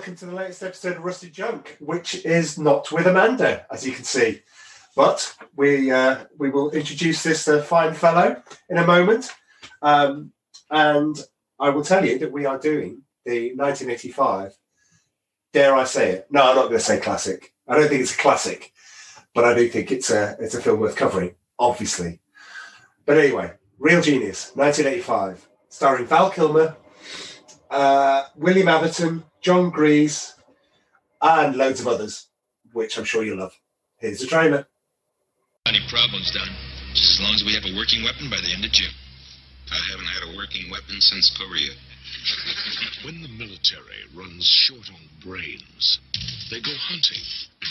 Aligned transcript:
Welcome 0.00 0.16
to 0.16 0.24
the 0.24 0.34
latest 0.34 0.62
episode 0.62 0.96
of 0.96 1.04
Rusted 1.04 1.34
Junk, 1.34 1.76
which 1.78 2.24
is 2.24 2.58
not 2.58 2.90
with 2.90 3.06
Amanda, 3.06 3.66
as 3.70 3.86
you 3.86 3.92
can 3.92 4.04
see. 4.04 4.40
But 4.96 5.36
we 5.54 5.90
uh, 5.90 6.24
we 6.38 6.48
will 6.48 6.70
introduce 6.70 7.22
this 7.22 7.46
uh, 7.46 7.60
fine 7.60 7.92
fellow 7.92 8.42
in 8.70 8.78
a 8.78 8.86
moment. 8.86 9.30
Um, 9.82 10.32
and 10.70 11.22
I 11.58 11.68
will 11.68 11.84
tell 11.84 12.02
you 12.02 12.18
that 12.18 12.32
we 12.32 12.46
are 12.46 12.58
doing 12.58 13.02
the 13.26 13.52
1985, 13.54 14.56
dare 15.52 15.74
I 15.74 15.84
say 15.84 16.12
it? 16.12 16.28
No, 16.30 16.48
I'm 16.48 16.56
not 16.56 16.68
going 16.68 16.78
to 16.78 16.80
say 16.80 16.98
classic. 16.98 17.52
I 17.68 17.76
don't 17.76 17.90
think 17.90 18.00
it's 18.00 18.14
a 18.14 18.18
classic, 18.18 18.72
but 19.34 19.44
I 19.44 19.52
do 19.52 19.68
think 19.68 19.92
it's 19.92 20.10
a, 20.10 20.34
it's 20.40 20.54
a 20.54 20.62
film 20.62 20.80
worth 20.80 20.96
covering, 20.96 21.34
obviously. 21.58 22.20
But 23.04 23.18
anyway, 23.18 23.52
Real 23.78 24.00
Genius, 24.00 24.52
1985, 24.54 25.46
starring 25.68 26.06
Val 26.06 26.30
Kilmer, 26.30 26.74
uh, 27.70 28.24
William 28.36 28.68
Atherton, 28.68 29.24
Jon 29.40 29.70
Gries, 29.70 30.34
and 31.22 31.56
loads 31.56 31.80
of 31.80 31.88
others, 31.88 32.26
which 32.72 32.98
I'm 32.98 33.04
sure 33.04 33.24
you'll 33.24 33.38
love. 33.38 33.56
Here's 33.98 34.20
the 34.20 34.26
trailer. 34.26 34.66
Any 35.66 35.80
problems, 35.88 36.30
Don? 36.32 36.48
Just 36.94 37.20
as 37.20 37.20
long 37.20 37.34
as 37.34 37.44
we 37.44 37.54
have 37.54 37.64
a 37.64 37.76
working 37.76 38.02
weapon 38.02 38.30
by 38.30 38.40
the 38.40 38.52
end 38.52 38.64
of 38.64 38.72
June. 38.72 38.92
I 39.70 39.78
haven't 39.90 40.06
had 40.06 40.24
a 40.24 40.36
working 40.36 40.70
weapon 40.70 41.00
since 41.00 41.30
Korea. 41.36 41.70
when 43.04 43.22
the 43.22 43.28
military 43.28 44.02
runs 44.14 44.46
short 44.46 44.90
on 44.90 45.00
brains, 45.22 46.00
they 46.50 46.60
go 46.60 46.72
hunting. 46.74 47.22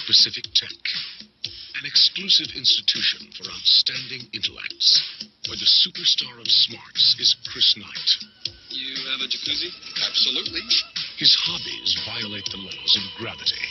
Pacific 0.07 0.45
Tech, 0.53 0.69
an 1.79 1.85
exclusive 1.85 2.51
institution 2.55 3.29
for 3.37 3.49
outstanding 3.49 4.27
intellects, 4.33 5.01
where 5.47 5.57
the 5.57 5.65
superstar 5.65 6.39
of 6.39 6.47
smarts 6.47 7.15
is 7.19 7.35
Chris 7.51 7.75
Knight. 7.77 8.09
You 8.69 8.95
have 9.11 9.21
a 9.21 9.27
jacuzzi? 9.27 9.71
Absolutely. 10.07 10.61
His 11.17 11.35
hobbies 11.35 11.95
violate 12.05 12.49
the 12.51 12.57
laws 12.57 12.93
of 12.97 13.03
gravity. 13.17 13.65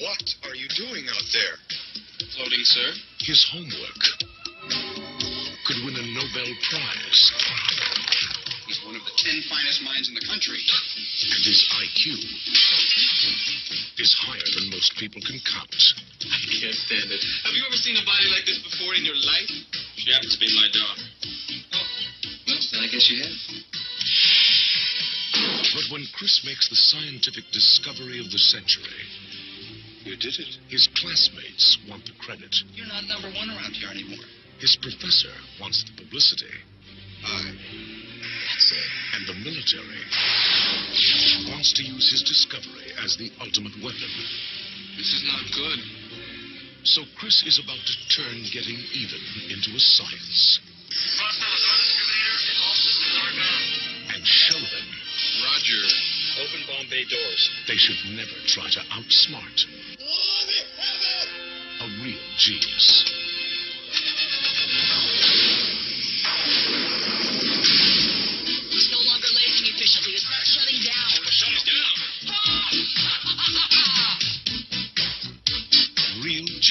What 0.00 0.24
are 0.48 0.54
you 0.54 0.68
doing 0.74 1.04
out 1.08 1.28
there? 1.32 1.56
Floating, 2.34 2.64
sir. 2.64 2.92
His 3.18 3.44
homework 3.52 4.02
could 5.66 5.84
win 5.84 5.96
a 5.96 6.06
Nobel 6.14 6.52
Prize. 6.70 7.32
He's 8.92 9.00
one 9.00 9.08
of 9.08 9.08
the 9.08 9.16
ten 9.24 9.40
finest 9.48 9.80
minds 9.88 10.08
in 10.08 10.14
the 10.14 10.26
country. 10.28 10.60
And 10.60 11.40
his 11.48 11.64
IQ 11.80 12.12
is 14.04 14.12
higher 14.20 14.48
than 14.60 14.68
most 14.68 14.92
people 15.00 15.16
can 15.24 15.40
count. 15.48 15.72
I 16.28 16.36
can't 16.60 16.76
stand 16.76 17.08
it. 17.08 17.24
Have 17.48 17.56
you 17.56 17.64
ever 17.64 17.76
seen 17.80 17.96
a 17.96 18.04
body 18.04 18.28
like 18.36 18.44
this 18.44 18.60
before 18.60 18.92
in 18.92 19.04
your 19.08 19.16
life? 19.16 19.48
She 19.96 20.12
happens 20.12 20.36
to 20.36 20.40
be 20.44 20.52
my 20.60 20.68
daughter. 20.76 21.04
Oh, 21.72 21.80
well, 22.52 22.60
then 22.68 22.80
I 22.84 22.88
guess 22.92 23.08
you 23.08 23.16
have. 23.24 23.32
But 25.72 25.88
when 25.88 26.04
Chris 26.12 26.44
makes 26.44 26.68
the 26.68 26.76
scientific 26.76 27.48
discovery 27.48 28.20
of 28.20 28.28
the 28.28 28.38
century, 28.52 29.08
You 30.04 30.20
did 30.20 30.36
it. 30.36 30.52
his 30.68 30.84
classmates 31.00 31.78
want 31.88 32.04
the 32.04 32.12
credit. 32.20 32.52
You're 32.76 32.92
not 32.92 33.08
number 33.08 33.32
one 33.32 33.48
around 33.48 33.72
here 33.72 33.88
anymore. 33.88 34.24
His 34.60 34.76
professor 34.76 35.32
wants 35.60 35.80
the 35.88 35.96
publicity. 35.96 36.52
I. 37.24 37.56
That's. 38.52 38.72
And 39.14 39.26
the 39.26 39.34
military 39.34 40.02
wants 41.48 41.72
to 41.74 41.82
use 41.82 42.10
his 42.10 42.22
discovery 42.22 42.92
as 43.04 43.16
the 43.16 43.30
ultimate 43.40 43.72
weapon. 43.82 44.12
This 44.96 45.12
is 45.12 45.24
not 45.24 45.44
good. 45.56 45.78
So 46.84 47.02
Chris 47.18 47.44
is 47.46 47.60
about 47.62 47.78
to 47.78 47.94
turn 48.08 48.42
getting 48.52 48.76
even 48.92 49.20
into 49.50 49.70
a 49.70 49.80
science 49.80 50.60
and 54.14 54.26
show 54.26 54.58
them 54.58 54.88
Roger. 55.44 55.82
Open 56.40 56.60
bomb 56.66 56.86
bay 56.90 57.04
doors. 57.04 57.50
they 57.68 57.76
should 57.76 57.96
never 58.16 58.32
try 58.46 58.68
to 58.68 58.80
outsmart 58.90 59.66
a 61.80 62.04
real 62.04 62.18
genius. 62.38 63.11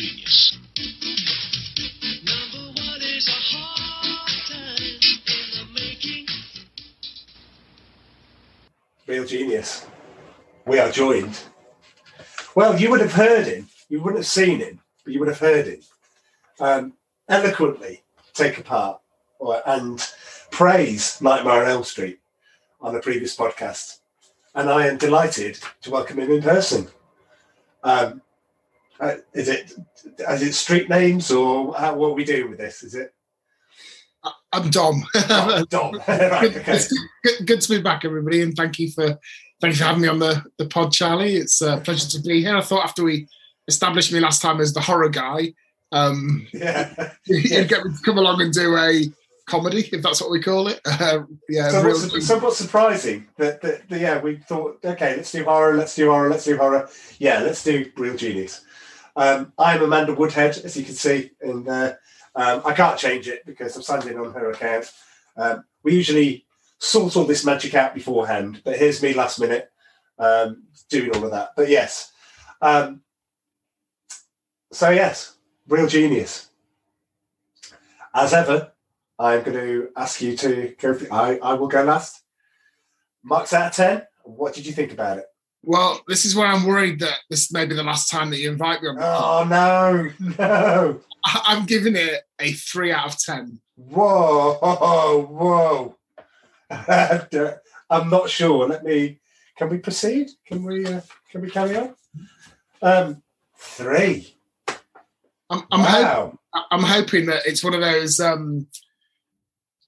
Genius. 0.02 0.58
Real 9.08 9.26
Genius. 9.26 9.86
We 10.66 10.80
are 10.80 10.92
joined. 10.92 11.40
Well, 12.56 12.80
you 12.80 12.90
would 12.90 13.02
have 13.02 13.14
heard 13.14 13.46
him. 13.48 13.68
You 13.90 14.02
wouldn't 14.02 14.20
have 14.20 14.28
seen 14.28 14.60
him, 14.60 14.80
but 15.04 15.14
you 15.14 15.20
would 15.20 15.28
have 15.28 15.40
heard 15.40 15.68
him 15.68 15.82
um, 16.60 16.94
eloquently 17.28 18.04
take 18.34 18.58
apart 18.58 19.02
or, 19.40 19.62
and 19.66 20.02
praise 20.50 21.22
Nightmare 21.22 21.64
on 21.64 21.70
Elm 21.70 21.84
Street 21.84 22.20
on 22.80 22.96
a 22.96 23.02
previous 23.02 23.36
podcast. 23.36 24.00
And 24.56 24.70
I 24.70 24.88
am 24.88 24.98
delighted 24.98 25.60
to 25.82 25.92
welcome 25.92 26.20
him 26.20 26.32
in 26.32 26.42
person. 26.42 26.88
Um, 27.84 28.22
uh, 29.02 29.16
is 29.34 29.50
it 29.50 29.74
is 30.30 30.42
it 30.42 30.54
street 30.54 30.90
names 30.90 31.32
or 31.32 31.74
how, 31.76 31.96
what 31.96 32.10
are 32.12 32.14
we 32.14 32.24
doing 32.24 32.50
with 32.50 32.60
this? 32.60 32.84
Is 32.84 32.96
it 32.96 33.14
I'm 34.54 34.70
Dom. 34.70 35.04
oh, 35.16 35.66
Dom? 35.70 35.96
right, 36.08 36.42
good, 36.42 36.58
okay. 36.58 36.80
good, 37.24 37.48
good 37.48 37.62
to 37.62 37.70
be 37.78 37.82
back, 37.82 38.06
everybody, 38.06 38.42
and 38.42 38.56
thank 38.56 38.78
you 38.80 38.92
for 38.92 39.18
thank 39.62 39.74
you 39.74 39.80
for 39.80 39.86
having 39.86 40.02
me 40.02 40.08
on 40.08 40.20
the 40.20 40.44
the 40.58 40.68
pod, 40.68 40.92
Charlie. 40.92 41.36
It's 41.36 41.62
a 41.62 41.78
pleasure 41.78 42.08
to 42.10 42.22
be 42.22 42.42
here. 42.42 42.56
I 42.56 42.62
thought 42.62 42.84
after 42.84 43.04
we 43.04 43.28
established 43.68 44.12
me 44.12 44.20
last 44.20 44.42
time 44.42 44.60
as 44.60 44.74
the 44.74 44.82
horror 44.82 45.10
guy, 45.10 45.54
um, 45.92 46.48
Yeah. 46.54 47.14
you'd 47.26 47.70
get 47.70 47.86
me 47.86 47.94
to 47.94 48.02
come 48.04 48.18
along 48.18 48.42
and 48.42 48.54
do 48.54 48.76
a 48.76 49.06
comedy, 49.48 49.90
if 49.92 50.02
that's 50.02 50.22
what 50.22 50.32
we 50.32 50.42
call 50.42 50.68
it. 50.68 50.80
Uh, 50.86 51.24
yeah, 51.50 51.70
So 51.70 51.84
real- 51.84 52.00
what's, 52.00 52.26
somewhat 52.26 52.54
surprising 52.54 53.28
that, 53.38 53.62
that, 53.62 53.88
that, 53.90 54.00
yeah, 54.00 54.22
we 54.22 54.38
thought, 54.38 54.80
okay, 54.84 55.16
let's 55.16 55.32
do 55.32 55.44
horror, 55.44 55.76
let's 55.76 55.96
do 55.96 56.10
horror, 56.10 56.30
let's 56.30 56.46
do 56.46 56.58
horror. 56.58 56.90
Yeah, 57.20 57.40
let's 57.40 57.64
do 57.64 57.90
Real 57.98 58.16
Genius. 58.16 58.64
Um, 59.16 59.54
I'm 59.58 59.82
Amanda 59.82 60.14
Woodhead, 60.14 60.58
as 60.58 60.78
you 60.78 60.84
can 60.84 60.94
see, 60.94 61.32
and 61.42 61.68
uh, 61.68 61.94
um, 62.36 62.62
I 62.66 62.74
can't 62.74 62.98
change 62.98 63.28
it 63.28 63.46
because 63.46 63.76
I'm 63.76 63.82
signing 63.82 64.10
in 64.10 64.20
on 64.20 64.34
her 64.34 64.52
account. 64.52 64.92
Um, 65.36 65.66
we 65.84 65.96
usually 65.96 66.46
sort 66.78 67.16
all 67.18 67.26
this 67.26 67.46
magic 67.46 67.76
out 67.76 67.94
beforehand, 67.94 68.62
but 68.64 68.78
here's 68.78 69.02
me 69.02 69.14
last 69.14 69.40
minute 69.40 69.70
um, 70.18 70.64
doing 70.90 71.14
all 71.16 71.26
of 71.26 71.32
that. 71.32 71.52
But 71.56 71.70
yes, 71.70 72.12
um, 72.62 73.02
so 74.72 74.90
yes, 74.90 75.36
Real 75.68 75.88
Genius. 75.88 76.48
As 78.14 78.34
ever, 78.34 78.72
I'm 79.20 79.44
going 79.44 79.58
to 79.58 79.90
ask 79.96 80.22
you 80.22 80.36
to 80.38 80.76
go. 80.80 80.94
For, 80.94 81.14
I, 81.14 81.38
I 81.38 81.54
will 81.54 81.68
go 81.68 81.84
last. 81.84 82.24
Marks 83.24 83.54
out 83.54 83.68
of 83.68 83.74
10. 83.74 84.02
What 84.24 84.54
did 84.54 84.66
you 84.66 84.74
think 84.74 84.92
about 84.92 85.20
it? 85.20 85.26
Well, 85.64 86.02
this 86.08 86.26
is 86.26 86.36
where 86.36 86.48
I'm 86.48 86.66
worried 86.66 87.00
that 87.02 87.20
this 87.30 87.52
may 87.52 87.66
be 87.66 87.76
the 87.76 87.84
last 87.84 88.10
time 88.10 88.30
that 88.32 88.40
you 88.40 88.52
invite 88.52 88.82
me 88.82 88.90
on. 88.90 88.98
Oh, 89.00 89.44
no, 89.48 90.10
no. 90.40 91.02
I'm 91.24 91.66
giving 91.66 91.96
it 91.96 92.22
a 92.40 92.52
three 92.54 92.92
out 92.92 93.08
of 93.08 93.20
ten. 93.20 93.60
Whoa, 93.76 94.58
whoa. 95.30 95.98
I'm 97.90 98.10
not 98.10 98.30
sure. 98.30 98.68
Let 98.68 98.84
me, 98.84 99.20
can 99.58 99.70
we 99.70 99.78
proceed? 99.78 100.30
Can 100.48 100.64
we, 100.64 100.86
uh, 100.86 101.02
can 101.30 101.42
we 101.42 101.50
carry 101.50 101.78
on? 101.78 101.96
Um, 102.82 103.22
three. 103.58 104.36
I'm, 105.50 105.64
I'm 105.72 105.80
hoping 105.82 106.04
wow. 106.06 106.40
I- 106.54 106.66
I'm 106.72 106.84
hoping 106.84 107.26
that 107.28 107.46
it's 107.46 107.64
one 107.64 107.74
of 107.74 107.82
those 107.82 108.20
um, 108.20 108.68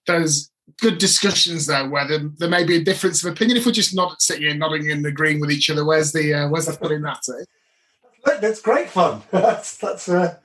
those 0.06 0.52
good 0.80 0.98
discussions 0.98 1.66
though, 1.66 1.88
where 1.88 2.08
there, 2.08 2.30
there 2.38 2.50
may 2.50 2.64
be 2.64 2.78
a 2.78 2.84
difference 2.84 3.24
of 3.24 3.32
opinion. 3.32 3.58
If 3.58 3.66
we're 3.66 3.72
just 3.72 3.96
not 3.96 4.22
sitting 4.22 4.44
here 4.44 4.56
nodding 4.56 4.92
and 4.92 5.06
agreeing 5.06 5.40
with 5.40 5.52
each 5.52 5.70
other, 5.70 5.86
where's 5.86 6.12
the 6.12 6.34
uh, 6.34 6.50
where's 6.50 6.66
the 6.66 6.74
fun 6.74 6.92
in 6.92 7.02
that? 7.04 7.24
Eh? 7.30 8.38
That's 8.40 8.62
great 8.62 8.90
fun. 8.90 9.22
that's, 9.32 9.78
that's, 9.78 10.08
uh, 10.08 10.38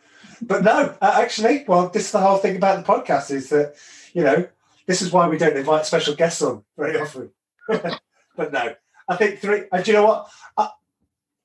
but 0.43 0.65
no, 0.65 0.95
uh, 1.01 1.21
actually, 1.23 1.65
well, 1.67 1.89
this 1.89 2.07
is 2.07 2.13
the 2.13 2.21
whole 2.21 2.39
thing 2.39 2.57
about 2.57 2.85
the 2.85 2.93
podcast 2.93 3.31
is 3.31 3.49
that, 3.51 3.75
you 4.13 4.23
know, 4.23 4.49
this 4.87 5.03
is 5.03 5.13
why 5.13 5.29
we 5.29 5.39
don't 5.39 5.57
invite 5.57 5.87
special 5.87 6.15
guests 6.15 6.43
on 6.43 6.65
very 6.77 6.99
often. 6.99 7.31
but 7.69 8.53
no, 8.53 8.75
I 9.09 9.17
think 9.17 9.41
three. 9.41 9.65
And 9.73 9.85
do 9.85 9.91
you 9.91 9.97
know 9.97 10.07
what? 10.07 10.29
I, 10.57 10.71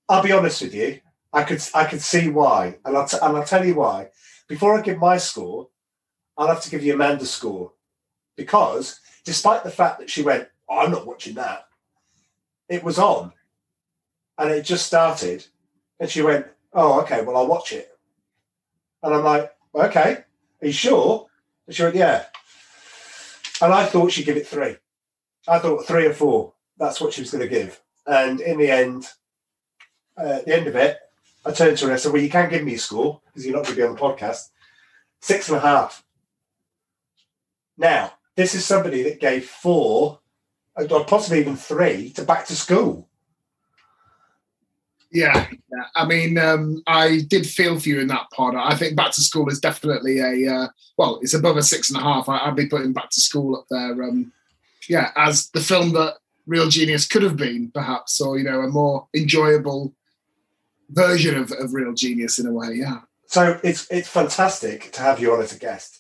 I'll 0.10 0.24
be 0.24 0.32
honest 0.32 0.62
with 0.62 0.74
you. 0.74 1.00
I 1.32 1.44
could 1.44 1.62
I 1.74 1.86
could 1.86 2.02
see 2.02 2.30
why, 2.30 2.78
and 2.86 2.96
I'll 2.96 3.08
t- 3.08 3.18
and 3.22 3.36
I'll 3.36 3.44
tell 3.44 3.66
you 3.66 3.76
why. 3.76 4.10
Before 4.48 4.78
I 4.78 4.82
give 4.82 5.00
my 5.00 5.18
score, 5.18 5.70
I'll 6.38 6.48
have 6.48 6.62
to 6.62 6.70
give 6.70 6.84
you 6.84 6.94
Amanda's 6.94 7.32
score 7.32 7.72
because, 8.36 9.00
despite 9.24 9.64
the 9.64 9.72
fact 9.72 10.00
that 10.00 10.10
she 10.10 10.24
went, 10.24 10.48
oh, 10.70 10.80
"I'm 10.80 10.92
not 10.92 11.08
watching 11.08 11.36
that," 11.36 11.68
it 12.70 12.84
was 12.84 13.00
on, 13.00 13.34
and 14.38 14.52
it 14.52 14.64
just 14.64 14.86
started, 14.86 15.46
and 16.00 16.10
she 16.10 16.22
went, 16.22 16.48
"Oh, 16.74 17.02
okay, 17.02 17.22
well 17.22 17.38
I'll 17.38 17.48
watch 17.48 17.72
it," 17.72 17.90
and 19.02 19.14
I'm 19.14 19.24
like, 19.24 19.52
"Okay, 19.76 20.24
are 20.62 20.68
you 20.68 20.74
sure?" 20.74 21.28
And 21.68 21.76
she 21.76 21.84
went, 21.84 21.96
"Yeah," 21.96 22.26
and 23.62 23.74
I 23.74 23.86
thought 23.86 24.12
she'd 24.12 24.26
give 24.26 24.38
it 24.38 24.48
three. 24.48 24.78
I 25.48 25.60
thought 25.60 25.86
three 25.86 26.06
or 26.06 26.14
four. 26.14 26.54
That's 26.78 27.02
what 27.02 27.14
she 27.14 27.22
was 27.22 27.32
going 27.32 27.44
to 27.44 27.50
give. 27.50 27.80
And 28.06 28.42
in 28.42 28.58
the 28.58 28.70
end, 28.70 29.08
uh, 30.18 30.34
at 30.34 30.46
the 30.46 30.56
end 30.56 30.68
of 30.68 30.76
it, 30.76 30.98
I 31.46 31.52
turned 31.52 31.78
to 31.78 31.86
her 31.86 31.92
and 31.92 31.96
I 31.96 31.98
said, 31.98 32.14
Well, 32.14 32.22
you 32.22 32.30
can't 32.30 32.50
give 32.50 32.64
me 32.64 32.76
a 32.76 32.80
score 32.80 33.22
because 33.26 33.46
you're 33.46 33.56
not 33.56 33.66
going 33.66 33.76
to 33.76 33.82
be 33.82 33.88
on 33.88 33.96
the 33.96 34.02
podcast. 34.02 34.50
Six 35.22 35.50
and 35.50 35.58
a 35.58 35.62
half. 35.62 36.04
Now, 37.78 38.14
this 38.36 38.56
is 38.56 38.66
somebody 38.66 39.04
that 39.04 39.20
gave 39.20 39.46
four, 39.46 40.20
or 40.76 41.06
possibly 41.06 41.40
even 41.40 41.56
three, 41.56 42.10
to 42.12 42.24
back 42.24 42.46
to 42.48 42.56
school. 42.56 43.10
Yeah, 45.14 45.48
yeah. 45.52 45.86
I 45.96 46.08
mean, 46.08 46.40
um, 46.40 46.82
I 46.88 47.22
did 47.28 47.46
feel 47.46 47.80
for 47.80 47.88
you 47.88 48.00
in 48.00 48.08
that 48.08 48.32
pod. 48.34 48.56
I 48.56 48.76
think 48.76 48.96
Back 48.96 49.12
to 49.12 49.22
School 49.22 49.48
is 49.48 49.60
definitely 49.60 50.20
a 50.20 50.52
uh, 50.52 50.68
well, 50.98 51.20
it's 51.22 51.36
above 51.36 51.56
a 51.56 51.62
six 51.62 51.92
and 51.92 52.00
a 52.00 52.04
half. 52.04 52.28
I, 52.28 52.40
I'd 52.40 52.56
be 52.56 52.68
putting 52.68 52.94
Back 52.94 53.12
to 53.12 53.22
School 53.22 53.56
up 53.56 53.66
there. 53.70 54.04
Um, 54.04 54.34
yeah, 54.90 55.12
as 55.16 55.50
the 55.52 55.62
film 55.62 55.94
that 55.94 56.16
Real 56.48 56.68
Genius 56.68 57.08
could 57.08 57.22
have 57.22 57.38
been, 57.38 57.70
perhaps, 57.72 58.20
or 58.20 58.40
you 58.40 58.44
know, 58.44 58.62
a 58.62 58.68
more 58.68 59.08
enjoyable 59.14 59.94
version 60.90 61.38
of, 61.38 61.52
of 61.52 61.74
Real 61.76 61.94
Genius 61.94 62.40
in 62.40 62.48
a 62.48 62.52
way. 62.52 62.74
Yeah. 62.74 63.02
So 63.28 63.60
it's 63.64 63.88
it's 63.92 64.10
fantastic 64.10 64.92
to 64.94 65.02
have 65.02 65.20
you 65.20 65.32
on 65.32 65.44
as 65.44 65.56
a 65.56 65.60
guest. 65.60 65.93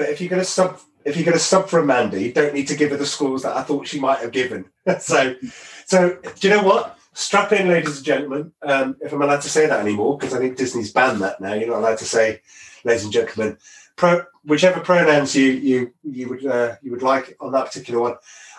But 0.00 0.08
if 0.08 0.18
you're 0.18 0.30
going 0.30 0.40
to 0.40 0.48
sub 0.48 0.80
if 1.04 1.14
you're 1.14 1.26
going 1.26 1.36
to 1.36 1.44
sub 1.44 1.68
for 1.68 1.78
Amanda, 1.78 2.18
you 2.18 2.32
don't 2.32 2.54
need 2.54 2.68
to 2.68 2.74
give 2.74 2.90
her 2.90 2.96
the 2.96 3.04
scores 3.04 3.42
that 3.42 3.54
I 3.54 3.62
thought 3.62 3.86
she 3.86 4.00
might 4.00 4.20
have 4.20 4.32
given. 4.32 4.64
so, 4.98 5.36
so 5.84 6.18
do 6.38 6.48
you 6.48 6.54
know 6.54 6.62
what? 6.62 6.98
Strap 7.12 7.52
in, 7.52 7.68
ladies 7.68 7.98
and 7.98 8.06
gentlemen. 8.06 8.52
Um, 8.62 8.96
if 9.02 9.12
I'm 9.12 9.20
allowed 9.20 9.42
to 9.42 9.50
say 9.50 9.66
that 9.66 9.80
anymore, 9.80 10.16
because 10.16 10.32
I 10.32 10.38
think 10.38 10.56
Disney's 10.56 10.90
banned 10.90 11.20
that 11.20 11.38
now. 11.42 11.52
You're 11.52 11.68
not 11.68 11.80
allowed 11.80 11.98
to 11.98 12.06
say, 12.06 12.40
ladies 12.82 13.04
and 13.04 13.12
gentlemen, 13.12 13.58
pro, 13.96 14.22
whichever 14.42 14.80
pronouns 14.80 15.36
you 15.36 15.52
you 15.52 15.92
you 16.02 16.30
would 16.30 16.46
uh, 16.46 16.76
you 16.80 16.92
would 16.92 17.02
like 17.02 17.36
on 17.38 17.52
that 17.52 17.66
particular 17.66 18.00
one. 18.00 18.14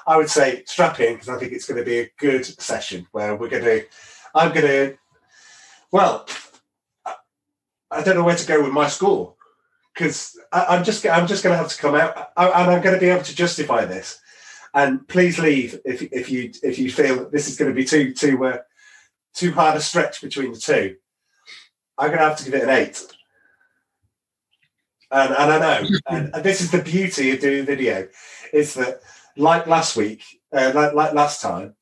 I 0.05 0.17
would 0.17 0.29
say 0.29 0.61
strap 0.67 0.99
in 0.99 1.15
because 1.15 1.29
I 1.29 1.39
think 1.39 1.53
it's 1.53 1.65
going 1.65 1.79
to 1.79 1.89
be 1.89 2.01
a 2.01 2.11
good 2.19 2.45
session 2.45 3.07
where 3.13 3.35
we're 3.35 3.49
going 3.49 3.63
to. 3.63 3.83
I'm 4.35 4.53
going 4.53 4.67
to. 4.67 4.97
Well, 5.89 6.27
I- 7.03 7.15
I 7.89 8.03
don't 8.03 8.15
know 8.15 8.23
where 8.23 8.35
to 8.35 8.47
go 8.47 8.61
with 8.61 8.73
my 8.73 8.87
score 8.87 9.33
because 9.93 10.37
I'm 10.51 10.83
just 10.83 11.05
I'm 11.05 11.27
just 11.27 11.43
going 11.43 11.53
to 11.53 11.57
have 11.57 11.71
to 11.71 11.77
come 11.77 11.95
out 11.95 12.31
and 12.37 12.71
I'm 12.71 12.81
going 12.81 12.95
to 12.95 12.99
be 12.99 13.09
able 13.09 13.23
to 13.23 13.35
justify 13.35 13.85
this. 13.85 14.19
And 14.73 15.05
please 15.07 15.37
leave 15.37 15.79
if 15.85 16.01
if 16.01 16.29
you 16.29 16.51
if 16.63 16.79
you 16.79 16.91
feel 16.91 17.17
that 17.17 17.31
this 17.31 17.49
is 17.49 17.57
going 17.57 17.71
to 17.71 17.75
be 17.75 17.85
too 17.85 18.13
too 18.13 18.45
uh, 18.45 18.57
too 19.33 19.51
hard 19.51 19.77
a 19.77 19.81
stretch 19.81 20.21
between 20.21 20.53
the 20.53 20.59
two. 20.59 20.95
I'm 21.97 22.07
going 22.07 22.19
to 22.19 22.25
have 22.25 22.37
to 22.37 22.45
give 22.45 22.55
it 22.55 22.63
an 22.63 22.69
eight. 22.69 23.05
And, 25.11 25.33
and 25.33 25.51
I 25.51 25.59
know, 25.59 25.89
and, 26.07 26.33
and 26.33 26.43
this 26.43 26.61
is 26.61 26.71
the 26.71 26.81
beauty 26.81 27.31
of 27.31 27.41
doing 27.41 27.65
video, 27.65 28.07
is 28.53 28.75
that 28.75 29.01
like 29.35 29.67
last 29.67 29.97
week, 29.97 30.23
uh, 30.53 30.71
like, 30.73 30.93
like 30.93 31.13
last 31.13 31.41
time, 31.41 31.75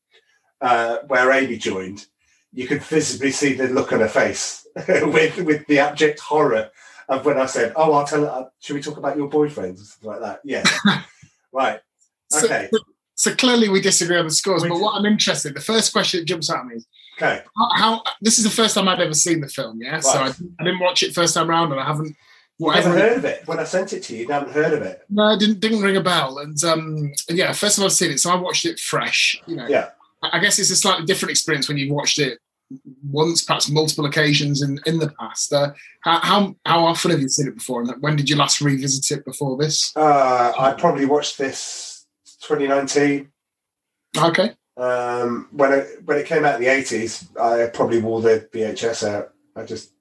uh, 0.62 0.98
where 1.08 1.32
Amy 1.32 1.58
joined, 1.58 2.08
you 2.52 2.68
could 2.68 2.82
visibly 2.82 3.30
see 3.30 3.54
the 3.54 3.68
look 3.68 3.94
on 3.94 4.00
her 4.00 4.08
face 4.08 4.66
with 4.88 5.38
with 5.44 5.68
the 5.68 5.78
abject 5.78 6.20
horror 6.20 6.72
of 7.10 7.26
when 7.26 7.38
I 7.38 7.46
said, 7.46 7.74
"Oh, 7.76 7.94
I'll 7.94 8.06
tell 8.08 8.22
her." 8.26 8.50
Should 8.60 8.76
we 8.76 8.82
talk 8.82 8.98
about 8.98 9.18
your 9.18 9.28
boyfriend 9.28 9.76
or 9.78 9.82
something 9.84 10.10
like 10.10 10.22
that? 10.22 10.40
Yeah. 10.44 10.64
right. 11.52 11.80
So, 12.32 12.46
Okay. 12.46 12.70
so 13.16 13.34
clearly 13.36 13.68
we 13.70 13.82
disagree 13.82 14.18
on 14.18 14.26
the 14.26 14.32
scores. 14.32 14.64
We 14.64 14.70
but 14.70 14.76
do. 14.76 14.82
what 14.84 14.96
I'm 14.98 15.06
interested, 15.06 15.56
the 15.56 15.62
first 15.62 15.92
question 15.92 16.20
that 16.20 16.26
jumps 16.26 16.50
out 16.50 16.60
at 16.60 16.66
me 16.68 16.76
is 16.76 16.88
Okay. 17.22 17.42
how, 17.58 17.70
how 17.76 18.04
this 18.22 18.38
is 18.38 18.46
the 18.46 18.50
first 18.50 18.76
time 18.76 18.88
I've 18.88 19.00
ever 19.02 19.14
seen 19.14 19.42
the 19.42 19.48
film. 19.50 19.80
Yeah, 19.82 20.00
so 20.00 20.20
I, 20.20 20.28
I 20.60 20.64
didn't 20.64 20.80
watch 20.80 21.04
it 21.04 21.14
first 21.14 21.34
time 21.34 21.50
round, 21.50 21.72
and 21.74 21.82
I 21.82 21.86
haven't. 21.86 22.16
You 22.60 22.70
haven't 22.70 22.92
heard 22.92 23.18
of 23.18 23.26
it 23.26 23.48
when 23.48 23.58
I 23.60 23.64
sent 23.64 23.94
it 23.94 24.04
to 24.04 24.16
you. 24.16 24.22
You 24.26 24.32
haven't 24.34 24.52
heard 24.52 24.74
of 24.74 24.82
it. 24.82 25.02
No, 25.10 25.30
it 25.32 25.40
didn't 25.40 25.60
didn't 25.62 25.82
ring 25.82 25.96
a 25.98 26.02
bell. 26.02 26.38
And 26.40 26.62
um, 26.66 27.12
yeah, 27.30 27.52
first 27.54 27.78
time 27.78 27.86
I've 27.86 27.94
seen 27.94 28.12
it, 28.12 28.20
so 28.20 28.32
I 28.32 28.36
watched 28.36 28.66
it 28.66 28.80
fresh. 28.80 29.42
You 29.48 29.56
know, 29.56 29.68
Yeah. 29.68 29.90
I 30.22 30.40
guess 30.40 30.60
it's 30.60 30.70
a 30.70 30.76
slightly 30.76 31.06
different 31.06 31.32
experience 31.32 31.70
when 31.70 31.78
you've 31.78 31.94
watched 31.96 32.20
it 32.20 32.40
once, 33.10 33.44
perhaps 33.44 33.70
multiple 33.70 34.06
occasions 34.06 34.62
in 34.62 34.80
in 34.86 35.00
the 35.00 35.12
past. 35.20 35.52
Uh, 35.52 35.72
how, 36.02 36.20
how 36.20 36.56
how 36.66 36.86
often 36.86 37.12
have 37.12 37.22
you 37.22 37.30
seen 37.30 37.48
it 37.48 37.56
before? 37.56 37.82
And 37.82 38.02
when 38.02 38.16
did 38.16 38.30
you 38.30 38.36
last 38.36 38.62
revisit 38.62 39.18
it 39.18 39.26
before 39.26 39.58
this? 39.58 39.96
Uh, 39.96 40.54
I 40.58 40.74
probably 40.74 41.06
watched 41.06 41.38
this 41.38 42.06
2019 42.42 43.32
Okay, 44.18 44.54
um, 44.78 45.48
when 45.52 45.74
it 45.74 46.02
when 46.06 46.18
it 46.18 46.26
came 46.26 46.46
out 46.46 46.56
in 46.56 46.62
the 46.62 46.68
80s. 46.68 47.28
I 47.40 47.70
probably 47.70 48.02
wore 48.02 48.22
the 48.22 48.48
VHS 48.52 49.08
out. 49.08 49.34
I 49.56 49.64
just, 49.64 49.92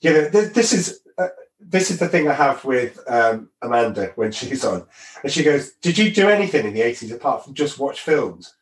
you 0.00 0.12
know, 0.12 0.28
th- 0.30 0.52
this 0.52 0.72
is. 0.72 1.00
Uh, 1.16 1.28
this 1.62 1.90
is 1.90 1.98
the 1.98 2.08
thing 2.08 2.26
I 2.26 2.32
have 2.32 2.64
with 2.64 2.98
um, 3.06 3.50
Amanda 3.60 4.12
when 4.16 4.32
she's 4.32 4.64
on, 4.64 4.86
and 5.22 5.30
she 5.30 5.42
goes, 5.42 5.72
"Did 5.82 5.98
you 5.98 6.10
do 6.10 6.28
anything 6.28 6.66
in 6.66 6.72
the 6.72 6.80
eighties 6.80 7.12
apart 7.12 7.44
from 7.44 7.54
just 7.54 7.78
watch 7.78 8.00
films?" 8.00 8.54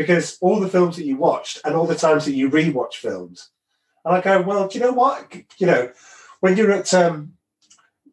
Because 0.00 0.38
all 0.40 0.60
the 0.60 0.68
films 0.70 0.96
that 0.96 1.04
you 1.04 1.18
watched 1.18 1.60
and 1.62 1.74
all 1.74 1.86
the 1.86 1.94
times 1.94 2.24
that 2.24 2.32
you 2.32 2.48
rewatch 2.48 2.94
films, 2.94 3.50
and 4.02 4.14
I 4.14 4.22
go, 4.22 4.40
"Well, 4.40 4.66
do 4.66 4.78
you 4.78 4.82
know 4.82 4.92
what? 4.92 5.30
You 5.58 5.66
know, 5.66 5.92
when 6.40 6.56
you're 6.56 6.72
at 6.72 6.94
um, 6.94 7.34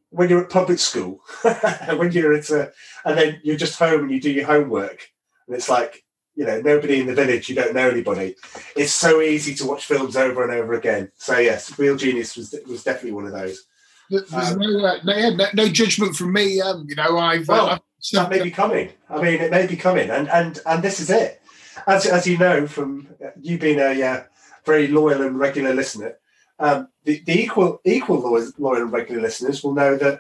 when 0.10 0.28
you're 0.28 0.44
at 0.44 0.50
public 0.50 0.80
school, 0.80 1.22
when 1.96 2.12
you're 2.12 2.34
at 2.34 2.52
uh, 2.52 2.68
and 3.06 3.18
then 3.18 3.40
you're 3.42 3.56
just 3.56 3.80
home 3.80 4.02
and 4.02 4.12
you 4.12 4.20
do 4.20 4.30
your 4.30 4.46
homework, 4.46 5.10
and 5.48 5.56
it's 5.56 5.70
like." 5.70 6.04
You 6.40 6.46
know, 6.46 6.62
nobody 6.62 7.00
in 7.00 7.08
the 7.08 7.16
village. 7.16 7.50
You 7.50 7.56
don't 7.56 7.74
know 7.74 7.90
anybody. 7.90 8.36
It's 8.76 8.94
so 8.94 9.22
easy 9.22 9.56
to 9.56 9.66
watch 9.66 9.88
films 9.88 10.16
over 10.16 10.44
and 10.44 10.52
over 10.52 10.74
again. 10.74 11.12
So 11.18 11.40
yes, 11.40 11.80
Real 11.80 11.96
Genius 11.96 12.38
was 12.38 12.54
was 12.68 12.84
definitely 12.84 13.14
one 13.14 13.26
of 13.26 13.32
those. 13.32 13.66
There's 14.12 14.32
Um, 14.32 14.60
no, 14.60 14.86
uh, 14.86 15.00
no, 15.04 15.16
yeah, 15.16 15.30
no 15.32 15.48
no 15.56 15.68
judgment 15.68 16.16
from 16.16 16.34
me. 16.34 16.62
Um, 16.62 16.86
you 16.88 16.94
know, 16.94 17.18
I've, 17.18 17.48
Well, 17.48 17.70
uh, 17.72 17.80
that 18.14 18.30
may 18.30 18.44
be 18.44 18.52
coming. 18.52 18.92
I 19.10 19.20
mean, 19.20 19.42
it 19.42 19.50
may 19.50 19.66
be 19.66 19.76
coming, 19.76 20.12
and 20.12 20.30
and 20.30 20.60
and 20.68 20.84
this 20.84 21.00
is 21.00 21.10
it. 21.10 21.42
As 21.88 22.06
as 22.06 22.28
you 22.28 22.38
know 22.38 22.68
from 22.68 23.08
you 23.40 23.58
being 23.58 23.80
a 23.80 24.04
uh, 24.04 24.24
very 24.66 24.90
loyal 24.90 25.22
and 25.22 25.40
regular 25.40 25.74
listener, 25.74 26.18
um, 26.60 26.90
the, 27.06 27.24
the 27.26 27.42
equal 27.42 27.80
equal 27.86 28.20
loyal, 28.20 28.52
loyal 28.58 28.82
and 28.84 28.92
regular 28.92 29.22
listeners 29.22 29.64
will 29.64 29.74
know 29.74 29.96
that, 29.96 30.20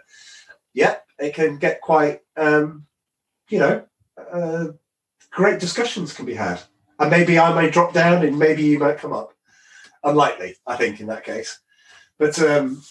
yeah, 0.73 0.95
it 1.19 1.33
can 1.33 1.57
get 1.57 1.81
quite, 1.81 2.21
um, 2.37 2.87
you 3.49 3.59
know, 3.59 3.85
uh, 4.31 4.67
great 5.31 5.59
discussions 5.59 6.13
can 6.13 6.25
be 6.25 6.35
had, 6.35 6.61
and 6.99 7.11
maybe 7.11 7.37
I 7.37 7.53
may 7.53 7.69
drop 7.69 7.93
down, 7.93 8.25
and 8.25 8.39
maybe 8.39 8.63
you 8.63 8.79
might 8.79 8.99
come 8.99 9.11
up. 9.11 9.33
Unlikely, 10.03 10.55
I 10.65 10.77
think, 10.77 11.01
in 11.01 11.07
that 11.07 11.25
case, 11.25 11.59
but. 12.17 12.39
um 12.41 12.81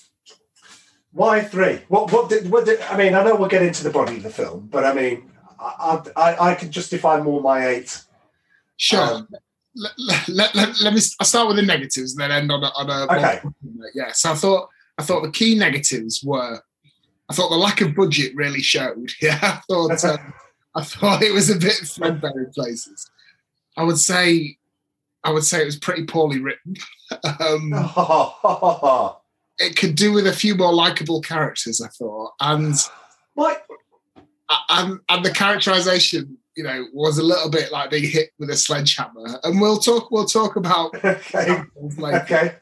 why 1.13 1.41
three? 1.41 1.81
What? 1.89 2.13
What 2.13 2.29
did? 2.29 2.51
What 2.51 2.67
did? 2.67 2.79
I 2.83 2.95
mean, 2.99 3.15
I 3.15 3.25
know 3.25 3.37
we'll 3.37 3.49
get 3.49 3.63
into 3.63 3.83
the 3.83 3.89
body 3.89 4.19
of 4.19 4.23
the 4.23 4.29
film, 4.29 4.69
but 4.71 4.85
I 4.85 4.93
mean, 4.93 5.33
I 5.59 6.03
I, 6.15 6.51
I 6.51 6.55
can 6.55 6.71
justify 6.71 7.23
more 7.23 7.41
my 7.41 7.67
eight. 7.69 8.03
Sure. 8.77 9.01
Um, 9.01 9.29
let, 9.75 10.29
let, 10.29 10.55
let, 10.55 10.81
let 10.81 10.95
me. 10.95 11.01
I'll 11.21 11.27
start 11.27 11.49
with 11.49 11.57
the 11.57 11.63
negatives 11.63 12.13
and 12.13 12.21
then 12.21 12.31
end 12.33 12.53
on 12.53 12.65
a. 12.65 12.69
On 12.69 12.91
a 12.91 13.15
Okay. 13.15 13.41
Yeah. 13.95 14.13
So 14.13 14.33
I 14.33 14.35
thought. 14.35 14.69
I 14.99 15.03
thought 15.03 15.23
the 15.23 15.31
key 15.31 15.59
negatives 15.59 16.23
were. 16.25 16.61
I 17.29 17.35
thought 17.35 17.51
the 17.51 17.57
lack 17.57 17.81
of 17.81 17.95
budget 17.95 18.35
really 18.35 18.63
showed. 18.63 19.11
Yeah. 19.21 19.39
I 19.43 19.61
thought. 19.69 20.05
Um, 20.05 20.35
I 20.75 20.83
thought 20.83 21.23
it 21.23 21.33
was 21.33 21.51
a 21.51 21.57
bit 21.57 21.75
threadbare 21.75 22.31
in 22.37 22.51
places. 22.55 23.11
I 23.77 23.83
would 23.83 23.99
say. 23.99 24.57
I 25.25 25.31
would 25.33 25.45
say 25.45 25.61
it 25.61 25.67
was 25.67 25.79
pretty 25.79 26.05
poorly 26.05 26.41
written. 26.41 26.77
um, 27.41 27.73
it 29.59 29.77
could 29.77 29.95
do 29.95 30.13
with 30.13 30.27
a 30.27 30.33
few 30.33 30.55
more 30.55 30.73
likable 30.73 31.21
characters. 31.21 31.81
I 31.81 31.89
thought, 31.89 32.33
and 32.41 32.75
Mike, 33.35 33.63
and 34.69 35.01
and 35.09 35.25
the 35.25 35.33
characterization, 35.33 36.39
you 36.57 36.65
know, 36.65 36.87
was 36.93 37.19
a 37.19 37.23
little 37.23 37.51
bit 37.51 37.71
like 37.71 37.91
being 37.91 38.11
hit 38.11 38.31
with 38.39 38.51
a 38.51 38.57
sledgehammer. 38.57 39.39
And 39.45 39.61
we'll 39.61 39.79
talk. 39.79 40.11
We'll 40.11 40.27
talk 40.27 40.57
about 40.57 40.95
okay, 41.05 41.63
like 41.99 42.25
okay. 42.25 42.57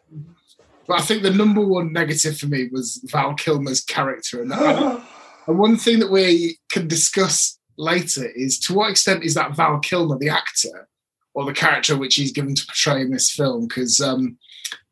But 0.87 1.01
I 1.01 1.03
think 1.03 1.23
the 1.23 1.31
number 1.31 1.65
one 1.65 1.93
negative 1.93 2.37
for 2.37 2.47
me 2.47 2.69
was 2.71 3.01
Val 3.05 3.35
Kilmer's 3.35 3.83
character. 3.83 4.43
And, 4.43 4.53
and 5.47 5.59
one 5.59 5.77
thing 5.77 5.99
that 6.01 6.11
we 6.11 6.59
can 6.71 6.89
discuss 6.89 7.59
later 7.79 8.27
is 8.27 8.59
to 8.61 8.75
what 8.75 8.91
extent 8.91 9.25
is 9.25 9.35
that 9.35 9.57
Val 9.57 9.79
Kilmer, 9.79 10.19
the 10.19 10.29
actor, 10.29 10.89
or 11.33 11.45
the 11.45 11.53
character 11.53 11.97
which 11.97 12.17
he's 12.17 12.33
given 12.33 12.55
to 12.55 12.67
portray 12.67 13.01
in 13.01 13.11
this 13.11 13.31
film? 13.31 13.67
Because 13.67 14.01
um, 14.01 14.37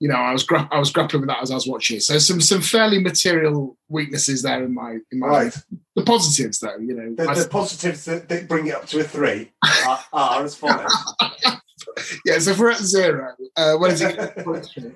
you 0.00 0.08
know, 0.08 0.16
I 0.16 0.32
was 0.32 0.42
gra- 0.42 0.68
I 0.70 0.78
was 0.78 0.90
grappling 0.90 1.22
with 1.22 1.28
that 1.28 1.42
as 1.42 1.50
I 1.50 1.54
was 1.54 1.66
watching 1.66 1.96
it. 1.96 2.02
So 2.02 2.18
some 2.18 2.40
some 2.40 2.60
fairly 2.60 2.98
material 2.98 3.76
weaknesses 3.88 4.42
there 4.42 4.62
in 4.64 4.74
my 4.74 4.98
in 5.10 5.18
my 5.18 5.26
Right. 5.28 5.56
the 5.96 6.02
positives 6.02 6.58
though. 6.60 6.76
You 6.78 6.94
know, 6.94 7.14
The, 7.14 7.42
the 7.42 7.48
positives 7.48 8.04
that, 8.06 8.28
that 8.28 8.48
bring 8.48 8.66
it 8.66 8.74
up 8.74 8.86
to 8.88 9.00
a 9.00 9.04
three 9.04 9.52
are, 9.86 10.00
are 10.12 10.44
as 10.44 10.54
follows. 10.54 10.92
yeah. 12.24 12.38
So 12.38 12.50
if 12.52 12.58
we're 12.58 12.70
at 12.72 12.78
zero, 12.78 13.34
uh, 13.56 13.74
what 13.76 13.92
is 13.92 14.00
it? 14.00 14.18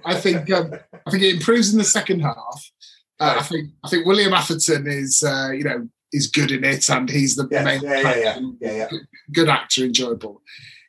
I 0.05 0.15
think 0.15 0.51
um, 0.51 0.73
I 1.07 1.11
think 1.11 1.23
it 1.23 1.35
improves 1.37 1.73
in 1.73 1.79
the 1.79 1.85
second 1.85 2.21
half. 2.21 2.71
Uh, 3.19 3.37
I 3.41 3.43
think 3.45 3.71
I 3.85 3.89
think 3.89 4.07
William 4.07 4.33
Atherton 4.35 4.87
is 4.87 5.23
uh, 5.23 5.51
you 5.53 5.65
know 5.65 5.89
is 6.13 6.27
good 6.29 6.51
in 6.51 6.65
it, 6.65 6.89
and 6.91 7.09
he's 7.11 7.35
the 7.37 7.49
Yes, 7.51 7.65
main 7.65 7.83
yeah, 7.83 8.01
yeah, 8.01 8.17
yeah, 8.19 8.39
yeah, 8.61 8.73
yeah. 8.93 8.99
good 9.33 9.49
actor, 9.49 9.85
enjoyable. 9.85 10.41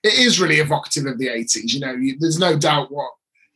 It 0.03 0.13
is 0.19 0.39
really 0.39 0.57
evocative 0.57 1.05
of 1.05 1.17
the 1.17 1.29
eighties. 1.29 1.73
You 1.73 1.79
know, 1.79 1.93
you, 1.93 2.17
there's 2.19 2.37
no 2.39 2.57
doubt 2.57 2.91
what 2.91 3.11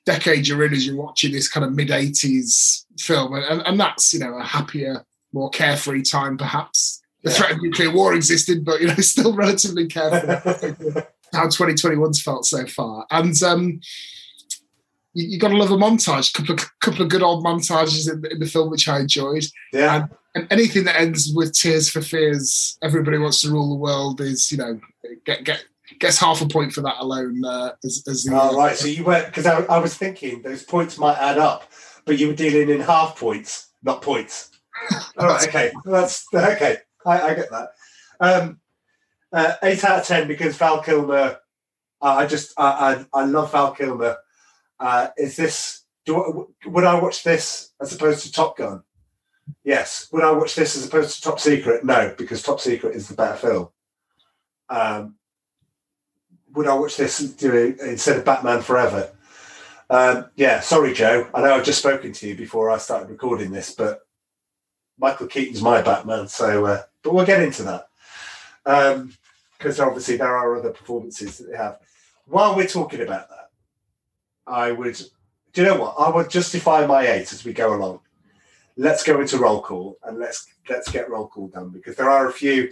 decade 0.06 0.48
you're 0.48 0.66
in 0.66 0.74
as 0.74 0.86
you're 0.86 0.96
watching 0.96 1.32
this 1.32 1.48
kind 1.48 1.66
of 1.66 1.74
mid 1.74 1.92
eighties 1.92 2.86
film, 2.98 3.34
and, 3.34 3.62
and, 3.62 3.80
that's 3.80 4.14
you 4.14 4.20
know 4.20 4.38
a 4.38 4.44
happier, 4.44 5.06
more 5.34 5.50
carefree 5.50 6.04
time 6.04 6.38
perhaps. 6.38 7.02
The 7.24 7.30
Yeah. 7.30 7.38
threat 7.38 7.52
of 7.52 7.62
nuclear 7.62 7.92
war 7.92 8.14
existed, 8.14 8.66
but 8.66 8.82
you 8.82 8.88
know, 8.88 8.96
still 9.00 9.36
relatively 9.36 9.88
carefree. 9.88 11.02
how 11.34 11.48
2021's 11.48 12.22
felt 12.22 12.46
so 12.46 12.66
far. 12.66 13.06
And 13.10 13.42
um, 13.44 13.80
you, 15.14 15.28
you 15.28 15.40
got 15.40 15.50
to 15.50 15.58
love 15.58 15.72
a 15.72 15.78
montage. 15.78 16.34
Couple 16.34 16.56
of 16.56 16.80
couple 16.80 17.02
of 17.02 17.10
good 17.10 17.22
old 17.22 17.46
montages 17.46 18.12
in, 18.12 18.26
in 18.32 18.40
the 18.40 18.46
film, 18.46 18.70
which 18.70 18.88
I 18.88 19.02
enjoyed. 19.02 19.46
Yeah. 19.74 19.96
And, 19.96 20.10
and 20.34 20.48
anything 20.52 20.86
that 20.86 21.00
ends 21.00 21.32
with 21.34 21.54
tears 21.54 21.90
for 21.90 22.02
fears, 22.02 22.78
everybody 22.82 23.18
wants 23.18 23.42
to 23.42 23.52
rule 23.52 23.70
the 23.70 23.76
world 23.76 24.22
is 24.22 24.52
you 24.52 24.58
know 24.58 24.80
get 25.26 25.44
get 25.44 25.66
gets 26.00 26.18
half 26.18 26.42
a 26.42 26.48
point 26.48 26.74
for 26.74 26.82
that 26.82 27.00
alone. 27.00 27.44
Uh, 27.44 27.74
as, 27.84 28.04
as 28.08 28.24
the, 28.24 28.36
All 28.36 28.58
right. 28.58 28.76
So 28.76 28.88
you 28.88 29.04
went 29.04 29.28
because 29.28 29.46
I, 29.46 29.62
I 29.64 29.80
was 29.80 29.96
thinking 29.96 30.42
those 30.42 30.64
points 30.64 30.98
might 30.98 31.18
add 31.18 31.38
up, 31.38 31.70
but 32.06 32.18
you 32.18 32.28
were 32.28 32.34
dealing 32.34 32.70
in 32.70 32.82
half 32.82 33.18
points, 33.18 33.72
not 33.84 34.02
points. 34.02 34.52
All 35.18 35.28
right. 35.28 35.48
Okay. 35.48 35.72
That's 35.86 36.26
okay. 36.34 36.78
I, 37.06 37.22
I 37.22 37.34
get 37.34 37.50
that. 37.50 37.70
Um, 38.20 38.60
uh, 39.34 39.54
eight 39.64 39.84
out 39.84 40.00
of 40.00 40.06
ten 40.06 40.28
because 40.28 40.58
Val 40.58 40.82
Kilmer. 40.82 41.38
Uh, 42.02 42.16
I 42.16 42.26
just 42.26 42.54
I, 42.58 43.06
I 43.14 43.22
I 43.22 43.26
love 43.26 43.52
Val 43.52 43.72
Kilmer. 43.72 44.18
Uh, 44.80 45.10
is 45.18 45.36
this? 45.36 45.84
Do 46.06 46.50
would 46.66 46.84
I 46.84 47.00
watch 47.00 47.24
this 47.24 47.72
as 47.80 47.94
opposed 47.94 48.24
to 48.26 48.32
Top 48.32 48.58
Gun? 48.58 48.84
Yes. 49.64 50.08
Would 50.12 50.24
I 50.24 50.32
watch 50.32 50.56
this 50.56 50.76
as 50.76 50.88
opposed 50.88 51.16
to 51.16 51.22
Top 51.22 51.40
Secret? 51.40 51.84
No, 51.84 52.14
because 52.18 52.42
Top 52.42 52.60
Secret 52.60 52.96
is 52.96 53.08
the 53.08 53.16
better 53.16 53.36
film. 53.36 53.70
Um, 54.70 55.16
would 56.54 56.68
I 56.68 56.74
watch 56.74 56.98
this 56.98 57.20
instead 57.20 58.18
of 58.18 58.26
Batman 58.26 58.62
Forever? 58.62 59.12
Um, 59.90 60.28
yeah, 60.36 60.62
sorry, 60.62 60.94
Joe. 60.94 61.28
I 61.34 61.42
know 61.42 61.56
I've 61.56 61.66
just 61.66 61.80
spoken 61.80 62.14
to 62.14 62.28
you 62.28 62.36
before 62.36 62.72
I 62.72 62.78
started 62.78 63.10
recording 63.10 63.52
this, 63.52 63.76
but 63.76 64.02
Michael 64.98 65.28
Keaton's 65.28 65.62
my 65.62 65.82
Batman. 65.82 66.28
So, 66.28 66.66
uh, 66.66 66.84
but 67.04 67.14
we'll 67.14 67.26
get 67.26 67.42
into 67.42 67.64
that 67.64 67.88
because 69.58 69.80
obviously 69.80 70.18
there 70.18 70.36
are 70.36 70.56
other 70.56 70.72
performances 70.72 71.38
that 71.38 71.50
they 71.50 71.58
have. 71.58 71.80
While 72.26 72.56
we're 72.56 72.68
talking 72.68 73.02
about 73.02 73.30
that, 73.30 73.50
I 74.48 74.72
would. 74.72 75.00
Do 75.54 75.62
you 75.62 75.68
know 75.68 75.82
what? 75.82 75.96
I 76.00 76.10
would 76.10 76.30
justify 76.30 76.86
my 76.86 77.06
eight 77.06 77.34
as 77.34 77.44
we 77.44 77.52
go 77.52 77.76
along. 77.76 78.00
Let's 78.78 79.04
go 79.04 79.20
into 79.20 79.38
roll 79.38 79.62
call 79.62 79.98
and 80.04 80.18
let's 80.18 80.48
let's 80.70 80.90
get 80.90 81.10
roll 81.10 81.28
call 81.28 81.50
done 81.50 81.70
because 81.70 81.98
there 81.98 82.10
are 82.10 82.30
a 82.30 82.34
few 82.34 82.72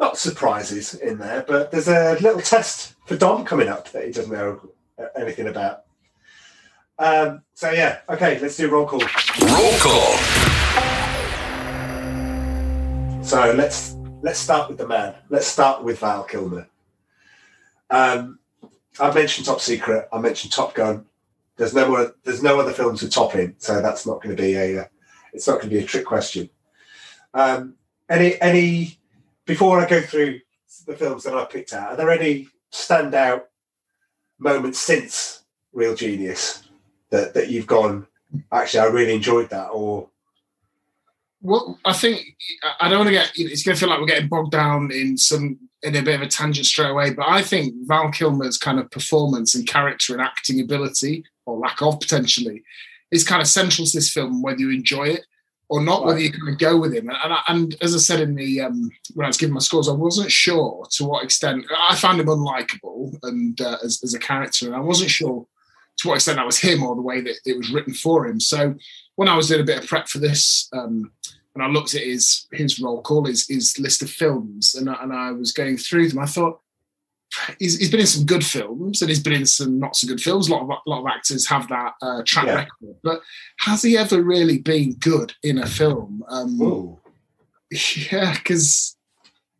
not 0.00 0.16
surprises 0.16 0.94
in 0.94 1.18
there, 1.18 1.44
but 1.46 1.70
there's 1.70 1.88
a 1.88 2.16
little 2.20 2.40
test 2.40 2.94
for 3.06 3.16
Dom 3.16 3.44
coming 3.44 3.68
up 3.68 3.92
that 3.92 4.06
he 4.06 4.10
doesn't 4.10 4.32
know 4.32 4.70
anything 5.14 5.46
about. 5.46 5.84
Um, 6.98 7.42
so 7.54 7.70
yeah, 7.70 8.00
okay, 8.08 8.38
let's 8.40 8.56
do 8.56 8.70
roll 8.70 8.86
call. 8.86 9.00
Roll 9.00 9.78
call. 9.78 10.16
So 13.22 13.52
let's 13.52 13.96
let's 14.22 14.38
start 14.38 14.68
with 14.68 14.78
the 14.78 14.88
man. 14.88 15.14
Let's 15.28 15.46
start 15.46 15.84
with 15.84 15.98
Val 16.00 16.24
Kilmer. 16.24 16.66
Um, 17.90 18.38
I 18.98 19.12
mentioned 19.14 19.46
Top 19.46 19.60
Secret. 19.60 20.08
I 20.12 20.18
mentioned 20.18 20.52
Top 20.52 20.74
Gun. 20.74 21.06
There's 21.56 21.74
no 21.74 21.88
more. 21.88 22.14
There's 22.24 22.42
no 22.42 22.58
other 22.58 22.72
films 22.72 23.00
to 23.00 23.10
top 23.10 23.34
in, 23.34 23.54
so 23.58 23.82
that's 23.82 24.06
not 24.06 24.22
going 24.22 24.34
to 24.34 24.42
be 24.42 24.54
a. 24.54 24.82
Uh, 24.82 24.84
it's 25.32 25.46
not 25.46 25.60
going 25.60 25.70
to 25.70 25.76
be 25.76 25.82
a 25.82 25.86
trick 25.86 26.06
question. 26.06 26.48
Um, 27.34 27.74
any 28.08 28.40
any 28.40 28.99
before 29.50 29.80
I 29.80 29.88
go 29.88 30.00
through 30.00 30.38
the 30.86 30.94
films 30.94 31.24
that 31.24 31.34
I 31.34 31.44
picked 31.44 31.72
out, 31.72 31.90
are 31.90 31.96
there 31.96 32.10
any 32.10 32.46
standout 32.72 33.42
moments 34.38 34.78
since 34.78 35.42
Real 35.72 35.96
Genius 35.96 36.62
that 37.10 37.34
that 37.34 37.50
you've 37.50 37.66
gone? 37.66 38.06
Actually, 38.52 38.80
I 38.80 38.84
really 38.84 39.12
enjoyed 39.12 39.50
that, 39.50 39.70
or 39.70 40.08
Well, 41.42 41.80
I 41.84 41.92
think 41.92 42.20
I 42.80 42.88
don't 42.88 42.98
want 42.98 43.08
to 43.08 43.12
get. 43.12 43.32
It's 43.34 43.64
going 43.64 43.74
to 43.74 43.80
feel 43.80 43.88
like 43.88 43.98
we're 43.98 44.06
getting 44.06 44.28
bogged 44.28 44.52
down 44.52 44.92
in 44.92 45.18
some 45.18 45.58
in 45.82 45.96
a 45.96 46.02
bit 46.02 46.14
of 46.14 46.22
a 46.22 46.28
tangent 46.28 46.66
straight 46.66 46.90
away. 46.90 47.12
But 47.12 47.26
I 47.28 47.42
think 47.42 47.74
Val 47.88 48.12
Kilmer's 48.12 48.56
kind 48.56 48.78
of 48.78 48.88
performance 48.92 49.56
and 49.56 49.66
character 49.66 50.12
and 50.12 50.22
acting 50.22 50.60
ability, 50.60 51.24
or 51.44 51.58
lack 51.58 51.82
of 51.82 51.98
potentially, 51.98 52.62
is 53.10 53.24
kind 53.24 53.42
of 53.42 53.48
central 53.48 53.84
to 53.84 53.96
this 53.96 54.12
film. 54.12 54.42
Whether 54.42 54.60
you 54.60 54.70
enjoy 54.70 55.06
it 55.08 55.24
or 55.70 55.80
not, 55.80 56.04
whether 56.04 56.18
you're 56.18 56.32
going 56.38 56.56
to 56.58 56.64
go 56.64 56.76
with 56.76 56.92
him. 56.92 57.08
And, 57.08 57.18
and, 57.24 57.32
I- 57.32 57.42
and 57.48 57.76
as 57.80 57.94
I 57.94 57.98
said 57.98 58.20
in 58.20 58.34
the 58.34 58.60
um, 58.62 58.90
when 59.14 59.24
I 59.24 59.28
was 59.28 59.36
giving 59.38 59.54
my 59.54 59.60
scores, 59.60 59.88
I 59.88 59.92
wasn't 59.92 60.30
sure 60.30 60.84
to 60.96 61.04
what 61.04 61.24
extent 61.24 61.64
I 61.90 61.94
found 61.96 62.20
him 62.20 62.26
unlikable 62.26 63.16
and 63.22 63.58
uh, 63.60 63.78
as, 63.84 64.00
as 64.02 64.12
a 64.14 64.18
character, 64.18 64.66
and 64.66 64.74
I 64.74 64.80
wasn't 64.80 65.10
sure 65.10 65.46
to 65.98 66.08
what 66.08 66.16
extent 66.16 66.36
that 66.36 66.46
was 66.46 66.58
him 66.58 66.82
or 66.82 66.94
the 66.96 67.02
way 67.10 67.20
that 67.20 67.36
it 67.44 67.56
was 67.56 67.70
written 67.70 67.94
for 67.94 68.26
him. 68.26 68.40
So 68.40 68.74
when 69.16 69.28
I 69.28 69.36
was 69.36 69.48
doing 69.48 69.60
a 69.60 69.64
bit 69.64 69.78
of 69.82 69.86
prep 69.88 70.08
for 70.08 70.18
this, 70.18 70.68
um, 70.72 71.12
and 71.54 71.62
I 71.64 71.68
looked 71.68 71.94
at 71.94 72.02
his 72.02 72.46
his 72.52 72.80
roll 72.80 73.00
call, 73.02 73.24
his, 73.26 73.46
his 73.48 73.78
list 73.78 74.02
of 74.02 74.10
films, 74.10 74.74
and 74.74 74.90
I, 74.90 74.96
and 75.02 75.12
I 75.12 75.30
was 75.32 75.52
going 75.52 75.76
through 75.76 76.08
them. 76.08 76.18
I 76.18 76.26
thought 76.26 76.60
he's, 77.58 77.78
he's 77.78 77.90
been 77.90 78.00
in 78.00 78.06
some 78.06 78.26
good 78.26 78.44
films, 78.44 79.02
and 79.02 79.08
he's 79.08 79.22
been 79.22 79.32
in 79.34 79.46
some 79.46 79.78
not 79.78 79.96
so 79.96 80.06
good 80.08 80.20
films. 80.20 80.48
A 80.48 80.52
lot 80.54 80.62
of 80.62 80.68
a 80.70 80.90
lot 80.90 81.00
of 81.00 81.06
actors 81.06 81.46
have 81.48 81.68
that 81.68 81.94
uh, 82.02 82.22
track 82.24 82.46
Yeah. 82.46 82.54
record, 82.54 82.96
but 83.02 83.20
has 83.60 83.82
he 83.82 83.96
ever 83.96 84.22
really 84.22 84.58
been 84.58 84.94
good 84.94 85.32
in 85.42 85.58
a 85.58 85.66
film? 85.66 86.24
Um, 86.28 86.60
ooh, 86.60 86.98
yeah, 88.10 88.34
because 88.34 88.96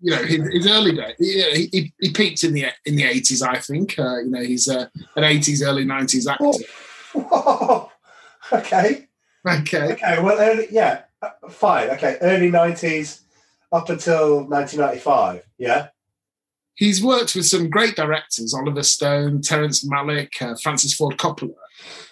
you 0.00 0.10
know 0.10 0.22
his, 0.22 0.48
his 0.52 0.66
early 0.66 0.92
days, 0.96 1.14
he, 1.18 1.66
he, 1.72 1.92
he 2.00 2.10
peaked 2.12 2.44
in 2.44 2.54
the 2.54 2.66
in 2.86 2.96
the 2.96 3.04
eighties. 3.04 3.42
I 3.42 3.58
think 3.58 3.98
uh, 3.98 4.18
you 4.18 4.30
know 4.30 4.42
he's 4.42 4.68
uh, 4.68 4.86
an 5.16 5.24
eighties, 5.24 5.62
early 5.62 5.84
nineties 5.84 6.26
actor. 6.26 6.44
Oh. 6.44 6.58
Whoa. 7.12 7.90
okay, 8.58 9.06
Okay, 9.46 9.92
okay. 9.92 10.22
Well, 10.22 10.38
early, 10.38 10.66
yeah, 10.70 11.02
uh, 11.22 11.30
fine. 11.48 11.90
Okay, 11.90 12.18
early 12.20 12.50
nineties 12.50 13.22
up 13.72 13.88
until 13.88 14.44
1995. 14.48 15.46
Yeah, 15.58 15.88
he's 16.80 17.04
worked 17.04 17.36
with 17.36 17.46
some 17.46 17.70
great 17.70 17.94
directors: 17.94 18.52
Oliver 18.52 18.82
Stone, 18.82 19.42
Terrence 19.42 19.86
Malick, 19.86 20.42
uh, 20.42 20.56
Francis 20.60 20.94
Ford 20.94 21.16
Coppola. 21.16 21.54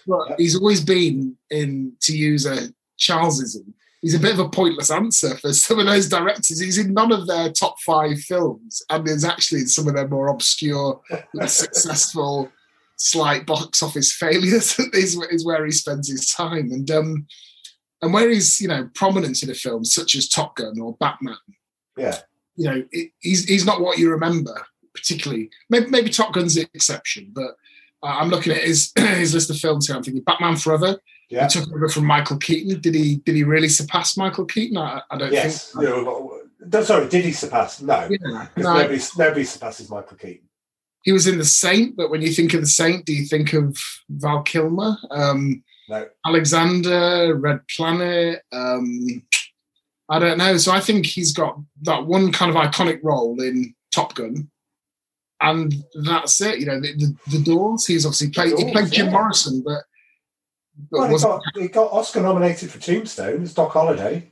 But 0.07 0.39
he's 0.39 0.57
always 0.57 0.83
been 0.83 1.37
in, 1.51 1.95
to 2.03 2.17
use 2.17 2.47
a 2.47 2.69
Charlesism, 2.99 3.73
he's 4.03 4.15
a 4.15 4.21
bit 4.21 4.35
of 4.35 4.39
a 4.39 4.49
pointless 4.49 4.91
answer 4.91 5.37
for 5.39 5.53
some 5.53 5.79
of 5.79 5.87
those 5.87 6.09
directors. 6.09 6.61
He's 6.61 6.79
in 6.79 6.93
none 6.93 7.13
of 7.13 7.27
their 7.27 7.51
top 7.51 7.81
five 7.81 8.21
films, 8.21 8.83
and 8.91 9.09
is 9.09 9.25
actually 9.25 9.63
in 9.63 9.69
some 9.69 9.89
of 9.89 9.95
their 9.95 10.09
more 10.09 10.29
obscure, 10.29 11.01
less 11.35 11.55
successful, 11.65 12.51
slight 12.97 13.47
box 13.47 13.83
office 13.83 14.13
failures 14.13 14.79
is, 14.93 15.21
is 15.31 15.45
where 15.45 15.65
he 15.65 15.73
spends 15.73 16.09
his 16.09 16.31
time. 16.31 16.71
And 16.71 16.91
um, 16.91 17.27
and 18.01 18.13
where 18.13 18.31
he's 18.31 18.61
you 18.61 18.69
know 18.69 18.89
prominent 18.95 19.43
in 19.43 19.51
a 19.51 19.55
film 19.55 19.85
such 19.85 20.15
as 20.15 20.29
Top 20.29 20.57
Gun 20.57 20.79
or 20.81 20.97
Batman, 20.99 21.37
yeah. 21.97 22.19
You 22.59 22.65
know 22.71 22.85
it, 22.93 23.13
he's 23.21 23.45
he's 23.45 23.65
not 23.65 23.81
what 23.81 23.97
you 23.99 24.11
remember 24.11 24.55
particularly. 24.95 25.49
Maybe, 25.71 25.87
maybe 25.87 26.11
Top 26.11 26.33
Gun's 26.35 26.55
the 26.57 26.67
exception, 26.75 27.31
but 27.33 27.53
uh, 28.03 28.07
I'm 28.19 28.29
looking 28.31 28.53
at 28.53 28.63
his 28.65 28.93
his 28.99 29.33
list 29.33 29.49
of 29.51 29.57
films 29.59 29.87
here. 29.87 29.97
I'm 29.97 30.03
thinking 30.03 30.23
Batman 30.25 30.57
Forever. 30.57 30.99
Yeah. 31.31 31.47
He 31.47 31.51
took 31.61 31.73
over 31.73 31.89
from 31.89 32.05
Michael 32.07 32.39
Keaton. 32.39 32.81
Did 32.81 32.95
he? 32.95 33.17
Did 33.17 33.37
he 33.37 33.45
really 33.45 33.69
surpass 33.69 34.17
Michael 34.17 34.45
Keaton? 34.47 34.77
I, 34.79 35.03
I 35.11 35.17
don't 35.19 35.33
Yes. 35.33 35.73
think. 35.73 35.85
No, 35.85 36.41
no, 36.61 36.83
sorry, 36.83 37.09
did 37.09 37.25
he 37.25 37.33
surpass? 37.33 37.81
No. 37.83 38.09
Yeah, 38.11 38.17
no, 38.23 38.49
nobody, 38.57 38.99
nobody 39.17 39.45
surpasses 39.45 39.89
Michael 39.91 40.17
Keaton. 40.17 40.49
he 41.05 41.13
was 41.13 41.27
in 41.27 41.39
The 41.39 41.45
Saint, 41.45 41.97
but 41.97 42.11
when 42.11 42.23
you 42.23 42.33
think 42.33 42.55
of 42.55 42.61
The 42.63 42.67
Saint, 42.67 43.05
do 43.07 43.13
you 43.15 43.25
think 43.27 43.53
of 43.53 43.77
Val 44.09 44.43
Kilmer? 44.43 44.97
Um, 45.11 45.63
No. 45.89 46.07
Alexander, 46.27 47.35
Red 47.37 47.61
Planet. 47.77 48.43
Um, 48.53 49.23
I 50.11 50.19
don't 50.19 50.39
know. 50.39 50.57
So 50.57 50.73
I 50.73 50.81
think 50.81 51.07
he's 51.07 51.33
got 51.33 51.59
that 51.83 52.07
one 52.07 52.33
kind 52.33 52.55
of 52.55 52.57
iconic 52.57 53.01
role 53.03 53.41
in 53.43 53.75
Top 53.93 54.15
Gun, 54.15 54.51
and 55.41 55.75
that's 56.05 56.41
it. 56.41 56.61
You 56.61 56.67
know, 56.67 56.81
the, 56.81 56.95
the, 56.95 57.39
the 57.39 57.45
Doors. 57.45 57.87
He's 57.87 58.07
obviously 58.07 58.31
played. 58.31 58.59
he 58.59 58.73
played 58.73 58.91
Jim 58.91 59.07
yeah. 59.07 59.13
Morrison, 59.13 59.63
but 59.65 59.83
but 60.91 61.01
Well, 61.01 61.09
he 61.09 61.23
got, 61.23 61.43
he 61.57 61.69
got 61.69 61.93
Oscar 61.93 62.21
nominated 62.21 62.71
for 62.71 62.79
Tombstone. 62.79 63.43
It's 63.43 63.55
Doc 63.55 63.73
Holliday. 63.73 64.31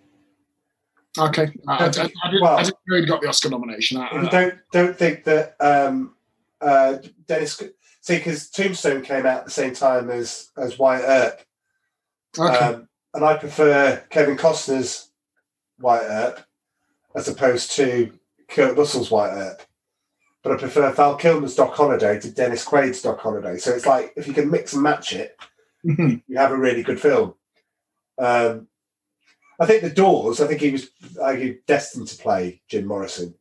okay. 1.19 1.51
I, 1.67 1.73
I, 1.73 1.87
I, 1.87 1.89
didn't, 1.91 2.13
Well- 2.41 2.57
I 2.57 2.63
didn't 2.63 2.77
know 2.87 2.97
he 3.01 3.07
got 3.07 3.21
the 3.21 3.29
Oscar 3.29 3.51
nomination. 3.51 3.99
I, 3.99 4.09
I, 4.09 4.29
don't 4.29 4.55
don't 4.73 4.97
think 4.97 5.25
that 5.25 5.57
um, 5.61 6.15
uh, 6.61 6.99
Dennis 7.27 7.63
see 8.01 8.17
because 8.19 8.49
Tombstone 8.49 9.03
came 9.03 9.27
out 9.27 9.41
at 9.41 9.45
the 9.47 9.51
same 9.51 9.75
time 9.75 10.11
as 10.11 10.51
as 10.57 10.79
Wyatt 10.79 11.05
Earp, 11.07 11.41
okay. 12.39 12.65
um, 12.65 12.89
and 13.15 13.25
I 13.25 13.37
prefer 13.37 14.03
Kevin 14.11 14.37
Costner's 14.37 15.11
Wyatt 15.79 16.11
Earp 16.11 16.47
as 17.15 17.29
opposed 17.29 17.73
to 17.73 18.13
Kurt 18.49 18.77
Russell's 18.77 19.11
Wyatt 19.11 19.39
Earp. 19.39 19.63
But 20.43 20.53
I 20.53 20.57
prefer 20.59 20.93
Val 20.93 21.17
Kilmer's 21.17 21.57
Doc 21.57 21.75
Holliday 21.75 22.21
to 22.21 22.31
Dennis 22.31 22.65
Quaid's 22.65 23.03
Doc 23.03 23.19
Holliday. 23.19 23.59
So 23.59 23.73
it's 23.73 23.87
like 23.87 24.13
if 24.17 24.29
you 24.29 24.35
can 24.35 24.51
mix 24.51 24.75
and 24.75 24.83
match 24.83 25.13
it, 25.13 25.37
you 25.83 26.23
have 26.37 26.53
a 26.53 26.57
really 26.57 26.83
good 26.83 27.01
film. 27.01 27.35
Um, 28.19 28.69
I 29.59 29.67
think 29.67 29.83
the 29.83 29.91
Doors. 29.91 30.41
I 30.41 30.47
think 30.47 30.61
he 30.61 30.71
was 30.71 30.91
I 31.23 31.37
think, 31.37 31.67
destined 31.67 32.09
to 32.09 32.23
play 32.23 32.63
Jim 32.69 32.87
Morrison. 32.87 33.35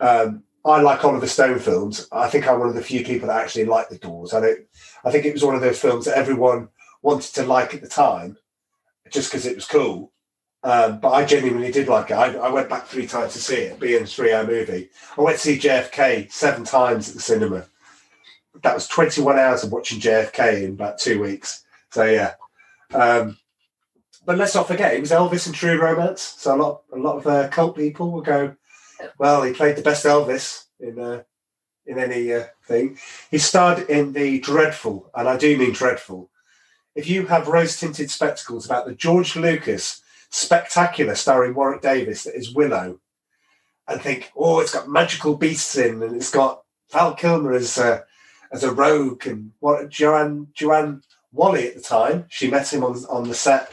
Um, 0.00 0.44
I 0.64 0.80
like 0.80 1.04
Oliver 1.04 1.26
Stone 1.26 1.58
films. 1.58 2.08
I 2.10 2.28
think 2.28 2.48
I'm 2.48 2.58
one 2.58 2.68
of 2.68 2.74
the 2.74 2.82
few 2.82 3.04
people 3.04 3.28
that 3.28 3.42
actually 3.42 3.66
like 3.66 3.88
the 3.88 3.98
Doors. 3.98 4.32
I 4.32 4.40
don't. 4.40 4.60
I 5.04 5.10
think 5.10 5.24
it 5.24 5.32
was 5.32 5.44
one 5.44 5.54
of 5.54 5.60
those 5.60 5.80
films 5.80 6.04
that 6.04 6.16
everyone 6.16 6.68
wanted 7.02 7.34
to 7.34 7.44
like 7.44 7.74
at 7.74 7.82
the 7.82 7.88
time, 7.88 8.36
just 9.10 9.30
because 9.30 9.44
it 9.44 9.56
was 9.56 9.66
cool. 9.66 10.12
Um, 10.64 10.98
but 10.98 11.10
I 11.10 11.26
genuinely 11.26 11.70
did 11.70 11.88
like 11.88 12.10
it. 12.10 12.14
I, 12.14 12.34
I 12.36 12.48
went 12.48 12.70
back 12.70 12.86
three 12.86 13.06
times 13.06 13.34
to 13.34 13.38
see 13.38 13.56
it, 13.56 13.78
being 13.78 14.02
a 14.02 14.06
three-hour 14.06 14.46
movie. 14.46 14.88
I 15.16 15.20
went 15.20 15.36
to 15.36 15.42
see 15.42 15.58
JFK 15.58 16.32
seven 16.32 16.64
times 16.64 17.10
at 17.10 17.14
the 17.14 17.20
cinema. 17.20 17.66
that 18.62 18.74
was 18.74 18.88
21 18.88 19.38
hours 19.38 19.62
of 19.62 19.72
watching 19.72 20.00
JFK 20.00 20.64
in 20.64 20.70
about 20.70 20.98
two 20.98 21.20
weeks. 21.20 21.64
So 21.90 22.04
yeah. 22.04 22.34
Um, 22.94 23.36
but 24.24 24.38
let's 24.38 24.54
not 24.54 24.66
forget, 24.66 24.94
it 24.94 25.00
was 25.00 25.10
Elvis 25.10 25.44
and 25.44 25.54
True 25.54 25.78
Romance. 25.78 26.22
So 26.38 26.54
a 26.54 26.56
lot, 26.56 26.82
a 26.94 26.98
lot 26.98 27.18
of 27.18 27.26
uh, 27.26 27.48
cult 27.48 27.76
people 27.76 28.10
will 28.10 28.22
go, 28.22 28.56
well, 29.18 29.42
he 29.42 29.52
played 29.52 29.76
the 29.76 29.82
best 29.82 30.06
Elvis 30.06 30.64
in 30.80 30.98
uh, 30.98 31.24
in 31.86 31.98
any 31.98 32.32
uh, 32.32 32.44
thing. 32.66 32.98
He 33.30 33.36
starred 33.36 33.90
in 33.90 34.14
the 34.14 34.40
dreadful, 34.40 35.10
and 35.14 35.28
I 35.28 35.36
do 35.36 35.58
mean 35.58 35.72
dreadful. 35.72 36.30
If 36.94 37.08
you 37.08 37.26
have 37.26 37.48
rose 37.48 37.78
tinted 37.78 38.10
spectacles 38.10 38.64
about 38.64 38.86
the 38.86 38.94
George 38.94 39.36
Lucas 39.36 40.00
spectacular 40.34 41.14
starring 41.14 41.54
Warwick 41.54 41.82
Davis 41.82 42.24
that 42.24 42.36
is 42.36 42.54
Willow, 42.54 42.98
and 43.86 44.00
think, 44.00 44.32
oh, 44.36 44.60
it's 44.60 44.72
got 44.72 44.88
magical 44.88 45.36
beasts 45.36 45.76
in, 45.76 46.02
and 46.02 46.16
it's 46.16 46.30
got 46.30 46.62
Val 46.90 47.14
Kilmer 47.14 47.52
as 47.52 47.78
a, 47.78 48.04
as 48.50 48.64
a 48.64 48.72
rogue, 48.72 49.26
and 49.26 49.52
what 49.60 49.88
Joanne 49.88 50.48
Joanne 50.54 51.02
Whalley 51.32 51.68
at 51.68 51.74
the 51.76 51.80
time. 51.80 52.26
She 52.28 52.50
met 52.50 52.72
him 52.72 52.84
on 52.84 52.96
on 53.06 53.28
the 53.28 53.34
set. 53.34 53.72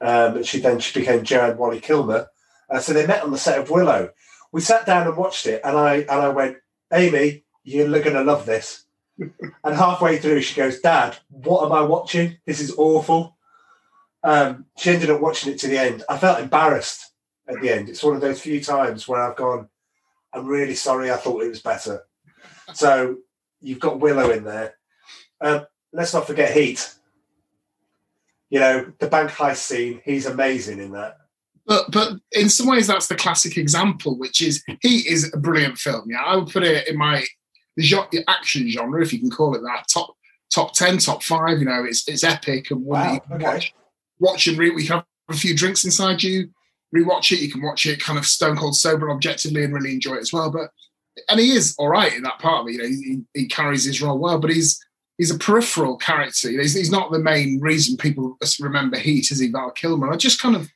Um, 0.00 0.36
and 0.36 0.46
she 0.46 0.60
then 0.60 0.78
she 0.80 0.98
became 0.98 1.24
Joanne 1.24 1.56
Whalley 1.56 1.80
Kilmer. 1.80 2.28
Uh, 2.68 2.80
so 2.80 2.92
they 2.92 3.06
met 3.06 3.22
on 3.22 3.30
the 3.30 3.38
set 3.38 3.58
of 3.58 3.70
Willow. 3.70 4.10
We 4.52 4.60
sat 4.60 4.84
down 4.86 5.06
and 5.06 5.16
watched 5.16 5.46
it, 5.46 5.60
and 5.64 5.76
I 5.76 5.96
and 5.98 6.10
I 6.10 6.28
went, 6.28 6.58
Amy, 6.92 7.44
you're 7.64 7.88
going 7.88 8.14
to 8.14 8.22
love 8.22 8.44
this. 8.46 8.84
and 9.18 9.30
halfway 9.64 10.18
through, 10.18 10.42
she 10.42 10.54
goes, 10.54 10.80
Dad, 10.80 11.16
what 11.28 11.64
am 11.64 11.72
I 11.72 11.82
watching? 11.82 12.36
This 12.44 12.60
is 12.60 12.74
awful. 12.76 13.35
Um, 14.26 14.66
she 14.76 14.90
ended 14.90 15.08
up 15.08 15.20
watching 15.20 15.52
it 15.52 15.60
to 15.60 15.68
the 15.68 15.78
end. 15.78 16.02
I 16.08 16.18
felt 16.18 16.40
embarrassed 16.40 17.12
at 17.48 17.60
the 17.60 17.70
end. 17.70 17.88
It's 17.88 18.02
one 18.02 18.16
of 18.16 18.20
those 18.20 18.40
few 18.40 18.60
times 18.60 19.06
where 19.06 19.22
I've 19.22 19.36
gone, 19.36 19.68
I'm 20.34 20.46
really 20.46 20.74
sorry. 20.74 21.12
I 21.12 21.16
thought 21.16 21.44
it 21.44 21.48
was 21.48 21.62
better. 21.62 22.02
So 22.74 23.18
you've 23.60 23.78
got 23.78 24.00
Willow 24.00 24.30
in 24.30 24.42
there. 24.42 24.74
Um, 25.40 25.66
let's 25.92 26.12
not 26.12 26.26
forget 26.26 26.52
Heat. 26.52 26.92
You 28.50 28.58
know, 28.58 28.92
the 28.98 29.06
bank 29.06 29.30
heist 29.30 29.58
scene, 29.58 30.00
he's 30.04 30.26
amazing 30.26 30.80
in 30.80 30.90
that. 30.90 31.18
But 31.64 31.92
but 31.92 32.14
in 32.32 32.48
some 32.48 32.66
ways 32.66 32.88
that's 32.88 33.06
the 33.06 33.14
classic 33.14 33.56
example, 33.56 34.18
which 34.18 34.42
is 34.42 34.64
Heat 34.82 35.06
is 35.06 35.32
a 35.32 35.36
brilliant 35.36 35.78
film. 35.78 36.10
Yeah, 36.10 36.22
I 36.24 36.34
would 36.34 36.48
put 36.48 36.64
it 36.64 36.88
in 36.88 36.98
my 36.98 37.24
the 37.76 38.24
action 38.26 38.68
genre, 38.70 39.02
if 39.02 39.12
you 39.12 39.20
can 39.20 39.30
call 39.30 39.54
it 39.54 39.60
that, 39.60 39.86
top 39.88 40.16
top 40.52 40.74
ten, 40.74 40.98
top 40.98 41.22
five. 41.22 41.60
You 41.60 41.66
know, 41.66 41.84
it's 41.84 42.08
it's 42.08 42.24
epic 42.24 42.72
and 42.72 42.84
one 42.84 43.00
Wow, 43.00 43.20
okay. 43.32 43.44
watch 43.44 43.74
watch 44.18 44.46
and 44.46 44.58
re- 44.58 44.70
we 44.70 44.86
can 44.86 44.96
have 44.96 45.04
a 45.28 45.34
few 45.34 45.56
drinks 45.56 45.84
inside 45.84 46.22
you, 46.22 46.50
rewatch 46.94 47.32
it. 47.32 47.40
You 47.40 47.50
can 47.50 47.62
watch 47.62 47.86
it 47.86 48.00
kind 48.00 48.18
of 48.18 48.26
stone 48.26 48.56
cold 48.56 48.76
sober, 48.76 49.10
objectively, 49.10 49.64
and 49.64 49.74
really 49.74 49.92
enjoy 49.92 50.14
it 50.14 50.22
as 50.22 50.32
well. 50.32 50.50
But 50.50 50.70
and 51.28 51.40
he 51.40 51.52
is 51.52 51.74
all 51.78 51.88
right 51.88 52.14
in 52.14 52.22
that 52.22 52.38
part 52.38 52.62
of 52.62 52.68
it. 52.68 52.72
You 52.72 52.78
know, 52.78 52.88
he, 52.88 53.22
he 53.34 53.48
carries 53.48 53.84
his 53.84 54.02
role 54.02 54.18
well, 54.18 54.38
but 54.38 54.50
he's 54.50 54.78
he's 55.18 55.30
a 55.30 55.38
peripheral 55.38 55.96
character. 55.96 56.50
You 56.50 56.58
know, 56.58 56.62
he's, 56.62 56.74
he's 56.74 56.90
not 56.90 57.10
the 57.10 57.18
main 57.18 57.60
reason 57.60 57.96
people 57.96 58.36
remember 58.60 58.98
Heat, 58.98 59.30
is 59.30 59.38
he? 59.38 59.48
Val 59.48 59.70
Kilmer. 59.70 60.12
I 60.12 60.16
just 60.16 60.40
kind 60.40 60.56
of 60.56 60.70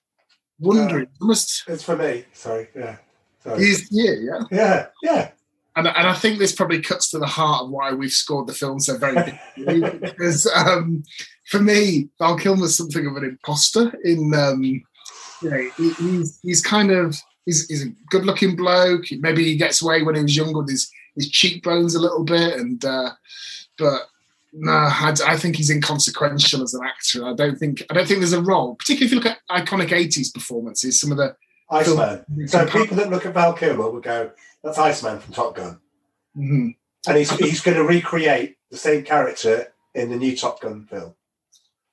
wonder. 0.59 1.06
almost 1.20 1.64
It's 1.66 1.85
for 1.85 1.97
me. 1.97 2.25
Sorry. 2.32 2.68
Yeah. 2.75 2.97
Sorry. 3.42 3.64
he's 3.64 3.88
yeah, 3.90 4.12
yeah. 4.20 4.40
Yeah. 4.50 4.87
Yeah. 5.02 5.30
And, 5.76 5.87
and 5.87 6.09
I 6.09 6.14
think 6.14 6.38
this 6.38 6.52
probably 6.52 6.82
cuts 6.82 7.11
to 7.11 7.18
the 7.18 7.26
heart 7.26 7.64
of 7.64 7.70
why 7.70 7.92
we've 7.92 8.12
scored 8.12 8.49
the 8.49 8.52
film 8.52 8.80
so 8.80 8.99
very 8.99 9.38
because 9.56 10.47
um, 10.54 11.04
for 11.50 11.58
me, 11.58 12.08
Val 12.21 12.39
Kilmer's 12.39 12.76
something 12.76 13.06
of 13.06 13.17
an 13.17 13.25
imposter. 13.25 13.93
In 14.04 14.32
um, 14.34 14.63
you 14.63 14.80
know, 15.43 15.71
he, 15.76 15.91
he's 15.95 16.39
he's 16.43 16.63
kind 16.63 16.93
of 16.93 17.17
he's, 17.45 17.67
he's 17.69 17.84
a 17.86 17.91
good-looking 18.08 18.54
bloke. 18.54 19.06
Maybe 19.19 19.45
he 19.45 19.56
gets 19.56 19.82
away 19.82 20.02
when 20.02 20.15
he 20.15 20.23
was 20.23 20.36
younger 20.36 20.60
with 20.60 20.71
his 20.71 20.91
his 21.17 21.28
cheekbones 21.28 21.97
a 21.97 22.00
little 22.00 22.23
bit, 22.23 22.54
and 22.54 22.84
uh, 22.84 23.10
but 23.78 24.02
no, 24.52 24.71
I, 24.73 25.13
I 25.26 25.36
think 25.36 25.56
he's 25.56 25.71
inconsequential 25.71 26.63
as 26.63 26.73
an 26.73 26.84
actor. 26.84 27.26
I 27.26 27.34
don't 27.34 27.56
think 27.58 27.82
I 27.91 27.95
don't 27.95 28.06
think 28.06 28.21
there's 28.21 28.32
a 28.32 28.43
role, 28.43 28.76
particularly 28.76 29.06
if 29.06 29.13
you 29.13 29.19
look 29.21 29.26
at 29.26 29.67
iconic 29.67 29.89
'80s 29.89 30.32
performances. 30.32 31.00
Some 31.00 31.10
of 31.10 31.19
the 31.19 31.34
Iceman. 31.69 32.25
So 32.47 32.65
people 32.67 32.97
that 32.97 33.10
look 33.10 33.26
at 33.26 33.34
Val 33.34 33.54
Kilmer 33.54 33.91
will 33.91 34.00
go, 34.00 34.30
"That's 34.63 34.78
Iceman 34.78 35.19
from 35.19 35.34
Top 35.34 35.56
Gun," 35.56 35.80
Mhm. 36.36 36.76
and 37.08 37.17
he's 37.17 37.30
he's 37.39 37.60
going 37.60 37.76
to 37.76 37.84
recreate 37.84 38.56
the 38.71 38.76
same 38.76 39.02
character 39.02 39.73
in 39.97 40.10
the 40.10 40.17
new 40.17 40.36
Top 40.36 40.60
Gun 40.60 40.86
film. 40.89 41.15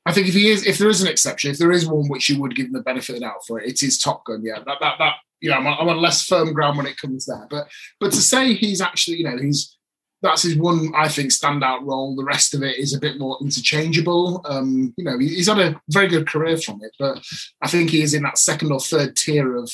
I 0.08 0.14
think 0.14 0.30
if 0.30 0.34
he 0.34 0.50
is, 0.50 0.66
if 0.66 0.78
there 0.78 0.88
is 0.88 1.02
an 1.02 1.10
exception, 1.10 1.52
if 1.52 1.58
there 1.58 1.72
is 1.72 1.86
one 1.86 2.08
which 2.08 2.30
you 2.30 2.40
would 2.40 2.56
give 2.56 2.68
him 2.68 2.74
the 2.74 2.82
benefit 2.82 3.10
of 3.10 3.16
the 3.16 3.26
doubt 3.26 3.46
for 3.46 3.60
it, 3.60 3.68
it 3.68 3.84
is 3.84 3.98
Top 3.98 4.24
Gun. 4.24 4.42
Yeah, 4.42 4.60
that 4.66 4.78
that 4.80 4.96
that 5.00 5.16
you 5.42 5.50
know, 5.50 5.58
I'm 5.58 5.68
on, 5.68 5.78
I'm 5.80 5.90
on 5.90 6.02
less 6.02 6.26
firm 6.26 6.54
ground 6.54 6.78
when 6.78 6.88
it 6.88 6.98
comes 6.98 7.26
there. 7.26 7.46
But 7.50 7.68
but 8.00 8.12
to 8.12 8.22
say 8.22 8.54
he's 8.54 8.80
actually, 8.80 9.18
you 9.18 9.26
know, 9.26 9.38
he's 9.38 9.78
that's 10.22 10.44
his 10.44 10.56
one, 10.56 10.94
I 10.96 11.10
think, 11.10 11.32
standout 11.32 11.86
role. 11.86 12.16
The 12.16 12.24
rest 12.24 12.54
of 12.54 12.64
it 12.64 12.78
is 12.78 12.94
a 12.94 13.00
bit 13.00 13.20
more 13.20 13.38
interchangeable. 13.42 14.42
Um, 14.46 14.94
you 14.98 15.04
know, 15.04 15.20
he's 15.20 15.48
had 15.48 15.60
a 15.60 15.80
very 15.90 16.08
good 16.08 16.28
career 16.28 16.58
from 16.58 16.80
it, 16.82 16.92
but 16.98 17.22
I 17.62 17.68
think 17.68 17.90
he 17.90 18.02
is 18.02 18.14
in 18.14 18.24
that 18.24 18.38
second 18.38 18.72
or 18.72 18.80
third 18.80 19.18
tier 19.18 19.58
of 19.58 19.72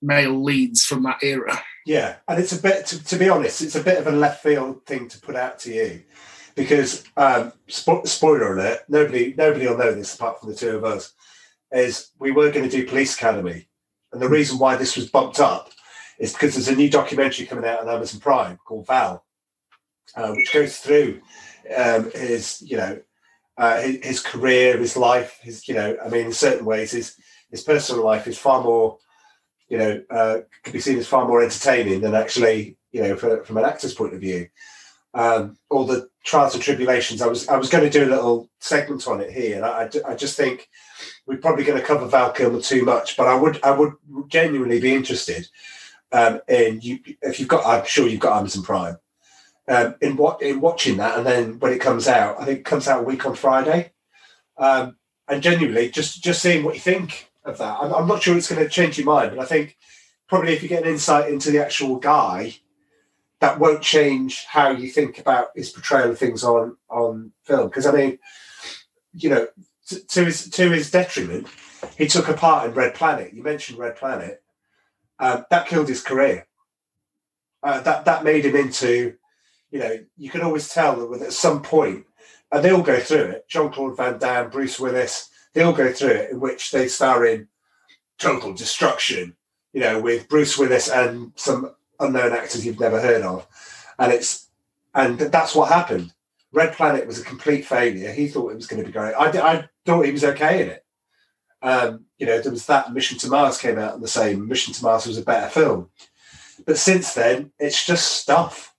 male 0.00 0.42
leads 0.42 0.84
from 0.84 1.02
that 1.02 1.22
era. 1.22 1.60
Yeah, 1.86 2.16
and 2.28 2.38
it's 2.38 2.52
a 2.52 2.62
bit 2.62 2.86
to, 2.86 3.04
to 3.04 3.16
be 3.16 3.28
honest, 3.28 3.62
it's 3.62 3.74
a 3.74 3.82
bit 3.82 3.98
of 3.98 4.06
a 4.06 4.12
left 4.12 4.44
field 4.44 4.86
thing 4.86 5.08
to 5.08 5.20
put 5.20 5.34
out 5.34 5.58
to 5.60 5.74
you 5.74 6.02
because 6.54 7.04
um, 7.16 7.52
spo- 7.68 8.06
spoiler 8.06 8.54
alert, 8.54 8.80
nobody 8.88 9.34
nobody 9.36 9.66
will 9.66 9.78
know 9.78 9.94
this 9.94 10.14
apart 10.14 10.40
from 10.40 10.50
the 10.50 10.56
two 10.56 10.76
of 10.76 10.84
us. 10.84 11.12
Is 11.70 12.10
we 12.18 12.32
were 12.32 12.50
going 12.50 12.68
to 12.68 12.76
do 12.76 12.86
Police 12.86 13.14
Academy, 13.14 13.68
and 14.12 14.20
the 14.20 14.28
reason 14.28 14.58
why 14.58 14.76
this 14.76 14.96
was 14.96 15.10
bumped 15.10 15.40
up 15.40 15.70
is 16.18 16.32
because 16.32 16.54
there's 16.54 16.68
a 16.68 16.76
new 16.76 16.90
documentary 16.90 17.46
coming 17.46 17.64
out 17.64 17.80
on 17.80 17.88
Amazon 17.88 18.20
Prime 18.20 18.58
called 18.64 18.86
Val, 18.86 19.24
uh, 20.14 20.32
which 20.32 20.52
goes 20.52 20.78
through 20.78 21.20
um, 21.74 22.10
his 22.12 22.62
you 22.62 22.76
know 22.76 23.00
uh, 23.56 23.80
his, 23.80 24.04
his 24.04 24.20
career, 24.20 24.76
his 24.76 24.96
life, 24.96 25.38
his 25.42 25.66
you 25.66 25.74
know 25.74 25.96
I 26.04 26.08
mean 26.08 26.26
in 26.26 26.32
certain 26.32 26.66
ways 26.66 26.92
his 26.92 27.16
his 27.50 27.62
personal 27.62 28.04
life 28.04 28.26
is 28.26 28.38
far 28.38 28.62
more 28.62 28.98
you 29.72 29.78
know, 29.78 30.02
uh, 30.10 30.38
could 30.62 30.74
be 30.74 30.80
seen 30.80 30.98
as 30.98 31.06
far 31.06 31.26
more 31.26 31.42
entertaining 31.42 32.02
than 32.02 32.14
actually, 32.14 32.76
you 32.90 33.00
know, 33.00 33.16
for, 33.16 33.42
from 33.42 33.56
an 33.56 33.64
actor's 33.64 33.94
point 33.94 34.12
of 34.12 34.20
view. 34.20 34.46
Um, 35.14 35.56
all 35.70 35.86
the 35.86 36.10
trials 36.22 36.54
and 36.54 36.62
tribulations. 36.62 37.22
I 37.22 37.26
was 37.26 37.48
I 37.48 37.56
was 37.56 37.68
going 37.68 37.84
to 37.84 37.90
do 37.90 38.04
a 38.04 38.14
little 38.14 38.48
segment 38.60 39.06
on 39.06 39.20
it 39.20 39.30
here, 39.30 39.64
I, 39.64 39.88
I 40.06 40.14
just 40.14 40.36
think 40.36 40.68
we're 41.26 41.38
probably 41.38 41.64
going 41.64 41.80
to 41.80 41.86
cover 41.86 42.06
Val 42.06 42.32
Kilmer 42.32 42.60
too 42.60 42.84
much. 42.84 43.16
But 43.16 43.28
I 43.28 43.34
would 43.34 43.62
I 43.62 43.72
would 43.72 43.94
genuinely 44.28 44.80
be 44.80 44.94
interested 44.94 45.48
um, 46.12 46.40
in 46.48 46.80
you 46.80 47.00
if 47.20 47.40
you've 47.40 47.48
got. 47.48 47.66
I'm 47.66 47.86
sure 47.86 48.08
you've 48.08 48.20
got 48.20 48.38
Amazon 48.38 48.62
Prime. 48.62 48.96
Um, 49.68 49.94
in 50.00 50.16
what 50.16 50.42
in 50.42 50.60
watching 50.60 50.96
that, 50.98 51.18
and 51.18 51.26
then 51.26 51.58
when 51.58 51.72
it 51.72 51.80
comes 51.80 52.08
out, 52.08 52.40
I 52.40 52.44
think 52.44 52.60
it 52.60 52.64
comes 52.64 52.88
out 52.88 53.00
a 53.00 53.06
week 53.06 53.24
on 53.26 53.34
Friday. 53.34 53.92
Um, 54.58 54.96
and 55.28 55.42
genuinely, 55.42 55.90
just 55.90 56.22
just 56.22 56.42
seeing 56.42 56.64
what 56.64 56.74
you 56.74 56.80
think 56.80 57.30
of 57.44 57.58
that. 57.58 57.78
I'm, 57.80 57.92
I'm 57.94 58.08
not 58.08 58.22
sure 58.22 58.36
it's 58.36 58.50
going 58.50 58.62
to 58.62 58.68
change 58.68 58.98
your 58.98 59.06
mind, 59.06 59.30
but 59.30 59.40
I 59.40 59.46
think 59.46 59.76
probably 60.28 60.52
if 60.52 60.62
you 60.62 60.68
get 60.68 60.82
an 60.82 60.90
insight 60.90 61.30
into 61.30 61.50
the 61.50 61.64
actual 61.64 61.96
guy, 61.96 62.56
that 63.42 63.58
won't 63.58 63.82
change 63.82 64.44
how 64.44 64.70
you 64.70 64.88
think 64.88 65.18
about 65.18 65.48
his 65.56 65.70
portrayal 65.70 66.12
of 66.12 66.18
things 66.18 66.44
on 66.44 66.76
on 66.88 67.32
film. 67.42 67.66
Because 67.66 67.86
I 67.86 67.92
mean, 67.92 68.18
you 69.14 69.30
know, 69.30 69.48
to, 69.88 70.06
to 70.06 70.24
his 70.26 70.48
to 70.50 70.70
his 70.70 70.92
detriment, 70.92 71.48
he 71.98 72.06
took 72.06 72.28
a 72.28 72.34
part 72.34 72.68
in 72.68 72.74
Red 72.74 72.94
Planet. 72.94 73.34
You 73.34 73.42
mentioned 73.42 73.80
Red 73.80 73.96
Planet. 73.96 74.40
Um, 75.18 75.44
that 75.50 75.66
killed 75.66 75.88
his 75.88 76.04
career. 76.04 76.46
Uh, 77.64 77.80
that 77.80 78.04
that 78.04 78.22
made 78.22 78.44
him 78.44 78.54
into, 78.54 79.14
you 79.72 79.80
know, 79.80 79.98
you 80.16 80.30
can 80.30 80.42
always 80.42 80.72
tell 80.72 81.08
that 81.08 81.22
at 81.22 81.32
some 81.32 81.62
point, 81.62 82.06
and 82.52 82.64
they 82.64 82.70
all 82.70 82.82
go 82.82 83.00
through 83.00 83.24
it. 83.24 83.48
John 83.48 83.72
Claude 83.72 83.96
Van 83.96 84.18
Damme, 84.18 84.50
Bruce 84.50 84.78
Willis, 84.78 85.30
they 85.52 85.62
all 85.62 85.72
go 85.72 85.92
through 85.92 86.10
it 86.10 86.30
in 86.30 86.38
which 86.38 86.70
they 86.70 86.86
star 86.86 87.26
in 87.26 87.48
total 88.18 88.52
destruction, 88.52 89.34
you 89.72 89.80
know, 89.80 90.00
with 90.00 90.28
Bruce 90.28 90.56
Willis 90.56 90.88
and 90.88 91.32
some 91.34 91.74
unknown 92.02 92.32
actors 92.32 92.66
you've 92.66 92.80
never 92.80 93.00
heard 93.00 93.22
of. 93.22 93.46
And 93.98 94.12
it's 94.12 94.48
and 94.94 95.18
that's 95.18 95.54
what 95.54 95.70
happened. 95.70 96.12
Red 96.52 96.74
Planet 96.74 97.06
was 97.06 97.18
a 97.18 97.24
complete 97.24 97.64
failure. 97.64 98.12
He 98.12 98.28
thought 98.28 98.52
it 98.52 98.56
was 98.56 98.66
going 98.66 98.82
to 98.82 98.86
be 98.86 98.92
great. 98.92 99.14
I, 99.14 99.28
I 99.28 99.68
thought 99.86 100.04
he 100.04 100.12
was 100.12 100.24
okay 100.24 100.62
in 100.62 100.68
it. 100.68 100.84
Um, 101.62 102.04
you 102.18 102.26
know, 102.26 102.40
there 102.40 102.52
was 102.52 102.66
that 102.66 102.92
Mission 102.92 103.16
to 103.18 103.28
Mars 103.28 103.58
came 103.58 103.78
out 103.78 103.94
in 103.94 104.00
the 104.00 104.08
same. 104.08 104.46
Mission 104.46 104.74
to 104.74 104.82
Mars 104.84 105.06
was 105.06 105.16
a 105.16 105.22
better 105.22 105.48
film. 105.48 105.88
But 106.66 106.76
since 106.76 107.14
then, 107.14 107.52
it's 107.58 107.84
just 107.84 108.20
stuff. 108.20 108.74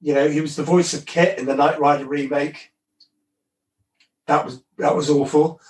You 0.00 0.14
know, 0.14 0.28
he 0.28 0.40
was 0.40 0.56
the 0.56 0.64
voice 0.64 0.94
of 0.94 1.06
KITT 1.06 1.38
in 1.38 1.46
the 1.46 1.54
Knight 1.54 1.78
Rider 1.78 2.06
remake. 2.06 2.72
That 4.26 4.44
was 4.44 4.62
that 4.78 4.96
was 4.96 5.08
awful. 5.08 5.60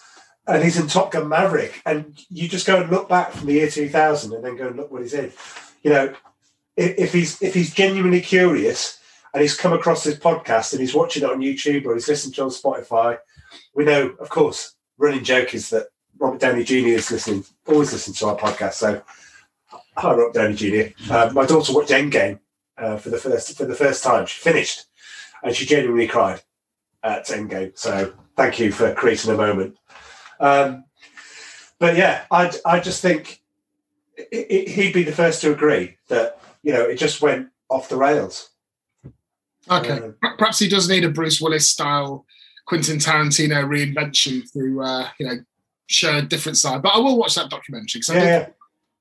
And 0.47 0.63
he's 0.63 0.79
in 0.79 0.87
Top 0.87 1.13
Gun 1.13 1.29
Maverick. 1.29 1.83
And 1.85 2.19
you 2.29 2.49
just 2.49 2.67
go 2.67 2.81
and 2.81 2.91
look 2.91 3.09
back 3.09 3.33
from 3.33 3.47
the 3.47 3.55
year 3.55 3.69
2000 3.69 4.33
and 4.33 4.45
then 4.45 4.57
go 4.57 4.69
and 4.69 4.77
look 4.77 4.91
what 4.91 5.03
he's 5.03 5.15
in. 5.15 5.33
You 5.83 5.91
know, 5.91 6.15
if, 6.77 7.13
he's 7.13 7.41
if 7.43 7.55
he's 7.55 7.75
genuinely 7.75 8.21
curious 8.21 8.99
and 9.33 9.43
he's 9.43 9.57
come 9.57 9.73
across 9.73 10.05
this 10.05 10.19
podcast 10.19 10.73
and 10.73 10.81
he's 10.81 10.95
watching 10.95 11.23
it 11.23 11.31
on 11.31 11.41
YouTube 11.41 11.87
or 11.87 11.95
he's 11.95 12.09
listening 12.09 12.35
to 12.35 12.43
it 12.43 12.45
on 12.45 12.51
Spotify, 12.51 13.19
we 13.75 13.85
know, 13.85 14.15
of 14.21 14.29
course, 14.29 14.75
running 14.99 15.25
joke 15.25 15.55
is 15.55 15.71
that 15.71 15.89
Robert 16.19 16.41
Downey 16.41 16.65
Jr. 16.65 16.89
is 16.89 17.11
listening, 17.11 17.45
always 17.67 17.93
listening 17.93 18.15
to 18.15 18.27
our 18.27 18.37
podcast. 18.37 18.75
So, 18.75 19.03
hi, 19.97 20.15
Robert 20.15 20.35
Downey 20.35 20.55
Jr. 20.55 21.13
Uh, 21.13 21.31
my 21.35 21.47
daughter 21.47 21.73
watched 21.73 21.91
Endgame 21.91 22.39
uh, 22.79 22.97
for 22.97 23.11
the 23.11 23.19
first 23.19 23.57
for 23.57 23.65
the 23.65 23.75
first 23.75 24.05
time. 24.05 24.27
She 24.27 24.41
finished, 24.41 24.87
and 25.43 25.55
she 25.55 25.67
genuinely 25.67 26.07
cried 26.07 26.43
at 27.03 27.27
Endgame. 27.27 27.77
So 27.77 28.13
thank 28.37 28.59
you 28.59 28.73
for 28.73 28.95
creating 28.95 29.33
a 29.33 29.37
moment. 29.37 29.77
Um, 30.41 30.85
but 31.79 31.97
yeah, 31.97 32.25
I 32.31 32.53
I 32.65 32.81
just 32.81 33.03
think 33.03 33.43
he'd 34.31 34.93
be 34.93 35.03
the 35.03 35.13
first 35.13 35.41
to 35.41 35.53
agree 35.53 35.97
that 36.09 36.39
you 36.63 36.73
know 36.73 36.83
it 36.83 36.97
just 36.99 37.23
went 37.23 37.49
off 37.69 37.89
the 37.89 37.97
rails. 37.97 38.51
Okay, 39.71 39.91
Uh, 40.23 40.29
perhaps 40.39 40.59
he 40.59 40.69
does 40.69 40.89
need 40.89 41.05
a 41.05 41.09
Bruce 41.11 41.41
Willis 41.41 41.69
style 41.69 42.27
Quentin 42.67 42.99
Tarantino 42.99 43.65
reinvention 43.65 44.43
to 44.53 44.83
uh, 44.83 45.09
you 45.19 45.27
know 45.27 45.35
show 45.89 46.19
a 46.19 46.23
different 46.23 46.59
side. 46.59 46.83
But 46.83 46.95
I 46.95 46.99
will 46.99 47.17
watch 47.19 47.35
that 47.37 47.51
documentary 47.51 48.01
because 48.01 48.11
I, 48.11 48.15
Yeah, 48.17 48.25
yeah. 48.25 48.47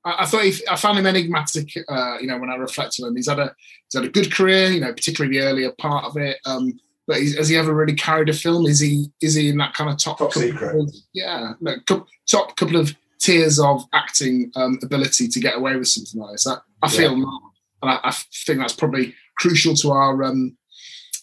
I, 0.04 0.22
I 0.22 0.26
thought 0.26 0.44
he, 0.44 0.54
I 0.68 0.76
found 0.76 0.98
him 0.98 1.06
enigmatic. 1.06 1.72
Uh, 1.88 2.18
you 2.20 2.26
know, 2.26 2.38
when 2.38 2.50
I 2.50 2.56
reflect 2.56 2.96
on 3.02 3.08
him, 3.08 3.16
he's 3.16 3.28
had 3.28 3.38
a 3.40 3.54
he's 3.90 4.00
had 4.00 4.04
a 4.08 4.12
good 4.12 4.32
career. 4.32 4.68
You 4.70 4.80
know, 4.80 4.92
particularly 4.92 5.38
the 5.38 5.44
earlier 5.44 5.72
part 5.72 6.04
of 6.04 6.16
it. 6.16 6.38
Um, 6.46 6.78
but 7.08 7.16
he's, 7.18 7.36
has 7.36 7.48
he 7.48 7.56
ever 7.56 7.74
really 7.74 7.94
carried 7.96 8.28
a 8.28 8.32
film? 8.32 8.66
Is 8.66 8.78
he 8.78 9.06
is 9.20 9.34
he 9.34 9.48
in 9.48 9.56
that 9.58 9.74
kind 9.74 9.90
of 9.90 9.98
top, 9.98 10.18
Top 10.18 10.32
secret. 10.32 10.76
of- 10.76 10.94
yeah, 11.12 11.54
no, 11.60 11.74
cou- 11.86 12.06
top 12.26 12.54
couple 12.56 12.76
of 12.76 12.94
tiers 13.18 13.58
of 13.58 13.84
acting 13.92 14.52
um, 14.54 14.78
ability 14.82 15.26
to 15.28 15.40
get 15.40 15.56
away 15.56 15.74
with 15.76 15.88
something 15.88 16.20
like 16.20 16.32
this? 16.32 16.46
I, 16.46 16.58
I 16.82 16.88
feel 16.88 17.16
not, 17.16 17.42
and 17.82 17.90
I, 17.90 18.00
I 18.04 18.10
think 18.10 18.60
that's 18.60 18.72
probably 18.74 19.14
crucial 19.36 19.74
to 19.76 19.90
our. 19.90 20.22
Um, 20.24 20.56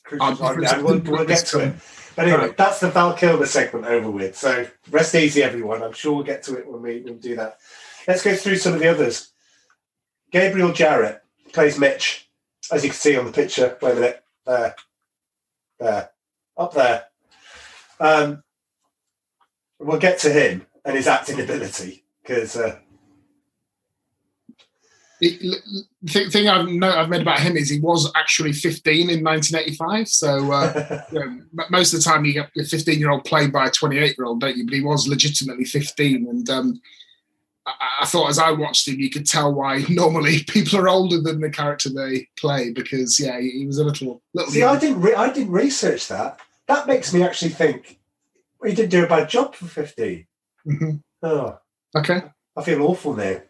Crucial 0.03 0.43
Our 0.43 0.83
we'll, 0.83 0.99
we'll 0.99 1.25
get 1.25 1.45
to 1.47 1.59
it. 1.59 1.75
But 2.15 2.27
anyway, 2.27 2.47
Right. 2.47 2.57
that's 2.57 2.79
the 2.79 2.89
Val 2.89 3.13
Kilmer 3.13 3.45
segment 3.45 3.85
over 3.85 4.09
with. 4.09 4.35
So 4.35 4.67
rest 4.89 5.13
easy, 5.13 5.43
everyone. 5.43 5.83
I'm 5.83 5.93
sure 5.93 6.13
we'll 6.13 6.23
get 6.23 6.41
to 6.43 6.57
it 6.57 6.67
when 6.67 6.81
we, 6.81 7.01
when 7.01 7.13
we 7.13 7.19
do 7.19 7.35
that. 7.35 7.59
Let's 8.07 8.23
go 8.23 8.35
through 8.35 8.55
some 8.57 8.73
of 8.73 8.79
the 8.79 8.87
others. 8.87 9.31
Gabriel 10.31 10.71
Jarret 10.71 11.19
plays 11.53 11.77
Mitch, 11.77 12.27
as 12.71 12.83
you 12.83 12.89
can 12.89 12.97
see 12.97 13.17
on 13.17 13.25
the 13.25 13.31
picture. 13.31 13.77
Wait 13.81 13.91
a 13.91 13.95
minute. 13.95 14.23
There. 14.45 14.75
There. 15.79 16.09
Up 16.57 16.73
there. 16.73 17.05
Um, 17.99 18.43
we'll 19.79 19.99
get 19.99 20.19
to 20.19 20.29
him 20.31 20.65
and 20.83 20.95
his 20.95 21.07
acting 21.07 21.39
ability 21.39 22.03
because 22.21 22.57
uh, 22.57 22.79
The 25.21 26.29
thing 26.29 26.47
I've 26.47 26.67
I've 26.83 27.09
made 27.09 27.21
about 27.21 27.39
him 27.39 27.57
is 27.57 27.69
he 27.69 27.79
was 27.79 28.11
actually 28.15 28.53
15 28.53 29.09
in 29.09 29.23
1985. 29.23 30.07
So 30.07 30.51
uh, 30.51 31.03
you 31.11 31.19
know, 31.19 31.65
most 31.69 31.93
of 31.93 31.99
the 31.99 32.09
time 32.09 32.25
you 32.25 32.33
get 32.33 32.49
your 32.55 32.65
15 32.65 32.99
year 32.99 33.11
old 33.11 33.25
played 33.25 33.51
by 33.51 33.67
a 33.67 33.71
28 33.71 34.17
year 34.17 34.25
old, 34.25 34.39
don't 34.39 34.55
you? 34.55 34.65
But 34.65 34.75
he 34.75 34.81
was 34.81 35.07
legitimately 35.07 35.65
15, 35.65 36.27
and 36.27 36.49
um, 36.49 36.81
I, 37.65 37.73
I 38.01 38.05
thought 38.05 38.29
as 38.29 38.39
I 38.39 38.51
watched 38.51 38.87
him, 38.87 38.99
you 38.99 39.09
could 39.09 39.25
tell 39.25 39.53
why 39.53 39.83
normally 39.89 40.43
people 40.43 40.79
are 40.79 40.89
older 40.89 41.19
than 41.19 41.41
the 41.41 41.49
character 41.49 41.89
they 41.89 42.27
play 42.37 42.71
because 42.71 43.19
yeah, 43.19 43.39
he, 43.39 43.65
was 43.65 43.77
a 43.77 43.83
little 43.83 44.21
little. 44.33 44.51
see, 44.51 44.59
young. 44.59 44.75
I 44.75 44.79
didn't 44.79 45.01
re- 45.01 45.15
I 45.15 45.31
didn't 45.31 45.51
research 45.51 46.07
that. 46.07 46.39
That 46.67 46.87
makes 46.87 47.13
me 47.13 47.23
actually 47.23 47.51
think 47.51 47.99
he 48.63 48.73
didn't 48.73 48.91
do 48.91 49.03
a 49.03 49.07
bad 49.07 49.29
job 49.29 49.55
for 49.55 49.65
15. 49.65 50.25
Mhm. 50.67 51.01
Oh. 51.23 51.57
Okay. 51.95 52.21
I 52.55 52.63
feel 52.63 52.83
awful 52.83 53.15
now. 53.15 53.41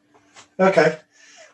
Okay. 0.60 0.98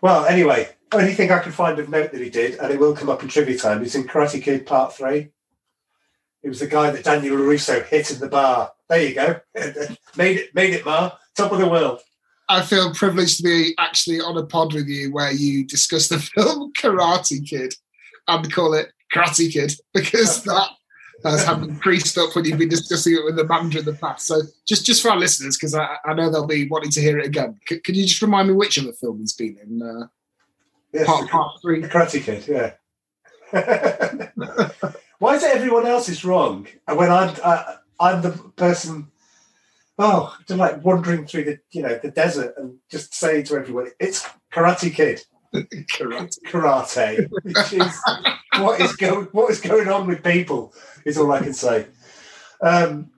Well, 0.06 0.28
anyway, 0.28 0.70
only 0.94 1.16
thing 1.16 1.32
I 1.32 1.40
can 1.40 1.52
find 1.52 1.80
of 1.80 1.90
note 1.90 2.12
that 2.12 2.22
he 2.22 2.30
did, 2.30 2.60
and 2.60 2.72
it 2.72 2.80
will 2.80 2.96
come 2.96 3.10
up 3.10 3.24
in 3.24 3.28
trivia 3.28 3.58
time, 3.58 3.82
is 3.82 3.96
in 3.96 4.04
Karate 4.04 4.40
Kid 4.40 4.64
Part 4.68 4.94
3. 4.94 5.32
He 6.44 6.48
was 6.48 6.60
the 6.60 6.68
guy 6.68 6.92
that 6.92 7.04
Daniel 7.04 7.38
LaRusso 7.38 7.84
hit 7.84 8.12
in 8.12 8.20
the 8.20 8.28
bar. 8.28 8.72
There 8.88 9.02
you 9.02 9.16
go. 9.16 9.40
made 10.16 10.38
it, 10.38 10.54
made 10.54 10.76
it, 10.76 10.86
Ma. 10.86 11.14
Top 11.36 11.52
of 11.52 11.58
the 11.58 11.68
world. 11.68 12.02
I 12.48 12.62
feel 12.62 12.94
privileged 12.94 13.38
to 13.38 13.44
be 13.46 13.74
actually 13.80 14.22
on 14.22 14.38
a 14.38 14.46
pod 14.46 14.76
with 14.76 14.86
you 14.86 15.12
where 15.12 15.32
you 15.32 15.66
discuss 15.66 16.08
the 16.08 16.20
film 16.36 16.72
Karate 16.80 17.44
Kid 17.44 17.74
and 18.28 18.54
call 18.54 18.76
it 18.76 18.92
Karate 19.12 19.52
Kid 19.52 19.74
because 19.92 20.44
that 20.44 20.70
has 21.24 21.46
happened 21.46 21.82
creased 21.82 22.18
up 22.18 22.36
when 22.36 22.46
you've 22.46 22.60
been 22.60 22.70
discussing 22.70 23.14
it 23.14 23.26
with 23.26 23.36
the 23.36 23.46
manager 23.46 23.80
in 23.80 23.86
the 23.86 23.94
past. 23.94 24.28
So 24.28 24.42
just 24.68 24.86
just 24.86 25.02
for 25.02 25.10
our 25.12 25.18
listeners, 25.18 25.58
because 25.58 25.74
I, 25.74 25.98
I 26.06 26.14
know 26.14 26.30
they'll 26.30 26.46
be 26.46 26.68
wanting 26.68 26.92
to 26.92 27.02
hear 27.02 27.18
it 27.18 27.26
again. 27.26 27.60
C- 27.68 27.80
can 27.80 27.96
you 27.96 28.04
just 28.06 28.22
remind 28.22 28.48
me 28.48 28.54
which 28.54 28.78
other 28.78 28.94
film 28.94 29.20
he's 29.20 29.34
been 29.34 29.58
in? 29.64 29.82
Uh, 29.82 30.08
Yes, 30.96 31.08
part 31.08 31.30
part 31.30 31.62
three. 31.62 31.82
Karate 31.82 32.24
Kid, 32.24 32.48
yeah. 32.48 32.72
Why 35.20 35.36
is 35.36 35.44
it 35.44 35.54
everyone 35.54 35.86
else 35.86 36.08
is 36.08 36.24
wrong? 36.24 36.68
And 36.88 36.98
when 36.98 37.12
I'm, 37.12 37.36
uh, 37.44 37.76
I'm 38.00 38.22
the 38.22 38.32
person, 38.56 39.12
oh, 40.00 40.34
like 40.48 40.86
wandering 40.86 41.28
through 41.28 41.44
the, 41.44 41.60
you 41.72 41.82
know, 41.82 42.00
the 42.02 42.12
desert 42.12 42.56
and 42.58 42.78
just 42.90 43.14
saying 43.14 43.44
to 43.46 43.56
everyone, 43.56 43.92
it's 44.00 44.26
Karate 44.54 44.94
Kid. 44.94 45.22
Karate. 45.64 46.38
karate. 46.48 47.30
Which 47.44 47.74
is 47.74 48.02
what 48.60 48.82
is 48.82 48.96
going 48.96 49.26
what 49.32 49.52
is 49.52 49.62
going 49.62 49.88
on 49.88 50.08
with 50.08 50.24
people 50.24 50.74
is 51.06 51.18
all 51.18 51.32
I 51.32 51.40
can 51.40 51.54
say. 51.54 51.88
Um, 52.62 53.12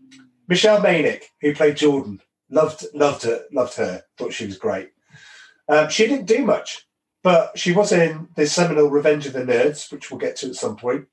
Michelle 0.47 0.81
Meyrink, 0.81 1.23
who 1.41 1.53
played 1.53 1.77
Jordan, 1.77 2.21
loved 2.49 2.85
loved 2.93 3.23
her, 3.23 3.43
loved 3.51 3.75
her, 3.75 4.03
thought 4.17 4.33
she 4.33 4.45
was 4.45 4.57
great. 4.57 4.91
Um, 5.69 5.89
she 5.89 6.07
didn't 6.07 6.25
do 6.25 6.45
much, 6.45 6.87
but 7.23 7.57
she 7.57 7.73
was 7.73 7.91
in 7.91 8.29
the 8.35 8.47
seminal 8.47 8.89
Revenge 8.89 9.25
of 9.25 9.33
the 9.33 9.43
Nerds, 9.43 9.91
which 9.91 10.09
we'll 10.09 10.19
get 10.19 10.37
to 10.37 10.47
at 10.47 10.55
some 10.55 10.77
point. 10.77 11.07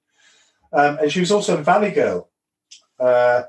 Um, 0.72 0.98
and 0.98 1.10
she 1.10 1.20
was 1.20 1.32
also 1.32 1.56
in 1.56 1.64
Valley 1.64 1.90
Girl, 1.90 2.30
uh, 2.98 3.42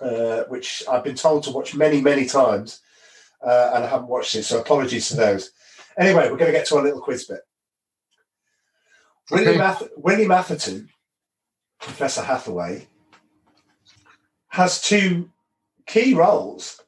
uh, 0.00 0.44
which 0.44 0.82
I've 0.90 1.04
been 1.04 1.16
told 1.16 1.44
to 1.44 1.50
watch 1.50 1.74
many, 1.74 2.00
many 2.00 2.26
times, 2.26 2.80
uh, 3.44 3.72
and 3.74 3.84
I 3.84 3.88
haven't 3.88 4.08
watched 4.08 4.34
it, 4.34 4.44
so 4.44 4.60
apologies 4.60 5.08
to 5.08 5.16
those. 5.16 5.50
Anyway, 5.98 6.28
we're 6.30 6.36
going 6.36 6.52
to 6.52 6.56
get 6.58 6.66
to 6.66 6.76
our 6.76 6.82
little 6.82 7.00
quiz 7.00 7.24
bit. 7.24 7.40
William, 9.30 9.54
Okay. 9.54 9.60
Ath- 9.60 9.88
William 9.96 10.30
Atherton, 10.30 10.88
Professor 11.80 12.22
Hathaway, 12.22 12.88
has 14.48 14.80
two 14.82 15.30
key 15.86 16.14
roles 16.14 16.80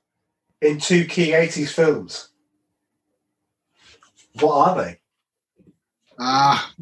in 0.61 0.79
two 0.79 1.05
key 1.05 1.31
80s 1.33 1.71
films. 1.73 2.29
What 4.41 4.55
are 4.71 4.85
they? 4.85 5.01
Ah, 6.19 6.73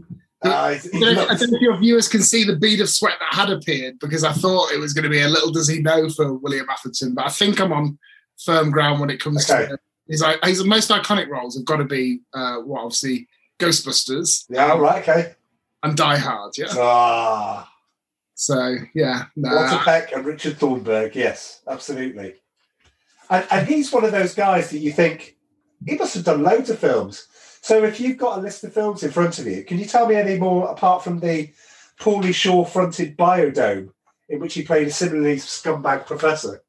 Uh, 0.43 0.71
he's- 0.75 0.87
I 0.95 0.99
don't, 1.01 1.15
know, 1.15 1.27
I 1.29 1.35
don't 1.37 1.51
know 1.53 1.57
if 1.57 1.63
your 1.63 1.77
viewers 1.79 2.07
can 2.07 2.23
see 2.23 2.45
the 2.45 2.55
bead 2.57 2.81
of 2.83 2.91
sweat 2.91 3.15
that 3.19 3.35
had 3.35 3.51
appeared 3.51 3.99
because 3.99 4.25
I 4.25 4.33
thought 4.35 4.73
it 4.73 4.79
was 4.79 4.93
going 4.93 5.05
to 5.05 5.09
be 5.09 5.23
a 5.23 5.29
little 5.29 5.51
does 5.51 5.69
he 5.69 5.81
know 5.81 6.11
for 6.11 6.35
William 6.35 6.67
Atherton, 6.69 7.15
but 7.15 7.25
I 7.25 7.31
think 7.31 7.59
I'm 7.61 7.73
on 7.73 7.99
firm 8.39 8.71
ground 8.71 9.01
when 9.01 9.09
it 9.09 9.21
comes 9.21 9.49
Okay. 9.51 9.69
to 9.69 9.79
his, 10.09 10.25
his 10.45 10.65
most 10.65 10.91
iconic 10.91 11.29
roles 11.29 11.57
have 11.57 11.65
got 11.65 11.77
to 11.77 11.85
be 11.85 12.21
uh, 12.33 12.57
what 12.59 12.83
obviously 12.83 13.29
Ghostbusters 13.59 14.45
yeah, 14.49 14.77
right, 14.77 15.03
okay. 15.03 15.35
and 15.83 15.97
Die 15.97 16.17
Hard. 16.17 16.53
Yeah, 16.59 16.67
Ah, 16.73 17.71
so 18.35 18.77
yeah, 18.95 19.27
no, 19.37 19.55
Walter 19.55 19.85
Peck 19.85 20.13
and 20.13 20.25
Richard 20.25 20.59
Thornburg, 20.59 21.15
yes, 21.15 21.63
absolutely. 21.69 22.35
And, 23.31 23.47
and 23.51 23.67
he's 23.67 23.93
one 23.93 24.05
of 24.05 24.13
those 24.13 24.35
guys 24.35 24.71
that 24.71 24.79
you 24.79 24.93
think 24.93 25.37
he 25.87 25.97
must 25.97 26.15
have 26.15 26.25
done 26.25 26.43
loads 26.43 26.71
of 26.71 26.79
films. 26.79 27.27
So 27.63 27.83
if 27.85 27.99
you've 27.99 28.19
got 28.19 28.39
a 28.39 28.43
list 28.43 28.65
of 28.65 28.75
films 28.75 29.03
in 29.03 29.11
front 29.11 29.39
of 29.39 29.47
you, 29.47 29.65
can 29.65 29.79
you 29.79 29.87
tell 29.87 30.07
me 30.07 30.17
any 30.17 30.39
more 30.39 30.69
apart 30.69 31.03
from 31.03 31.21
the 31.21 31.51
Pauly 31.99 32.35
Shore 32.35 32.67
fronted 32.67 33.17
Biodome, 33.17 33.91
in 34.29 34.41
which 34.41 34.55
he 34.55 34.63
played 34.63 34.89
a 34.89 34.91
similarly 34.91 35.37
scumbag 35.37 36.07
professor? 36.07 36.63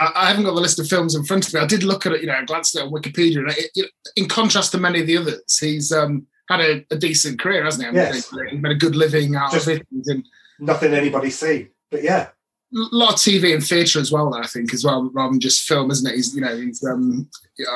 I, 0.00 0.12
I 0.14 0.26
haven't 0.28 0.44
got 0.44 0.54
the 0.54 0.60
list 0.60 0.78
of 0.78 0.88
films 0.88 1.14
in 1.14 1.24
front 1.24 1.46
of 1.46 1.54
me. 1.54 1.60
I 1.60 1.66
did 1.66 1.82
look 1.82 2.06
at 2.06 2.12
it, 2.12 2.20
you 2.20 2.26
know, 2.26 2.34
I 2.34 2.44
glanced 2.44 2.76
at 2.76 2.82
it 2.82 2.86
on 2.86 2.92
Wikipedia, 2.92 3.38
and 3.38 3.50
it, 3.50 3.70
it, 3.74 3.90
in 4.16 4.28
contrast 4.28 4.72
to 4.72 4.78
many 4.78 5.00
of 5.00 5.06
the 5.06 5.16
others, 5.16 5.58
he's 5.58 5.92
um, 5.92 6.26
had 6.48 6.60
a, 6.60 6.84
a 6.90 6.96
decent 6.96 7.40
career, 7.40 7.64
hasn't 7.64 7.82
he? 7.84 7.88
I 7.88 7.92
mean, 7.92 8.00
Yes. 8.14 8.30
He's 8.50 8.60
made 8.60 8.72
a 8.72 8.76
good 8.76 8.96
living 8.96 9.36
out 9.36 9.52
Just- 9.52 9.66
of 9.68 9.76
it. 9.76 9.86
In 10.06 10.24
Nothing 10.60 10.94
anybody 10.94 11.30
see, 11.30 11.68
but 11.90 12.02
yeah, 12.04 12.28
a 12.74 12.78
lot 12.92 13.14
of 13.14 13.18
TV 13.18 13.54
and 13.54 13.62
theatre 13.64 13.98
as 13.98 14.12
well. 14.12 14.32
I 14.34 14.46
think 14.46 14.72
as 14.72 14.84
well, 14.84 15.10
rather 15.12 15.32
than 15.32 15.40
just 15.40 15.66
film, 15.66 15.90
isn't 15.90 16.08
it? 16.08 16.14
He's 16.14 16.32
you 16.32 16.40
know 16.42 16.56
he's 16.56 16.82
um 16.84 17.28
you 17.58 17.64
know, 17.64 17.72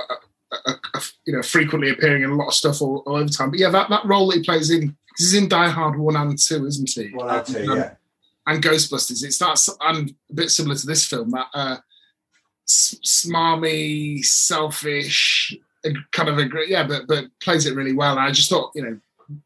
a, 0.53 0.71
a, 0.71 0.75
a, 0.95 1.03
you 1.27 1.33
know 1.35 1.43
frequently 1.43 1.91
appearing 1.91 2.23
in 2.23 2.31
a 2.31 2.35
lot 2.37 2.47
of 2.49 2.55
stuff 2.55 2.81
all, 2.81 3.03
all 3.05 3.17
over 3.17 3.29
time. 3.29 3.51
But 3.51 3.59
yeah, 3.59 3.71
that, 3.71 3.91
that 3.91 4.05
role 4.05 4.29
that 4.29 4.37
he 4.39 4.45
plays 4.45 4.71
in 4.71 4.97
he's 5.17 5.35
in 5.35 5.49
Die 5.49 5.69
Hard 5.69 5.99
one 5.99 6.15
and 6.15 6.39
two, 6.39 6.65
isn't 6.67 6.89
he? 6.89 7.09
one 7.15 7.29
out 7.29 7.47
two, 7.47 7.69
Um, 7.69 7.79
yeah. 7.79 7.91
And 8.47 8.63
Ghostbusters. 8.63 9.25
It's 9.25 9.39
that 9.39 9.69
and 9.83 10.15
a 10.31 10.35
bit 10.35 10.51
similar 10.51 10.77
to 10.77 10.87
this 10.87 11.05
film 11.05 11.31
that 11.31 11.47
uh, 11.53 11.77
smarmy, 12.69 14.25
selfish, 14.25 15.57
kind 16.13 16.29
of 16.29 16.39
a 16.39 16.49
yeah, 16.67 16.87
but 16.87 17.07
but 17.07 17.27
plays 17.43 17.67
it 17.67 17.75
really 17.75 17.95
well. 17.95 18.13
And 18.13 18.21
I 18.21 18.31
just 18.31 18.51
thought 18.51 18.73
you 18.75 18.83
know 18.83 18.99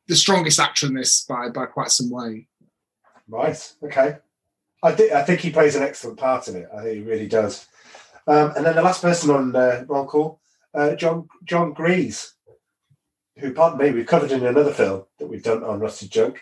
the 0.09 0.17
strongest 0.17 0.61
actor 0.61 0.87
in 0.87 0.95
this 0.95 1.25
by 1.25 1.49
by 1.49 1.67
quite 1.67 1.91
some 1.91 2.11
way. 2.11 2.49
Right. 3.29 3.73
Okay. 3.83 4.19
I 4.83 4.93
think 4.93 5.13
I 5.13 5.23
think 5.23 5.41
he 5.41 5.51
plays 5.51 5.77
an 5.77 5.83
excellent 5.83 6.19
part 6.19 6.49
in 6.49 6.57
it. 6.57 6.69
I 6.75 6.83
think 6.83 6.97
he 6.97 7.03
really 7.03 7.29
does. 7.29 7.67
Um, 8.27 8.53
and 8.57 8.67
then 8.67 8.77
the 8.77 8.83
last 8.83 9.03
person 9.03 9.31
on 9.31 9.57
uh, 9.57 9.85
call, 9.87 10.41
uh, 10.75 10.95
John 10.95 11.29
Jon 11.45 11.73
Gries, 11.73 12.35
who, 13.39 13.53
pardon 13.53 13.79
me, 13.79 13.91
we've 13.93 14.07
covered 14.07 14.33
in 14.33 14.45
another 14.45 14.73
film 14.73 15.05
that 15.19 15.27
we've 15.27 15.43
done 15.43 15.65
on 15.65 15.81
Rusted 15.81 16.11
Junk. 16.11 16.41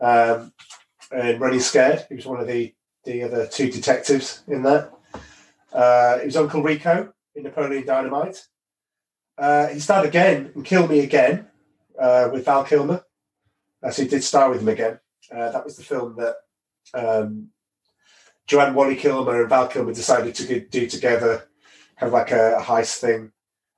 Um, 0.00 0.52
and 1.10 1.40
Running 1.40 1.60
Scared, 1.60 2.06
he 2.08 2.14
was 2.14 2.26
one 2.26 2.40
of 2.40 2.46
the 2.46 2.74
the 3.04 3.22
other 3.22 3.46
two 3.46 3.70
detectives 3.70 4.42
in 4.48 4.62
that. 4.62 4.92
Uh, 5.72 6.18
he 6.18 6.26
was 6.26 6.36
Uncle 6.36 6.62
Rico 6.62 7.12
in 7.34 7.42
Napoleon 7.42 7.86
Dynamite. 7.86 8.46
Uh, 9.36 9.68
he 9.68 9.80
starred 9.80 10.06
again 10.06 10.50
in 10.54 10.62
Kill 10.62 10.88
Me 10.88 11.00
Again 11.00 11.46
uh, 11.98 12.28
with 12.32 12.44
Val 12.44 12.64
Kilmer, 12.64 13.04
as 13.82 13.96
he 13.96 14.06
did 14.06 14.24
star 14.24 14.50
with 14.50 14.60
him 14.60 14.68
again 14.68 14.98
Uh, 15.30 15.50
that 15.50 15.64
was 15.64 15.76
the 15.76 15.84
film 15.84 16.16
that 16.16 16.36
um, 16.94 17.50
Joanne 18.46 18.74
Whalley 18.74 18.96
Kilmer 18.96 19.40
and 19.40 19.48
Val 19.48 19.68
Kilmer 19.68 19.92
decided 19.92 20.34
to 20.36 20.60
do 20.60 20.86
together, 20.86 21.48
kind 21.98 22.08
of 22.08 22.12
like 22.12 22.30
a, 22.30 22.56
a 22.56 22.62
heist 22.62 22.96
thing. 22.96 23.32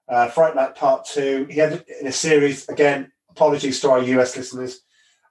Uh, 0.09 0.29
Fright 0.29 0.57
Night 0.57 0.74
Part 0.74 1.05
Two. 1.05 1.46
He 1.50 1.59
had 1.59 1.72
it 1.72 1.87
in 2.00 2.07
a 2.07 2.12
series 2.12 2.68
again. 2.68 3.12
Apologies 3.31 3.81
to 3.81 3.90
our 3.90 4.03
US 4.03 4.37
listeners. 4.37 4.81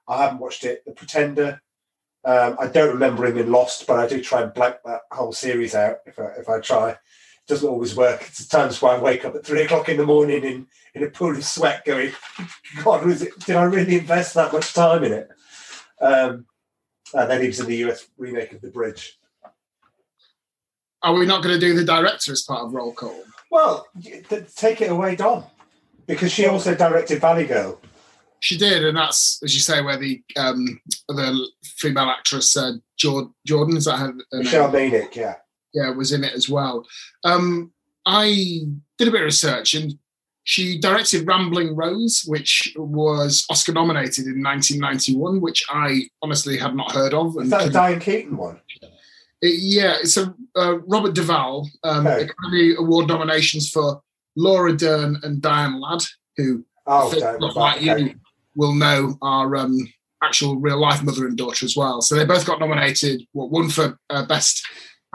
I 0.08 0.22
haven't 0.22 0.38
watched 0.38 0.64
it. 0.64 0.82
The 0.86 0.92
Pretender. 0.92 1.60
Um, 2.24 2.56
I 2.60 2.66
don't 2.66 2.92
remember 2.92 3.24
him 3.26 3.38
in 3.38 3.50
Lost, 3.50 3.86
but 3.86 3.98
I 3.98 4.06
do 4.06 4.22
try 4.22 4.42
and 4.42 4.52
blank 4.52 4.76
that 4.84 5.02
whole 5.10 5.32
series 5.32 5.74
out 5.74 5.98
if 6.06 6.18
I, 6.18 6.26
if 6.38 6.48
I 6.48 6.60
try. 6.60 6.90
It 6.90 6.98
doesn't 7.48 7.68
always 7.68 7.96
work. 7.96 8.22
It's 8.26 8.46
times 8.46 8.80
where 8.82 8.92
I 8.92 8.98
wake 8.98 9.24
up 9.24 9.34
at 9.34 9.44
three 9.44 9.62
o'clock 9.62 9.88
in 9.88 9.96
the 9.96 10.04
morning 10.04 10.44
in, 10.44 10.66
in 10.94 11.02
a 11.02 11.10
pool 11.10 11.34
of 11.34 11.44
sweat 11.44 11.84
going, 11.84 12.12
God, 12.84 13.04
was 13.04 13.22
it, 13.22 13.38
did 13.40 13.56
I 13.56 13.64
really 13.64 13.98
invest 13.98 14.34
that 14.34 14.52
much 14.52 14.74
time 14.74 15.02
in 15.04 15.12
it? 15.12 15.30
Um, 16.00 16.46
and 17.14 17.30
then 17.30 17.40
he 17.40 17.48
was 17.48 17.60
in 17.60 17.66
the 17.66 17.76
US 17.88 18.06
remake 18.18 18.52
of 18.52 18.60
The 18.60 18.70
Bridge. 18.70 19.18
Are 21.02 21.14
we 21.14 21.24
not 21.24 21.42
going 21.42 21.58
to 21.58 21.60
do 21.60 21.74
the 21.74 21.84
director 21.84 22.32
as 22.32 22.42
part 22.42 22.66
of 22.66 22.74
roll 22.74 22.92
call? 22.92 23.24
Well, 23.50 23.86
take 24.54 24.82
it 24.82 24.90
away, 24.90 25.16
Don, 25.16 25.44
because 26.06 26.30
she 26.30 26.46
also 26.46 26.74
directed 26.74 27.20
Valley 27.20 27.46
Girl. 27.46 27.80
She 28.40 28.56
did, 28.56 28.84
and 28.84 28.96
that's 28.96 29.38
as 29.44 29.54
you 29.54 29.60
say, 29.60 29.82
where 29.82 29.98
the 29.98 30.22
um, 30.36 30.80
the 31.08 31.46
female 31.62 32.08
actress 32.08 32.56
uh, 32.56 32.72
Jord- 32.98 33.28
Jordan 33.46 33.76
is 33.76 33.84
that 33.84 33.98
her, 33.98 34.12
her 34.32 34.38
Michelle 34.38 34.72
name? 34.72 34.92
Yeah. 35.12 35.36
Yeah, 35.74 35.90
was 35.90 36.12
in 36.12 36.24
it 36.24 36.32
as 36.34 36.48
well. 36.48 36.84
Um, 37.22 37.70
I 38.06 38.60
did 38.98 39.08
a 39.08 39.10
bit 39.10 39.20
of 39.20 39.24
research, 39.26 39.74
and 39.74 39.92
she 40.44 40.78
directed 40.80 41.26
Rambling 41.26 41.76
Rose, 41.76 42.24
which 42.26 42.72
was 42.76 43.44
Oscar 43.50 43.72
nominated 43.72 44.26
in 44.26 44.42
1991, 44.42 45.40
which 45.40 45.62
I 45.70 46.04
honestly 46.22 46.56
had 46.56 46.74
not 46.74 46.92
heard 46.92 47.12
of. 47.14 47.36
Is 47.36 47.42
And 47.42 47.52
that 47.52 47.58
the 47.58 47.64
couldn't- 47.64 47.72
Diane 47.74 48.00
Keaton 48.00 48.36
one? 48.36 48.60
It- 49.42 49.60
yeah, 49.60 49.96
it's 50.00 50.16
a 50.16 50.34
uh, 50.56 50.78
Robert 50.86 51.14
Duvall 51.14 51.68
um. 51.84 52.06
Academy 52.06 52.74
Award 52.78 53.06
nominations 53.08 53.70
for 53.70 54.00
Laura 54.36 54.72
Dern 54.74 55.18
and 55.22 55.40
Diane 55.42 55.78
Ladd, 55.80 56.02
who 56.36 56.64
Oh, 56.86 57.12
don't, 57.12 57.40
right, 57.42 57.54
like 57.56 57.82
you 57.82 57.92
okay. 57.92 58.14
Will 58.60 58.74
know 58.74 59.16
are 59.22 59.56
um, 59.56 59.78
actual 60.22 60.56
real 60.56 60.78
life 60.78 61.02
mother 61.02 61.26
and 61.26 61.36
daughter 61.36 61.64
as 61.64 61.76
well. 61.76 62.02
So 62.02 62.14
they 62.14 62.26
both 62.26 62.46
got 62.46 62.60
nominated. 62.60 63.22
Well, 63.32 63.48
one 63.48 63.70
for 63.70 63.98
uh, 64.10 64.26
best 64.26 64.62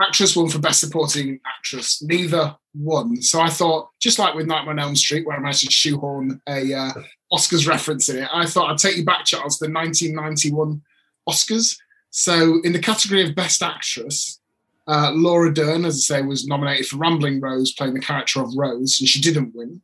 actress, 0.02 0.34
one 0.34 0.48
for 0.48 0.58
best 0.58 0.80
supporting 0.80 1.38
actress. 1.46 2.02
Neither 2.02 2.56
won. 2.74 3.22
So 3.22 3.40
I 3.40 3.48
thought, 3.48 3.88
just 4.00 4.18
like 4.18 4.34
with 4.34 4.46
Nightmare 4.46 4.72
on 4.72 4.80
Elm 4.80 4.96
Street, 4.96 5.24
where 5.24 5.36
I 5.36 5.40
managed 5.40 5.64
to 5.64 5.70
shoehorn 5.70 6.40
a 6.48 6.74
uh, 6.74 6.92
Oscars 7.32 7.68
reference 7.68 8.08
in 8.08 8.18
it, 8.18 8.28
I 8.32 8.46
thought 8.46 8.68
I'd 8.68 8.78
take 8.78 8.96
you 8.96 9.04
back, 9.04 9.24
Charles, 9.24 9.58
to 9.58 9.66
the 9.66 9.72
1991 9.72 10.82
Oscars. 11.28 11.78
So 12.10 12.60
in 12.64 12.72
the 12.72 12.80
category 12.80 13.26
of 13.26 13.36
best 13.36 13.62
actress. 13.62 14.40
Uh, 14.88 15.10
Laura 15.12 15.52
Dern, 15.52 15.84
as 15.84 15.96
I 15.96 16.18
say, 16.18 16.22
was 16.22 16.46
nominated 16.46 16.86
for 16.86 16.98
Rambling 16.98 17.40
Rose, 17.40 17.72
playing 17.72 17.94
the 17.94 18.00
character 18.00 18.40
of 18.40 18.54
Rose, 18.56 19.00
and 19.00 19.08
she 19.08 19.20
didn't 19.20 19.52
win. 19.52 19.82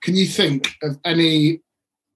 Can 0.00 0.14
you 0.14 0.26
think 0.26 0.76
of 0.80 0.96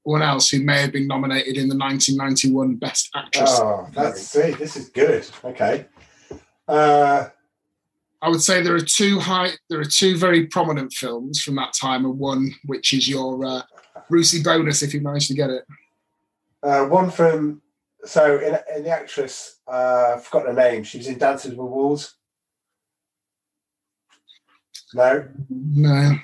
anyone 0.09 0.23
else 0.29 0.49
who 0.49 0.63
may 0.63 0.81
have 0.81 0.93
been 0.93 1.07
nominated 1.07 1.57
in 1.57 1.69
the 1.69 1.77
1991 1.77 2.77
Best 2.77 3.11
Actress? 3.15 3.59
Oh, 3.61 3.87
let's 3.95 4.23
see. 4.23 4.53
This 4.53 4.77
is 4.77 4.89
good. 4.89 5.27
Okay. 5.45 5.87
Uh, 6.67 7.29
I 8.23 8.29
would 8.29 8.41
say 8.43 8.63
there 8.63 8.75
are 8.75 8.81
two 8.81 9.21
high, 9.21 9.51
there 9.69 9.81
are 9.81 9.85
two 9.85 10.17
very 10.17 10.47
prominent 10.47 10.93
films 10.93 11.41
from 11.43 11.57
that 11.57 11.73
time, 11.79 12.05
and 12.05 12.19
one 12.19 12.55
which 12.65 12.93
is 12.93 13.09
your 13.09 13.45
uh, 13.45 13.63
Brucey 14.09 14.43
bonus 14.43 14.83
if 14.83 14.93
you 14.95 15.01
manage 15.01 15.29
to 15.29 15.35
get 15.35 15.51
it. 15.51 15.65
uh, 16.63 16.85
one 16.87 17.11
from, 17.11 17.61
so 18.05 18.39
in, 18.39 18.59
in 18.77 18.83
the 18.85 18.91
actress, 18.91 19.59
uh, 19.69 20.15
I've 20.17 20.25
forgotten 20.25 20.57
her 20.57 20.61
name. 20.71 20.85
She 20.85 20.99
was 20.99 21.07
in 21.07 21.19
Dances 21.19 21.51
with 21.51 21.59
Wolves. 21.59 22.15
No? 24.95 25.29
No, 25.51 26.19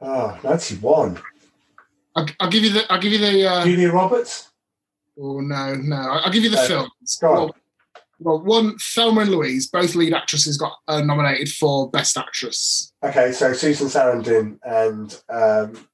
Oh, 0.00 0.38
91. 0.44 1.18
I'll, 2.18 2.26
I'll 2.40 2.50
give 2.50 2.64
you 2.64 2.72
the, 2.72 2.92
I'll 2.92 3.00
give 3.00 3.12
you 3.12 3.18
the. 3.18 3.46
Uh, 3.46 3.64
Julia 3.64 3.92
Roberts? 3.92 4.50
oh 5.20 5.40
no, 5.40 5.74
no, 5.74 5.96
I'll 5.96 6.32
give 6.32 6.44
you 6.44 6.50
the 6.50 6.60
Uh, 6.60 6.66
films. 6.66 7.18
Go. 7.20 7.32
Well, 7.32 7.54
well, 8.20 8.40
one 8.40 8.76
Thelma 8.78 9.20
and 9.20 9.30
Louise, 9.30 9.68
both 9.68 9.94
lead 9.94 10.12
actresses, 10.12 10.56
got 10.58 10.72
uh, 10.88 11.00
nominated 11.00 11.48
for 11.50 11.88
Best 11.90 12.18
Actress. 12.18 12.92
Okay, 13.04 13.30
so 13.30 13.52
Susan 13.52 13.86
Sarandon 13.86 14.58
and 14.64 15.20
um, 15.28 15.88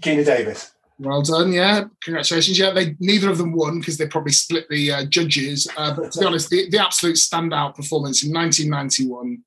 Geena 0.00 0.24
Davis. 0.24 0.72
Well 0.98 1.22
done, 1.22 1.52
yeah. 1.52 1.84
Congratulations. 2.02 2.58
Yeah, 2.58 2.70
they 2.70 2.96
neither 3.00 3.28
of 3.28 3.38
them 3.38 3.52
won 3.52 3.80
because 3.80 3.98
they 3.98 4.06
probably 4.06 4.32
split 4.32 4.68
the 4.70 4.92
uh, 4.92 5.04
judges. 5.04 5.68
Uh, 5.76 5.94
but 5.94 6.12
to 6.12 6.20
be 6.20 6.26
honest, 6.30 6.48
the, 6.48 6.70
the 6.70 6.78
absolute 6.78 7.16
standout 7.16 7.74
performance 7.74 8.24
in 8.24 8.32
1991, 8.32 9.42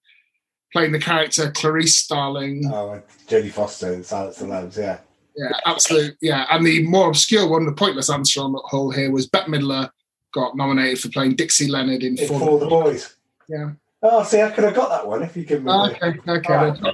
playing 0.76 0.92
the 0.92 1.00
character 1.00 1.50
Clarice 1.52 1.96
Starling. 1.96 2.66
Oh, 2.70 3.02
Jodie 3.30 3.50
Foster 3.50 3.94
in 3.94 4.04
Silence 4.04 4.42
of 4.42 4.48
the 4.48 4.54
Lambs, 4.54 4.78
yeah. 4.78 4.98
Yeah, 5.38 5.52
absolute. 5.66 6.18
Yeah, 6.22 6.46
and 6.52 6.66
the 6.66 6.84
more 6.86 7.08
obscure 7.08 7.48
one, 7.48 7.66
the 7.66 7.72
pointless 7.72 8.10
answer 8.10 8.42
on 8.42 8.52
the 8.52 8.60
whole 8.66 8.92
here 8.92 9.10
was 9.10 9.26
Bette 9.26 9.50
Midler 9.50 9.90
got 10.34 10.58
nominated 10.58 11.00
for 11.00 11.08
playing 11.10 11.36
Dixie 11.38 11.70
Leonard 11.70 12.04
in 12.04 12.18
In 12.18 12.28
For 12.28 12.60
the 12.60 12.66
Boys. 12.66 13.16
Yeah. 13.48 13.72
Oh, 14.04 14.22
see, 14.24 14.42
I 14.42 14.52
could 14.52 14.66
have 14.66 14.76
got 14.76 14.90
that 14.90 15.08
one 15.08 15.24
if 15.24 15.38
you 15.38 15.46
give 15.46 15.64
me 15.64 15.72
Oh, 15.72 15.90
okay, 15.92 16.20
okay. 16.28 16.42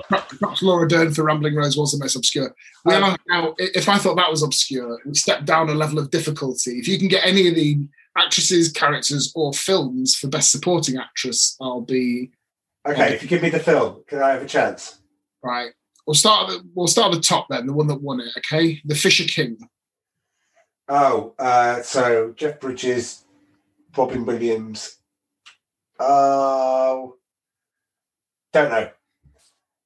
Perhaps- 0.08 0.38
Perhaps 0.40 0.62
Laura 0.62 0.88
Dern 0.88 1.12
for 1.12 1.24
Rambling 1.24 1.56
Rose 1.56 1.76
was 1.76 1.92
the 1.92 1.98
most 1.98 2.16
obscure. 2.16 2.54
We 2.86 2.94
Um, 2.94 3.04
are 3.04 3.18
now, 3.30 3.56
if 3.58 3.90
I 3.90 3.98
thought 3.98 4.16
that 4.18 4.30
was 4.30 4.44
obscure, 4.44 5.00
we 5.08 5.16
step 5.16 5.44
down 5.46 5.70
a 5.70 5.74
level 5.74 5.98
of 5.98 6.12
difficulty. 6.12 6.78
If 6.78 6.88
you 6.88 7.00
can 7.00 7.08
get 7.08 7.26
any 7.26 7.48
of 7.48 7.56
the 7.56 7.80
actresses, 8.16 8.72
characters, 8.72 9.32
or 9.36 9.54
films 9.54 10.16
for 10.16 10.28
Best 10.28 10.52
Supporting 10.52 10.98
Actress, 10.98 11.58
I'll 11.60 11.82
be 11.82 12.30
Okay, 12.88 13.14
if 13.14 13.22
you 13.22 13.30
give 13.30 13.42
me 13.42 13.50
the 13.50 13.60
film, 13.60 14.04
can 14.08 14.22
I 14.22 14.32
have 14.32 14.42
a 14.42 14.48
chance? 14.48 15.00
right. 15.44 15.72
We'll 16.08 16.16
start. 16.16 16.50
At 16.50 16.58
the, 16.58 16.70
we'll 16.74 16.88
start 16.88 17.14
at 17.14 17.18
the 17.18 17.24
top 17.24 17.48
then, 17.50 17.68
the 17.68 17.74
one 17.74 17.88
that 17.88 18.02
won 18.02 18.20
it. 18.20 18.30
Okay, 18.40 18.82
The 18.86 18.96
Fisher 18.96 19.24
King. 19.26 19.58
Oh, 20.88 21.36
uh, 21.38 21.82
so 21.84 22.34
Jeff 22.36 22.60
Bridges, 22.60 23.24
Robin 23.96 24.26
Williams. 24.26 24.98
Oh, 26.00 27.18
don't 28.52 28.70
know. 28.70 28.90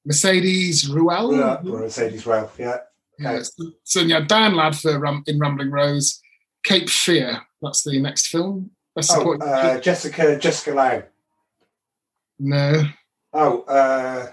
Mercedes 0.06 0.88
Ruehl. 0.88 1.38
Uh, 1.38 1.62
Mercedes 1.62 2.24
Ruehl. 2.24 2.50
yeah. 2.58 2.78
Yeah, 3.18 3.42
so, 3.82 4.00
yeah, 4.00 4.20
Dan 4.20 4.54
Ladd 4.54 4.76
for 4.76 4.98
Ram, 4.98 5.22
in 5.26 5.38
Rambling 5.38 5.70
Rose. 5.70 6.20
Cape 6.64 6.90
Fear. 6.90 7.40
That's 7.62 7.82
the 7.82 7.98
next 8.00 8.26
film. 8.28 8.70
Oh, 9.10 9.38
uh, 9.38 9.78
Jessica, 9.80 10.38
Jessica 10.38 10.74
Lange. 10.74 11.04
No. 12.38 12.82
Oh, 13.32 13.62
uh, 13.62 14.30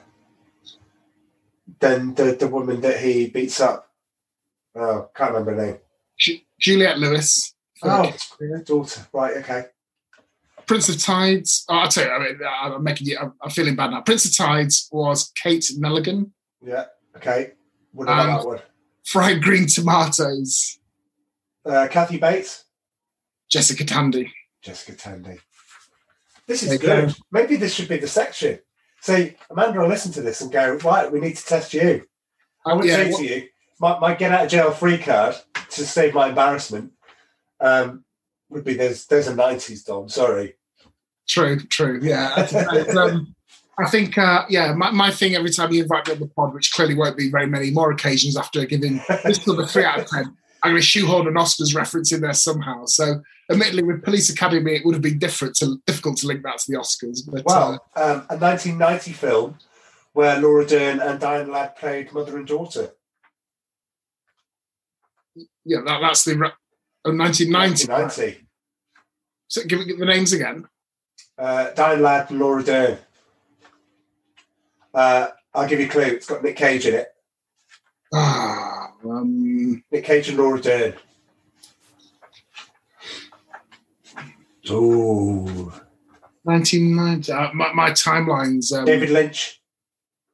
then 1.79 2.13
the, 2.15 2.35
the 2.39 2.47
woman 2.47 2.81
that 2.81 2.99
he 2.99 3.27
beats 3.29 3.59
up. 3.59 3.89
Oh, 4.75 5.09
can't 5.15 5.31
remember 5.33 5.53
her 5.55 5.65
name. 5.65 5.77
Ju- 6.17 6.39
Juliette 6.59 6.99
Lewis. 6.99 7.53
Oh, 7.83 8.13
Cape 8.39 8.65
daughter. 8.65 9.05
Right, 9.11 9.37
okay. 9.37 9.65
Prince 10.65 10.87
of 10.87 11.01
Tides. 11.01 11.65
Oh, 11.67 11.75
I'll 11.75 11.87
tell 11.89 12.05
you. 12.05 12.11
I 12.11 12.19
mean, 12.19 12.39
I'm 12.47 12.83
making 12.83 13.07
you. 13.07 13.17
I'm, 13.21 13.33
I'm 13.41 13.49
feeling 13.49 13.75
bad 13.75 13.91
now. 13.91 14.01
Prince 14.01 14.25
of 14.25 14.35
Tides 14.35 14.87
was 14.91 15.31
Kate 15.35 15.65
Nelligan. 15.77 16.31
Yeah, 16.65 16.85
okay. 17.17 17.51
What 17.91 18.05
about 18.05 18.29
Um, 18.29 18.37
that 18.37 18.45
one? 18.47 18.59
Fried 19.05 19.41
green 19.41 19.67
tomatoes. 19.67 20.79
Uh, 21.65 21.87
Kathy 21.91 22.17
Bates, 22.17 22.63
Jessica 23.49 23.83
Tandy. 23.83 24.31
Jessica 24.61 24.97
Tandy. 24.97 25.39
This 26.47 26.63
is 26.63 26.77
go. 26.79 27.05
good. 27.05 27.15
Maybe 27.31 27.55
this 27.55 27.73
should 27.73 27.87
be 27.87 27.97
the 27.97 28.07
section. 28.07 28.59
See, 29.01 29.35
Amanda 29.49 29.79
will 29.79 29.87
listen 29.87 30.11
to 30.13 30.21
this 30.21 30.41
and 30.41 30.51
go, 30.51 30.75
right, 30.83 31.11
we 31.11 31.19
need 31.19 31.35
to 31.35 31.45
test 31.45 31.73
you. 31.73 32.05
I 32.65 32.73
would 32.73 32.85
Yeah, 32.85 32.95
say 32.95 33.11
what- 33.11 33.19
to 33.19 33.25
you, 33.25 33.47
my, 33.79 33.99
my 33.99 34.13
get 34.13 34.31
out 34.31 34.45
of 34.45 34.51
jail 34.51 34.71
free 34.71 34.97
card 34.97 35.35
to 35.71 35.85
save 35.85 36.13
my 36.13 36.29
embarrassment 36.29 36.93
um, 37.59 38.05
would 38.49 38.63
be 38.63 38.75
there's 38.75 39.05
there's 39.07 39.27
a 39.27 39.33
90s 39.33 39.83
Dom, 39.85 40.07
sorry. 40.09 40.55
True, 41.27 41.59
true. 41.59 41.99
Yeah. 42.01 42.47
Um, 42.97 43.35
I 43.79 43.89
think, 43.89 44.17
uh, 44.19 44.45
yeah, 44.49 44.71
my, 44.73 44.91
my 44.91 45.09
thing 45.09 45.33
every 45.33 45.49
time 45.49 45.71
you 45.71 45.81
invite 45.81 46.07
me 46.07 46.13
on 46.13 46.19
the 46.19 46.27
pod, 46.27 46.53
which 46.53 46.71
clearly 46.73 46.93
won't 46.93 47.17
be 47.17 47.31
very 47.31 47.47
many 47.47 47.71
more 47.71 47.91
occasions 47.91 48.37
after 48.37 48.63
giving 48.65 49.01
this 49.23 49.47
number 49.47 49.65
three 49.65 49.83
out 49.83 49.99
of 49.99 50.05
10, 50.07 50.25
I'm 50.61 50.71
going 50.71 50.75
to 50.75 50.81
shoehorn 50.81 51.27
an 51.27 51.33
Oscars 51.33 51.75
reference 51.75 52.13
in 52.13 52.21
there 52.21 52.33
somehow. 52.33 52.85
So, 52.85 53.21
admittedly, 53.53 53.83
with 53.83 54.03
Police 54.03 54.29
Academy, 54.29 54.75
it 54.75 54.85
would 54.85 54.95
have 54.95 55.01
been 55.01 55.19
different 55.19 55.55
to, 55.57 55.77
difficult 55.85 56.17
to 56.17 56.27
link 56.27 56.43
that 56.43 56.59
to 56.59 56.71
the 56.71 56.77
Oscars. 56.77 57.19
But 57.25 57.43
uh, 57.49 57.77
um, 57.95 58.25
a 58.29 58.37
1990 58.37 59.13
film 59.13 59.57
where 60.13 60.39
Laura 60.39 60.65
Dern 60.65 60.99
and 60.99 61.19
Diane 61.19 61.51
Ladd 61.51 61.75
played 61.75 62.11
mother 62.13 62.37
and 62.37 62.47
daughter. 62.47 62.91
yeah, 65.65 65.79
that, 65.85 65.99
that's 66.01 66.25
the. 66.25 66.33
Oh, 67.05 67.11
1990. 67.11 67.91
1990. 67.91 68.47
So, 69.47 69.63
give, 69.65 69.79
me 69.79 69.93
the 69.97 70.05
names 70.05 70.33
again. 70.33 70.67
Uh, 71.37 71.71
Diane 71.71 72.01
Ladd 72.01 72.31
and 72.31 72.39
Laura 72.39 72.63
Dern. 72.63 72.97
Uh, 74.93 75.27
I'll 75.53 75.67
give 75.67 75.79
you 75.79 75.87
a 75.87 75.89
clue. 75.89 76.03
It's 76.03 76.27
got 76.27 76.43
Nick 76.43 76.55
Cage 76.55 76.85
in 76.87 76.95
it. 76.95 77.07
Ah, 78.13 78.91
um, 79.03 79.83
Nick 79.91 80.05
Cage 80.05 80.29
and 80.29 80.37
Laura 80.37 80.61
Dern. 80.61 80.93
Ooh, 84.71 85.71
1990. 86.43 87.31
Uh, 87.31 87.53
my, 87.53 87.73
my 87.73 87.91
timelines. 87.91 88.71
Um, 88.77 88.85
David 88.85 89.09
Lynch, 89.09 89.61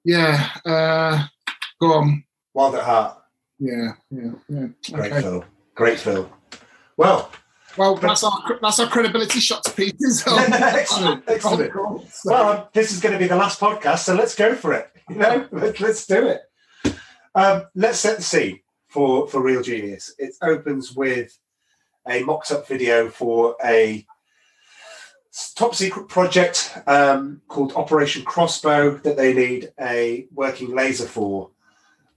Yeah. 0.03 0.49
Uh, 0.65 1.25
go 1.79 1.93
on. 1.93 2.23
Wild 2.53 2.75
at 2.75 2.83
Heart. 2.83 3.17
Yeah. 3.59 3.93
Yeah. 4.09 4.31
Yeah. 4.47 4.67
Great 4.91 5.11
Okay. 5.11 5.21
film. 5.21 5.43
Great 5.75 5.99
film. 5.99 6.29
Well, 6.97 7.31
Well, 7.77 7.95
that's 7.95 8.23
our 8.23 8.59
that's 8.61 8.79
our 8.79 8.87
credibility 8.87 9.39
shot 9.39 9.63
to 9.65 9.71
pieces. 9.71 10.23
Excellent, 10.27 11.23
excellent. 11.27 11.71
So- 12.11 12.31
well, 12.31 12.69
this 12.73 12.91
is 12.91 12.99
going 12.99 13.13
to 13.13 13.19
be 13.19 13.27
the 13.27 13.35
last 13.35 13.59
podcast, 13.59 13.99
so 13.99 14.15
let's 14.15 14.35
go 14.35 14.55
for 14.55 14.73
it. 14.73 14.89
You 15.09 15.15
know, 15.15 15.47
Let- 15.51 15.79
let's 15.79 16.05
do 16.05 16.27
it. 16.27 16.41
Um, 17.35 17.63
let's 17.75 17.99
set 17.99 18.17
the 18.17 18.23
scene 18.23 18.59
for 18.89 19.27
for 19.27 19.41
Real 19.41 19.61
Genius. 19.61 20.13
It 20.17 20.33
opens 20.41 20.93
with 20.93 21.37
a 22.07 22.23
mocked 22.23 22.51
up 22.51 22.67
video 22.67 23.09
for 23.09 23.55
a 23.63 24.05
top 25.55 25.75
secret 25.75 26.07
project 26.07 26.77
um, 26.87 27.41
called 27.47 27.73
Operation 27.73 28.23
Crossbow 28.23 28.97
that 28.97 29.17
they 29.17 29.33
need 29.33 29.71
a 29.79 30.27
working 30.33 30.75
laser 30.75 31.05
for. 31.05 31.51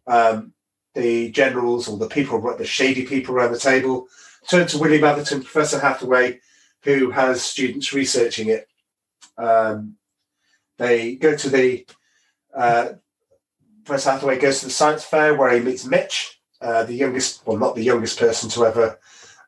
Um, 0.06 0.52
the 0.94 1.30
generals 1.30 1.88
or 1.88 1.96
the 1.96 2.08
people, 2.08 2.40
the 2.56 2.66
shady 2.66 3.06
people 3.06 3.34
around 3.34 3.52
the 3.52 3.58
table, 3.58 4.08
turn 4.48 4.66
to 4.66 4.78
William 4.78 5.04
Atherton, 5.04 5.42
Professor 5.42 5.78
Hathaway, 5.78 6.40
who 6.82 7.10
has 7.10 7.42
students 7.42 7.92
researching 7.92 8.48
it. 8.48 8.68
Um, 9.38 9.96
they 10.76 11.14
go 11.14 11.34
to 11.36 11.48
the 11.48 11.86
uh, 12.54 12.88
Professor 13.84 14.10
Hathaway 14.12 14.38
goes 14.38 14.60
to 14.60 14.66
the 14.66 14.70
science 14.70 15.04
fair 15.04 15.34
where 15.34 15.52
he 15.52 15.60
meets 15.60 15.84
Mitch, 15.84 16.40
uh, 16.60 16.84
the 16.84 16.94
youngest, 16.94 17.46
well, 17.46 17.56
not 17.56 17.74
the 17.74 17.82
youngest 17.82 18.18
person 18.18 18.48
to 18.50 18.66
ever 18.66 18.98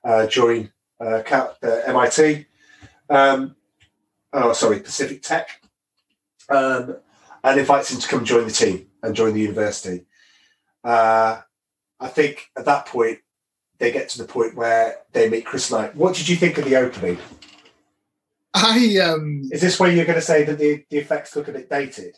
uh, 0.03 0.27
join 0.27 0.73
uh, 1.01 1.23
uh, 1.31 1.81
MIT. 1.87 2.47
Um, 3.09 3.57
oh, 4.33 4.53
sorry, 4.53 4.81
Pacific 4.81 5.23
Tech, 5.23 5.49
um, 6.49 6.97
and 7.43 7.61
invites 7.61 7.93
him 7.93 8.01
to 8.01 8.09
come 8.09 8.25
join 8.25 8.47
the 8.47 8.53
team 8.53 8.87
and 9.03 9.15
join 9.15 9.35
the 9.35 9.41
university. 9.41 10.07
Uh, 10.83 11.41
I 12.01 12.09
think 12.09 12.51
at 12.57 12.65
that 12.65 12.87
point 12.87 13.19
they 13.79 13.91
get 13.91 14.09
to 14.11 14.19
the 14.19 14.25
point 14.25 14.55
where 14.55 14.99
they 15.13 15.29
meet 15.29 15.45
Chris 15.47 15.71
Knight. 15.71 15.95
What 15.95 16.15
did 16.15 16.29
you 16.29 16.37
think 16.37 16.59
of 16.59 16.65
the 16.65 16.77
opening? 16.77 17.19
I 18.55 18.99
um 18.99 19.49
Is 19.51 19.61
this 19.61 19.81
where 19.81 19.91
you're 19.91 20.05
going 20.05 20.19
to 20.19 20.23
say 20.23 20.45
that 20.45 20.59
the, 20.59 20.85
the 20.89 20.99
effects 20.99 21.35
look 21.35 21.49
a 21.49 21.53
bit 21.53 21.69
dated? 21.69 22.17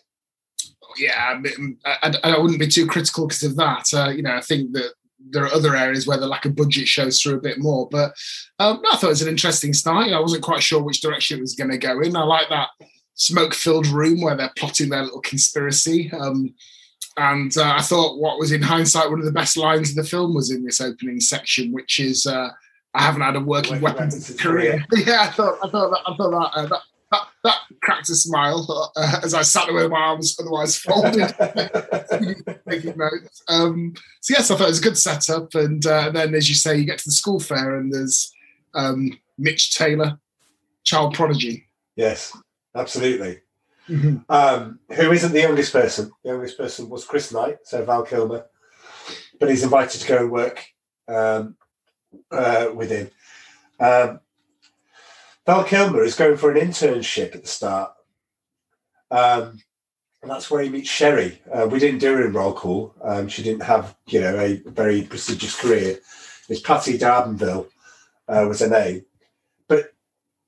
yeah, 0.99 1.41
I, 1.85 1.97
I, 2.03 2.31
I 2.31 2.39
wouldn't 2.39 2.61
be 2.61 2.69
too 2.69 2.87
critical 2.87 3.27
because 3.27 3.43
of 3.43 3.57
that. 3.57 3.87
Uh, 3.93 4.11
you 4.11 4.23
know, 4.23 4.35
I 4.35 4.41
think 4.41 4.73
that 4.73 4.93
there 5.31 5.45
are 5.45 5.53
other 5.53 5.77
areas 5.77 6.07
where 6.07 6.19
the 6.19 6.27
lack 6.27 6.45
of 6.45 6.57
budget 6.57 6.89
shows 6.89 7.21
through 7.21 7.37
a 7.37 7.41
bit 7.41 7.59
more. 7.59 7.89
But 7.91 8.15
um, 8.59 8.83
I 8.91 8.97
thought 8.97 9.09
it 9.09 9.09
was 9.09 9.23
an 9.23 9.29
interesting 9.29 9.73
start. 9.73 10.13
I 10.13 10.21
wasn't 10.21 10.45
quite 10.45 10.63
sure 10.63 10.83
which 10.83 11.01
direction 11.01 11.39
it 11.39 11.43
was 11.43 11.55
going 11.55 11.71
to 11.71 11.79
go 11.79 12.01
in. 12.01 12.17
I 12.17 12.23
like 12.23 12.49
that 12.49 12.69
smoke-filled 13.15 13.87
room 13.89 14.21
where 14.21 14.37
they're 14.37 14.53
plotting 14.57 14.91
their 14.91 15.03
little 15.03 15.21
conspiracy. 15.21 16.11
Um, 16.13 16.55
and 17.17 17.57
uh, 17.57 17.75
I 17.79 17.83
thought 17.83 18.19
what 18.19 18.39
was 18.39 18.53
in 18.53 18.63
hindsight 18.63 19.11
one 19.11 19.19
of 19.19 19.25
the 19.25 19.33
best 19.33 19.57
lines 19.57 19.91
of 19.91 19.97
the 19.97 20.05
film 20.05 20.35
was 20.35 20.51
in 20.51 20.65
this 20.65 20.81
opening 20.81 21.21
section, 21.21 21.73
which 21.73 21.99
is 21.99 22.27
uh, 22.27 22.51
"I 22.95 23.03
haven't 23.03 23.23
had 23.23 23.37
a 23.37 23.41
working, 23.41 23.81
weapon 23.81 24.11
since 24.11 24.39
Korea." 24.39 24.85
yeah, 24.93 25.23
I 25.23 25.27
thought 25.29 25.59
I 25.63 25.71
thought 25.71 25.91
that 25.91 26.03
I 26.07 26.17
thought 26.17 26.31
that 26.31 26.61
uh, 26.61 26.67
that, 26.67 26.81
that, 27.13 27.29
that 27.45 27.59
cracked 27.83 28.09
a 28.09 28.15
smile 28.15 28.93
uh, 28.97 29.21
as 29.23 29.35
I 29.35 29.43
sat 29.43 29.67
there 29.67 29.75
with 29.75 29.91
my 29.91 29.99
arms 29.99 30.37
otherwise 30.41 30.77
folded 30.77 31.33
making 32.67 32.97
notes. 32.97 33.43
Um, 33.49 33.95
so 34.21 34.35
yes, 34.37 34.51
I 34.51 34.57
thought 34.57 34.65
it 34.65 34.71
was 34.71 34.81
a 34.81 34.85
good 34.85 34.99
setup, 34.99 35.55
and 35.55 35.87
uh, 35.87 36.11
then 36.11 36.35
as 36.35 36.49
you 36.49 36.55
say, 36.55 36.77
you 36.77 36.85
get 36.85 36.99
to 36.99 37.09
the 37.09 37.13
school 37.13 37.39
fair, 37.39 37.77
and 37.77 37.93
there's 37.93 38.33
um, 38.75 39.19
Mitch 39.39 39.75
Taylor, 39.75 40.19
child 40.85 41.15
prodigy. 41.15 41.67
yes, 41.97 42.37
absolutely. 42.75 43.41
Um, 44.29 44.81
who 44.91 45.13
isn't 45.13 45.33
the 45.33 45.41
youngest 45.41 45.73
person? 45.73 46.11
The 46.25 46.31
youngest 46.31 46.59
person 46.59 46.89
was 46.89 47.05
Chris 47.05 47.33
Knight, 47.33 47.59
so 47.63 47.85
Val 47.85 48.03
Kilmer, 48.03 48.47
but 49.39 49.49
he's 49.49 49.63
invited 49.63 50.01
to 50.01 50.09
go 50.09 50.19
and 50.19 50.31
work 50.33 50.65
um, 51.07 51.57
uh, 52.33 52.71
with 52.75 52.91
him. 52.91 53.11
Um, 53.79 54.21
Val 55.47 55.63
Kilmer 55.63 56.03
is 56.03 56.17
going 56.17 56.37
for 56.37 56.51
an 56.51 56.59
internship 56.59 57.35
at 57.35 57.43
the 57.43 57.49
start. 57.49 57.93
Um, 59.11 59.63
and 60.21 60.31
that's 60.31 60.51
where 60.51 60.63
he 60.63 60.69
meets 60.69 60.91
Sherry. 60.91 61.41
Uh, 61.53 61.69
we 61.71 61.79
didn't 61.79 62.01
do 62.01 62.17
her 62.17 62.27
in 62.27 62.33
roll 62.33 62.53
call. 62.53 62.95
Um, 63.03 63.29
she 63.29 63.45
didn't 63.45 63.63
have, 63.63 63.97
you 64.09 64.21
know, 64.21 64.37
a 64.37 64.57
very 64.67 65.03
prestigious 65.03 65.55
career. 65.55 66.01
It's 66.49 66.61
Patti 66.61 66.99
D'Arbanville 66.99 67.69
uh, 68.27 68.47
was 68.49 68.61
her 68.61 68.69
name. 68.69 69.05
But 69.69 69.93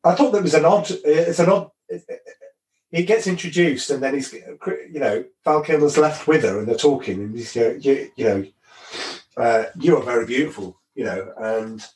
I 0.03 0.15
thought 0.15 0.33
that 0.33 0.43
was 0.43 0.55
an 0.55 0.65
odd. 0.65 0.91
It's 0.91 1.39
an 1.39 1.49
odd. 1.49 1.71
He 2.91 3.05
gets 3.05 3.27
introduced, 3.27 3.91
and 3.91 4.03
then 4.03 4.15
he's, 4.15 4.33
you 4.33 4.99
know, 4.99 5.25
Val 5.45 5.63
Kilmer's 5.63 5.99
left 5.99 6.27
with 6.27 6.43
her, 6.43 6.59
and 6.59 6.67
they're 6.67 6.77
talking, 6.77 7.21
and 7.21 7.35
he's, 7.37 7.55
you 7.55 7.63
know, 7.63 7.71
you, 7.71 8.11
you 8.17 8.25
know, 8.25 8.47
uh, 9.37 9.65
you 9.79 9.97
are 9.97 10.03
very 10.03 10.25
beautiful, 10.25 10.81
you 10.95 11.05
know, 11.05 11.33
and 11.37 11.87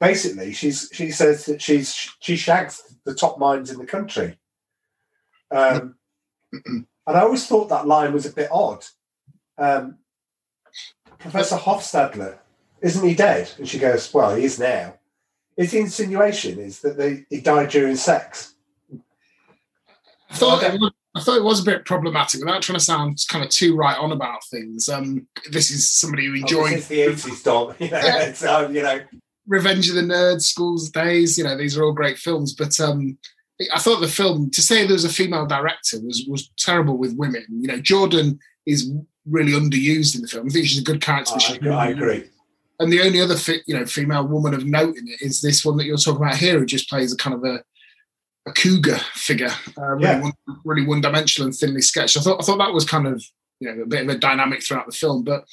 basically 0.00 0.52
she's 0.52 0.88
she 0.92 1.10
says 1.10 1.46
that 1.46 1.60
she's 1.60 1.92
she 2.20 2.36
shags 2.36 2.96
the 3.04 3.14
top 3.14 3.38
minds 3.38 3.70
in 3.70 3.78
the 3.78 3.86
country. 3.86 4.38
Um, 5.50 5.96
and 6.52 6.86
I 7.06 7.20
always 7.20 7.46
thought 7.46 7.68
that 7.70 7.86
line 7.86 8.12
was 8.12 8.26
a 8.26 8.32
bit 8.32 8.48
odd. 8.52 8.84
Um, 9.56 9.98
Professor 11.18 11.56
Hofstadler, 11.56 12.38
isn't 12.80 13.06
he 13.06 13.14
dead? 13.14 13.50
And 13.58 13.68
she 13.68 13.78
goes, 13.78 14.12
Well, 14.12 14.36
he 14.36 14.44
is 14.44 14.58
now. 14.58 14.94
His 15.56 15.74
insinuation 15.74 16.58
is 16.58 16.80
that 16.80 16.96
they, 16.96 17.24
he 17.28 17.40
died 17.40 17.70
during 17.70 17.96
sex. 17.96 18.54
I 20.30 20.34
thought 20.34 20.62
it 20.62 20.78
was, 20.78 20.92
I 21.16 21.20
thought 21.20 21.38
it 21.38 21.42
was 21.42 21.60
a 21.60 21.64
bit 21.64 21.84
problematic 21.84 22.40
without 22.40 22.62
trying 22.62 22.78
to 22.78 22.84
sound 22.84 23.18
kind 23.28 23.44
of 23.44 23.50
too 23.50 23.74
right 23.74 23.98
on 23.98 24.12
about 24.12 24.44
things. 24.44 24.88
Um, 24.88 25.26
this 25.50 25.70
is 25.70 25.88
somebody 25.88 26.26
who 26.26 26.32
Oh, 26.32 26.36
enjoyed 26.36 26.82
Since 26.82 26.88
the 26.88 27.00
80s, 27.00 27.42
Dom. 27.42 27.74
You 27.80 27.90
know, 27.90 28.66
um, 28.66 28.74
you 28.74 28.82
know 28.82 29.00
Revenge 29.48 29.88
of 29.88 29.94
the 29.96 30.02
Nerds, 30.02 30.42
School's 30.42 30.90
Days. 30.90 31.36
You 31.38 31.44
know, 31.44 31.56
these 31.56 31.76
are 31.76 31.82
all 31.82 31.92
great 31.92 32.18
films, 32.18 32.54
but 32.54 32.78
um, 32.78 33.18
I 33.74 33.78
thought 33.80 34.00
the 34.00 34.08
film 34.08 34.50
to 34.50 34.62
say 34.62 34.84
there 34.84 34.92
was 34.92 35.04
a 35.04 35.08
female 35.08 35.46
director 35.46 35.98
was 36.02 36.24
was 36.28 36.50
terrible 36.58 36.96
with 36.98 37.16
women. 37.16 37.44
You 37.50 37.68
know, 37.68 37.80
Jordan 37.80 38.38
is 38.66 38.90
really 39.26 39.52
underused 39.52 40.14
in 40.14 40.22
the 40.22 40.28
film. 40.28 40.46
I 40.46 40.50
think 40.50 40.66
she's 40.66 40.78
a 40.80 40.84
good 40.84 41.00
character. 41.00 41.34
but 41.34 41.50
I, 41.50 41.54
agree- 41.56 41.70
I 41.72 41.86
agree. 41.88 42.24
And 42.80 42.92
the 42.92 43.02
only 43.02 43.20
other 43.20 43.36
fi- 43.36 43.62
you 43.66 43.76
know 43.76 43.84
female 43.86 44.26
woman 44.26 44.54
of 44.54 44.64
note 44.64 44.96
in 44.96 45.08
it 45.08 45.20
is 45.20 45.40
this 45.40 45.64
one 45.64 45.76
that 45.78 45.84
you're 45.86 45.96
talking 45.96 46.22
about 46.22 46.36
here, 46.36 46.58
who 46.60 46.66
just 46.66 46.88
plays 46.88 47.12
a 47.12 47.16
kind 47.16 47.34
of 47.34 47.42
a 47.44 47.62
a 48.46 48.52
cougar 48.52 48.98
figure, 49.14 49.50
uh, 49.76 49.82
really, 49.82 50.02
Yeah. 50.04 50.20
one, 50.22 50.32
really 50.64 50.86
one 50.86 51.00
dimensional 51.02 51.48
and 51.48 51.54
thinly 51.54 51.82
sketched. 51.82 52.16
I 52.16 52.20
thought 52.20 52.40
I 52.40 52.44
thought 52.44 52.58
that 52.58 52.72
was 52.72 52.84
kind 52.84 53.06
of 53.08 53.22
you 53.60 53.74
know 53.74 53.82
a 53.82 53.86
bit 53.86 54.02
of 54.04 54.08
a 54.08 54.18
dynamic 54.18 54.62
throughout 54.62 54.86
the 54.86 54.92
film, 54.92 55.24
but 55.24 55.44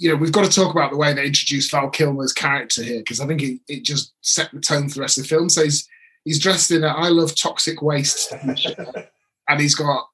you 0.00 0.10
know 0.10 0.16
we've 0.16 0.32
got 0.32 0.50
to 0.50 0.50
talk 0.50 0.74
about 0.74 0.90
the 0.90 0.96
way 0.96 1.12
they 1.12 1.26
introduced 1.26 1.70
Val 1.70 1.90
Kilmer's 1.90 2.32
character 2.32 2.82
here 2.82 3.00
because 3.00 3.20
I 3.20 3.26
think 3.26 3.42
it, 3.42 3.60
it 3.68 3.84
just 3.84 4.14
set 4.22 4.50
the 4.50 4.60
tone 4.60 4.88
for 4.88 4.94
the 4.94 5.00
rest 5.02 5.18
of 5.18 5.24
the 5.24 5.28
film. 5.28 5.50
So 5.50 5.62
he's 5.62 5.86
he's 6.24 6.38
dressed 6.38 6.70
in 6.70 6.84
a 6.84 6.88
I 6.88 7.08
love 7.08 7.36
toxic 7.36 7.82
waste 7.82 8.32
and 9.48 9.60
he's 9.60 9.74
got 9.74 10.08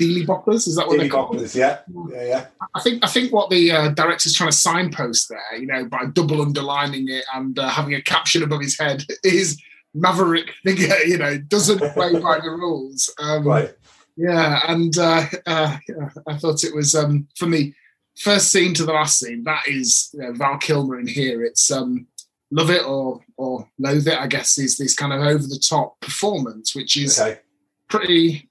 dealy 0.00 0.26
boppers. 0.26 0.66
Is 0.66 0.76
that 0.76 0.86
what 0.86 0.98
they 0.98 1.10
call 1.10 1.28
boppers, 1.28 1.54
yeah. 1.54 1.80
Yeah, 2.10 2.24
yeah. 2.24 2.46
I 2.74 2.80
think 2.80 3.04
I 3.04 3.08
think 3.08 3.30
what 3.30 3.50
the 3.50 3.70
uh, 3.70 3.88
director's 3.90 4.32
trying 4.32 4.50
to 4.50 4.56
signpost 4.56 5.28
there, 5.28 5.60
you 5.60 5.66
know, 5.66 5.84
by 5.84 6.06
double 6.06 6.40
underlining 6.40 7.08
it 7.10 7.24
and 7.34 7.58
uh, 7.58 7.68
having 7.68 7.94
a 7.94 8.00
caption 8.00 8.42
above 8.42 8.62
his 8.62 8.78
head, 8.78 9.04
is 9.22 9.60
maverick 9.94 10.50
figure. 10.64 10.96
You 11.06 11.18
know, 11.18 11.36
doesn't 11.36 11.78
play 11.92 12.18
by 12.18 12.40
the 12.40 12.50
rules. 12.50 13.12
Um, 13.18 13.44
Right. 13.46 13.74
Yeah, 14.18 14.60
and 14.66 14.96
uh, 14.96 15.26
uh, 15.44 15.76
yeah, 15.86 16.08
I 16.26 16.38
thought 16.38 16.64
it 16.64 16.74
was 16.74 16.94
um, 16.94 17.28
from 17.36 17.50
the 17.50 17.74
first 18.16 18.50
scene 18.50 18.74
to 18.74 18.84
the 18.84 18.92
last 18.92 19.18
scene. 19.18 19.44
That 19.44 19.66
is 19.68 20.10
you 20.12 20.20
know, 20.20 20.32
Val 20.32 20.58
Kilmer 20.58 20.98
in 20.98 21.06
here. 21.06 21.44
It's 21.44 21.70
um, 21.70 22.06
love 22.50 22.70
it 22.70 22.84
or 22.84 23.20
or 23.36 23.68
loathe 23.78 24.08
it. 24.08 24.18
I 24.18 24.26
guess 24.26 24.58
is 24.58 24.78
this 24.78 24.94
kind 24.94 25.12
of 25.12 25.20
over 25.20 25.46
the 25.46 25.58
top 25.58 26.00
performance, 26.00 26.74
which 26.74 26.96
is 26.96 27.18
Okay. 27.20 27.40
pretty 27.88 28.48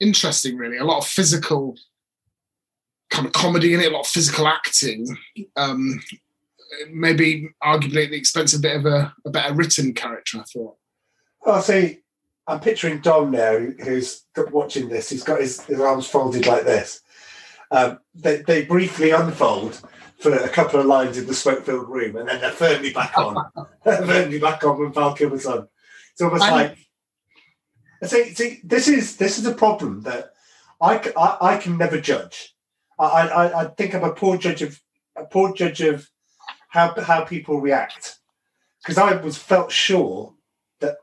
interesting, 0.00 0.56
really. 0.56 0.78
A 0.78 0.84
lot 0.84 0.98
of 0.98 1.06
physical 1.06 1.76
kind 3.10 3.26
of 3.26 3.32
comedy 3.32 3.74
in 3.74 3.80
it, 3.80 3.90
a 3.90 3.94
lot 3.94 4.00
of 4.02 4.06
physical 4.06 4.46
acting. 4.46 5.16
Um, 5.56 6.00
maybe 6.90 7.48
arguably 7.62 8.04
at 8.04 8.10
the 8.10 8.16
expense 8.16 8.52
of 8.52 8.60
a 8.60 8.62
bit 8.62 8.76
of 8.76 8.86
a, 8.86 9.14
a 9.24 9.30
better 9.30 9.54
written 9.54 9.94
character, 9.94 10.38
I 10.38 10.42
thought. 10.42 10.76
Oh, 11.46 11.60
see, 11.62 12.00
I'm 12.46 12.60
picturing 12.60 13.00
Dom 13.00 13.30
now, 13.30 13.58
who's 13.82 14.24
watching 14.50 14.88
this. 14.88 15.08
He's 15.08 15.22
got 15.24 15.40
his, 15.40 15.60
his 15.62 15.80
arms 15.80 16.06
folded 16.06 16.46
like 16.46 16.64
this. 16.64 17.00
Um, 17.70 17.98
they, 18.14 18.38
they 18.38 18.64
briefly 18.64 19.10
unfold 19.10 19.80
for 20.18 20.32
a 20.32 20.48
couple 20.48 20.80
of 20.80 20.86
lines 20.86 21.16
in 21.18 21.26
the 21.26 21.34
smoke-filled 21.34 21.88
room, 21.88 22.16
and 22.16 22.28
then 22.28 22.40
they're 22.40 22.50
firmly 22.50 22.92
back 22.92 23.16
on. 23.16 23.36
They're 23.84 24.04
firmly 24.04 24.38
back 24.38 24.64
on 24.64 24.78
when 24.78 24.92
Val 24.92 25.14
Kilmer's 25.14 25.46
on. 25.46 25.68
It's 26.12 26.20
almost 26.20 26.44
I'm- 26.44 26.52
like. 26.54 26.78
See, 28.04 28.32
see, 28.34 28.60
this 28.62 28.86
is 28.86 29.16
this 29.16 29.38
is 29.38 29.46
a 29.46 29.52
problem 29.52 30.02
that 30.02 30.30
I 30.80 31.12
I 31.40 31.56
can 31.56 31.76
never 31.76 32.00
judge. 32.00 32.54
I, 32.98 33.28
I, 33.28 33.62
I 33.62 33.64
think 33.68 33.94
I'm 33.94 34.04
a 34.04 34.12
poor 34.12 34.36
judge 34.36 34.62
of 34.62 34.80
a 35.16 35.24
poor 35.24 35.52
judge 35.52 35.80
of 35.80 36.08
how 36.68 36.94
how 37.00 37.24
people 37.24 37.60
react 37.60 38.18
because 38.82 38.98
I 38.98 39.16
was 39.16 39.36
felt 39.36 39.72
sure 39.72 40.34
that 40.80 40.96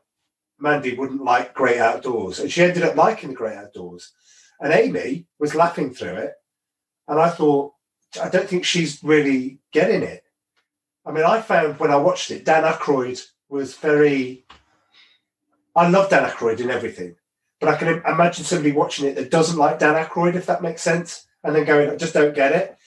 Mandy 0.60 0.96
wouldn't 0.96 1.24
like 1.24 1.54
Great 1.54 1.80
Outdoors, 1.80 2.40
and 2.40 2.52
she 2.52 2.64
ended 2.64 2.84
up 2.84 2.96
liking 2.96 3.30
the 3.30 3.36
Great 3.36 3.58
Outdoors. 3.58 4.12
And 4.60 4.72
Amy 4.72 5.28
was 5.38 5.54
laughing 5.54 5.94
through 5.94 6.16
it, 6.16 6.34
and 7.08 7.20
I 7.20 7.30
thought, 7.30 7.74
I 8.22 8.30
don't 8.30 8.48
think 8.48 8.66
she's 8.66 9.04
really 9.04 9.60
getting 9.72 10.04
it. 10.04 10.24
I 11.06 11.12
mean, 11.12 11.24
I 11.24 11.42
found 11.42 11.80
when 11.80 11.92
I 11.92 11.98
watched 11.98 12.32
it, 12.32 12.46
Dan 12.46 12.64
Aykroyd 12.64 13.24
was 13.50 13.76
very. 13.76 14.46
I 15.76 15.90
love 15.90 16.10
Dan 16.10 16.28
Aykroyd 16.28 16.62
in 16.62 16.72
everything, 16.72 17.16
but 17.60 17.70
I 17.70 17.76
can 17.76 18.02
imagine 18.06 18.46
somebody 18.46 18.72
watching 18.72 19.08
it 19.08 19.16
that 19.16 19.30
doesn't 19.30 19.60
like 19.60 19.80
Dan 19.80 20.04
Aykroyd, 20.04 20.36
if 20.36 20.46
that 20.48 20.64
makes 20.64 20.82
sense, 20.82 21.28
and 21.44 21.56
then 21.56 21.66
going, 21.66 21.90
I 21.90 21.96
just 21.96 22.14
don't 22.14 22.34
get 22.34 22.54
it. 22.54 22.78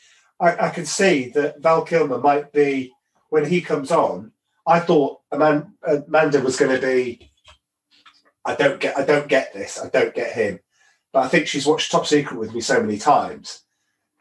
I, 0.40 0.66
I 0.66 0.70
can 0.70 0.86
see 0.86 1.28
that 1.30 1.60
Val 1.60 1.82
Kilmer 1.82 2.18
might 2.18 2.52
be 2.52 2.92
when 3.28 3.44
he 3.44 3.60
comes 3.60 3.90
on. 3.90 4.32
I 4.66 4.80
thought 4.80 5.20
Amanda 5.30 6.40
was 6.40 6.56
going 6.56 6.74
to 6.74 6.84
be. 6.84 7.30
I 8.44 8.54
don't 8.54 8.80
get. 8.80 8.96
I 8.98 9.04
don't 9.04 9.28
get 9.28 9.52
this. 9.52 9.78
I 9.78 9.88
don't 9.88 10.14
get 10.14 10.32
him. 10.32 10.60
But 11.12 11.24
I 11.24 11.28
think 11.28 11.46
she's 11.46 11.66
watched 11.66 11.90
Top 11.90 12.06
Secret 12.06 12.38
with 12.38 12.54
me 12.54 12.60
so 12.60 12.80
many 12.80 12.98
times 12.98 13.62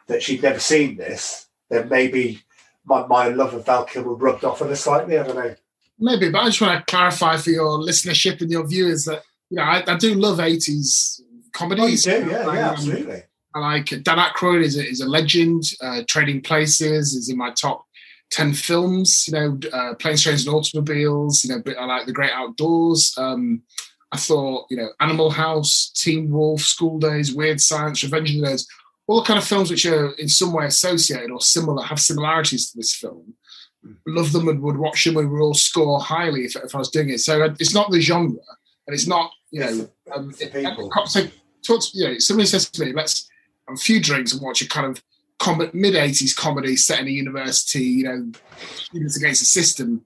that 0.07 0.23
she'd 0.23 0.43
never 0.43 0.59
seen 0.59 0.97
this. 0.97 1.47
Then 1.69 1.89
maybe 1.89 2.41
my, 2.85 3.05
my 3.07 3.27
love 3.27 3.53
of 3.53 3.65
Val 3.65 3.85
Kilmer 3.85 4.13
rubbed 4.13 4.43
off 4.43 4.61
on 4.61 4.69
her 4.69 4.75
slightly. 4.75 5.17
I 5.17 5.23
don't 5.23 5.35
know. 5.35 5.55
Maybe, 5.99 6.29
but 6.29 6.39
I 6.39 6.45
just 6.45 6.61
want 6.61 6.79
to 6.79 6.91
clarify 6.91 7.37
for 7.37 7.49
your 7.49 7.79
listenership 7.79 8.41
and 8.41 8.51
your 8.51 8.67
viewers 8.67 9.05
that 9.05 9.23
you 9.49 9.57
know 9.57 9.63
I, 9.63 9.83
I 9.87 9.97
do 9.97 10.13
love 10.13 10.39
eighties 10.39 11.21
comedies. 11.53 12.07
Oh, 12.07 12.15
you 12.17 12.23
do? 12.25 12.31
Yeah, 12.31 12.37
Um, 12.41 12.55
yeah, 12.55 12.69
absolutely. 12.69 13.23
I 13.55 13.59
like 13.59 13.87
Dan 13.87 14.19
Aykroyd 14.19 14.63
is 14.63 14.77
a, 14.77 14.87
is 14.87 15.01
a 15.01 15.07
legend. 15.07 15.63
Uh, 15.81 16.03
Trading 16.07 16.41
Places 16.41 17.15
is 17.15 17.29
in 17.29 17.37
my 17.37 17.51
top 17.51 17.85
ten 18.29 18.53
films. 18.53 19.27
You 19.27 19.33
know, 19.33 19.59
uh, 19.73 19.95
Planes, 19.95 20.21
Trains, 20.21 20.45
and 20.45 20.55
Automobiles. 20.55 21.43
You 21.43 21.55
know, 21.55 21.61
but 21.65 21.77
I 21.77 21.85
like 21.85 22.05
The 22.05 22.13
Great 22.13 22.31
Outdoors. 22.31 23.15
Um, 23.17 23.63
I 24.11 24.17
thought 24.17 24.67
you 24.69 24.77
know 24.77 24.89
Animal 24.99 25.31
House, 25.31 25.91
Teen 25.95 26.29
Wolf, 26.29 26.61
School 26.61 26.99
Daze, 26.99 27.33
Weird 27.33 27.59
Science, 27.59 28.03
Revenge 28.03 28.35
of 28.35 28.41
the 28.41 28.47
Nerds. 28.47 28.65
All 29.07 29.21
the 29.21 29.25
kind 29.27 29.39
of 29.39 29.45
films 29.45 29.69
which 29.71 29.85
are 29.85 30.11
in 30.13 30.27
some 30.27 30.51
way 30.53 30.65
associated 30.65 31.31
or 31.31 31.39
similar 31.41 31.81
have 31.83 31.99
similarities 31.99 32.69
to 32.71 32.77
this 32.77 32.93
film. 32.93 33.33
Love 34.05 34.33
them 34.33 34.49
and 34.49 34.61
would 34.61 34.77
watch 34.77 35.05
them 35.05 35.15
and 35.17 35.31
would 35.31 35.41
all 35.41 35.53
score 35.53 35.99
highly 35.99 36.43
if, 36.43 36.55
if 36.57 36.75
I 36.75 36.77
was 36.77 36.89
doing 36.89 37.09
it. 37.09 37.19
So 37.19 37.41
uh, 37.41 37.55
it's 37.59 37.73
not 37.73 37.89
the 37.89 38.01
genre, 38.01 38.35
and 38.85 38.93
it's 38.93 39.07
not 39.07 39.31
you 39.51 39.61
know. 39.61 39.89
Um, 40.13 40.33
people. 40.33 40.91
so 41.05 41.21
talk 41.65 41.81
to, 41.81 41.89
you 41.93 42.07
know, 42.07 42.17
somebody 42.19 42.47
says 42.47 42.69
to 42.69 42.85
me, 42.85 42.93
let's 42.93 43.29
have 43.67 43.77
a 43.77 43.79
few 43.79 44.01
drinks 44.01 44.33
and 44.33 44.41
watch 44.41 44.61
a 44.61 44.67
kind 44.67 44.87
of 44.87 45.01
com- 45.39 45.69
mid 45.73 45.93
80s 45.93 46.35
comedy 46.35 46.75
set 46.75 46.99
in 46.99 47.07
a 47.07 47.11
university, 47.11 47.83
you 47.83 48.03
know, 48.03 48.31
students 48.75 49.17
against 49.17 49.41
the 49.41 49.45
system. 49.45 50.03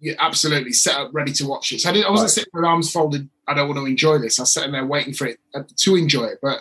You're 0.00 0.16
absolutely 0.18 0.72
set 0.72 0.96
up, 0.96 1.10
ready 1.12 1.32
to 1.32 1.46
watch 1.46 1.72
it. 1.72 1.80
So 1.80 1.90
I, 1.90 1.92
didn't, 1.92 2.06
I 2.06 2.10
wasn't 2.10 2.24
Right. 2.28 2.30
sitting 2.34 2.50
with 2.54 2.64
arms 2.64 2.90
folded. 2.90 3.28
I 3.46 3.54
don't 3.54 3.68
want 3.68 3.78
to 3.78 3.86
enjoy 3.86 4.18
this. 4.18 4.38
I 4.38 4.42
was 4.42 4.52
sitting 4.52 4.72
there 4.72 4.84
waiting 4.86 5.14
for 5.14 5.26
it 5.26 5.38
uh, 5.54 5.62
to 5.76 5.96
enjoy 5.96 6.24
it, 6.24 6.38
but 6.42 6.60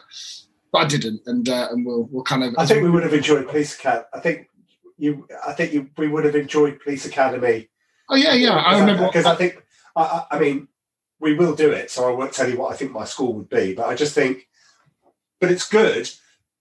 but 0.71 0.79
I 0.79 0.87
didn't, 0.87 1.21
and 1.25 1.47
uh, 1.47 1.67
and 1.71 1.85
we'll 1.85 2.03
we'll 2.11 2.23
kind 2.23 2.43
of. 2.43 2.55
I 2.57 2.65
think 2.65 2.83
we 2.83 2.89
would 2.89 3.03
have 3.03 3.13
enjoyed 3.13 3.47
Police 3.47 3.75
Academy. 3.75 4.05
I 4.13 4.19
think 4.19 4.47
you. 4.97 5.27
I 5.45 5.53
think 5.53 5.73
you. 5.73 5.89
We 5.97 6.07
would 6.07 6.25
have 6.25 6.35
enjoyed 6.35 6.79
Police 6.79 7.05
Academy. 7.05 7.69
Oh 8.09 8.15
yeah, 8.15 8.33
yeah. 8.33 8.55
I 8.55 8.79
remember. 8.79 9.07
because 9.07 9.25
I 9.25 9.35
think. 9.35 9.63
I, 9.95 10.01
I 10.01 10.35
I 10.37 10.39
mean, 10.39 10.67
we 11.19 11.33
will 11.33 11.55
do 11.55 11.71
it. 11.71 11.91
So 11.91 12.09
I 12.09 12.15
won't 12.15 12.33
tell 12.33 12.49
you 12.49 12.57
what 12.57 12.71
I 12.71 12.75
think 12.75 12.91
my 12.91 13.03
score 13.03 13.33
would 13.33 13.49
be, 13.49 13.73
but 13.73 13.87
I 13.87 13.95
just 13.95 14.15
think. 14.15 14.47
But 15.39 15.51
it's 15.51 15.67
good 15.67 16.09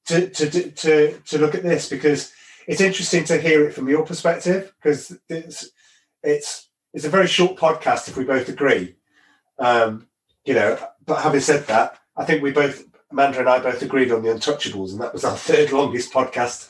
to 0.07 0.29
to 0.29 0.71
to 0.71 1.21
to 1.21 1.39
look 1.39 1.55
at 1.55 1.63
this 1.63 1.89
because 1.89 2.33
it's 2.67 2.81
interesting 2.81 3.25
to 3.25 3.41
hear 3.41 3.65
it 3.67 3.75
from 3.75 3.89
your 3.89 4.05
perspective 4.05 4.73
because 4.81 5.17
it's 5.29 5.71
it's 6.23 6.69
it's 6.93 7.05
a 7.05 7.11
very 7.11 7.27
short 7.27 7.57
podcast 7.57 8.09
if 8.09 8.17
we 8.17 8.25
both 8.25 8.49
agree. 8.49 8.97
Um, 9.59 10.09
you 10.45 10.55
know, 10.55 10.79
but 11.05 11.23
having 11.23 11.41
said 11.41 11.67
that, 11.67 11.99
I 12.17 12.25
think 12.25 12.43
we 12.43 12.51
both 12.51 12.90
Amanda 13.11 13.41
and 13.41 13.49
I 13.49 13.59
both 13.59 13.83
agreed 13.83 14.13
on 14.13 14.23
the 14.23 14.31
Untouchables, 14.31 14.93
and 14.93 15.01
that 15.01 15.13
was 15.13 15.25
our 15.25 15.37
third 15.49 15.73
longest 15.73 16.13
podcast, 16.13 16.69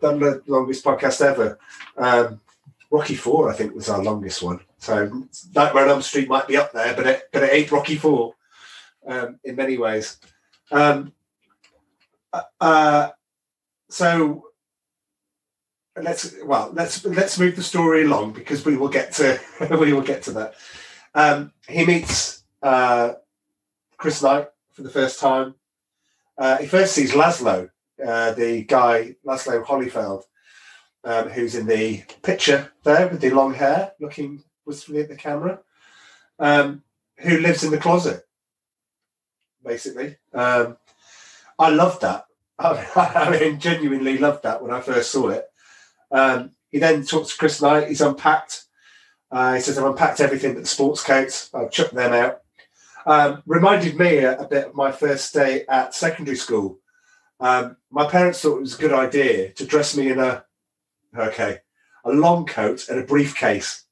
the 0.00 0.42
longest 0.46 0.84
podcast 0.84 1.24
ever. 1.24 1.58
Um, 1.96 2.40
Rocky 2.90 3.14
Four, 3.14 3.50
I 3.50 3.54
think, 3.54 3.74
was 3.74 3.88
our 3.88 4.02
longest 4.02 4.42
one. 4.42 4.60
So 4.78 5.26
Nightmare 5.54 5.84
on 5.84 5.90
Elm 5.90 6.02
Street 6.02 6.28
might 6.28 6.46
be 6.46 6.56
up 6.56 6.72
there, 6.72 6.94
but 6.94 7.06
it 7.06 7.28
but 7.32 7.42
it 7.42 7.52
ain't 7.52 7.72
Rocky 7.72 7.96
Four 7.96 8.34
um, 9.06 9.38
in 9.44 9.56
many 9.56 9.78
ways. 9.78 10.18
Um, 10.70 11.12
uh, 12.60 13.10
so 13.88 14.46
let's 16.00 16.34
well 16.44 16.70
let's 16.72 17.04
let's 17.04 17.38
move 17.38 17.54
the 17.56 17.62
story 17.62 18.04
along 18.04 18.32
because 18.32 18.64
we 18.64 18.76
will 18.76 18.88
get 18.88 19.12
to 19.12 19.38
we 19.78 19.92
will 19.92 20.02
get 20.02 20.22
to 20.24 20.32
that. 20.32 20.54
Um, 21.14 21.52
he 21.68 21.84
meets 21.84 22.42
uh, 22.62 23.14
Chris 23.96 24.22
Knight 24.22 24.48
for 24.72 24.82
the 24.82 24.90
first 24.90 25.20
time. 25.20 25.54
Uh, 26.42 26.58
he 26.58 26.66
first 26.66 26.92
sees 26.92 27.12
Laszlo, 27.12 27.70
uh, 28.04 28.32
the 28.32 28.64
guy 28.64 29.14
Laszlo 29.24 29.64
Hollyfeld, 29.64 30.24
um, 31.04 31.28
who's 31.28 31.54
in 31.54 31.68
the 31.68 32.02
picture 32.24 32.72
there 32.82 33.06
with 33.06 33.20
the 33.20 33.30
long 33.30 33.54
hair, 33.54 33.92
looking 34.00 34.42
wistfully 34.66 35.02
at 35.02 35.08
the 35.08 35.14
camera, 35.14 35.60
um, 36.40 36.82
who 37.18 37.38
lives 37.38 37.62
in 37.62 37.70
the 37.70 37.78
closet, 37.78 38.24
basically. 39.64 40.16
Um, 40.34 40.78
I 41.60 41.70
loved 41.70 42.00
that. 42.00 42.24
I 42.58 43.38
mean, 43.38 43.60
genuinely 43.60 44.18
loved 44.18 44.42
that 44.42 44.60
when 44.60 44.72
I 44.72 44.80
first 44.80 45.12
saw 45.12 45.28
it. 45.28 45.44
Um, 46.10 46.50
he 46.70 46.80
then 46.80 47.04
talks 47.04 47.28
to 47.28 47.38
Chris 47.38 47.62
Knight. 47.62 47.86
He's 47.86 48.00
unpacked. 48.00 48.64
Uh, 49.30 49.54
he 49.54 49.60
says, 49.60 49.78
I've 49.78 49.84
unpacked 49.84 50.18
everything 50.18 50.54
but 50.54 50.62
the 50.62 50.68
sports 50.68 51.04
coats. 51.04 51.50
I've 51.54 51.70
chucked 51.70 51.94
them 51.94 52.12
out. 52.12 52.41
Um, 53.04 53.42
reminded 53.46 53.96
me 53.96 54.18
a, 54.18 54.38
a 54.38 54.48
bit 54.48 54.68
of 54.68 54.74
my 54.74 54.92
first 54.92 55.34
day 55.34 55.64
at 55.68 55.94
secondary 55.94 56.36
school. 56.36 56.78
Um, 57.40 57.76
my 57.90 58.06
parents 58.06 58.40
thought 58.40 58.58
it 58.58 58.60
was 58.60 58.78
a 58.78 58.80
good 58.80 58.92
idea 58.92 59.52
to 59.52 59.66
dress 59.66 59.96
me 59.96 60.10
in 60.10 60.20
a, 60.20 60.44
okay, 61.16 61.58
a 62.04 62.12
long 62.12 62.46
coat 62.46 62.88
and 62.88 63.00
a 63.00 63.04
briefcase. 63.04 63.84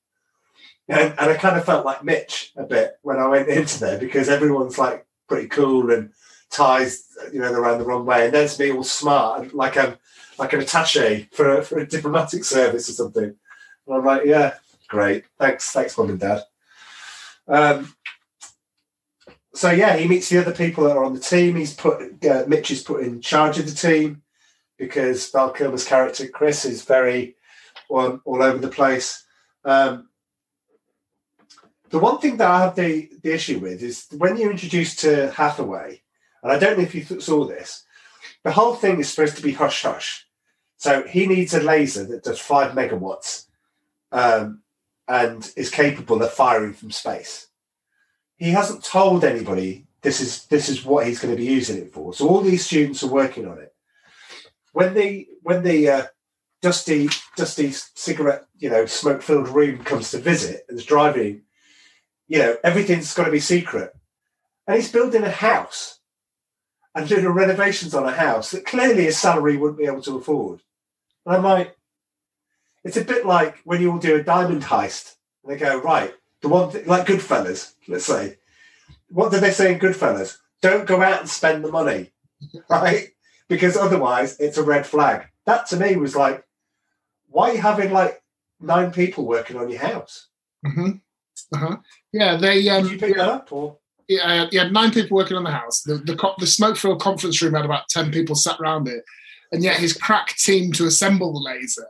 And, 0.88 1.14
and 1.18 1.30
I 1.30 1.34
kind 1.34 1.56
of 1.56 1.64
felt 1.64 1.86
like 1.86 2.04
Mitch 2.04 2.52
a 2.56 2.64
bit 2.64 2.98
when 3.02 3.18
I 3.18 3.26
went 3.26 3.48
into 3.48 3.80
there 3.80 3.98
because 3.98 4.28
everyone's 4.28 4.78
like 4.78 5.06
pretty 5.28 5.48
cool 5.48 5.92
and 5.92 6.10
ties, 6.50 7.06
you 7.32 7.40
know, 7.40 7.52
around 7.52 7.78
the 7.78 7.84
wrong 7.84 8.06
way. 8.06 8.26
And 8.26 8.34
there's 8.34 8.58
me 8.58 8.72
all 8.72 8.82
smart, 8.82 9.54
like 9.54 9.76
I'm 9.76 9.96
like 10.38 10.52
an 10.52 10.60
attache 10.60 11.28
for, 11.32 11.62
for 11.62 11.78
a 11.78 11.86
diplomatic 11.86 12.44
service 12.44 12.88
or 12.88 12.92
something. 12.92 13.24
And 13.24 13.96
I'm 13.96 14.04
like, 14.04 14.24
yeah, 14.24 14.54
great. 14.88 15.24
Thanks, 15.38 15.70
thanks, 15.70 15.96
mum 15.96 16.10
and 16.10 16.20
dad. 16.20 16.42
Um, 17.46 17.94
so 19.54 19.70
yeah, 19.70 19.96
he 19.96 20.06
meets 20.06 20.28
the 20.28 20.38
other 20.38 20.54
people 20.54 20.84
that 20.84 20.96
are 20.96 21.04
on 21.04 21.14
the 21.14 21.20
team. 21.20 21.56
He's 21.56 21.74
put 21.74 22.24
uh, 22.24 22.44
Mitch 22.46 22.70
is 22.70 22.82
put 22.82 23.02
in 23.02 23.20
charge 23.20 23.58
of 23.58 23.66
the 23.66 23.74
team 23.74 24.22
because 24.78 25.30
Val 25.30 25.50
Kilmer's 25.50 25.84
character 25.84 26.28
Chris 26.28 26.64
is 26.64 26.84
very 26.84 27.36
all, 27.88 28.20
all 28.24 28.42
over 28.42 28.58
the 28.58 28.68
place. 28.68 29.24
Um, 29.64 30.08
the 31.90 31.98
one 31.98 32.18
thing 32.18 32.36
that 32.36 32.50
I 32.50 32.60
have 32.60 32.76
the, 32.76 33.10
the 33.22 33.34
issue 33.34 33.58
with 33.58 33.82
is 33.82 34.06
when 34.16 34.36
you're 34.36 34.52
introduced 34.52 35.00
to 35.00 35.32
Hathaway, 35.32 36.02
and 36.42 36.52
I 36.52 36.58
don't 36.58 36.78
know 36.78 36.84
if 36.84 36.94
you 36.94 37.04
th- 37.04 37.22
saw 37.22 37.44
this, 37.44 37.84
the 38.44 38.52
whole 38.52 38.74
thing 38.74 39.00
is 39.00 39.10
supposed 39.10 39.36
to 39.36 39.42
be 39.42 39.52
hush 39.52 39.82
hush. 39.82 40.26
So 40.76 41.02
he 41.02 41.26
needs 41.26 41.52
a 41.52 41.60
laser 41.60 42.04
that 42.06 42.22
does 42.22 42.38
five 42.38 42.72
megawatts 42.72 43.46
um, 44.12 44.62
and 45.06 45.52
is 45.56 45.68
capable 45.68 46.22
of 46.22 46.32
firing 46.32 46.72
from 46.72 46.90
space. 46.90 47.48
He 48.40 48.52
hasn't 48.52 48.82
told 48.82 49.22
anybody 49.22 49.86
this 50.00 50.22
is 50.22 50.46
this 50.46 50.70
is 50.70 50.82
what 50.82 51.06
he's 51.06 51.20
going 51.20 51.34
to 51.34 51.38
be 51.38 51.46
using 51.46 51.76
it 51.76 51.92
for. 51.92 52.14
So 52.14 52.26
all 52.26 52.40
these 52.40 52.64
students 52.64 53.04
are 53.04 53.10
working 53.10 53.46
on 53.46 53.58
it. 53.58 53.74
When 54.72 54.94
the 54.94 55.28
when 55.42 55.62
the 55.62 55.88
uh, 55.90 56.06
dusty 56.62 57.10
dusty 57.36 57.72
cigarette 57.72 58.46
you 58.58 58.70
know 58.70 58.86
smoke 58.86 59.20
filled 59.20 59.50
room 59.50 59.84
comes 59.84 60.10
to 60.12 60.18
visit 60.18 60.64
and 60.68 60.78
is 60.78 60.86
driving, 60.86 61.42
you 62.28 62.38
know 62.38 62.56
everything's 62.64 63.12
got 63.12 63.24
to 63.24 63.30
be 63.30 63.40
secret, 63.40 63.94
and 64.66 64.76
he's 64.76 64.90
building 64.90 65.22
a 65.22 65.30
house 65.30 66.00
and 66.94 67.06
doing 67.06 67.28
renovations 67.28 67.94
on 67.94 68.06
a 68.06 68.10
house 68.10 68.52
that 68.52 68.64
clearly 68.64 69.04
his 69.04 69.18
salary 69.18 69.58
wouldn't 69.58 69.78
be 69.78 69.84
able 69.84 70.02
to 70.02 70.16
afford. 70.16 70.60
And 71.26 71.36
I'm 71.36 71.44
like, 71.44 71.76
it's 72.84 72.96
a 72.96 73.04
bit 73.04 73.26
like 73.26 73.58
when 73.64 73.82
you 73.82 73.92
all 73.92 73.98
do 73.98 74.16
a 74.16 74.22
diamond 74.22 74.62
heist 74.62 75.16
and 75.44 75.52
they 75.52 75.58
go, 75.58 75.78
right, 75.82 76.14
the 76.42 76.48
one 76.48 76.70
thing, 76.70 76.86
like 76.86 77.06
Goodfellas, 77.06 77.74
let's 77.88 78.06
say. 78.06 78.36
What 79.10 79.30
do 79.32 79.40
they 79.40 79.50
say 79.50 79.72
in 79.72 79.78
Goodfellas? 79.78 80.38
Don't 80.62 80.86
go 80.86 81.02
out 81.02 81.20
and 81.20 81.28
spend 81.28 81.64
the 81.64 81.72
money, 81.72 82.10
right? 82.70 83.08
Because 83.48 83.76
otherwise 83.76 84.38
it's 84.38 84.58
a 84.58 84.62
red 84.62 84.86
flag. 84.86 85.26
That 85.46 85.66
to 85.68 85.76
me 85.76 85.96
was 85.96 86.14
like, 86.14 86.44
why 87.28 87.50
are 87.50 87.54
you 87.54 87.60
having 87.60 87.92
like 87.92 88.22
nine 88.60 88.92
people 88.92 89.26
working 89.26 89.56
on 89.56 89.70
your 89.70 89.80
house? 89.80 90.28
hmm 90.64 90.92
Uh-huh. 91.52 91.76
Yeah, 92.12 92.36
they. 92.36 92.68
Um, 92.68 92.84
Did 92.84 92.92
you 92.92 92.98
pick 92.98 93.16
that 93.16 93.28
up? 93.28 93.52
Or 93.52 93.78
yeah, 94.08 94.46
you 94.50 94.58
had 94.58 94.72
nine 94.72 94.92
people 94.92 95.16
working 95.16 95.36
on 95.36 95.44
the 95.44 95.50
house. 95.50 95.82
The 95.82 95.96
the, 95.96 96.34
the 96.38 96.46
smoke-filled 96.46 97.00
conference 97.00 97.40
room 97.42 97.54
had 97.54 97.64
about 97.64 97.88
ten 97.88 98.10
people 98.10 98.34
sat 98.34 98.60
around 98.60 98.88
it, 98.88 99.04
and 99.52 99.62
yet 99.62 99.76
his 99.78 99.92
crack 99.92 100.36
team 100.36 100.72
to 100.72 100.86
assemble 100.86 101.32
the 101.32 101.40
laser 101.40 101.86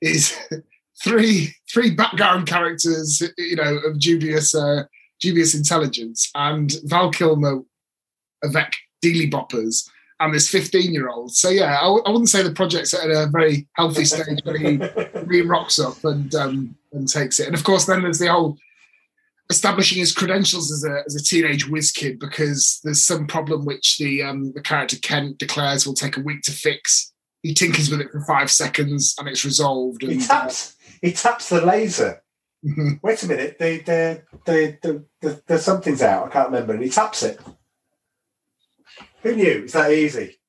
is 0.00 0.38
three 1.04 1.54
three 1.70 1.90
background 1.90 2.46
characters, 2.46 3.22
you 3.36 3.56
know, 3.56 3.76
of 3.86 4.00
dubious 4.00 4.54
uh, 4.54 4.84
dubious 5.20 5.54
intelligence, 5.54 6.30
and 6.34 6.72
Val 6.84 7.10
Kilmer 7.10 7.60
avec 8.42 8.74
dealy 9.04 9.30
boppers, 9.30 9.88
and 10.20 10.34
this 10.34 10.48
15 10.48 10.92
year 10.92 11.08
old. 11.08 11.34
So 11.34 11.50
yeah, 11.50 11.78
I, 11.78 11.84
w- 11.84 12.02
I 12.06 12.10
wouldn't 12.10 12.30
say 12.30 12.42
the 12.42 12.52
project's 12.52 12.94
at 12.94 13.10
a 13.10 13.28
very 13.30 13.68
healthy 13.74 14.04
stage, 14.12 14.40
but 14.44 14.56
he, 14.56 14.80
he 15.30 15.42
rocks 15.42 15.78
up 15.78 16.02
and 16.04 16.34
um, 16.34 16.74
and 16.92 17.06
takes 17.06 17.38
it. 17.38 17.46
And 17.46 17.54
of 17.54 17.64
course, 17.64 17.84
then 17.84 18.02
there's 18.02 18.18
the 18.18 18.30
whole 18.32 18.56
establishing 19.50 19.98
his 19.98 20.12
credentials 20.12 20.72
as 20.72 20.84
a, 20.84 21.02
as 21.04 21.14
a 21.14 21.22
teenage 21.22 21.68
whiz 21.68 21.92
kid 21.92 22.18
because 22.18 22.80
there's 22.82 23.04
some 23.04 23.26
problem 23.26 23.66
which 23.66 23.98
the 23.98 24.22
um, 24.22 24.52
the 24.52 24.62
character 24.62 24.96
Kent 24.96 25.38
declares 25.38 25.86
will 25.86 25.94
take 25.94 26.16
a 26.16 26.20
week 26.20 26.42
to 26.42 26.52
fix. 26.52 27.12
He 27.42 27.52
tinkers 27.52 27.90
with 27.90 28.00
it 28.00 28.10
for 28.10 28.22
five 28.22 28.50
seconds 28.50 29.14
and 29.18 29.28
it's 29.28 29.44
resolved. 29.44 30.00
He 30.00 30.12
And, 30.12 30.22
uh, 30.22 30.26
taps. 30.26 30.73
He 31.04 31.12
taps 31.12 31.50
the 31.50 31.60
laser. 31.60 32.22
Wait 33.02 33.22
a 33.22 33.26
minute. 33.26 33.58
The 33.58 33.78
the 33.80 34.22
the 34.46 34.78
the, 34.80 35.04
the, 35.20 35.42
the 35.46 35.58
something's 35.58 36.00
out. 36.00 36.28
I 36.28 36.30
can't 36.30 36.48
remember. 36.48 36.72
And 36.72 36.82
he 36.82 36.88
taps 36.88 37.22
it. 37.22 37.38
Who 39.20 39.36
knew? 39.36 39.64
It's 39.64 39.74
that 39.74 39.92
easy. 39.92 40.40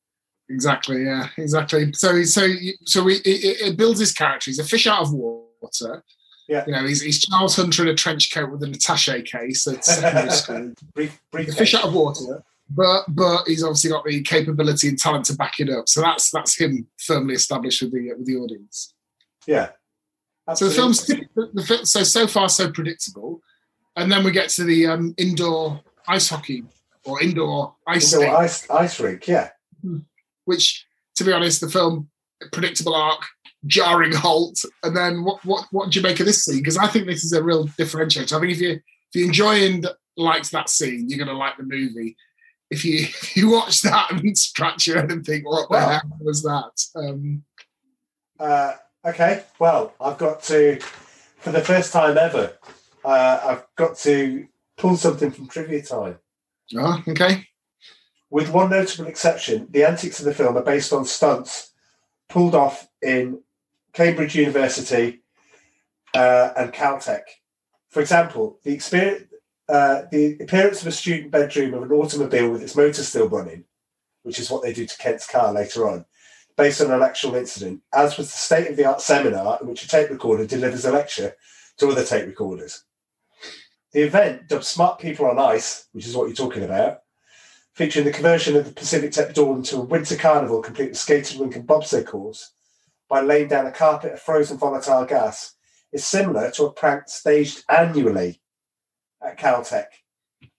Exactly. 0.47 1.03
Yeah. 1.03 1.27
Exactly. 1.37 1.91
So 1.91 2.23
so 2.23 2.47
so 2.85 3.03
we, 3.03 3.15
it, 3.15 3.61
it 3.67 3.77
builds 3.77 3.99
his 3.99 4.13
character. 4.13 4.49
He's 4.49 4.59
a 4.59 4.63
fish 4.63 4.87
out 4.87 5.01
of 5.01 5.11
water. 5.11 6.05
Yeah. 6.47 6.63
You 6.65 6.71
know, 6.71 6.87
he's, 6.87 7.01
he's 7.01 7.25
Charles 7.25 7.57
Hunter 7.57 7.83
in 7.83 7.89
a 7.89 7.95
trench 7.95 8.33
coat 8.33 8.49
with 8.49 8.63
an 8.63 8.73
attache 8.73 9.23
case 9.23 9.67
at 9.67 9.83
secondary 9.83 10.29
school. 10.31 10.73
Brief, 10.93 11.19
brief. 11.33 11.49
A 11.49 11.51
fish 11.51 11.73
out 11.73 11.83
of 11.83 11.93
water, 11.93 12.41
but 12.69 13.03
but 13.09 13.43
he's 13.45 13.63
obviously 13.63 13.89
got 13.89 14.05
the 14.05 14.21
capability 14.21 14.87
and 14.87 14.97
talent 14.97 15.25
to 15.25 15.35
back 15.35 15.59
it 15.59 15.69
up. 15.69 15.89
So 15.89 15.99
that's 15.99 16.31
that's 16.31 16.57
him 16.57 16.87
firmly 16.97 17.33
established 17.33 17.81
with 17.81 17.91
the 17.91 18.13
with 18.13 18.25
the 18.25 18.37
audience. 18.37 18.93
Yeah. 19.45 19.71
So 20.53 20.67
the 20.69 20.75
film's 20.75 21.05
the, 21.07 21.25
the, 21.35 21.85
so 21.85 22.03
so 22.03 22.27
far 22.27 22.49
so 22.49 22.71
predictable, 22.71 23.41
and 23.95 24.11
then 24.11 24.23
we 24.23 24.31
get 24.31 24.49
to 24.49 24.63
the 24.63 24.85
um, 24.87 25.15
indoor 25.17 25.81
ice 26.07 26.29
hockey 26.29 26.63
or 27.03 27.21
indoor 27.21 27.75
ice 27.87 28.13
Indoor 28.13 28.27
skate, 28.27 28.39
ice 28.39 28.69
ice 28.69 28.99
rink. 28.99 29.27
Yeah. 29.27 29.49
which, 30.45 30.85
to 31.15 31.23
be 31.23 31.31
honest, 31.33 31.61
the 31.61 31.69
film 31.69 32.09
predictable 32.51 32.93
arc, 32.93 33.23
jarring 33.65 34.13
halt, 34.13 34.63
and 34.83 34.95
then 34.95 35.23
what 35.23 35.43
what 35.45 35.65
what 35.71 35.89
do 35.91 35.99
you 35.99 36.03
make 36.03 36.19
of 36.19 36.27
this 36.27 36.43
scene? 36.45 36.57
Because 36.59 36.77
I 36.77 36.87
think 36.87 37.07
this 37.07 37.23
is 37.23 37.33
a 37.33 37.43
real 37.43 37.67
differentiator. 37.69 38.33
I 38.37 38.39
think 38.39 38.51
if 38.51 38.61
you 38.61 38.71
if 38.71 39.15
you 39.15 39.25
enjoy 39.25 39.65
and 39.65 39.87
liked 40.15 40.51
that 40.51 40.69
scene, 40.69 41.09
you're 41.09 41.17
going 41.17 41.27
to 41.27 41.35
like 41.35 41.57
the 41.57 41.63
movie. 41.63 42.15
If 42.69 42.85
you 42.85 42.99
if 43.03 43.35
you 43.35 43.49
watch 43.49 43.81
that 43.81 44.11
and 44.11 44.37
scratch 44.37 44.85
your 44.85 44.97
head 45.01 45.11
and 45.11 45.25
think, 45.25 45.45
what 45.49 45.69
the 45.69 45.73
Well- 45.73 45.89
hell 45.89 46.17
was 46.21 46.43
that? 46.43 46.85
Um, 46.95 47.43
Uh, 48.39 48.73
okay. 49.05 49.43
Well, 49.59 49.93
I've 49.99 50.17
got 50.17 50.43
to, 50.43 50.79
for 51.37 51.51
the 51.51 51.61
first 51.61 51.93
time 51.93 52.17
ever, 52.17 52.53
uh, 53.03 53.39
I've 53.43 53.65
got 53.75 53.97
to 53.99 54.47
pull 54.77 54.97
something 54.97 55.31
from 55.31 55.47
trivia 55.47 55.81
time. 55.83 56.17
oh, 56.75 57.03
okay. 57.07 57.47
With 58.29 58.49
one 58.49 58.71
notable 58.71 59.07
exception, 59.07 59.67
the 59.69 59.83
antics 59.83 60.19
of 60.19 60.25
the 60.25 60.33
film 60.33 60.57
are 60.57 60.63
based 60.63 60.91
on 60.91 61.05
stunts 61.05 61.71
pulled 62.27 62.55
off 62.55 62.87
in 63.01 63.41
Cambridge 63.93 64.35
University 64.35 65.21
uh, 66.13 66.49
and 66.57 66.73
Caltech. 66.73 67.21
For 67.89 68.01
example, 68.01 68.59
the 68.63 68.73
experience, 68.73 69.27
uh, 69.69 70.03
the 70.11 70.37
appearance 70.41 70.81
of 70.81 70.87
a 70.87 70.91
student 70.91 71.31
bedroom 71.31 71.73
of 71.73 71.83
an 71.83 71.91
automobile 71.91 72.51
with 72.51 72.61
its 72.61 72.75
motor 72.75 73.03
still 73.03 73.29
running, 73.29 73.63
which 74.23 74.39
is 74.39 74.49
what 74.49 74.63
they 74.63 74.73
do 74.73 74.85
to 74.85 74.97
Kent's 74.97 75.29
car 75.29 75.53
later 75.53 75.87
on, 75.87 76.05
based 76.57 76.81
on 76.81 76.91
an 76.91 77.01
actual 77.01 77.35
incident, 77.35 77.81
as 77.93 78.17
was 78.17 78.31
the 78.31 78.37
state 78.37 78.69
of 78.69 78.77
the 78.77 78.85
art 78.85 79.01
seminar 79.01 79.59
in 79.61 79.67
which 79.67 79.83
a 79.83 79.87
tape 79.87 80.09
recorder 80.09 80.45
delivers 80.45 80.85
a 80.85 80.91
lecture 80.91 81.35
to 81.77 81.89
other 81.89 82.05
tape 82.05 82.25
recorders. 82.25 82.83
The 83.91 84.01
event, 84.01 84.47
dubbed 84.47 84.63
Smart 84.63 84.99
People 84.99 85.25
on 85.25 85.39
Ice, 85.39 85.87
which 85.91 86.07
is 86.07 86.15
what 86.15 86.27
you're 86.27 86.35
talking 86.35 86.63
about, 86.63 86.99
featuring 87.73 88.05
the 88.05 88.11
conversion 88.11 88.55
of 88.55 88.65
the 88.65 88.71
Pacific 88.71 89.11
Tech 89.11 89.33
dorm 89.33 89.63
to 89.63 89.77
a 89.77 89.81
winter 89.81 90.15
carnival 90.15 90.61
complete 90.61 90.89
with 90.89 90.97
skating 90.97 91.41
rink 91.41 91.55
and 91.55 91.67
bobsleigh 91.67 92.05
course 92.05 92.51
by 93.09 93.21
laying 93.21 93.47
down 93.47 93.67
a 93.67 93.71
carpet 93.71 94.13
of 94.13 94.21
frozen 94.21 94.57
volatile 94.57 95.05
gas, 95.05 95.55
is 95.91 96.05
similar 96.05 96.51
to 96.51 96.65
a 96.65 96.71
prank 96.71 97.07
staged 97.07 97.63
annually 97.69 98.41
at 99.21 99.37
Caltech. 99.37 99.87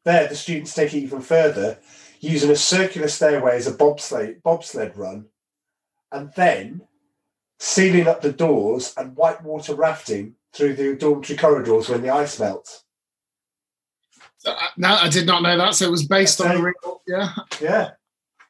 There, 0.05 0.29
the 0.29 0.37
students 0.37 0.75
take 0.75 0.95
it 0.95 0.99
even 0.99 1.21
further, 1.21 1.79
using 2.21 2.51
a 2.51 2.57
circular 2.57 3.09
stairway 3.09 3.57
as 3.57 3.67
a 3.67 3.73
bobsled 3.73 4.97
run, 4.97 5.27
and 6.13 6.33
then 6.37 6.83
sealing 7.59 8.07
up 8.07 8.21
the 8.21 8.33
doors 8.33 8.95
and 8.97 9.17
whitewater 9.17 9.75
rafting 9.75 10.35
through 10.53 10.75
the 10.75 10.95
dormitory 10.97 11.37
corridors 11.37 11.89
when 11.89 12.03
the 12.03 12.11
ice 12.11 12.39
melts. 12.39 12.85
So, 14.39 14.53
uh, 14.53 14.57
no, 14.77 14.95
I 14.95 15.09
did 15.09 15.27
not 15.27 15.43
know 15.43 15.57
that. 15.57 15.75
So 15.75 15.87
it 15.87 15.91
was 15.91 16.07
based 16.07 16.41
on 16.41 16.57
a 16.57 16.61
real. 16.61 17.03
Yeah, 17.07 17.33
Yeah. 17.61 17.91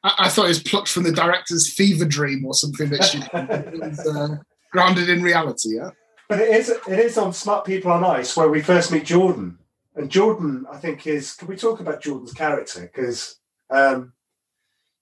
I, 0.03 0.13
I 0.19 0.29
thought 0.29 0.45
it 0.45 0.49
was 0.49 0.63
plucked 0.63 0.89
from 0.89 1.03
the 1.03 1.11
director's 1.11 1.71
fever 1.71 2.05
dream 2.05 2.45
or 2.45 2.53
something 2.53 2.89
that 2.89 3.03
she 3.03 3.19
was, 3.79 3.99
uh, 4.07 4.37
grounded 4.71 5.09
in 5.09 5.23
reality. 5.23 5.75
Yeah. 5.75 5.91
But 6.29 6.41
it 6.41 6.49
is 6.49 6.69
it 6.69 6.99
is 6.99 7.17
on 7.17 7.33
Smart 7.33 7.65
People 7.65 7.91
on 7.91 8.03
Ice 8.03 8.35
where 8.35 8.49
we 8.49 8.61
first 8.61 8.91
meet 8.91 9.05
Jordan, 9.05 9.57
and 9.95 10.11
Jordan 10.11 10.65
I 10.69 10.77
think 10.77 11.07
is. 11.07 11.33
Can 11.33 11.47
we 11.47 11.55
talk 11.55 11.79
about 11.79 12.01
Jordan's 12.01 12.33
character 12.33 12.81
because 12.81 13.37
um, 13.69 14.13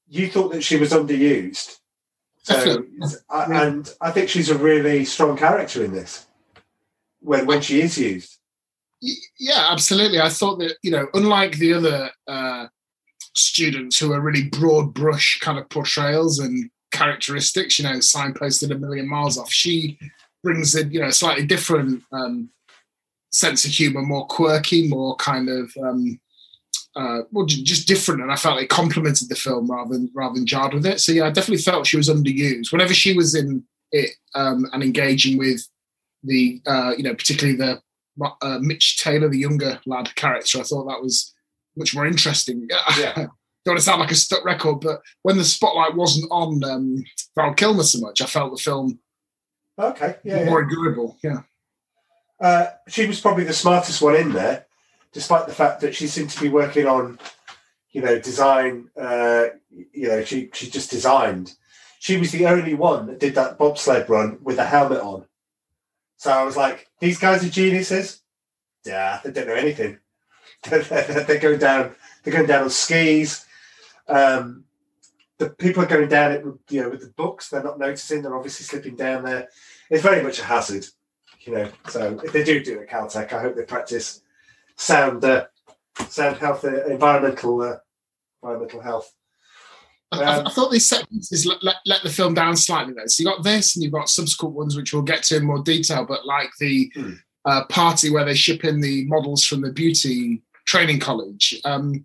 you 0.08 0.30
thought 0.30 0.52
that 0.52 0.64
she 0.64 0.78
was 0.78 0.92
underused, 0.92 1.80
so 2.46 2.54
Definitely. 2.54 3.08
I, 3.32 3.66
and 3.66 3.92
I 4.02 4.12
think 4.12 4.30
she's 4.30 4.52
a 4.52 4.58
really 4.58 5.04
strong 5.04 5.36
character 5.36 5.84
in 5.84 5.92
this 5.92 6.28
when 7.20 7.48
when 7.48 7.62
she 7.62 7.82
is 7.82 7.98
used. 7.98 8.38
Yeah, 9.02 9.68
absolutely. 9.72 10.22
I 10.22 10.30
thought 10.30 10.60
that 10.60 10.76
you 10.84 10.92
know, 10.92 11.08
unlike 11.16 11.58
the 11.58 11.74
other 11.74 12.12
uh, 12.28 12.68
students 13.36 13.98
who 13.98 14.14
are 14.14 14.22
really 14.22 14.48
broad 14.48 14.94
brush 14.94 15.40
kind 15.40 15.58
of 15.58 15.68
portrayals 15.70 16.38
and 16.38 16.70
characteristics, 16.92 17.80
you 17.80 17.86
know, 17.86 17.96
signposted 17.96 18.70
a 18.72 18.78
million 18.78 19.10
miles 19.10 19.40
off, 19.40 19.52
she 19.52 19.98
brings 20.44 20.76
a 20.76 20.86
you 20.86 21.00
know 21.00 21.10
slightly 21.10 21.48
different 21.48 22.04
um, 22.12 22.52
sense 23.32 23.66
of 23.66 23.72
humor, 23.72 24.04
more 24.04 24.28
quirky, 24.28 24.88
more 24.88 25.16
kind 25.16 25.50
of 25.50 25.76
um, 25.82 26.20
uh, 26.96 27.22
well, 27.32 27.46
just 27.46 27.88
different. 27.88 28.22
And 28.22 28.32
I 28.32 28.36
felt 28.36 28.62
it 28.62 28.70
complemented 28.70 29.30
the 29.30 29.36
film 29.36 29.70
rather 29.70 29.94
than 29.94 30.12
rather 30.14 30.36
than 30.36 30.46
jarred 30.46 30.74
with 30.74 30.86
it. 30.86 31.00
So 31.00 31.12
yeah, 31.12 31.26
I 31.26 31.32
definitely 31.32 31.64
felt 31.64 31.88
she 31.88 31.98
was 31.98 32.10
underused. 32.10 32.72
Whenever 32.72 32.94
she 32.94 33.14
was 33.14 33.36
in 33.36 33.64
it 33.92 34.12
um, 34.34 34.66
and 34.74 34.84
engaging 34.84 35.38
with 35.38 35.68
the 36.24 36.62
uh, 36.66 36.94
you 36.98 37.04
know 37.04 37.14
particularly 37.14 37.58
the 37.58 37.82
uh, 38.42 38.60
Mitch 38.62 39.04
Taylor, 39.04 39.30
the 39.30 39.40
younger 39.40 39.80
lad 39.86 40.14
character, 40.16 40.60
I 40.60 40.64
thought 40.64 40.86
that 40.86 41.02
was 41.02 41.34
much 41.76 41.96
more 41.96 42.06
interesting. 42.06 42.68
Yeah. 42.98 43.28
Don't 43.66 43.74
want 43.74 43.80
to 43.80 43.86
sound 43.86 44.02
like 44.02 44.12
a 44.12 44.16
stuck 44.16 44.46
record, 44.46 44.82
but 44.82 45.02
when 45.24 45.38
the 45.38 45.44
spotlight 45.44 45.96
wasn't 45.96 46.30
on 46.30 46.64
um, 46.66 47.04
Val 47.36 47.56
Kilmer 47.56 47.82
so 47.82 48.00
much, 48.00 48.22
I 48.22 48.28
felt 48.28 48.56
the 48.56 48.62
film 48.62 49.00
Okay, 49.78 50.16
yeah, 50.24 50.40
yeah. 50.40 50.46
more 50.46 50.64
enjoyable. 50.64 51.18
Yeah. 51.24 51.42
Uh, 52.40 52.68
she 52.88 53.06
was 53.06 53.20
probably 53.20 53.44
the 53.44 53.54
smartest 53.54 54.02
one 54.02 54.16
in 54.16 54.32
there, 54.34 54.65
despite 55.16 55.48
the 55.48 55.54
fact 55.54 55.80
that 55.80 55.96
she 55.96 56.08
seemed 56.08 56.30
to 56.30 56.42
be 56.42 56.50
working 56.50 56.86
on, 56.86 57.18
you 57.92 58.02
know, 58.02 58.20
design. 58.20 58.90
Uh, 59.00 59.46
you 59.72 60.10
know, 60.10 60.24
she 60.24 60.50
she 60.54 60.70
just 60.70 60.92
designed. 60.92 61.56
She 62.00 62.18
was 62.18 62.32
the 62.32 62.46
only 62.46 62.74
one 62.76 63.08
that 63.08 63.20
did 63.20 63.34
that 63.36 63.58
bobsled 63.58 64.10
run 64.10 64.38
with 64.44 64.60
a 64.60 64.66
helmet 64.66 65.00
on. 65.00 65.26
So 66.18 66.32
I 66.32 66.44
was 66.44 66.58
like, 66.58 66.88
these 67.00 67.18
guys 67.18 67.44
are 67.46 67.50
geniuses. 67.50 68.22
Yeah, 68.86 69.22
they 69.24 69.32
don't 69.32 69.48
know 69.48 69.54
anything. 69.54 70.00
they're 70.70 71.40
going 71.40 71.60
down. 71.60 71.96
They're 72.22 72.34
going 72.34 72.48
down 72.48 72.64
on 72.64 72.70
skis. 72.70 73.46
Um, 74.08 74.66
the 75.38 75.50
people 75.50 75.84
are 75.84 75.88
going 75.88 76.10
down 76.10 76.34
it, 76.34 76.46
with, 76.46 76.60
you 76.70 76.82
know, 76.82 76.90
with 76.90 77.02
the 77.02 77.08
books. 77.08 77.50
They're 77.50 77.64
not 77.64 77.80
noticing. 77.80 78.22
They're 78.22 78.36
obviously 78.36 78.66
slipping 78.66 78.98
down 78.98 79.24
there. 79.24 79.48
It's 79.90 80.04
very 80.04 80.22
much 80.22 80.40
a 80.40 80.44
hazard 80.44 80.86
you 81.46 81.54
know. 81.54 81.70
So 81.88 82.20
if 82.24 82.34
they 82.34 82.44
do 82.44 82.64
do 82.64 82.80
it 82.80 82.84
at 82.84 82.90
Caltech, 82.90 83.32
I 83.32 83.42
hope 83.42 83.56
they 83.56 83.64
practice 83.64 84.22
sound, 84.78 85.24
uh, 85.24 85.46
sound 86.10 86.38
health, 86.38 86.64
uh, 86.66 86.86
environmental, 86.86 87.62
uh, 87.62 87.78
environmental 88.44 88.82
health. 88.82 89.12
I, 90.12 90.22
I- 90.22 90.36
Um, 90.38 90.48
I 90.48 90.52
thought 90.52 90.72
these 90.72 90.88
sequences 90.88 91.46
let, 91.46 91.64
let, 91.64 91.76
let 91.86 92.04
the 92.04 92.10
film 92.10 92.34
down 92.34 92.56
slightly 92.56 92.94
though. 92.94 93.08
So 93.08 93.22
you 93.22 93.30
got 93.30 93.44
this, 93.44 93.76
and 93.76 93.84
you've 93.84 93.94
got 93.94 94.10
subsequent 94.10 94.56
ones 94.56 94.76
which 94.76 94.94
we'll 94.94 95.02
get 95.04 95.24
to 95.24 95.38
in 95.38 95.46
more 95.46 95.64
detail. 95.64 96.06
But 96.06 96.26
like 96.26 96.50
the 96.60 96.92
Hmm. 96.96 97.14
uh, 97.46 97.66
party 97.66 98.10
where 98.10 98.26
they 98.26 98.36
ship 98.36 98.64
in 98.64 98.82
the 98.82 99.06
models 99.06 99.44
from 99.46 99.62
the 99.62 99.72
beauty 99.72 100.42
training 100.66 101.00
college, 101.00 101.60
um, 101.66 102.04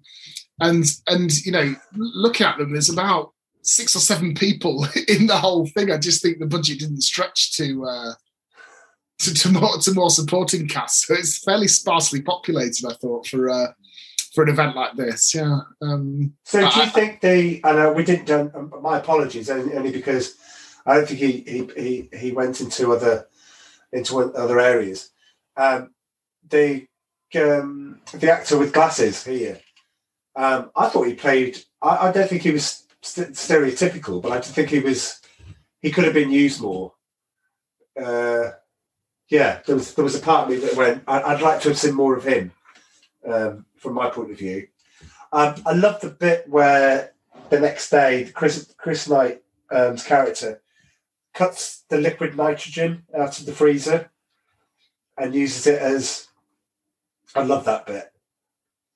and 0.61 0.85
and 1.07 1.31
you 1.47 1.53
know, 1.53 1.75
looking 1.95 2.47
at 2.47 2.59
them, 2.59 2.73
there's 2.73 2.91
about 2.91 3.33
six 3.63 3.95
or 3.97 4.01
seven 4.01 4.35
people 4.35 4.87
in 5.09 5.27
the 5.27 5.37
whole 5.37 5.67
thing. 5.67 5.91
I 5.91 5.99
just 5.99 6.23
think 6.23 6.39
the 6.39 6.47
budget 6.47 6.79
didn't 6.81 7.03
stretch 7.03 7.53
to. 7.57 7.85
Uh, 7.87 8.13
to, 9.21 9.35
to 9.35 9.53
more 9.53 9.77
to 9.79 9.93
more 9.95 10.11
supporting 10.11 10.67
cast, 10.69 11.07
so 11.07 11.15
it's 11.15 11.39
fairly 11.45 11.69
sparsely 11.69 12.23
populated. 12.23 12.87
I 12.89 12.95
thought 12.95 13.27
for 13.27 13.51
uh, 13.51 13.73
for 14.35 14.45
an 14.45 14.51
event 14.51 14.77
like 14.77 14.97
this, 14.97 15.35
yeah. 15.35 15.61
Um, 15.83 16.35
So 16.45 16.61
do 16.61 16.67
I- 16.67 16.85
you 16.85 16.91
think 16.91 17.21
they? 17.21 17.61
I 17.65 17.73
know 17.73 17.93
we 17.93 18.05
didn't. 18.05 18.31
Um, 18.31 18.51
um, 18.73 18.83
my 18.83 18.99
apologies, 18.99 19.51
only, 19.51 19.75
only 19.77 19.93
because 19.93 20.37
I 20.87 20.95
don't 20.95 21.07
think 21.09 21.21
he, 21.21 21.33
he 21.47 21.69
he 21.77 22.09
he 22.19 22.33
went 22.33 22.61
into 22.61 22.93
other 22.93 23.27
into 23.93 24.19
other 24.35 24.59
areas. 24.61 25.11
Um, 25.57 25.95
they 26.49 26.89
um, 27.35 28.01
the 28.15 28.31
actor 28.33 28.59
with 28.59 28.73
glasses 28.73 29.25
here. 29.25 29.61
Um, 30.37 30.71
I 30.77 30.89
thought 30.89 31.09
he 31.09 31.15
played. 31.15 31.59
I, 31.83 32.09
I 32.09 32.13
don't 32.13 32.29
think 32.29 32.43
he 32.43 32.53
was 32.53 32.87
st- 33.03 33.33
stereotypical, 33.33 34.23
but 34.23 34.33
I 34.33 34.41
think 34.41 34.71
he 34.71 34.81
was. 34.81 35.21
He 35.83 35.91
could 35.91 36.05
have 36.05 36.15
been 36.15 36.31
used 36.31 36.61
more. 36.61 36.93
Uh, 38.01 38.51
yeah, 39.31 39.61
there 39.65 39.77
was 39.77 39.95
there 39.95 40.05
was 40.05 40.17
a 40.17 40.21
part 40.21 40.45
of 40.45 40.51
me 40.51 40.57
that 40.57 40.77
went. 40.77 41.05
I, 41.07 41.23
I'd 41.23 41.41
like 41.41 41.61
to 41.63 41.69
have 41.69 41.79
seen 41.79 41.95
more 41.95 42.17
of 42.17 42.25
him. 42.25 42.53
Um, 43.27 43.67
from 43.77 43.95
my 43.95 44.11
point 44.11 44.31
of 44.31 44.39
view, 44.39 44.67
um, 45.33 45.55
I 45.65 45.73
love 45.73 46.01
the 46.01 46.11
bit 46.11 46.49
where 46.49 47.13
the 47.49 47.61
next 47.61 47.91
day 47.91 48.31
Chris 48.35 48.75
Chris 48.77 49.09
Knight's 49.09 49.41
um, 49.71 49.97
character 49.97 50.61
cuts 51.33 51.85
the 51.89 51.99
liquid 51.99 52.37
nitrogen 52.37 53.05
out 53.17 53.39
of 53.39 53.47
the 53.47 53.53
freezer 53.53 54.11
and 55.17 55.35
uses 55.35 55.67
it 55.67 55.81
as. 55.81 56.27
I 57.35 57.45
love 57.45 57.65
that 57.67 57.87
bit. 57.87 58.13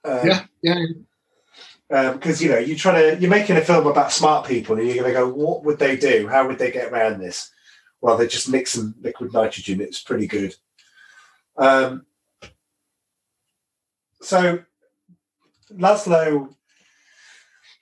Um, 0.04 0.26
Yeah, 0.26 0.44
yeah. 0.60 2.12
because 2.12 2.42
you 2.42 2.48
know 2.50 2.58
you're 2.58 2.76
trying 2.76 2.96
to 3.14 3.20
you're 3.20 3.30
making 3.30 3.56
a 3.56 3.60
film 3.60 3.86
about 3.86 4.10
smart 4.10 4.46
people 4.46 4.76
and 4.76 4.86
you're 4.86 4.96
going 4.96 5.14
to 5.14 5.20
go 5.20 5.28
what 5.28 5.62
would 5.64 5.78
they 5.78 5.96
do 5.96 6.26
how 6.26 6.46
would 6.48 6.58
they 6.58 6.72
get 6.72 6.90
around 6.92 7.20
this 7.20 7.52
well 8.04 8.18
they 8.18 8.26
just 8.26 8.50
mix 8.50 8.72
some 8.72 8.94
liquid 9.00 9.32
nitrogen 9.32 9.80
it's 9.80 10.02
pretty 10.02 10.26
good 10.26 10.54
um, 11.56 12.04
so 14.20 14.58
laszlo 15.72 16.54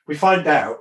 we 0.07 0.15
find 0.15 0.47
out 0.47 0.79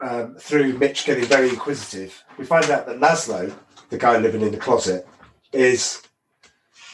um, 0.00 0.36
through 0.36 0.78
mitch 0.78 1.04
getting 1.04 1.24
very 1.24 1.48
inquisitive 1.48 2.22
we 2.38 2.44
find 2.44 2.70
out 2.70 2.86
that 2.86 3.00
laszlo 3.00 3.52
the 3.90 3.98
guy 3.98 4.16
living 4.18 4.42
in 4.42 4.52
the 4.52 4.64
closet 4.66 5.06
is 5.52 6.02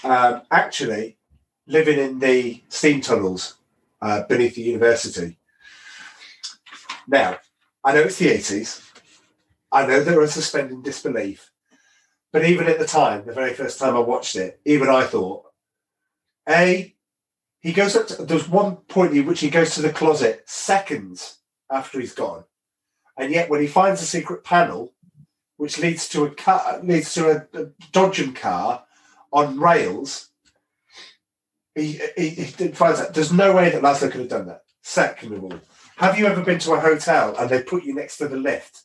um, 0.05 0.41
actually 0.51 1.19
living 1.67 1.99
in 1.99 2.19
the 2.19 2.63
steam 2.69 3.03
tunnels 3.03 3.57
uh, 4.01 4.23
beneath 4.25 4.55
the 4.55 4.63
university 4.63 5.37
now, 7.07 7.39
I 7.85 7.93
know 7.93 8.01
it's 8.01 8.19
the 8.19 8.29
80s. 8.29 8.91
I 9.71 9.87
know 9.87 10.03
there 10.03 10.21
was 10.21 10.35
suspending 10.35 10.83
disbelief. 10.83 11.52
But 12.33 12.47
even 12.47 12.67
at 12.67 12.79
the 12.79 12.87
time, 12.87 13.27
the 13.27 13.33
very 13.33 13.53
first 13.53 13.79
time 13.79 13.95
I 13.95 14.01
watched 14.01 14.37
it, 14.37 14.61
even 14.65 14.89
I 14.89 15.05
thought, 15.05 15.45
A, 16.49 16.95
he 17.61 17.73
goes 17.73 17.95
up 17.95 18.09
to, 18.09 18.25
there's 18.25 18.49
one 18.49 18.77
point 18.77 19.13
in 19.13 19.27
which 19.27 19.41
he 19.41 19.51
goes 19.51 19.75
to 19.75 19.83
the 19.83 19.93
closet 19.93 20.43
seconds 20.47 21.39
after 21.71 22.01
he's 22.01 22.15
gone. 22.15 22.45
And 23.19 23.31
yet 23.31 23.51
when 23.51 23.61
he 23.61 23.67
finds 23.67 24.01
a 24.01 24.07
secret 24.07 24.45
panel, 24.45 24.95
which 25.59 25.79
leads 25.79 26.09
to 26.09 26.25
a 26.25 26.31
car, 26.31 26.81
leads 26.83 27.13
to 27.15 27.47
a, 27.53 27.61
a 27.61 28.33
car 28.33 28.85
on 29.33 29.61
rails, 29.61 30.31
he, 31.75 32.01
he, 32.17 32.31
he 32.31 32.69
finds 32.69 32.99
that 32.99 33.15
there's 33.15 33.33
no 33.33 33.55
way 33.55 33.71
that 33.71 33.83
Laszlo 33.83 34.11
could 34.11 34.21
have 34.21 34.29
done 34.29 34.47
that. 34.47 34.63
Second 34.83 35.35
of 35.35 35.45
all, 35.45 35.61
have 35.97 36.19
you 36.19 36.27
ever 36.27 36.43
been 36.43 36.59
to 36.61 36.73
a 36.73 36.81
hotel 36.81 37.37
and 37.37 37.49
they 37.49 37.63
put 37.63 37.85
you 37.85 37.95
next 37.95 38.17
to 38.17 38.27
the 38.27 38.37
lift? 38.37 38.83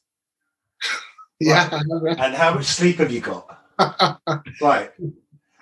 Yeah. 1.39 1.81
And 2.17 2.33
how 2.33 2.55
much 2.55 2.65
sleep 2.65 2.97
have 2.97 3.11
you 3.11 3.21
got? 3.21 3.63
right. 4.61 4.91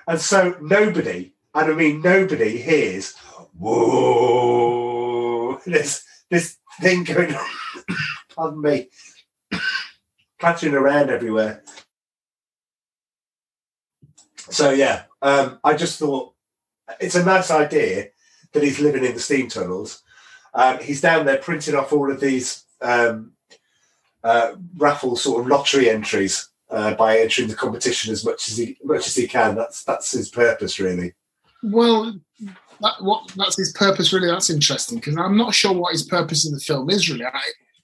And 0.07 0.21
so 0.21 0.55
nobody, 0.61 1.33
and 1.53 1.71
I 1.71 1.75
mean 1.75 2.01
nobody, 2.01 2.57
hears 2.57 3.15
whoa. 3.57 5.59
There's 5.65 6.03
this 6.29 6.57
thing 6.81 7.03
going 7.03 7.35
on. 7.35 7.45
Pardon 8.35 8.61
me. 8.61 8.89
Clattering 10.39 10.73
around 10.73 11.09
everywhere. 11.09 11.63
So 14.49 14.71
yeah, 14.71 15.03
um, 15.21 15.59
I 15.63 15.75
just 15.75 15.99
thought 15.99 16.33
it's 16.99 17.15
a 17.15 17.25
nice 17.25 17.49
idea 17.49 18.09
that 18.53 18.63
he's 18.63 18.79
living 18.79 19.03
in 19.03 19.13
the 19.13 19.19
steam 19.19 19.49
tunnels. 19.49 20.03
Um, 20.53 20.79
he's 20.79 21.01
down 21.01 21.25
there 21.25 21.37
printing 21.37 21.75
off 21.75 21.91
all 21.91 22.11
of 22.11 22.19
these 22.19 22.63
um, 22.81 23.33
uh, 24.25 24.55
raffle 24.77 25.15
sort 25.15 25.39
of 25.39 25.47
lottery 25.47 25.87
entries 25.87 26.49
uh, 26.71 26.95
by 26.95 27.19
entering 27.19 27.47
the 27.47 27.55
competition 27.55 28.11
as 28.11 28.25
much 28.25 28.49
as 28.49 28.57
he 28.57 28.75
much 28.83 29.05
as 29.05 29.15
he 29.15 29.27
can. 29.27 29.55
That's 29.55 29.83
that's 29.83 30.11
his 30.11 30.29
purpose, 30.29 30.79
really. 30.79 31.13
Well, 31.61 32.19
that, 32.81 32.93
what 33.01 33.31
that's 33.35 33.57
his 33.57 33.71
purpose. 33.73 34.11
Really, 34.11 34.27
that's 34.27 34.49
interesting 34.49 34.97
because 34.97 35.15
I'm 35.15 35.37
not 35.37 35.53
sure 35.53 35.73
what 35.73 35.91
his 35.91 36.03
purpose 36.03 36.45
in 36.45 36.53
the 36.53 36.59
film 36.59 36.89
is. 36.89 37.07
Really, 37.07 37.23
I, 37.25 37.39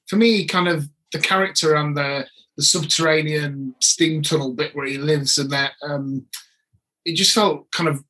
for 0.08 0.16
me, 0.16 0.46
kind 0.48 0.68
of 0.68 0.90
the 1.14 1.20
character 1.20 1.76
and 1.76 1.96
the 1.96 2.26
the 2.58 2.64
subterranean 2.64 3.76
steam 3.80 4.24
tunnel 4.24 4.54
bit 4.54 4.76
where 4.76 4.88
he 4.88 4.98
lives, 4.98 5.38
and 5.38 5.52
that 5.52 5.74
um, 5.84 6.26
it 7.06 7.16
just 7.16 7.34
felt 7.36 7.72
kind 7.72 7.88
of 7.88 8.04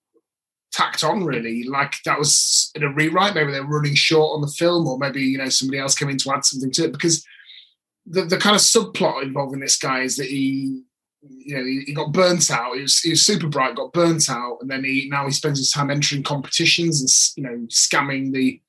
tacked 0.71 1.03
on. 1.03 1.25
Really, 1.25 1.65
like 1.65 1.95
that 2.05 2.17
was 2.17 2.71
in 2.75 2.83
a 2.83 2.93
rewrite. 2.93 3.35
Maybe 3.35 3.51
they're 3.51 3.65
running 3.65 3.95
short 3.95 4.35
on 4.35 4.41
the 4.41 4.47
film, 4.47 4.87
or 4.87 4.97
maybe 4.97 5.21
you 5.21 5.37
know 5.37 5.49
somebody 5.49 5.79
else 5.79 5.95
came 5.95 6.07
in 6.07 6.17
to 6.19 6.31
add 6.31 6.45
something 6.45 6.71
to 6.71 6.85
it 6.85 6.93
because. 6.93 7.25
The, 8.13 8.23
the 8.23 8.37
kind 8.37 8.55
of 8.55 8.61
subplot 8.61 9.23
involving 9.23 9.59
this 9.61 9.77
guy 9.77 10.01
is 10.01 10.17
that 10.17 10.27
he 10.27 10.83
you 11.23 11.55
know, 11.55 11.63
he, 11.63 11.83
he 11.85 11.93
got 11.93 12.11
burnt 12.11 12.49
out. 12.49 12.75
He 12.75 12.81
was, 12.81 12.99
he 12.99 13.11
was 13.11 13.23
super 13.23 13.47
bright, 13.47 13.75
got 13.75 13.93
burnt 13.93 14.27
out, 14.29 14.57
and 14.61 14.69
then 14.69 14.83
he 14.83 15.07
now 15.09 15.25
he 15.25 15.31
spends 15.31 15.59
his 15.59 15.71
time 15.71 15.91
entering 15.91 16.23
competitions 16.23 17.33
and 17.35 17.43
you 17.45 17.49
know 17.49 17.65
scamming 17.67 18.31
the 18.33 18.59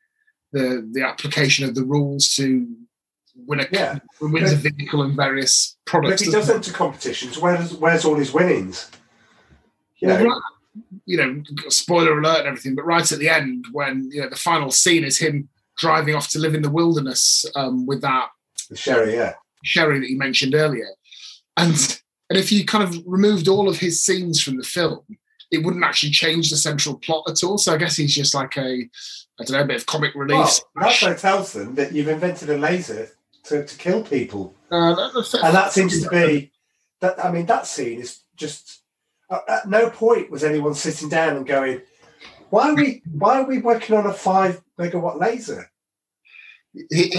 the 0.52 0.86
the 0.92 1.02
application 1.02 1.66
of 1.66 1.74
the 1.74 1.82
rules 1.84 2.34
to 2.34 2.66
win 3.34 3.60
a 3.60 3.66
Yeah. 3.72 3.98
win 4.20 4.44
a 4.44 4.48
vehicle 4.54 5.02
and 5.02 5.16
various 5.16 5.76
But 5.86 5.90
products. 5.90 6.20
if 6.22 6.26
he 6.26 6.32
does 6.32 6.50
enter 6.50 6.72
competitions, 6.72 7.38
where's 7.38 7.72
where's 7.74 8.04
all 8.04 8.16
his 8.16 8.32
winnings? 8.34 8.90
You 9.96 10.08
Well, 10.08 10.18
know, 10.24 10.30
right- 10.30 10.42
you 11.06 11.16
know, 11.16 11.42
spoiler 11.70 12.18
alert 12.18 12.40
and 12.40 12.48
everything, 12.48 12.74
but 12.74 12.84
right 12.84 13.10
at 13.10 13.18
the 13.18 13.28
end, 13.30 13.66
when 13.72 14.10
you 14.12 14.20
know 14.20 14.28
the 14.28 14.36
final 14.36 14.70
scene 14.70 15.04
is 15.04 15.18
him 15.18 15.48
driving 15.78 16.14
off 16.14 16.28
to 16.28 16.38
live 16.38 16.54
in 16.54 16.60
the 16.62 16.70
wilderness 16.70 17.46
um, 17.56 17.86
with 17.86 18.02
that 18.02 18.28
the 18.72 18.78
sherry, 18.78 19.14
yeah. 19.14 19.34
Sherry 19.64 20.00
that 20.00 20.10
you 20.10 20.18
mentioned 20.18 20.54
earlier. 20.54 20.88
And 21.56 21.74
and 22.30 22.38
if 22.38 22.50
you 22.50 22.64
kind 22.64 22.84
of 22.84 22.96
removed 23.06 23.48
all 23.48 23.68
of 23.68 23.78
his 23.78 24.02
scenes 24.02 24.42
from 24.42 24.56
the 24.56 24.62
film, 24.64 25.00
it 25.50 25.64
wouldn't 25.64 25.84
actually 25.84 26.10
change 26.12 26.50
the 26.50 26.56
central 26.56 26.96
plot 26.98 27.24
at 27.28 27.44
all. 27.44 27.58
So 27.58 27.74
I 27.74 27.76
guess 27.76 27.96
he's 27.96 28.14
just 28.14 28.34
like 28.34 28.56
a 28.56 28.88
I 29.40 29.44
don't 29.44 29.50
know, 29.52 29.60
a 29.62 29.66
bit 29.66 29.76
of 29.76 29.86
comic 29.86 30.14
Well, 30.14 30.26
relief. 30.26 30.60
Laszlo 30.76 31.18
tells 31.18 31.52
them 31.52 31.74
that 31.76 31.92
you've 31.92 32.08
invented 32.08 32.50
a 32.50 32.58
laser 32.58 33.10
to, 33.44 33.64
to 33.64 33.76
kill 33.78 34.02
people. 34.02 34.54
Uh, 34.70 34.94
that- 34.94 35.40
and 35.44 35.54
that 35.54 35.72
seems 35.72 36.02
to 36.02 36.08
be 36.08 36.52
that 37.02 37.22
i 37.22 37.30
mean 37.30 37.44
that 37.46 37.66
scene 37.66 38.00
is 38.00 38.20
just 38.36 38.82
at, 39.30 39.42
at 39.48 39.68
no 39.68 39.90
point 39.90 40.30
was 40.30 40.42
anyone 40.44 40.72
sitting 40.72 41.08
down 41.10 41.36
and 41.36 41.46
going 41.46 41.82
why 42.48 42.70
are 42.70 42.74
we 42.74 43.02
why 43.12 43.40
are 43.40 43.46
we 43.46 43.58
working 43.58 43.96
on 43.96 44.06
a 44.06 44.12
five 44.12 44.62
megawatt 44.78 45.20
laser 45.20 45.70
he- 46.74 47.12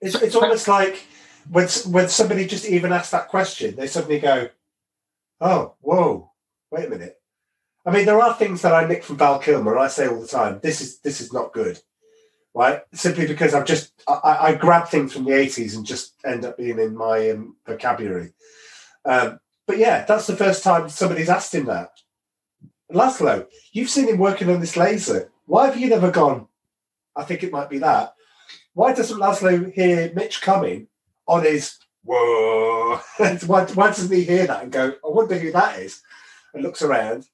it's, 0.00 0.14
it's 0.22 0.34
almost 0.34 0.68
like 0.68 1.04
when 1.50 1.68
when 1.88 2.08
somebody 2.08 2.46
just 2.46 2.66
even 2.66 2.92
asks 2.92 3.10
that 3.10 3.28
question 3.28 3.74
they 3.76 3.86
suddenly 3.86 4.20
go 4.20 4.48
oh 5.40 5.74
whoa 5.80 6.30
wait 6.70 6.86
a 6.86 6.90
minute. 6.90 7.20
I 7.84 7.90
mean 7.90 8.06
there 8.06 8.20
are 8.20 8.34
things 8.34 8.62
that 8.62 8.72
i 8.74 8.86
nick 8.86 9.02
from 9.04 9.16
val 9.18 9.38
kilmer 9.40 9.72
and 9.74 9.82
i 9.82 9.88
say 9.88 10.06
all 10.06 10.20
the 10.20 10.26
time 10.28 10.60
this 10.62 10.80
is 10.80 10.98
this 11.00 11.20
is 11.20 11.32
not 11.32 11.52
good 11.52 11.78
right? 12.54 12.82
Simply 12.92 13.26
because 13.26 13.54
i've 13.54 13.64
just 13.64 13.92
I 14.06 14.36
I 14.40 14.54
grab 14.54 14.88
things 14.88 15.12
from 15.12 15.24
the 15.24 15.32
80s 15.32 15.74
and 15.76 15.86
just 15.86 16.14
end 16.24 16.44
up 16.44 16.58
being 16.58 16.78
in 16.78 16.94
my 16.94 17.30
um, 17.30 17.56
vocabulary. 17.66 18.32
Um, 19.04 19.40
but 19.66 19.78
yeah 19.78 20.04
that's 20.04 20.26
the 20.26 20.36
first 20.36 20.62
time 20.62 20.88
somebody's 20.88 21.30
asked 21.30 21.54
him 21.54 21.66
that. 21.66 21.90
Laszlo 22.92 23.46
you've 23.72 23.90
seen 23.90 24.08
him 24.08 24.18
working 24.18 24.48
on 24.50 24.60
this 24.60 24.76
laser. 24.76 25.30
Why 25.46 25.66
have 25.66 25.78
you 25.78 25.88
never 25.88 26.10
gone? 26.10 26.46
I 27.16 27.24
think 27.24 27.42
it 27.42 27.52
might 27.52 27.70
be 27.70 27.78
that 27.78 28.14
why 28.74 28.92
doesn't 28.92 29.18
laszlo 29.18 29.72
hear 29.72 30.12
mitch 30.14 30.40
coming 30.40 30.88
on 31.26 31.44
his 31.44 31.78
whoa 32.04 33.00
why, 33.46 33.64
doesn't 33.64 34.14
he 34.14 34.24
hear 34.24 34.46
that 34.46 34.62
and 34.62 34.72
go 34.72 34.88
i 34.88 35.08
wonder 35.08 35.38
who 35.38 35.52
that 35.52 35.78
is 35.78 36.02
and 36.54 36.62
looks 36.62 36.82
around? 36.82 37.26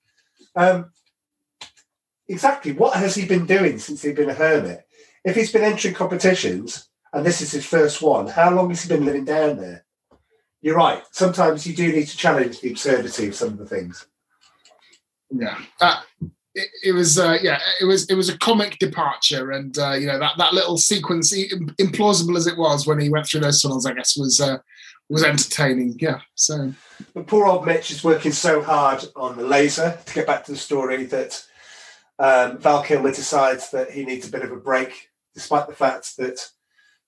Um, 0.54 0.92
exactly 2.28 2.72
what 2.72 2.96
has 2.96 3.14
he 3.14 3.26
been 3.26 3.46
doing 3.46 3.78
since 3.78 4.02
he's 4.02 4.14
been 4.14 4.30
a 4.30 4.34
hermit? 4.34 4.86
If 5.24 5.34
he's 5.34 5.52
been 5.52 5.64
entering 5.64 5.94
competitions 5.94 6.88
and 7.12 7.24
this 7.24 7.40
is 7.40 7.52
his 7.52 7.66
first 7.66 8.02
one 8.02 8.26
how 8.26 8.50
long 8.50 8.68
has 8.70 8.82
he 8.82 8.88
been 8.88 9.04
living 9.04 9.24
down 9.24 9.56
there? 9.56 9.84
You're 10.60 10.76
right 10.76 11.02
sometimes 11.12 11.66
you 11.66 11.74
do 11.74 11.92
need 11.92 12.06
to 12.06 12.16
challenge 12.16 12.60
the 12.60 12.70
absurdity 12.70 13.28
of 13.28 13.34
some 13.34 13.48
of 13.48 13.58
the 13.58 13.66
things. 13.66 14.06
Yeah. 15.30 15.58
It, 16.54 16.92
was 16.92 17.18
uh, 17.18 17.38
yeah 17.42 17.60
it 17.80 17.84
was 17.84 18.06
it 18.10 18.14
was 18.14 18.28
a 18.28 18.38
comic 18.38 18.78
departure 18.78 19.52
and 19.52 19.78
uh, 19.78 19.92
you 19.92 20.06
know 20.06 20.18
that 20.18 20.32
that 20.38 20.54
little 20.54 20.76
sequence 20.76 21.32
implausible 21.32 22.36
as 22.36 22.46
it 22.46 22.56
was 22.56 22.86
when 22.86 22.98
he 22.98 23.08
went 23.08 23.26
through 23.26 23.40
those 23.40 23.62
tunnels 23.62 23.86
i 23.86 23.92
guess 23.92 24.16
was 24.16 24.40
uh, 24.40 24.58
was 25.08 25.24
entertaining 25.24 25.96
yeah 26.00 26.20
so 26.34 26.72
But 27.14 27.26
poor 27.26 27.46
old 27.46 27.64
Mitch 27.64 27.90
is 27.90 28.04
working 28.04 28.32
so 28.32 28.62
hard 28.62 29.04
on 29.16 29.36
the 29.36 29.44
laser 29.44 29.98
to 30.04 30.14
get 30.14 30.26
back 30.26 30.44
to 30.44 30.52
the 30.52 30.58
story 30.58 31.04
that 31.04 31.44
um, 32.18 32.58
Val 32.58 32.82
Kilmer 32.82 33.12
decides 33.12 33.70
that 33.70 33.90
he 33.90 34.04
needs 34.04 34.26
a 34.26 34.30
bit 34.30 34.42
of 34.42 34.50
a 34.50 34.56
break, 34.56 35.10
despite 35.34 35.68
the 35.68 35.74
fact 35.74 36.16
that 36.16 36.50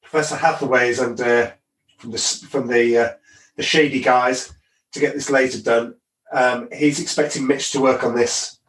Professor 0.03 0.37
Hathaway 0.37 0.89
is 0.89 1.01
under 1.01 1.55
from 1.99 2.13
the 2.13 2.19
from 2.19 2.69
the 2.69 2.97
uh, 2.97 3.13
the 3.57 3.63
shady 3.63 4.01
guys 4.01 4.53
to 4.93 5.01
get 5.01 5.15
this 5.15 5.31
laser 5.31 5.63
done. 5.63 5.97
Um, 6.33 6.69
he's 6.73 7.01
expecting 7.01 7.47
Mitch 7.47 7.73
to 7.73 7.81
work 7.81 8.05
on 8.05 8.15
this 8.15 8.60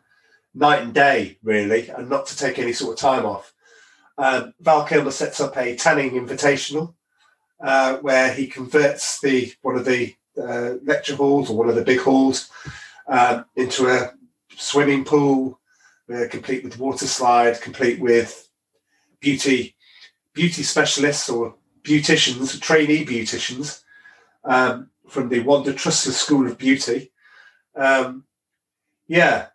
night 0.53 0.81
and 0.81 0.93
day, 0.93 1.37
really, 1.43 1.89
and 1.89 2.09
not 2.09 2.25
to 2.27 2.37
take 2.37 2.59
any 2.59 2.73
sort 2.73 2.93
of 2.93 2.99
time 2.99 3.25
off. 3.25 3.53
Um, 4.17 4.53
Val 4.59 4.85
Kilmer 4.85 5.11
sets 5.11 5.39
up 5.39 5.57
a 5.57 5.75
tanning 5.75 6.11
invitational 6.11 6.93
uh, 7.61 7.97
where 7.97 8.33
he 8.33 8.47
converts 8.47 9.19
the 9.21 9.53
one 9.61 9.75
of 9.75 9.85
the 9.85 10.15
uh, 10.37 10.75
lecture 10.83 11.15
halls 11.15 11.49
or 11.49 11.57
one 11.57 11.69
of 11.69 11.75
the 11.75 11.83
big 11.83 11.99
halls 11.99 12.49
um, 13.07 13.45
into 13.55 13.87
a 13.87 14.13
swimming 14.55 15.03
pool, 15.03 15.59
uh, 16.13 16.25
complete 16.29 16.63
with 16.63 16.79
water 16.79 17.07
slide, 17.07 17.61
complete 17.61 17.99
with 17.99 18.49
beauty 19.19 19.75
beauty 20.33 20.63
specialists 20.63 21.29
or 21.29 21.55
beauticians, 21.83 22.59
trainee 22.61 23.05
beauticians 23.05 23.81
um, 24.45 24.89
from 25.07 25.29
the 25.29 25.41
Wanda 25.41 25.73
Trustler 25.73 26.13
School 26.13 26.47
of 26.47 26.57
Beauty. 26.57 27.11
Um, 27.75 28.23
yeah, 29.07 29.47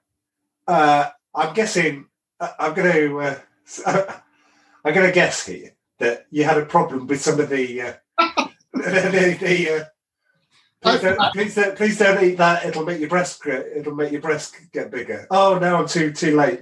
uh, 0.67 1.11
I'm 1.35 1.55
guessing. 1.55 2.07
I'm 2.41 2.75
going 2.75 2.93
to. 2.93 3.21
Uh, 3.21 4.21
I'm 4.85 4.95
going 4.95 5.07
to 5.09 5.13
guess 5.13 5.47
here 5.47 5.75
that 5.99 6.27
you 6.31 6.45
had 6.45 6.59
a 6.59 6.67
problem 6.67 7.07
with 7.07 7.21
some 7.21 7.41
of 7.41 7.49
the. 7.49 7.81
Uh, 7.81 7.93
the, 8.73 9.37
the 9.41 9.71
uh, 9.71 9.85
please, 10.83 11.01
don't, 11.01 11.33
please, 11.33 11.55
don't, 11.55 11.77
please 11.77 11.99
don't 11.99 12.25
eat 12.25 12.37
that. 12.37 12.65
It'll 12.67 12.85
make 12.85 13.01
your 13.01 13.09
breast. 13.09 13.45
It'll 13.47 13.95
make 13.95 14.13
your 14.13 14.21
breast 14.21 14.57
get 14.73 14.91
bigger. 14.91 15.27
Oh 15.31 15.59
no, 15.59 15.77
I'm 15.77 15.89
too 15.89 16.13
too 16.13 16.37
late. 16.37 16.61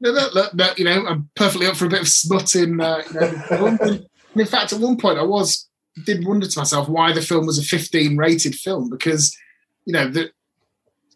No, 0.00 0.12
no, 0.12 0.28
no, 0.34 0.48
no, 0.52 0.72
you 0.76 0.84
know, 0.84 1.06
I'm 1.06 1.30
perfectly 1.36 1.66
up 1.68 1.76
for 1.76 1.86
a 1.86 1.90
bit 1.90 2.00
of 2.00 2.08
smutting. 2.08 2.62
in. 2.64 2.80
Uh, 2.80 3.02
you 3.12 3.20
know, 3.20 3.66
and 3.80 4.06
in 4.34 4.46
fact, 4.46 4.72
at 4.72 4.80
one 4.80 4.96
point, 4.96 5.18
I 5.18 5.22
was 5.22 5.68
did 6.04 6.26
wonder 6.26 6.46
to 6.46 6.58
myself 6.58 6.88
why 6.88 7.12
the 7.12 7.20
film 7.20 7.46
was 7.46 7.58
a 7.58 7.62
15 7.62 8.16
rated 8.16 8.54
film 8.54 8.88
because 8.88 9.36
you 9.84 9.92
know 9.92 10.08
that 10.08 10.32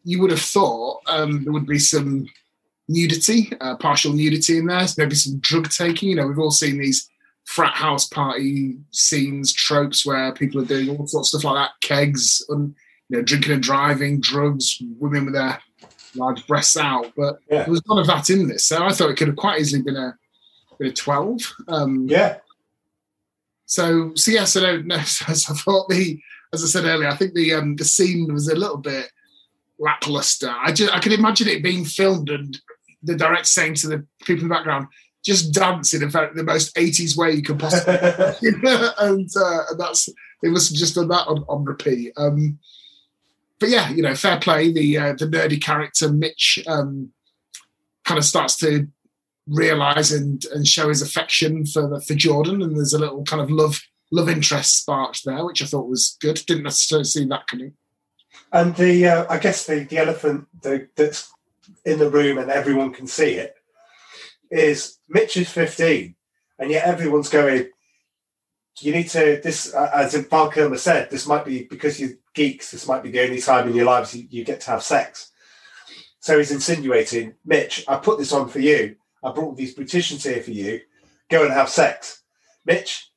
you 0.06 0.20
would 0.20 0.30
have 0.30 0.40
thought 0.40 1.00
um, 1.08 1.42
there 1.42 1.52
would 1.52 1.66
be 1.66 1.80
some 1.80 2.26
nudity, 2.88 3.52
uh, 3.60 3.76
partial 3.76 4.12
nudity 4.12 4.56
in 4.56 4.66
there, 4.66 4.86
maybe 4.96 5.16
some 5.16 5.36
drug 5.40 5.68
taking. 5.68 6.10
You 6.10 6.14
know, 6.14 6.28
we've 6.28 6.38
all 6.38 6.52
seen 6.52 6.78
these 6.78 7.10
frat 7.44 7.74
house 7.74 8.06
party 8.06 8.78
scenes, 8.92 9.52
tropes 9.52 10.06
where 10.06 10.32
people 10.32 10.62
are 10.62 10.64
doing 10.64 10.88
all 10.90 11.08
sorts 11.08 11.34
of 11.34 11.40
stuff 11.40 11.52
like 11.52 11.66
that, 11.68 11.86
kegs, 11.88 12.40
and 12.50 12.72
you 13.08 13.16
know, 13.16 13.22
drinking 13.24 13.52
and 13.54 13.62
driving, 13.62 14.20
drugs, 14.20 14.80
women 15.00 15.24
with 15.24 15.34
their 15.34 15.58
large 16.14 16.46
breasts 16.46 16.76
out. 16.76 17.12
But 17.16 17.40
Yeah. 17.50 17.64
there 17.64 17.72
was 17.72 17.82
none 17.88 17.98
of 17.98 18.06
that 18.06 18.30
in 18.30 18.46
this, 18.46 18.64
so 18.64 18.84
I 18.84 18.92
thought 18.92 19.10
it 19.10 19.16
could 19.16 19.28
have 19.28 19.36
quite 19.36 19.60
easily 19.60 19.82
been 19.82 19.96
a 19.96 20.16
been 20.78 20.88
a 20.88 20.92
12. 20.92 21.52
Um, 21.66 22.06
Yeah, 22.08 22.36
so, 23.66 24.12
so 24.14 24.30
yeah, 24.30 24.44
so 24.52 24.60
no, 24.60 24.76
no. 24.82 24.98
So 25.02 25.24
I 25.28 25.56
thought 25.56 25.88
the, 25.88 26.20
as 26.52 26.62
I 26.62 26.68
said 26.68 26.84
earlier, 26.84 27.08
I 27.08 27.16
think 27.16 27.34
the 27.34 27.54
um, 27.54 27.74
the 27.74 27.84
scene 27.84 28.32
was 28.32 28.46
a 28.48 28.54
little 28.54 28.76
bit 28.78 29.10
lackluster. 29.78 30.50
I 30.50 30.72
just 30.72 30.94
I 30.94 31.00
could 31.00 31.12
imagine 31.12 31.48
it 31.48 31.62
being 31.62 31.84
filmed 31.84 32.30
and 32.30 32.58
the 33.02 33.16
director 33.16 33.44
saying 33.44 33.74
to 33.74 33.88
the 33.88 34.06
people 34.24 34.42
in 34.42 34.48
the 34.48 34.54
background, 34.54 34.88
"Just 35.24 35.52
dance 35.52 35.94
in 35.94 36.08
very, 36.10 36.34
the 36.34 36.42
most 36.44 36.74
'80s 36.76 37.16
way 37.16 37.32
you 37.32 37.42
can 37.42 37.58
possibly." 37.58 37.94
and, 38.42 38.66
uh, 38.66 38.92
and 39.00 39.30
that's 39.78 40.08
they 40.42 40.48
must 40.48 40.70
have 40.70 40.78
just 40.78 40.94
done 40.94 41.08
that 41.08 41.26
on, 41.26 41.44
on 41.48 41.64
repeat. 41.64 42.12
Um, 42.16 42.58
but 43.58 43.68
yeah, 43.68 43.90
you 43.90 44.02
know, 44.02 44.14
fair 44.14 44.38
play. 44.38 44.72
The 44.72 44.98
uh, 44.98 45.12
the 45.14 45.26
nerdy 45.26 45.62
character 45.62 46.12
Mitch 46.12 46.58
um, 46.66 47.10
kind 48.04 48.18
of 48.18 48.24
starts 48.24 48.56
to 48.58 48.88
realize 49.46 50.12
and 50.12 50.44
and 50.46 50.66
show 50.66 50.88
his 50.88 51.02
affection 51.02 51.64
for 51.66 52.00
for 52.00 52.14
Jordan, 52.14 52.62
and 52.62 52.76
there's 52.76 52.92
a 52.92 52.98
little 52.98 53.24
kind 53.24 53.42
of 53.42 53.50
love 53.50 53.80
love 54.12 54.28
interest 54.28 54.78
sparked 54.78 55.24
there, 55.24 55.44
which 55.44 55.62
I 55.62 55.66
thought 55.66 55.88
was 55.88 56.16
good. 56.20 56.40
Didn't 56.46 56.64
necessarily 56.64 57.04
see 57.04 57.24
that 57.26 57.46
coming. 57.46 57.72
And 58.52 58.74
the 58.76 59.06
uh, 59.06 59.26
I 59.28 59.38
guess 59.38 59.66
the 59.66 59.84
the 59.84 59.98
elephant 59.98 60.46
the, 60.62 60.88
that's 60.96 61.32
in 61.84 61.98
the 61.98 62.10
room 62.10 62.38
and 62.38 62.50
everyone 62.50 62.92
can 62.92 63.06
see 63.06 63.34
it 63.34 63.56
is 64.50 64.98
Mitch 65.08 65.36
is 65.36 65.50
15, 65.50 66.14
and 66.58 66.70
yet 66.70 66.86
everyone's 66.86 67.28
going. 67.28 67.70
You 68.80 68.92
need 68.92 69.08
to 69.08 69.40
this, 69.42 69.72
as 69.72 70.14
Val 70.14 70.50
Kilmer 70.50 70.76
said, 70.76 71.08
this 71.10 71.26
might 71.26 71.46
be 71.46 71.62
because 71.62 71.98
you're 71.98 72.10
geeks. 72.34 72.70
This 72.70 72.86
might 72.86 73.02
be 73.02 73.10
the 73.10 73.22
only 73.22 73.40
time 73.40 73.68
in 73.68 73.74
your 73.74 73.86
lives 73.86 74.14
you, 74.14 74.26
you 74.28 74.44
get 74.44 74.60
to 74.62 74.72
have 74.72 74.82
sex. 74.82 75.32
So 76.20 76.36
he's 76.36 76.50
insinuating, 76.50 77.34
Mitch, 77.44 77.84
I 77.88 77.96
put 77.96 78.18
this 78.18 78.32
on 78.32 78.48
for 78.48 78.58
you. 78.58 78.96
I 79.24 79.32
brought 79.32 79.56
these 79.56 79.74
beauticians 79.74 80.30
here 80.30 80.42
for 80.42 80.50
you. 80.50 80.80
Go 81.30 81.44
and 81.44 81.52
have 81.52 81.70
sex. 81.70 82.22
Mitch, 82.66 83.10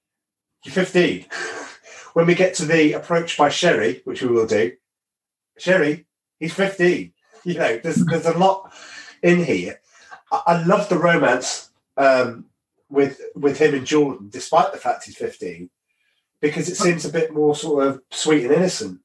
you're 0.63 0.73
15. 0.73 1.25
when 2.13 2.25
we 2.25 2.35
get 2.35 2.53
to 2.55 2.65
the 2.65 2.93
approach 2.93 3.37
by 3.37 3.49
Sherry, 3.49 4.01
which 4.05 4.21
we 4.21 4.29
will 4.29 4.47
do, 4.47 4.71
Sherry, 5.61 6.05
he's 6.39 6.53
15. 6.53 7.13
You 7.45 7.53
know, 7.53 7.77
there's 7.77 8.05
there's 8.05 8.25
a 8.25 8.37
lot 8.37 8.73
in 9.23 9.43
here. 9.43 9.79
I, 10.31 10.41
I 10.47 10.63
love 10.65 10.89
the 10.89 10.97
romance 10.97 11.69
um, 11.97 12.45
with 12.89 13.21
with 13.35 13.57
him 13.59 13.75
and 13.75 13.85
Jordan, 13.85 14.29
despite 14.29 14.71
the 14.71 14.77
fact 14.79 15.05
he's 15.05 15.17
15, 15.17 15.69
because 16.41 16.69
it 16.69 16.75
seems 16.75 17.05
a 17.05 17.11
bit 17.11 17.33
more 17.33 17.55
sort 17.55 17.87
of 17.87 18.01
sweet 18.11 18.45
and 18.45 18.53
innocent. 18.53 18.99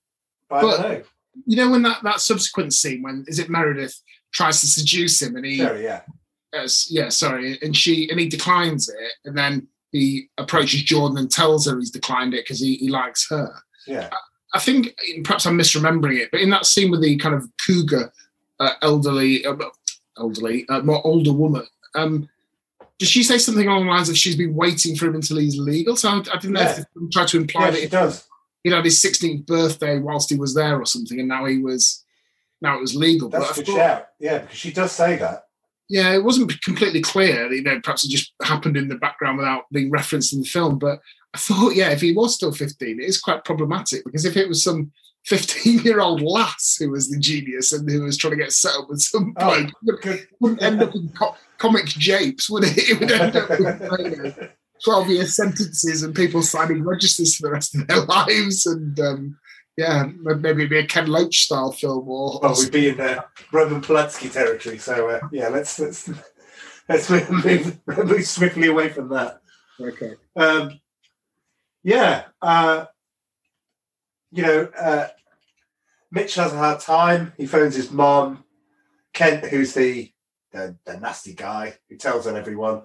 But, 0.49 0.57
I 0.57 0.61
But- 0.63 0.77
don't 0.77 0.93
know. 0.93 1.03
You 1.47 1.57
know, 1.57 1.71
when 1.71 1.83
that 1.83 2.01
that 2.05 2.21
subsequent 2.21 2.73
scene 2.75 3.03
when 3.03 3.25
is 3.27 3.41
it 3.41 3.51
Meredith 3.51 4.01
tries 4.33 4.61
to 4.61 4.69
seduce 4.69 5.21
him 5.21 5.35
and 5.35 5.45
he 5.45 5.57
Sherry, 5.57 5.83
yeah. 5.83 6.03
uh, 6.57 6.69
yeah 6.89 7.09
sorry 7.09 7.59
and 7.61 7.77
she 7.77 8.09
and 8.09 8.21
he 8.21 8.29
declines 8.29 8.89
it 8.89 9.13
and 9.25 9.37
then 9.37 9.67
he 9.91 10.29
approaches 10.39 10.83
Jordan 10.83 11.19
and 11.19 11.31
tells 11.31 11.67
her 11.67 11.79
he's 11.79 11.91
declined 11.91 12.35
it 12.35 12.45
because 12.45 12.61
he, 12.61 12.75
he 12.77 12.89
likes 12.89 13.29
her. 13.31 13.53
Yeah. 13.87 14.11
I 14.55 14.61
think 14.61 14.95
perhaps 15.25 15.47
I'm 15.47 15.59
misremembering 15.59 16.19
it, 16.19 16.31
but 16.31 16.41
in 16.41 16.51
that 16.51 16.65
scene 16.65 16.91
with 16.91 17.03
the 17.03 17.17
kind 17.17 17.35
of 17.35 17.49
cougar, 17.67 18.13
uh, 18.61 18.71
elderly, 18.83 19.45
uh, 19.45 19.57
elderly, 20.17 20.65
uh, 20.69 20.81
more 20.83 21.05
older 21.05 21.33
woman, 21.33 21.67
um, 21.97 22.29
does 22.99 23.09
she 23.09 23.25
say 23.25 23.37
something 23.39 23.67
along 23.67 23.87
the 23.87 23.91
lines 23.91 24.09
of 24.09 24.17
she's 24.17 24.37
been 24.37 24.55
waiting 24.55 24.95
for 24.95 25.07
him 25.07 25.17
until 25.17 25.39
he's 25.39 25.59
legal? 25.59 25.97
So 25.97 26.09
I, 26.09 26.19
I 26.19 26.39
didn't 26.39 26.53
know 26.53 26.61
if 26.63 26.77
they 26.77 26.85
tried 27.13 27.29
to 27.29 27.39
imply 27.39 27.65
Yeah, 27.65 27.71
that 27.73 27.81
he 27.81 27.89
does. 27.89 28.29
he'd 28.63 28.73
had 28.73 28.85
his 28.85 29.03
16th 29.03 29.45
birthday 29.47 29.99
whilst 29.99 30.31
he 30.31 30.37
was 30.37 30.55
there 30.55 30.81
or 30.81 30.87
something, 30.87 31.19
and 31.19 31.29
now 31.29 31.45
he 31.47 31.59
was 31.59 32.05
now 32.63 32.77
it 32.79 32.81
was 32.81 32.95
legal. 32.95 33.29
That's 33.29 33.45
a 33.45 33.49
but 33.49 33.53
I 33.53 33.57
good 33.57 33.67
thought, 33.67 33.77
shout. 33.77 34.07
Yeah, 34.21 34.39
because 34.39 34.57
she 34.57 34.73
does 34.73 34.93
say 34.93 35.17
that. 35.17 35.44
Yeah, 35.89 36.15
it 36.15 36.25
wasn't 36.25 36.61
completely 36.63 37.03
clear. 37.03 37.53
You 37.53 37.63
know, 37.63 37.81
perhaps 37.81 38.05
it 38.05 38.11
just 38.11 38.33
happened 38.43 38.77
in 38.77 38.89
the 38.89 38.97
background 38.97 39.39
without 39.39 39.65
being 39.71 39.91
referenced 39.91 40.33
in 40.33 40.41
the 40.41 40.47
film. 40.47 40.79
But 40.79 41.01
I 41.35 41.39
thought, 41.39 41.75
yeah, 41.75 41.91
if 41.91 42.01
he 42.01 42.13
was 42.13 42.35
still 42.35 42.53
15, 42.53 43.01
it 43.01 43.05
is 43.05 43.21
quite 43.21 43.45
problematic 43.45 44.05
because 44.05 44.25
if 44.25 44.37
it 44.37 44.49
was 44.49 44.63
some 44.63 44.93
15 45.27 45.81
year 45.81 46.01
old 46.01 46.21
lass 46.21 46.77
who 46.79 46.91
was 46.91 47.09
the 47.09 47.19
genius 47.19 47.73
and 47.73 47.91
who 47.91 48.03
was 48.03 48.19
trying 48.19 48.33
to 48.33 48.37
get 48.37 48.53
set 48.53 48.75
up 48.79 48.91
with 48.91 49.01
some 49.01 49.33
Oh, 49.39 49.67
bloke, 49.83 50.07
it 50.07 50.29
wouldn't 50.39 50.63
end 50.63 50.83
up 50.83 50.95
in 50.95 51.09
co- 51.11 51.35
comic 51.57 51.87
japes, 51.87 52.51
would 52.51 52.65
it? 52.65 52.77
It 52.91 53.01
would 53.01 53.11
end 53.11 53.35
up 53.35 53.49
with 53.49 53.59
you 54.01 54.23
know, 54.23 54.49
12 54.85 55.09
year 55.09 55.27
sentences 55.27 56.03
and 56.03 56.15
people 56.15 56.43
signing 56.43 56.85
registers 56.85 57.37
for 57.37 57.47
the 57.47 57.53
rest 57.53 57.75
of 57.75 57.87
their 57.87 58.01
lives. 58.05 58.67
And 58.67 59.01
um, 59.01 59.39
yeah, 59.77 60.09
maybe 60.21 60.49
it'd 60.51 60.71
be 60.71 60.79
a 60.79 60.87
Ken 60.87 61.07
Loach 61.07 61.41
style 61.45 61.73
film 61.73 62.09
or, 62.09 62.39
Well, 62.43 62.57
we'd 62.59 62.71
be 62.71 62.89
in 62.91 63.01
uh, 63.01 63.23
Roman 63.53 63.81
Polanski 63.81 64.33
territory. 64.33 64.79
So 64.79 65.09
uh, 65.11 65.21
yeah, 65.33 65.49
let's 65.49 65.79
let's 65.79 66.09
let's 66.89 67.11
move, 67.11 67.81
move 67.87 68.25
swiftly 68.25 68.69
away 68.69 68.91
from 68.91 69.09
that. 69.11 69.41
okay. 69.81 70.15
Um, 70.37 70.81
yeah, 71.83 72.25
uh, 72.41 72.87
you 74.31 74.43
know, 74.43 74.69
uh, 74.79 75.09
Mitch 76.11 76.37
has 76.37 76.53
a 76.53 76.57
hard 76.57 76.81
time. 76.81 77.33
He 77.37 77.47
phones 77.47 77.75
his 77.75 77.91
mom, 77.91 78.45
Kent, 79.13 79.45
who's 79.47 79.75
the, 79.75 80.11
the 80.53 80.77
the 80.87 80.99
nasty 80.99 81.35
guy 81.35 81.75
who 81.89 81.97
tells 81.97 82.27
on 82.27 82.37
everyone. 82.37 82.83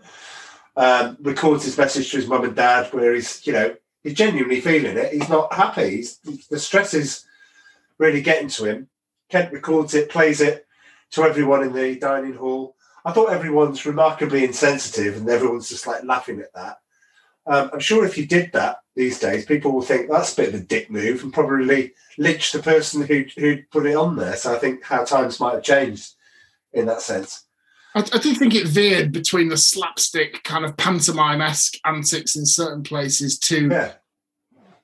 Um, 0.75 1.17
records 1.21 1.65
his 1.65 1.77
message 1.77 2.09
to 2.11 2.17
his 2.17 2.27
mum 2.27 2.45
and 2.45 2.55
dad, 2.55 2.93
where 2.93 3.13
he's, 3.13 3.45
you 3.45 3.53
know, 3.53 3.75
he's 4.03 4.13
genuinely 4.13 4.61
feeling 4.61 4.97
it. 4.97 5.13
He's 5.13 5.29
not 5.29 5.53
happy. 5.53 5.97
He's, 5.97 6.19
the 6.49 6.59
stress 6.59 6.93
is 6.93 7.25
really 7.97 8.21
getting 8.21 8.49
to 8.49 8.65
him. 8.65 8.87
Kent 9.29 9.53
records 9.53 9.93
it, 9.93 10.09
plays 10.09 10.41
it 10.41 10.65
to 11.11 11.23
everyone 11.23 11.63
in 11.63 11.73
the 11.73 11.99
dining 11.99 12.33
hall. 12.33 12.75
I 13.05 13.11
thought 13.11 13.31
everyone's 13.31 13.85
remarkably 13.85 14.43
insensitive, 14.43 15.17
and 15.17 15.29
everyone's 15.29 15.69
just 15.69 15.87
like 15.87 16.03
laughing 16.03 16.39
at 16.39 16.53
that. 16.53 16.79
Um, 17.45 17.69
I'm 17.73 17.79
sure 17.79 18.05
if 18.05 18.17
you 18.17 18.25
did 18.25 18.51
that 18.53 18.79
these 18.95 19.19
days, 19.19 19.45
people 19.45 19.71
will 19.71 19.81
think 19.81 20.09
that's 20.09 20.33
a 20.33 20.35
bit 20.35 20.49
of 20.49 20.61
a 20.61 20.63
dick 20.63 20.91
move 20.91 21.23
and 21.23 21.33
probably 21.33 21.93
lynch 22.17 22.51
the 22.51 22.59
person 22.59 23.01
who 23.01 23.25
who 23.37 23.63
put 23.71 23.85
it 23.85 23.95
on 23.95 24.15
there. 24.15 24.35
So 24.35 24.53
I 24.53 24.59
think 24.59 24.83
how 24.83 25.03
times 25.05 25.39
might 25.39 25.55
have 25.55 25.63
changed 25.63 26.13
in 26.73 26.85
that 26.87 27.01
sense. 27.01 27.45
I, 27.95 27.99
I 28.13 28.17
do 28.19 28.33
think 28.35 28.53
it 28.53 28.67
veered 28.67 29.11
between 29.11 29.49
the 29.49 29.57
slapstick 29.57 30.43
kind 30.43 30.63
of 30.63 30.77
pantomime 30.77 31.41
esque 31.41 31.75
antics 31.85 32.35
in 32.35 32.45
certain 32.45 32.83
places 32.83 33.39
to 33.39 33.67
Yeah, 33.67 33.93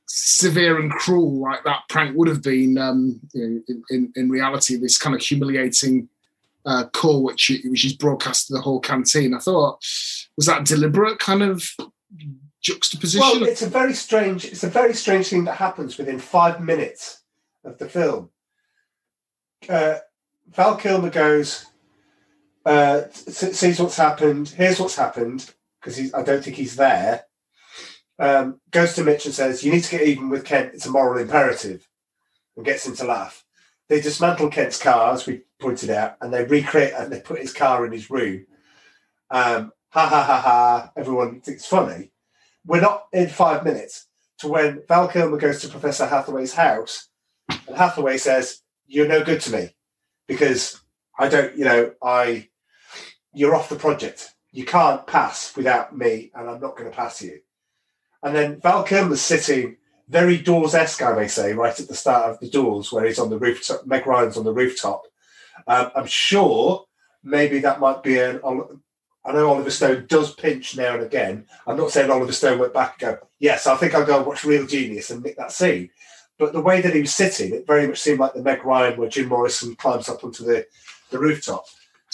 severe 0.07 0.79
and 0.79 0.91
cruel, 0.91 1.41
like 1.41 1.63
that 1.63 1.83
prank 1.89 2.15
would 2.15 2.27
have 2.27 2.41
been 2.41 2.77
um, 2.77 3.19
in, 3.33 3.63
in, 3.89 4.13
in 4.15 4.29
reality, 4.29 4.75
this 4.75 4.97
kind 4.97 5.15
of 5.15 5.21
humiliating 5.21 6.09
uh, 6.65 6.85
call 6.93 7.23
which, 7.23 7.51
which 7.65 7.85
is 7.85 7.93
broadcast 7.93 8.47
to 8.47 8.53
the 8.53 8.61
whole 8.61 8.79
canteen. 8.79 9.33
I 9.33 9.39
thought, 9.39 9.83
was 10.35 10.45
that 10.45 10.65
deliberate 10.65 11.19
kind 11.19 11.43
of 11.43 11.69
juxtaposition? 12.61 13.19
well, 13.19 13.43
it's 13.43 13.61
a 13.61 13.69
very 13.69 13.93
strange. 13.93 14.45
It's 14.45 14.63
a 14.63 14.69
very 14.69 14.93
strange 14.93 15.27
thing 15.27 15.45
that 15.45 15.57
happens 15.57 15.97
within 15.97 16.19
five 16.19 16.61
minutes 16.61 17.21
of 17.63 17.77
the 17.77 17.89
film. 17.89 18.29
Uh, 19.67 19.99
Val 20.47 20.75
Kilmer 20.77 21.09
goes, 21.09 21.65
uh, 22.65 23.03
sees 23.11 23.79
what's 23.79 23.97
happened. 23.97 24.49
Here's 24.49 24.79
what's 24.79 24.95
happened 24.95 25.53
because 25.79 26.13
I 26.13 26.23
don't 26.23 26.43
think 26.43 26.55
he's 26.55 26.75
there. 26.75 27.25
Um, 28.17 28.59
goes 28.71 28.93
to 28.95 29.03
Mitch 29.03 29.25
and 29.25 29.35
says, 29.35 29.63
"You 29.63 29.71
need 29.71 29.83
to 29.83 29.97
get 29.97 30.07
even 30.07 30.29
with 30.29 30.45
Kent. 30.45 30.73
It's 30.73 30.85
a 30.85 30.91
moral 30.91 31.21
imperative," 31.21 31.87
and 32.55 32.65
gets 32.65 32.87
him 32.87 32.95
to 32.95 33.05
laugh. 33.05 33.43
They 33.87 34.01
dismantle 34.01 34.49
Kent's 34.49 34.81
car, 34.81 35.13
as 35.13 35.27
we 35.27 35.43
pointed 35.59 35.91
out, 35.91 36.17
and 36.21 36.33
they 36.33 36.43
recreate 36.43 36.93
and 36.97 37.11
they 37.11 37.19
put 37.19 37.39
his 37.39 37.53
car 37.53 37.85
in 37.85 37.91
his 37.91 38.09
room. 38.09 38.45
Um, 39.29 39.71
ha 39.89 40.07
ha 40.07 40.23
ha 40.23 40.41
ha! 40.41 40.91
Everyone 40.95 41.41
thinks 41.41 41.61
it's 41.61 41.67
funny. 41.67 42.11
We're 42.65 42.81
not 42.81 43.07
in 43.13 43.29
five 43.29 43.63
minutes 43.63 44.07
to 44.39 44.47
when 44.47 44.81
Val 44.87 45.07
Kilmer 45.07 45.37
goes 45.37 45.61
to 45.61 45.67
Professor 45.67 46.07
Hathaway's 46.07 46.53
house, 46.53 47.09
and 47.67 47.77
Hathaway 47.77 48.17
says, 48.17 48.61
"You're 48.87 49.07
no 49.07 49.23
good 49.23 49.41
to 49.41 49.51
me 49.51 49.75
because 50.27 50.81
I 51.19 51.29
don't, 51.29 51.55
you 51.55 51.65
know, 51.65 51.93
I 52.01 52.49
you're 53.35 53.55
off 53.55 53.69
the 53.69 53.75
project. 53.75 54.31
You 54.51 54.65
can't 54.65 55.05
pass 55.05 55.55
without 55.55 55.97
me, 55.97 56.31
and 56.33 56.49
I'm 56.49 56.61
not 56.61 56.77
going 56.77 56.89
to 56.89 56.95
pass 56.95 57.21
you." 57.21 57.41
And 58.23 58.35
then 58.35 58.59
Val 58.61 58.83
Kilmer's 58.83 59.21
sitting 59.21 59.77
very 60.07 60.37
Doors-esque, 60.37 61.01
I 61.01 61.13
may 61.13 61.27
say, 61.27 61.53
right 61.53 61.79
at 61.79 61.87
the 61.87 61.95
start 61.95 62.31
of 62.31 62.39
the 62.39 62.49
Doors, 62.49 62.91
where 62.91 63.05
he's 63.05 63.19
on 63.19 63.29
the 63.29 63.39
rooftop. 63.39 63.85
Meg 63.85 64.05
Ryan's 64.05 64.37
on 64.37 64.43
the 64.43 64.53
rooftop. 64.53 65.03
Um, 65.67 65.91
I'm 65.95 66.05
sure 66.05 66.85
maybe 67.23 67.59
that 67.59 67.79
might 67.79 68.03
be 68.03 68.19
an. 68.19 68.39
I 69.25 69.31
know 69.31 69.49
Oliver 69.49 69.71
Stone 69.71 70.05
does 70.07 70.35
pinch 70.35 70.77
now 70.77 70.93
and 70.93 71.03
again. 71.03 71.47
I'm 71.65 71.77
not 71.77 71.89
saying 71.89 72.11
Oliver 72.11 72.31
Stone 72.31 72.59
went 72.59 72.75
back 72.75 73.01
and 73.01 73.17
go, 73.17 73.27
yes, 73.39 73.65
I 73.65 73.75
think 73.75 73.95
I'll 73.95 74.05
go 74.05 74.17
and 74.17 74.25
watch 74.27 74.45
Real 74.45 74.67
Genius 74.67 75.09
and 75.09 75.23
nick 75.23 75.35
that 75.37 75.51
scene. 75.51 75.89
But 76.37 76.53
the 76.53 76.61
way 76.61 76.81
that 76.81 76.93
he 76.93 77.01
was 77.01 77.15
sitting, 77.15 77.53
it 77.53 77.65
very 77.65 77.87
much 77.87 77.99
seemed 77.99 78.19
like 78.19 78.35
the 78.35 78.43
Meg 78.43 78.63
Ryan 78.63 78.99
where 78.99 79.09
Jim 79.09 79.27
Morrison 79.27 79.75
climbs 79.75 80.09
up 80.09 80.23
onto 80.23 80.43
the, 80.43 80.67
the 81.09 81.17
rooftop. 81.17 81.65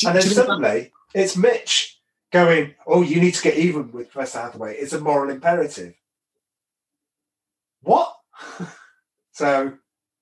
And 0.06 0.16
then 0.16 0.22
suddenly 0.22 0.94
it's 1.14 1.36
Mitch 1.38 2.00
going, 2.32 2.74
Oh, 2.88 3.02
you 3.02 3.20
need 3.22 3.34
to 3.36 3.42
get 3.44 3.58
even 3.58 3.92
with 3.92 4.12
Professor 4.12 4.40
Hathaway. 4.40 4.76
It's 4.78 4.94
a 4.94 5.00
moral 5.00 5.30
imperative. 5.32 5.94
What? 7.82 8.16
so 9.34 9.74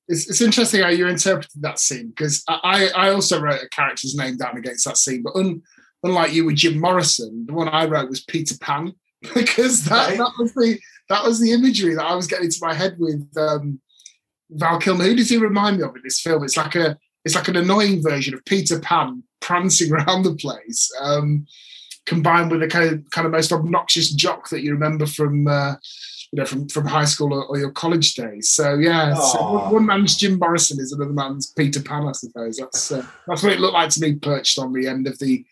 it's, 0.08 0.30
it's 0.30 0.42
interesting 0.42 0.82
how 0.82 0.90
you 0.90 1.08
interpreted 1.08 1.62
that 1.62 1.80
scene 1.80 2.10
because 2.10 2.44
I, 2.48 2.90
I 2.96 3.10
also 3.12 3.40
wrote 3.40 3.62
a 3.62 3.70
character's 3.70 4.16
name 4.16 4.38
down 4.38 4.58
against 4.58 4.86
that 4.86 4.98
scene, 4.98 5.22
but 5.24 5.36
un, 5.36 5.62
unlike 6.04 6.34
you 6.34 6.46
with 6.46 6.56
Jim 6.56 6.80
Morrison, 6.80 7.46
the 7.46 7.54
one 7.54 7.70
I 7.70 7.86
wrote 7.86 8.10
was 8.10 8.24
Peter 8.24 8.56
Pan 8.60 8.94
because 9.34 9.86
that, 9.86 10.10
Right. 10.10 10.18
that 10.18 10.32
was 10.40 10.54
the 10.54 10.80
that 11.10 11.24
was 11.24 11.40
the 11.40 11.52
imagery 11.52 11.96
that 11.96 12.06
I 12.06 12.16
was 12.16 12.28
getting 12.28 12.46
into 12.46 12.60
my 12.62 12.74
head 12.74 12.96
with 13.00 13.28
um, 13.36 13.82
Val 14.52 14.80
Kilmer. 14.80 15.04
Who 15.06 15.16
does 15.16 15.30
he 15.30 15.38
remind 15.38 15.78
me 15.78 15.84
of 15.84 15.96
in 15.96 16.02
this 16.04 16.22
film? 16.22 16.44
It's 16.44 16.56
like 16.56 16.76
a 16.76 16.98
it's 17.26 17.36
like 17.36 17.48
an 17.48 17.56
annoying 17.58 18.02
version 18.04 18.34
of 18.36 18.46
Peter 18.46 18.80
Pan 18.80 19.24
prancing 19.40 19.92
around 19.94 20.24
the 20.24 20.36
place, 20.36 20.92
um, 21.02 21.46
combined 22.06 22.52
with 22.52 22.62
the 22.62 22.68
kind 22.68 22.92
of, 22.92 23.10
kind 23.12 23.26
of 23.26 23.32
most 23.32 23.52
obnoxious 23.52 24.12
jock 24.12 24.50
that 24.50 24.62
you 24.62 24.72
remember 24.72 25.06
from 25.06 25.48
uh, 25.48 25.76
you 26.32 26.38
know 26.38 26.46
from, 26.46 26.68
from 26.70 26.86
high 26.86 27.06
school 27.06 27.34
or, 27.34 27.46
or 27.46 27.58
your 27.58 27.72
college 27.72 28.14
days. 28.16 28.50
So 28.50 28.76
yeah, 28.76 29.14
so 29.14 29.54
one- 29.54 29.74
one 29.74 29.86
man's 29.86 30.16
Jim 30.16 30.40
Morrison 30.40 30.80
is 30.80 30.92
another 30.92 31.14
man's 31.14 31.54
Peter 31.58 31.82
Pan, 31.82 32.08
I 32.08 32.12
suppose. 32.14 32.58
That's 32.58 32.92
uh, 32.92 33.06
that's 33.28 33.44
what 33.44 33.54
it 33.54 33.60
looked 33.60 33.74
like 33.74 33.90
to 33.92 34.02
me, 34.02 34.16
perched 34.16 34.60
on 34.60 34.74
the 34.74 34.88
end 34.88 35.08
of 35.08 35.18
the 35.20 35.46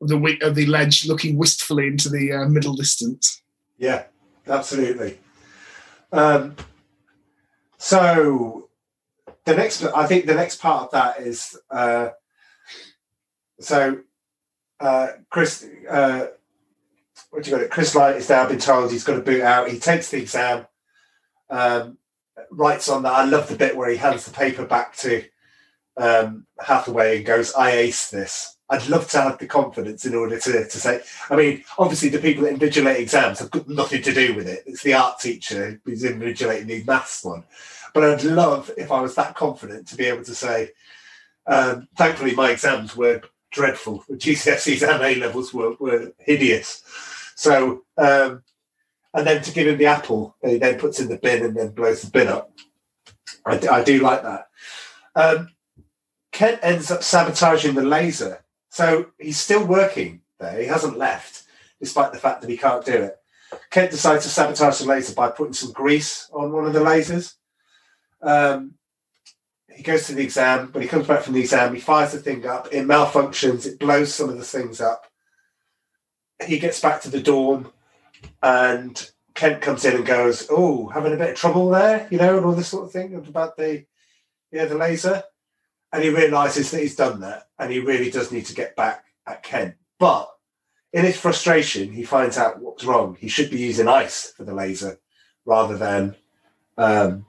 of 0.00 0.08
the 0.08 0.38
of 0.42 0.54
the 0.54 0.66
ledge, 0.66 1.06
looking 1.06 1.36
wistfully 1.36 1.86
into 1.86 2.08
the 2.08 2.32
uh, 2.32 2.48
middle 2.48 2.74
distance. 2.74 3.42
Yeah, 3.78 4.04
absolutely. 4.46 5.18
Um, 6.12 6.56
so 7.78 8.68
the 9.44 9.54
next, 9.54 9.84
I 9.84 10.06
think 10.06 10.26
the 10.26 10.34
next 10.34 10.60
part 10.60 10.84
of 10.84 10.90
that 10.90 11.20
is 11.20 11.56
uh, 11.70 12.10
so 13.60 13.98
uh, 14.80 15.08
Chris. 15.30 15.66
Uh, 15.88 16.28
what 17.30 17.42
do 17.42 17.50
you 17.50 17.56
got? 17.56 17.64
It? 17.64 17.70
Chris 17.70 17.94
Knight 17.94 18.16
is 18.16 18.28
now 18.28 18.48
been 18.48 18.58
told 18.58 18.90
he's 18.90 19.04
got 19.04 19.16
to 19.16 19.22
boot 19.22 19.42
out. 19.42 19.70
He 19.70 19.78
takes 19.78 20.10
the 20.10 20.18
exam, 20.18 20.66
um, 21.50 21.98
writes 22.50 22.88
on 22.88 23.02
that. 23.02 23.12
I 23.12 23.24
love 23.24 23.48
the 23.48 23.56
bit 23.56 23.76
where 23.76 23.90
he 23.90 23.96
hands 23.96 24.24
the 24.24 24.30
paper 24.32 24.64
back 24.64 24.96
to 24.98 25.24
um, 25.96 26.46
Hathaway 26.60 27.18
and 27.18 27.26
goes, 27.26 27.52
"I 27.54 27.72
ace 27.72 28.10
this." 28.10 28.56
I'd 28.70 28.88
love 28.88 29.08
to 29.10 29.20
have 29.22 29.38
the 29.38 29.46
confidence 29.46 30.04
in 30.04 30.14
order 30.14 30.38
to, 30.38 30.52
to 30.52 30.78
say. 30.78 31.00
I 31.30 31.36
mean, 31.36 31.64
obviously, 31.78 32.10
the 32.10 32.18
people 32.18 32.44
that 32.44 32.54
invigilate 32.54 32.98
exams 32.98 33.38
have 33.38 33.50
got 33.50 33.66
nothing 33.66 34.02
to 34.02 34.12
do 34.12 34.34
with 34.34 34.46
it. 34.46 34.62
It's 34.66 34.82
the 34.82 34.92
art 34.92 35.18
teacher 35.18 35.80
who's 35.84 36.02
invigilating 36.02 36.66
the 36.66 36.84
maths 36.84 37.24
one. 37.24 37.44
But 37.94 38.04
I'd 38.04 38.24
love 38.24 38.70
if 38.76 38.92
I 38.92 39.00
was 39.00 39.14
that 39.14 39.34
confident 39.34 39.88
to 39.88 39.96
be 39.96 40.04
able 40.04 40.24
to 40.24 40.34
say. 40.34 40.72
Um, 41.46 41.88
thankfully, 41.96 42.34
my 42.34 42.50
exams 42.50 42.94
were 42.94 43.22
dreadful. 43.50 44.04
The 44.08 44.16
GCSEs 44.16 44.88
and 44.88 45.02
A 45.02 45.14
levels 45.16 45.52
were, 45.52 45.74
were 45.78 46.12
hideous. 46.18 46.82
So, 47.34 47.82
um, 47.96 48.42
and 49.14 49.26
then 49.26 49.42
to 49.42 49.52
give 49.52 49.66
him 49.66 49.78
the 49.78 49.86
apple, 49.86 50.36
he 50.42 50.58
then 50.58 50.78
puts 50.78 51.00
in 51.00 51.08
the 51.08 51.16
bin 51.16 51.44
and 51.44 51.56
then 51.56 51.70
blows 51.70 52.02
the 52.02 52.10
bin 52.10 52.28
up. 52.28 52.52
I, 53.46 53.58
I 53.70 53.84
do 53.84 54.00
like 54.00 54.22
that. 54.22 54.48
Um, 55.14 55.48
Kent 56.32 56.60
ends 56.62 56.90
up 56.90 57.02
sabotaging 57.02 57.74
the 57.74 57.82
laser. 57.82 58.44
So 58.68 59.06
he's 59.18 59.40
still 59.40 59.66
working 59.66 60.20
there. 60.38 60.60
He 60.60 60.66
hasn't 60.66 60.98
left, 60.98 61.44
despite 61.80 62.12
the 62.12 62.18
fact 62.18 62.42
that 62.42 62.50
he 62.50 62.56
can't 62.56 62.84
do 62.84 62.92
it. 62.92 63.16
Kent 63.70 63.90
decides 63.90 64.24
to 64.24 64.30
sabotage 64.30 64.78
the 64.78 64.86
laser 64.86 65.14
by 65.14 65.30
putting 65.30 65.54
some 65.54 65.72
grease 65.72 66.28
on 66.32 66.52
one 66.52 66.66
of 66.66 66.72
the 66.72 66.80
lasers. 66.80 67.34
Um, 68.22 68.74
he 69.78 69.84
goes 69.84 70.08
to 70.08 70.14
the 70.14 70.24
exam. 70.24 70.72
When 70.72 70.82
he 70.82 70.88
comes 70.88 71.06
back 71.06 71.22
from 71.22 71.34
the 71.34 71.40
exam, 71.40 71.72
he 71.72 71.80
fires 71.80 72.10
the 72.10 72.18
thing 72.18 72.44
up. 72.44 72.66
It 72.72 72.84
malfunctions. 72.84 73.64
It 73.64 73.78
blows 73.78 74.12
some 74.12 74.28
of 74.28 74.36
the 74.36 74.42
things 74.42 74.80
up. 74.80 75.06
He 76.44 76.58
gets 76.58 76.80
back 76.80 77.00
to 77.02 77.10
the 77.10 77.22
dorm, 77.22 77.70
and 78.42 79.08
Kent 79.34 79.62
comes 79.62 79.84
in 79.84 79.94
and 79.94 80.04
goes, 80.04 80.48
"Oh, 80.50 80.88
having 80.88 81.12
a 81.12 81.16
bit 81.16 81.30
of 81.30 81.36
trouble 81.36 81.70
there, 81.70 82.08
you 82.10 82.18
know, 82.18 82.36
and 82.36 82.44
all 82.44 82.54
this 82.54 82.66
sort 82.66 82.86
of 82.86 82.92
thing 82.92 83.14
about 83.14 83.56
the 83.56 83.84
yeah 84.50 84.64
the 84.64 84.74
laser." 84.74 85.22
And 85.92 86.02
he 86.02 86.10
realizes 86.10 86.72
that 86.72 86.80
he's 86.80 86.96
done 86.96 87.20
that, 87.20 87.46
and 87.56 87.70
he 87.70 87.78
really 87.78 88.10
does 88.10 88.32
need 88.32 88.46
to 88.46 88.56
get 88.56 88.74
back 88.74 89.04
at 89.28 89.44
Kent. 89.44 89.76
But 90.00 90.28
in 90.92 91.04
his 91.04 91.16
frustration, 91.16 91.92
he 91.92 92.02
finds 92.02 92.36
out 92.36 92.60
what's 92.60 92.84
wrong. 92.84 93.16
He 93.20 93.28
should 93.28 93.48
be 93.48 93.58
using 93.58 93.86
ice 93.86 94.32
for 94.32 94.42
the 94.42 94.54
laser 94.54 94.98
rather 95.44 95.78
than 95.78 96.16
um, 96.76 97.26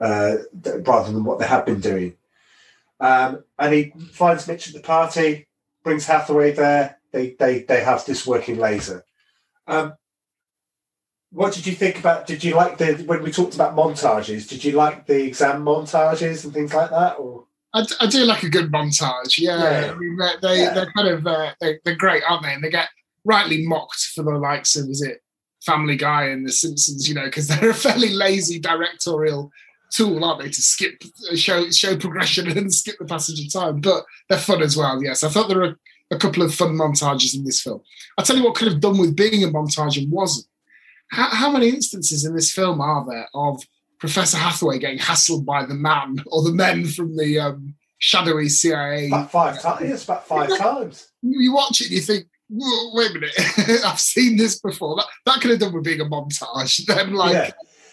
uh, 0.00 0.36
rather 0.80 1.12
than 1.12 1.24
what 1.24 1.38
they 1.38 1.46
have 1.46 1.66
been 1.66 1.80
doing. 1.80 2.16
Um, 3.00 3.44
and 3.58 3.74
he 3.74 3.92
finds 4.12 4.46
Mitch 4.48 4.68
at 4.68 4.74
the 4.74 4.80
party, 4.80 5.46
brings 5.82 6.06
Hathaway 6.06 6.52
there. 6.52 6.98
They 7.12 7.30
they 7.38 7.62
they 7.62 7.82
have 7.82 8.04
this 8.04 8.26
working 8.26 8.58
laser. 8.58 9.04
Um, 9.66 9.94
what 11.30 11.52
did 11.52 11.66
you 11.66 11.74
think 11.74 11.98
about? 11.98 12.26
Did 12.26 12.42
you 12.42 12.54
like 12.54 12.78
the 12.78 12.94
when 13.06 13.22
we 13.22 13.30
talked 13.30 13.54
about 13.54 13.76
montages? 13.76 14.48
Did 14.48 14.64
you 14.64 14.72
like 14.72 15.06
the 15.06 15.24
exam 15.24 15.64
montages 15.64 16.44
and 16.44 16.52
things 16.52 16.74
like 16.74 16.90
that? 16.90 17.18
Or 17.18 17.44
I, 17.74 17.84
I 18.00 18.06
do 18.06 18.24
like 18.24 18.42
a 18.42 18.48
good 18.48 18.72
montage. 18.72 19.38
Yeah, 19.38 19.58
Yeah. 19.62 19.92
I 19.92 19.94
mean, 19.96 20.16
they, 20.16 20.32
they 20.42 20.62
Yeah. 20.62 20.74
they're 20.74 20.92
kind 20.96 21.08
of 21.08 21.26
uh, 21.26 21.52
they, 21.60 21.78
they're 21.84 21.96
great, 21.96 22.22
aren't 22.28 22.42
they? 22.42 22.54
And 22.54 22.64
they 22.64 22.70
get 22.70 22.88
rightly 23.24 23.66
mocked 23.66 24.08
for 24.14 24.24
the 24.24 24.32
likes 24.32 24.74
of 24.76 24.88
is 24.88 25.02
it 25.02 25.22
Family 25.64 25.96
Guy 25.96 26.24
and 26.24 26.46
The 26.46 26.52
Simpsons, 26.52 27.08
you 27.08 27.14
know, 27.14 27.24
because 27.24 27.48
they're 27.48 27.70
a 27.70 27.74
fairly 27.74 28.10
lazy 28.10 28.58
directorial 28.58 29.50
tool, 29.92 30.24
aren't 30.24 30.42
they, 30.42 30.50
to 30.50 30.62
skip 30.62 31.02
uh, 31.30 31.36
show 31.36 31.70
show 31.70 31.96
progression 31.96 32.48
and 32.58 32.72
skip 32.72 32.96
the 32.98 33.04
passage 33.04 33.44
of 33.44 33.52
time. 33.52 33.80
But 33.80 34.04
they're 34.28 34.38
fun 34.38 34.62
as 34.62 34.76
well. 34.76 35.02
Yes, 35.02 35.24
I 35.24 35.28
thought 35.28 35.48
there 35.48 35.58
were 35.58 35.78
a 36.10 36.16
couple 36.16 36.42
of 36.42 36.54
fun 36.54 36.76
montages 36.76 37.36
in 37.36 37.44
this 37.44 37.60
film. 37.60 37.82
I'll 38.16 38.24
tell 38.24 38.36
you 38.36 38.44
what 38.44 38.54
could 38.54 38.68
have 38.68 38.80
done 38.80 38.98
with 38.98 39.16
being 39.16 39.44
a 39.44 39.48
montage 39.48 40.00
and 40.00 40.10
wasn't. 40.10 40.46
How, 41.10 41.28
how 41.28 41.50
many 41.50 41.68
instances 41.68 42.24
in 42.24 42.34
this 42.34 42.52
film 42.52 42.80
are 42.80 43.04
there 43.08 43.28
of 43.34 43.62
Professor 43.98 44.36
Hathaway 44.36 44.78
getting 44.78 44.98
hassled 44.98 45.44
by 45.44 45.64
the 45.64 45.74
man 45.74 46.22
or 46.26 46.42
the 46.42 46.52
men 46.52 46.86
from 46.86 47.16
the 47.16 47.38
um, 47.38 47.74
shadowy 47.98 48.48
CIA? 48.48 49.08
about 49.08 49.30
five 49.30 49.60
times? 49.60 50.04
About 50.04 50.26
five 50.26 50.56
times. 50.56 51.10
You 51.22 51.52
watch 51.52 51.80
it 51.80 51.86
and 51.86 51.94
you 51.94 52.00
think, 52.00 52.26
wait 52.50 53.10
a 53.10 53.14
minute, 53.14 53.32
I've 53.84 54.00
seen 54.00 54.36
this 54.36 54.60
before. 54.60 54.96
That, 54.96 55.06
that 55.26 55.40
could 55.40 55.50
have 55.50 55.60
done 55.60 55.72
with 55.72 55.84
being 55.84 56.00
a 56.00 56.04
montage. 56.04 56.86
Then, 56.86 57.14
like, 57.14 57.32
yeah. 57.32 57.50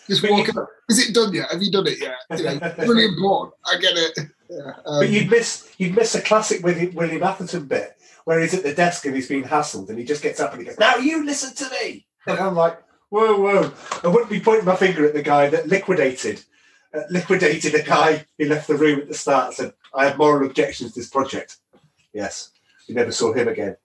Just 0.07 0.21
But 0.21 0.31
walking. 0.31 0.55
you- 0.55 0.67
Is 0.89 0.99
it 1.09 1.13
done 1.13 1.33
yet? 1.33 1.51
Have 1.51 1.61
you 1.61 1.71
done 1.71 1.87
it 1.87 1.99
yet? 1.99 2.15
You 2.37 2.43
know, 2.43 2.73
really 2.79 3.05
important. 3.05 3.55
I 3.65 3.77
get 3.79 3.93
it. 3.97 4.19
Yeah, 4.49 4.73
um, 4.85 4.99
But 5.01 5.09
you'd 5.09 5.29
miss 5.29 5.69
you'd 5.77 5.95
miss 5.95 6.13
a 6.15 6.21
classic 6.21 6.63
William, 6.63 6.93
William 6.93 7.23
Atherton 7.23 7.65
bit 7.65 7.97
where 8.25 8.39
he's 8.39 8.53
at 8.53 8.63
the 8.63 8.73
desk 8.73 9.05
and 9.05 9.15
he's 9.15 9.27
being 9.27 9.43
hassled 9.43 9.89
and 9.89 9.97
he 9.99 10.05
just 10.05 10.21
gets 10.23 10.39
up 10.39 10.51
and 10.53 10.61
he 10.61 10.67
goes, 10.67 10.77
"Now 10.79 10.95
you 10.97 11.25
listen 11.25 11.53
to 11.55 11.69
me." 11.81 12.05
And 12.27 12.39
I'm 12.39 12.55
like, 12.55 12.77
"Whoa, 13.09 13.39
whoa!" 13.39 13.73
I 14.03 14.07
wouldn't 14.07 14.29
be 14.29 14.39
pointing 14.39 14.65
my 14.65 14.75
finger 14.75 15.05
at 15.05 15.13
the 15.13 15.21
guy 15.23 15.49
that 15.49 15.67
liquidated 15.67 16.43
uh, 16.93 17.01
liquidated 17.09 17.73
a 17.75 17.83
guy 17.83 18.25
who 18.37 18.45
left 18.45 18.67
the 18.67 18.75
room 18.75 18.99
at 19.01 19.07
the 19.07 19.13
start. 19.13 19.47
and 19.47 19.55
Said, 19.55 19.73
"I 19.93 20.05
have 20.07 20.17
moral 20.17 20.47
objections 20.47 20.93
to 20.93 20.99
this 20.99 21.09
project." 21.09 21.57
Yes, 22.13 22.51
we 22.87 22.95
never 22.95 23.11
saw 23.11 23.33
him 23.33 23.47
again. 23.47 23.75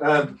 Um, 0.00 0.40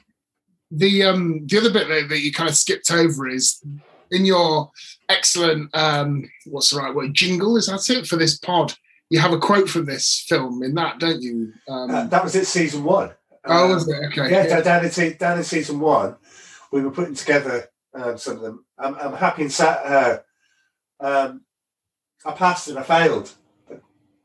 the 0.70 1.04
um 1.04 1.46
the 1.46 1.58
other 1.58 1.70
bit 1.72 1.88
that, 1.88 2.08
that 2.08 2.20
you 2.20 2.32
kind 2.32 2.48
of 2.50 2.56
skipped 2.56 2.90
over 2.90 3.28
is 3.28 3.62
in 4.10 4.24
your 4.24 4.70
excellent 5.08 5.74
um 5.74 6.24
what's 6.46 6.70
the 6.70 6.78
right 6.78 6.94
word 6.94 7.14
jingle 7.14 7.56
is 7.56 7.66
that 7.66 7.88
it 7.90 8.06
for 8.06 8.16
this 8.16 8.38
pod 8.38 8.74
you 9.08 9.18
have 9.20 9.32
a 9.32 9.38
quote 9.38 9.68
from 9.68 9.84
this 9.86 10.24
film 10.28 10.64
in 10.64 10.74
that, 10.74 10.98
don't 10.98 11.22
you? 11.22 11.52
Um, 11.68 11.90
Uh, 11.94 12.04
that 12.08 12.24
was 12.24 12.34
it, 12.34 12.44
season 12.46 12.82
one. 12.82 13.12
oh, 13.44 13.70
Uh, 13.70 13.74
was 13.74 13.88
it? 13.88 13.94
Okay. 14.06 14.28
yeah, 14.32 14.46
down- 14.60 14.82
down 14.82 14.84
in, 14.84 15.16
down 15.16 15.38
in 15.38 15.44
season 15.44 15.78
one, 15.78 16.16
we 16.72 16.82
were 16.82 16.90
putting 16.90 17.14
together 17.14 17.70
um, 17.94 18.18
some 18.18 18.36
of 18.38 18.42
them. 18.42 18.64
I'm, 18.76 18.96
I'm 18.96 19.12
happy 19.12 19.42
and 19.42 19.52
sad. 19.52 19.78
Uh, 21.00 21.04
um, 21.06 21.42
I 22.24 22.32
passed 22.32 22.66
and 22.66 22.78
I 22.80 22.82
failed. 22.82 23.30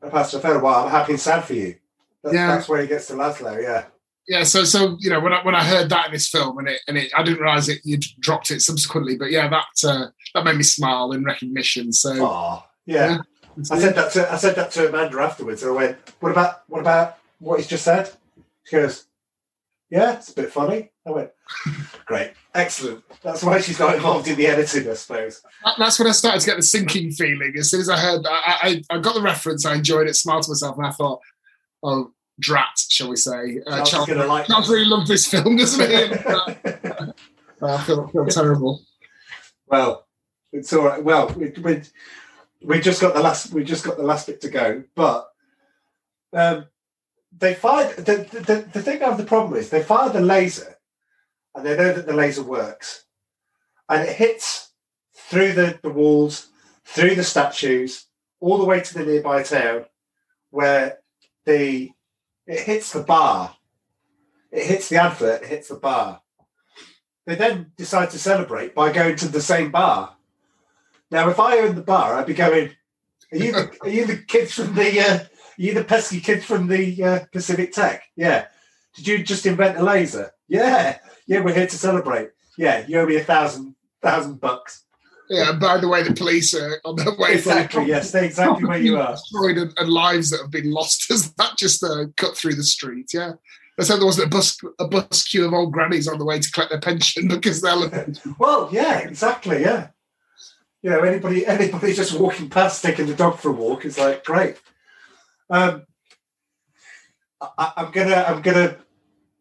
I 0.02 0.08
passed 0.08 0.34
and 0.34 0.44
I 0.44 0.48
failed. 0.48 0.62
Well, 0.62 0.84
I'm 0.84 0.90
happy 0.90 1.12
and 1.12 1.20
sad 1.20 1.44
for 1.44 1.54
you. 1.54 1.76
That's, 2.24 2.34
Yeah. 2.34 2.48
that's 2.48 2.68
where 2.68 2.82
he 2.82 2.88
gets 2.88 3.06
to 3.06 3.12
Laszlo. 3.14 3.62
Yeah. 3.62 3.84
Yeah 4.28 4.42
so 4.44 4.64
so 4.64 4.96
you 5.00 5.10
know 5.10 5.20
when 5.20 5.32
I 5.32 5.42
when 5.44 5.54
I 5.54 5.64
heard 5.64 5.88
that 5.90 6.06
in 6.06 6.12
this 6.12 6.28
film 6.28 6.58
and 6.58 6.68
it 6.68 6.80
and 6.88 6.96
it 6.96 7.12
I 7.16 7.22
didn't 7.22 7.40
realize 7.40 7.68
it 7.68 7.80
you 7.84 7.98
dropped 8.20 8.50
it 8.50 8.60
subsequently 8.62 9.16
but 9.16 9.30
yeah 9.30 9.48
that 9.48 9.66
uh, 9.88 10.06
that 10.34 10.44
made 10.44 10.56
me 10.56 10.62
smile 10.62 11.12
in 11.12 11.24
recognition 11.24 11.92
so 11.92 12.14
Oh, 12.26 12.64
yeah. 12.86 13.18
I 13.70 13.78
said 13.78 13.94
that 13.96 14.12
to 14.12 14.32
I 14.32 14.36
said 14.36 14.54
that 14.56 14.70
to 14.72 14.88
Amanda 14.88 15.18
afterwards. 15.20 15.62
And 15.62 15.72
I 15.72 15.74
went, 15.74 15.98
"What 16.20 16.32
about 16.32 16.62
what 16.68 16.80
about 16.80 17.18
what 17.38 17.58
he's 17.58 17.66
just 17.68 17.84
said?" 17.84 18.10
She 18.64 18.76
goes, 18.76 19.04
"Yeah, 19.90 20.14
it's 20.14 20.30
a 20.30 20.34
bit 20.34 20.50
funny." 20.50 20.90
I 21.06 21.10
went, 21.10 21.30
"Great, 22.06 22.32
excellent." 22.54 23.04
That's 23.22 23.42
why 23.44 23.60
she's 23.60 23.78
not 23.78 23.94
involved 23.96 24.26
in 24.28 24.36
the 24.36 24.46
editing, 24.46 24.88
I 24.90 24.94
suppose. 24.94 25.42
That- 25.64 25.74
that's 25.78 25.98
when 25.98 26.08
I 26.08 26.12
started 26.12 26.40
to 26.40 26.46
get 26.46 26.56
the 26.56 26.62
sinking 26.62 27.10
feeling 27.12 27.52
as 27.58 27.70
soon 27.70 27.82
as 27.82 27.90
I 27.90 27.98
heard 27.98 28.24
I, 28.26 28.82
I, 28.90 28.96
I 28.96 28.98
got 29.00 29.14
the 29.14 29.20
reference 29.22 29.66
I 29.66 29.74
enjoyed 29.74 30.08
it 30.08 30.16
smiled 30.16 30.44
to 30.44 30.50
myself 30.50 30.78
and 30.78 30.86
I 30.86 30.90
thought 30.92 31.20
oh 31.82 32.10
drat 32.40 32.78
shall 32.88 33.08
we 33.08 33.16
say 33.16 33.60
uh, 33.66 33.84
Charles 33.84 34.08
Charles, 34.08 34.28
like 34.28 34.46
Charles 34.46 34.68
really 34.70 34.86
loved 34.86 35.06
this 35.06 35.26
film 35.26 35.56
doesn't 35.56 35.88
he 35.88 35.96
uh. 36.26 37.12
I 37.62 37.82
feel, 37.84 38.08
feel 38.08 38.26
terrible 38.26 38.80
well, 39.72 40.06
it's 40.52 40.70
all 40.74 40.84
right. 40.84 41.02
Well, 41.02 41.28
we, 41.30 41.48
we 41.62 41.82
we 42.62 42.78
just 42.78 43.00
got 43.00 43.14
the 43.14 43.22
last 43.22 43.54
we 43.54 43.64
just 43.64 43.84
got 43.84 43.96
the 43.96 44.02
last 44.02 44.26
bit 44.26 44.42
to 44.42 44.50
go, 44.50 44.84
but 44.94 45.30
um, 46.34 46.66
they 47.36 47.54
fired 47.54 47.96
the, 47.96 48.26
the 48.32 48.68
the 48.70 48.82
thing 48.82 49.02
I 49.02 49.06
have 49.06 49.16
the 49.16 49.24
problem 49.24 49.58
is 49.58 49.70
they 49.70 49.82
fire 49.82 50.10
the 50.10 50.20
laser, 50.20 50.76
and 51.54 51.64
they 51.64 51.74
know 51.74 51.94
that 51.94 52.06
the 52.06 52.12
laser 52.12 52.42
works, 52.42 53.06
and 53.88 54.06
it 54.06 54.14
hits 54.14 54.72
through 55.14 55.54
the, 55.54 55.78
the 55.82 55.88
walls, 55.88 56.48
through 56.84 57.14
the 57.14 57.24
statues, 57.24 58.04
all 58.40 58.58
the 58.58 58.66
way 58.66 58.80
to 58.80 58.94
the 58.94 59.06
nearby 59.06 59.42
town, 59.42 59.86
where 60.50 60.98
the 61.46 61.90
it 62.52 62.60
hits 62.60 62.92
the 62.92 63.02
bar, 63.02 63.56
it 64.50 64.66
hits 64.66 64.88
the 64.90 64.96
advert, 64.96 65.42
it 65.42 65.48
hits 65.48 65.68
the 65.68 65.76
bar. 65.76 66.20
They 67.26 67.34
then 67.34 67.72
decide 67.76 68.10
to 68.10 68.18
celebrate 68.18 68.74
by 68.74 68.92
going 68.92 69.16
to 69.16 69.28
the 69.28 69.40
same 69.40 69.70
bar. 69.70 70.16
Now, 71.10 71.30
if 71.30 71.40
I 71.40 71.58
owned 71.58 71.76
the 71.76 71.82
bar, 71.82 72.14
I'd 72.14 72.26
be 72.26 72.34
going, 72.34 72.70
"Are 73.32 73.38
you 73.38 73.52
the, 73.52 73.76
are 73.82 73.88
you 73.88 74.06
the 74.06 74.18
kids 74.18 74.52
from 74.52 74.74
the 74.74 75.00
uh, 75.00 75.18
are 75.18 75.28
you 75.56 75.72
the 75.72 75.84
pesky 75.84 76.20
kids 76.20 76.44
from 76.44 76.66
the 76.66 77.02
uh, 77.02 77.20
Pacific 77.32 77.72
Tech? 77.72 78.02
Yeah. 78.16 78.46
Did 78.94 79.06
you 79.06 79.22
just 79.22 79.46
invent 79.46 79.78
a 79.78 79.82
laser? 79.82 80.32
Yeah. 80.48 80.98
Yeah, 81.26 81.40
we're 81.40 81.54
here 81.54 81.66
to 81.66 81.78
celebrate. 81.78 82.30
Yeah, 82.58 82.84
you 82.86 82.98
owe 82.98 83.06
me 83.06 83.16
a 83.16 83.24
thousand 83.24 83.74
thousand 84.02 84.40
bucks. 84.40 84.81
Yeah 85.32 85.50
and 85.50 85.58
by 85.60 85.78
the 85.78 85.88
way 85.88 86.02
the 86.02 86.14
police 86.14 86.54
are 86.54 86.80
on 86.84 86.96
their 86.96 87.14
way 87.16 87.34
Exactly. 87.34 87.86
Yes, 87.86 88.12
they're 88.12 88.24
exactly 88.24 88.64
where 88.64 88.78
you 88.78 88.98
are. 88.98 89.12
destroyed 89.12 89.56
and, 89.58 89.72
and 89.78 89.88
lives 89.88 90.30
that 90.30 90.40
have 90.42 90.50
been 90.50 90.70
lost 90.70 91.10
as 91.14 91.32
that 91.34 91.56
just 91.58 91.82
uh, 91.82 92.06
cut 92.16 92.36
through 92.36 92.54
the 92.54 92.62
street 92.64 93.10
yeah 93.12 93.32
Let's 93.78 93.88
hope 93.88 94.00
there 94.00 94.06
wasn't 94.06 94.26
a 94.26 94.30
bus 94.36 94.58
a 94.78 94.86
bus 94.86 95.24
queue 95.24 95.46
of 95.46 95.54
old 95.54 95.72
grannies 95.72 96.06
on 96.06 96.18
the 96.18 96.26
way 96.26 96.38
to 96.38 96.50
collect 96.52 96.70
their 96.70 96.80
pension 96.80 97.26
because 97.36 97.62
they're 97.62 98.14
Well, 98.38 98.68
yeah, 98.70 98.98
exactly. 98.98 99.62
Yeah. 99.62 99.88
You 100.82 100.90
know, 100.90 101.00
anybody 101.00 101.46
anybody 101.56 101.94
just 101.94 102.18
walking 102.18 102.50
past 102.50 102.82
taking 102.82 103.06
the 103.06 103.14
dog 103.14 103.38
for 103.38 103.48
a 103.48 103.52
walk 103.52 103.86
is 103.86 103.96
like 103.98 104.24
great. 104.24 104.60
Um, 105.48 105.84
I, 107.40 107.72
I'm 107.78 107.90
gonna 107.92 108.24
I'm 108.28 108.42
gonna 108.42 108.76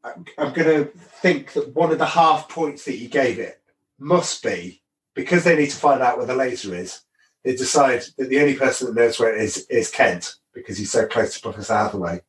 I'm, 0.03 0.25
I'm 0.37 0.53
gonna 0.53 0.85
think 0.85 1.51
that 1.53 1.75
one 1.75 1.91
of 1.91 1.97
the 1.99 2.05
half 2.05 2.47
points 2.47 2.85
that 2.85 2.97
you 2.97 3.09
gave 3.09 3.37
it 3.37 3.61
must 3.99 4.41
be 4.43 4.80
because 5.21 5.43
they 5.43 5.55
need 5.55 5.69
to 5.69 5.77
find 5.77 6.01
out 6.01 6.17
where 6.17 6.25
the 6.25 6.35
laser 6.35 6.73
is. 6.73 7.01
They 7.43 7.55
decide 7.55 8.03
that 8.17 8.29
the 8.29 8.39
only 8.39 8.55
person 8.55 8.87
that 8.87 8.99
knows 8.99 9.19
where 9.19 9.35
it 9.35 9.41
is 9.41 9.67
is 9.67 9.91
Kent 9.91 10.35
because 10.51 10.79
he's 10.79 10.91
so 10.91 11.05
close 11.05 11.35
to 11.35 11.41
Professor 11.41 11.75
Hathaway, 11.75 12.21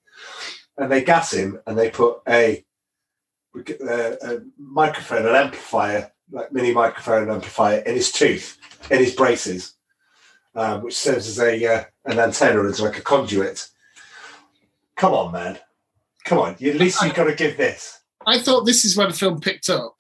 and 0.77 0.93
they 0.93 1.03
gas 1.03 1.33
him 1.33 1.59
and 1.67 1.79
they 1.79 1.91
put 1.91 2.21
a 2.29 2.63
a, 3.57 4.17
a 4.23 4.41
microphone, 4.59 5.27
an 5.27 5.35
amplifier, 5.35 6.13
like 6.31 6.53
mini 6.53 6.73
microphone 6.73 7.23
and 7.23 7.33
amplifier, 7.33 7.79
in 7.81 7.95
his 7.95 8.13
tooth, 8.13 8.59
in 8.91 8.99
his 8.99 9.15
braces, 9.15 9.75
um, 10.55 10.83
which 10.83 10.97
serves 10.97 11.27
as 11.29 11.39
a 11.41 11.65
uh, 11.65 11.85
an 12.05 12.19
antenna, 12.19 12.61
and 12.61 12.69
as 12.69 12.81
like 12.81 12.99
a 12.99 13.03
conduit. 13.03 13.69
Come 14.97 15.15
on, 15.15 15.33
man. 15.33 15.59
Come 16.25 16.39
on. 16.39 16.53
At 16.53 16.61
least 16.61 17.03
you've 17.03 17.15
got 17.15 17.25
to 17.25 17.35
give 17.35 17.57
this. 17.57 18.01
I 18.27 18.39
thought 18.39 18.65
this 18.65 18.85
is 18.85 18.97
where 18.97 19.09
the 19.09 19.15
film 19.15 19.41
picked 19.41 19.71
up 19.71 19.97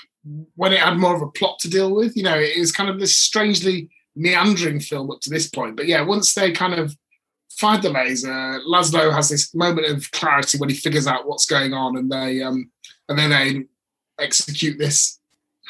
when 0.54 0.72
it 0.72 0.80
had 0.80 0.98
more 0.98 1.14
of 1.14 1.22
a 1.22 1.30
plot 1.30 1.58
to 1.60 1.70
deal 1.70 1.94
with. 1.94 2.16
You 2.16 2.22
know, 2.22 2.38
it 2.38 2.58
was 2.58 2.72
kind 2.72 2.88
of 2.88 3.00
this 3.00 3.16
strangely 3.16 3.90
meandering 4.14 4.80
film 4.80 5.10
up 5.10 5.20
to 5.20 5.30
this 5.30 5.48
point. 5.48 5.76
But 5.76 5.86
yeah, 5.86 6.02
once 6.02 6.34
they 6.34 6.52
kind 6.52 6.74
of 6.74 6.96
find 7.50 7.82
the 7.82 7.90
laser, 7.90 8.28
Laszlo 8.28 9.12
has 9.12 9.28
this 9.28 9.54
moment 9.54 9.88
of 9.88 10.10
clarity 10.12 10.58
when 10.58 10.68
he 10.68 10.74
figures 10.74 11.06
out 11.06 11.26
what's 11.26 11.46
going 11.46 11.72
on, 11.72 11.96
and 11.96 12.10
they 12.10 12.42
um 12.42 12.70
and 13.08 13.18
then 13.18 13.30
they 13.30 13.64
execute 14.22 14.78
this 14.78 15.18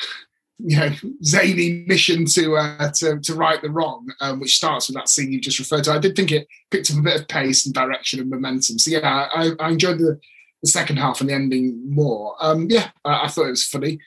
you 0.59 0.76
know 0.76 0.90
zany 1.24 1.84
mission 1.86 2.24
to 2.26 2.57
uh, 2.57 2.90
to 2.92 3.18
to 3.20 3.34
right 3.34 3.62
the 3.62 3.70
wrong, 3.70 4.07
um, 4.20 4.40
which 4.40 4.57
starts 4.57 4.88
with 4.88 4.96
that 4.96 5.09
scene 5.09 5.32
you 5.32 5.40
just 5.40 5.59
referred 5.59 5.84
to. 5.84 5.92
I 5.92 5.98
did 5.98 6.14
think 6.14 6.32
it 6.32 6.46
picked 6.70 6.90
up 6.90 6.98
a 6.98 7.03
bit 7.03 7.20
of 7.20 7.28
pace 7.28 7.64
and 7.66 7.74
direction 7.74 8.20
and 8.20 8.30
momentum. 8.30 8.78
So 8.78 8.90
yeah, 8.90 9.28
I, 9.34 9.53
I 9.59 9.70
enjoyed 9.70 9.98
the 9.98 10.20
the 10.62 10.68
second 10.68 10.96
half 10.96 11.20
and 11.20 11.28
the 11.28 11.34
ending 11.34 11.92
more. 11.92 12.36
Um, 12.40 12.68
yeah, 12.70 12.90
I, 13.05 13.24
I 13.24 13.28
thought 13.28 13.46
it 13.46 13.50
was 13.50 13.66
funny. 13.66 13.98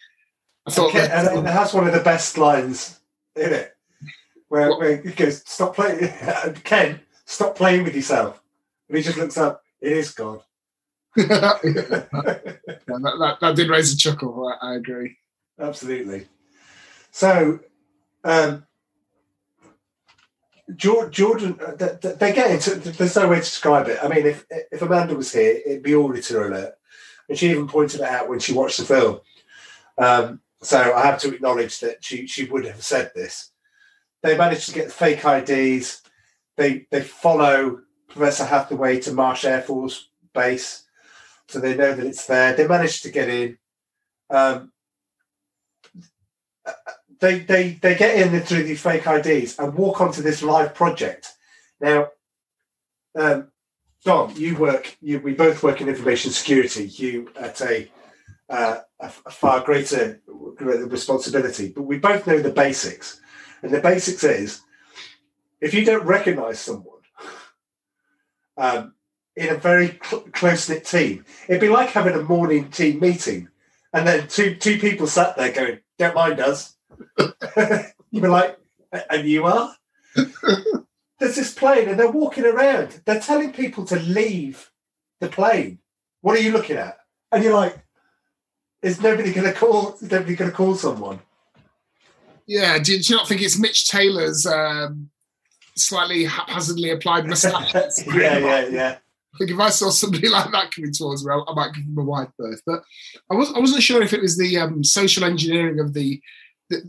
Okay, 0.67 1.07
and 1.11 1.47
it 1.47 1.51
has 1.51 1.73
one 1.73 1.87
of 1.87 1.93
the 1.93 1.99
best 1.99 2.37
lines 2.37 2.99
in 3.35 3.53
it, 3.53 3.75
where, 4.47 4.75
where 4.77 5.01
he 5.01 5.11
goes, 5.11 5.43
"Stop 5.45 5.75
playing, 5.75 6.11
Kent. 6.63 7.01
Stop 7.25 7.55
playing 7.55 7.83
with 7.83 7.95
yourself." 7.95 8.41
And 8.87 8.97
he 8.97 9.03
just 9.03 9.17
looks 9.17 9.37
up. 9.37 9.63
It 9.79 9.91
is 9.91 10.11
God. 10.11 10.41
yeah, 11.17 11.25
that, 11.27 12.07
that, 12.87 13.37
that 13.39 13.55
did 13.55 13.69
raise 13.69 13.93
a 13.93 13.97
chuckle. 13.97 14.47
I, 14.47 14.71
I 14.71 14.75
agree. 14.75 15.17
Absolutely. 15.59 16.27
So, 17.11 17.59
um, 18.23 18.65
Jordan, 20.75 21.59
uh, 21.65 21.75
th- 21.75 22.01
th- 22.01 22.15
they 22.17 22.33
get 22.33 22.51
into. 22.51 22.75
There's 22.75 23.15
no 23.15 23.29
way 23.29 23.35
to 23.35 23.41
describe 23.41 23.87
it. 23.87 23.99
I 24.03 24.07
mean, 24.07 24.25
if 24.25 24.45
if 24.49 24.81
Amanda 24.81 25.15
was 25.15 25.31
here, 25.31 25.61
it'd 25.63 25.83
be 25.83 25.95
auditor 25.95 26.47
alert, 26.47 26.73
and 27.29 27.37
she 27.37 27.51
even 27.51 27.67
pointed 27.67 28.01
it 28.01 28.07
out 28.07 28.27
when 28.27 28.39
she 28.39 28.51
watched 28.51 28.79
the 28.79 28.85
film. 28.85 29.19
Um, 29.97 30.41
so 30.65 30.93
I 30.93 31.05
have 31.05 31.19
to 31.21 31.33
acknowledge 31.33 31.79
that 31.79 32.03
she 32.03 32.27
she 32.27 32.45
would 32.45 32.65
have 32.65 32.83
said 32.83 33.11
this. 33.13 33.51
They 34.23 34.37
managed 34.37 34.67
to 34.69 34.73
get 34.73 34.91
fake 34.91 35.23
IDs. 35.23 36.01
They 36.57 36.87
they 36.91 37.01
follow 37.01 37.81
Professor 38.09 38.45
Hathaway 38.45 38.99
to 39.01 39.13
Marsh 39.13 39.45
Air 39.45 39.61
Force 39.61 40.09
Base, 40.33 40.85
so 41.47 41.59
they 41.59 41.75
know 41.75 41.93
that 41.93 42.05
it's 42.05 42.25
there. 42.25 42.53
They 42.53 42.67
managed 42.67 43.03
to 43.03 43.11
get 43.11 43.29
in. 43.29 43.57
Um, 44.29 44.71
they 47.19 47.39
they 47.39 47.73
they 47.81 47.95
get 47.95 48.17
in 48.17 48.41
through 48.41 48.63
these 48.63 48.81
fake 48.81 49.05
IDs 49.05 49.59
and 49.59 49.75
walk 49.75 50.01
onto 50.01 50.21
this 50.21 50.41
live 50.41 50.73
project. 50.73 51.33
Now, 51.79 52.09
um, 53.15 53.49
Dom, 54.03 54.33
you 54.35 54.55
work. 54.55 54.97
You 55.01 55.19
we 55.19 55.33
both 55.33 55.61
work 55.61 55.81
in 55.81 55.89
information 55.89 56.31
security. 56.31 56.87
You 56.87 57.29
at 57.39 57.61
a 57.61 57.89
uh, 58.49 58.79
a, 58.99 59.11
a 59.25 59.31
far 59.31 59.61
greater 59.61 60.21
greater 60.55 60.85
responsibility, 60.85 61.69
but 61.69 61.83
we 61.83 61.97
both 61.97 62.27
know 62.27 62.39
the 62.39 62.51
basics. 62.51 63.19
And 63.61 63.71
the 63.71 63.81
basics 63.81 64.23
is, 64.23 64.61
if 65.59 65.73
you 65.73 65.83
don't 65.83 66.05
recognise 66.05 66.59
someone 66.59 67.01
um, 68.57 68.93
in 69.35 69.49
a 69.49 69.55
very 69.55 69.99
cl- 70.03 70.27
close 70.31 70.69
knit 70.69 70.85
team, 70.85 71.25
it'd 71.47 71.61
be 71.61 71.69
like 71.69 71.89
having 71.89 72.13
a 72.13 72.21
morning 72.21 72.69
team 72.69 72.99
meeting, 72.99 73.49
and 73.93 74.07
then 74.07 74.27
two 74.27 74.55
two 74.55 74.79
people 74.79 75.07
sat 75.07 75.35
there 75.35 75.51
going, 75.51 75.79
"Don't 75.97 76.15
mind 76.15 76.39
us." 76.39 76.75
You'd 78.11 78.21
be 78.21 78.27
like, 78.27 78.57
and 79.09 79.27
you 79.27 79.45
are? 79.45 79.75
There's 81.19 81.35
this 81.35 81.53
plane 81.53 81.89
and 81.89 81.99
they're 81.99 82.11
walking 82.11 82.45
around. 82.45 83.01
They're 83.05 83.19
telling 83.19 83.53
people 83.53 83.85
to 83.85 83.99
leave 83.99 84.71
the 85.19 85.27
plane. 85.27 85.79
What 86.21 86.37
are 86.37 86.41
you 86.41 86.51
looking 86.51 86.77
at? 86.77 86.97
And 87.31 87.43
you're 87.43 87.53
like, 87.53 87.77
is 88.81 89.01
nobody 89.01 89.33
going 89.33 89.51
to 89.51 89.57
call? 89.57 89.93
Is 89.93 90.11
nobody 90.11 90.35
going 90.35 90.51
to 90.51 90.55
call 90.55 90.75
someone? 90.75 91.19
Yeah, 92.47 92.77
do 92.77 92.93
you, 92.93 92.99
do 93.01 93.13
you 93.13 93.17
not 93.17 93.27
think 93.27 93.41
it's 93.41 93.57
Mitch 93.57 93.89
Taylor's 93.89 94.45
um, 94.45 95.09
slightly 95.75 96.25
haphazardly 96.25 96.91
applied 96.91 97.25
moustache? 97.27 97.73
yeah, 98.07 98.37
yeah, 98.37 98.67
yeah. 98.67 98.97
I 99.33 99.37
think 99.37 99.51
if 99.51 99.59
I 99.59 99.69
saw 99.69 99.89
somebody 99.89 100.27
like 100.29 100.51
that 100.51 100.71
coming 100.71 100.93
towards 100.93 101.25
me, 101.25 101.33
I, 101.33 101.41
I 101.47 101.53
might 101.53 101.73
give 101.73 101.83
him 101.83 101.97
a 101.97 102.03
wide 102.03 102.31
berth. 102.37 102.61
But 102.65 102.83
I 103.31 103.35
was 103.35 103.51
I 103.53 103.59
wasn't 103.59 103.83
sure 103.83 104.01
if 104.01 104.13
it 104.13 104.21
was 104.21 104.37
the 104.37 104.57
um, 104.57 104.83
social 104.83 105.23
engineering 105.23 105.79
of 105.79 105.93
the 105.93 106.21
the, 106.69 106.81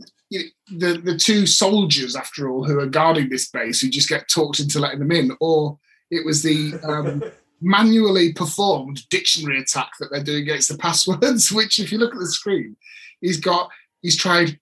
the 0.69 1.01
the 1.03 1.17
two 1.17 1.45
soldiers, 1.45 2.15
after 2.15 2.49
all, 2.49 2.63
who 2.63 2.79
are 2.79 2.87
guarding 2.87 3.29
this 3.29 3.49
base, 3.49 3.81
who 3.81 3.89
just 3.89 4.09
get 4.09 4.27
talked 4.27 4.59
into 4.59 4.79
letting 4.79 4.99
them 4.99 5.11
in, 5.11 5.35
or 5.39 5.79
It 6.09 6.25
was 6.25 6.43
the 6.43 6.73
um, 6.83 7.23
manually 7.61 8.33
performed 8.33 9.07
dictionary 9.09 9.59
attack 9.59 9.91
that 9.99 10.09
they're 10.11 10.23
doing 10.23 10.43
against 10.43 10.69
the 10.69 10.77
passwords. 10.77 11.51
Which, 11.51 11.79
if 11.79 11.91
you 11.91 11.97
look 11.97 12.13
at 12.13 12.19
the 12.19 12.27
screen, 12.27 12.75
he's 13.21 13.39
got 13.39 13.69
he's 14.01 14.17
tried 14.17 14.59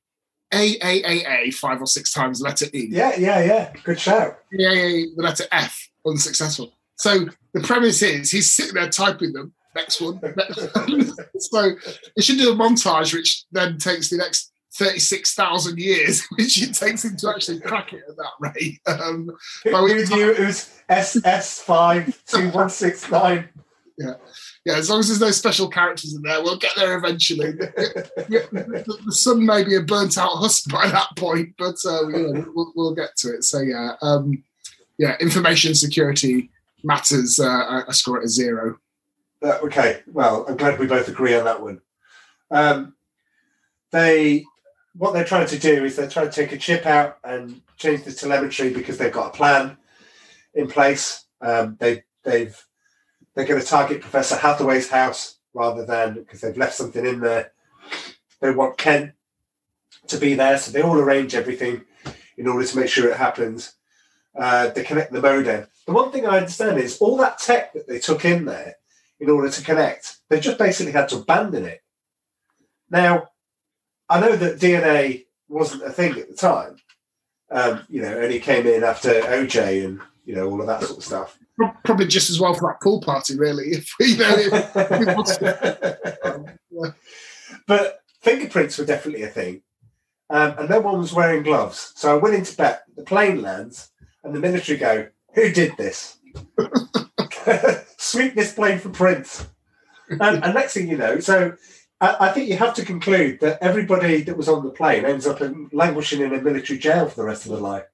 A 0.54 0.78
A 0.82 1.04
A 1.04 1.48
A 1.48 1.52
five 1.52 1.82
or 1.82 1.88
six 1.88 2.14
times, 2.14 2.42
letter 2.42 2.66
E. 2.74 2.88
Yeah, 2.90 3.16
yeah, 3.18 3.44
yeah. 3.44 3.74
Good 3.84 4.00
shout. 4.00 4.40
A 4.54 4.58
the 4.58 5.14
letter 5.18 5.46
F 5.52 5.90
unsuccessful. 6.06 6.74
So 6.98 7.28
the 7.54 7.62
premise 7.62 8.02
is 8.02 8.32
he's 8.32 8.54
sitting 8.54 8.76
there 8.76 8.90
typing 8.90 9.34
them. 9.34 9.54
Next 9.76 10.00
one. 10.00 10.20
Next 10.22 10.74
one. 10.74 11.12
so 11.40 11.72
it 12.16 12.24
should 12.24 12.38
do 12.38 12.54
a 12.54 12.56
montage, 12.56 13.14
which 13.14 13.44
then 13.52 13.78
takes 13.78 14.10
the 14.10 14.18
next 14.18 14.52
36,000 14.78 15.78
years, 15.80 16.28
which 16.38 16.62
it 16.62 16.74
takes 16.74 17.06
him 17.06 17.16
to 17.18 17.30
actually 17.30 17.60
crack 17.62 17.94
it 17.94 18.04
at 18.10 18.18
that 18.18 18.34
rate. 18.40 18.80
Um, 18.88 19.30
But 19.64 19.84
we- 19.84 19.94
knew 20.06 20.32
it 20.32 20.40
was 20.40 20.70
SS52169? 20.90 23.48
yeah, 23.98 24.14
Yeah, 24.66 24.76
as 24.78 24.90
long 24.90 25.00
as 25.00 25.08
there's 25.08 25.22
no 25.22 25.32
special 25.32 25.70
characters 25.70 26.14
in 26.14 26.22
there, 26.22 26.42
we'll 26.44 26.58
get 26.58 26.76
there 26.76 26.98
eventually. 26.98 27.52
the, 27.54 29.00
the 29.06 29.12
sun 29.12 29.46
may 29.46 29.64
be 29.64 29.76
a 29.76 29.82
burnt 29.82 30.18
out 30.18 30.36
husk 30.36 30.70
by 30.70 30.88
that 30.88 31.08
point, 31.16 31.54
but 31.58 31.76
uh, 31.86 32.08
you 32.10 32.34
know, 32.34 32.46
we'll, 32.54 32.74
we'll 32.76 32.94
get 32.96 33.16
to 33.18 33.34
it. 33.36 33.44
So 33.46 33.62
yeah, 33.62 33.96
um, 34.02 34.44
yeah, 34.98 35.16
information 35.20 35.74
security 35.76 36.50
matters. 36.84 37.40
Uh, 37.40 37.46
I, 37.48 37.84
I 37.88 37.92
score 37.92 38.20
it 38.20 38.26
a 38.26 38.30
zero. 38.30 38.78
Uh, 39.42 39.60
okay, 39.64 40.02
well, 40.12 40.46
I'm 40.48 40.58
glad 40.58 40.78
we 40.80 40.88
both 40.88 41.08
agree 41.08 41.36
on 41.36 41.46
that 41.46 41.62
one. 41.62 41.80
Um, 42.52 42.96
they, 43.92 44.44
what 44.98 45.14
they're 45.14 45.26
trying 45.26 45.48
to 45.48 45.60
do 45.60 45.84
is 45.84 45.96
they're 45.96 46.10
trying 46.10 46.30
to 46.30 46.36
take 46.36 46.54
a 46.54 46.58
chip 46.58 46.86
out 46.86 47.18
and 47.24 47.62
change 47.78 48.04
the 48.04 48.14
telemetry 48.14 48.74
because 48.74 48.98
they've 48.98 49.12
got 49.12 49.34
a 49.34 49.38
plan 49.38 49.78
in 50.54 50.68
place. 50.68 51.26
Um, 51.42 51.78
they, 51.80 52.04
they've, 52.24 52.58
they're 53.34 53.46
going 53.46 53.60
to 53.60 53.68
target 53.68 54.02
Professor 54.02 54.36
Hathaway's 54.36 54.90
house 54.90 55.40
rather 55.54 55.86
than 55.86 56.14
because 56.14 56.42
they've 56.42 56.58
left 56.58 56.76
something 56.76 57.06
in 57.06 57.20
there. 57.20 57.52
They 58.40 58.52
want 58.52 58.78
Kent 58.78 59.12
to 60.08 60.18
be 60.18 60.34
there, 60.34 60.58
so 60.58 60.72
they 60.72 60.82
all 60.82 61.00
arrange 61.00 61.36
everything 61.36 61.84
in 62.38 62.48
order 62.48 62.66
to 62.66 62.78
make 62.78 62.90
sure 62.90 63.10
it 63.10 63.18
happens. 63.18 63.76
Uh, 64.38 64.70
they 64.70 64.84
connect 64.84 65.12
the 65.12 65.22
modem. 65.22 65.68
The 65.86 65.94
one 65.94 66.12
thing 66.12 66.26
I 66.26 66.38
understand 66.38 66.78
is 66.78 66.98
all 67.00 67.18
that 67.18 67.40
tech 67.40 67.74
that 67.74 67.88
they 67.88 68.00
took 68.00 68.24
in 68.26 68.46
there 68.46 68.76
in 69.20 69.30
order 69.30 69.50
to 69.50 69.64
connect. 69.64 70.18
They 70.30 70.40
just 70.40 70.58
basically 70.58 70.92
had 70.94 71.10
to 71.10 71.18
abandon 71.18 71.66
it. 71.66 71.82
Now, 72.90 73.30
I 74.10 74.20
know 74.20 74.36
that 74.36 74.60
DNA 74.60 75.26
wasn't 75.48 75.84
a 75.84 75.92
thing 75.92 76.18
at 76.18 76.30
the 76.30 76.36
time. 76.36 76.78
Um, 77.52 77.84
you 77.90 78.02
know, 78.02 78.18
only 78.18 78.40
came 78.40 78.66
in 78.66 78.84
after 78.84 79.10
OJ 79.10 79.86
and 79.86 80.02
you 80.26 80.36
know 80.36 80.50
all 80.50 80.60
of 80.62 80.68
that 80.68 80.84
sort 80.84 80.98
of 80.98 81.04
stuff. 81.04 81.38
Probably 81.86 82.08
just 82.08 82.30
as 82.30 82.40
well 82.40 82.54
for 82.54 82.70
that 82.70 82.82
pool 82.82 83.02
party, 83.02 83.38
really. 83.38 83.66
If 83.72 83.94
we, 84.00 84.06
you 84.08 84.18
know, 84.18 84.36
if- 84.38 85.42
yeah. 86.72 86.92
but 87.68 88.00
fingerprints 88.22 88.78
were 88.78 88.86
definitely 88.86 89.24
a 89.24 89.28
thing, 89.28 89.62
um, 90.30 90.56
and 90.58 90.70
no 90.70 90.80
one 90.80 90.98
was 90.98 91.14
wearing 91.14 91.44
gloves. 91.44 91.94
So 91.96 92.16
I'm 92.16 92.22
willing 92.22 92.44
to 92.44 92.58
bet 92.58 92.84
the 92.96 93.04
plane 93.04 93.42
lands 93.42 93.92
and 94.24 94.36
the 94.36 94.40
military 94.40 94.78
go, 94.78 95.08
"Who 95.36 95.52
did 95.52 95.78
this? 95.78 96.18
Sweep 97.98 98.34
this 98.36 98.54
plane 98.54 98.80
for 98.80 98.90
prints." 98.90 99.48
And, 100.10 100.44
and 100.44 100.54
next 100.54 100.74
thing 100.74 100.88
you 100.88 100.98
know, 100.98 101.20
so 101.20 101.56
I, 102.02 102.28
I 102.28 102.32
think 102.32 102.50
you 102.50 102.58
have 102.58 102.74
to 102.76 102.86
conclude 102.86 103.40
that 103.42 103.58
everybody 103.62 104.22
that 104.22 104.38
was 104.38 104.50
on 104.50 104.64
the 104.64 104.72
plane 104.72 105.06
ends 105.06 105.26
up 105.28 105.42
in, 105.42 105.70
languishing 105.72 106.22
in 106.22 106.34
a 106.34 106.42
military 106.42 106.80
jail 106.80 107.08
for 107.08 107.22
the 107.22 107.28
rest 107.28 107.46
of 107.46 107.52
their 107.52 107.62
life. 107.62 107.86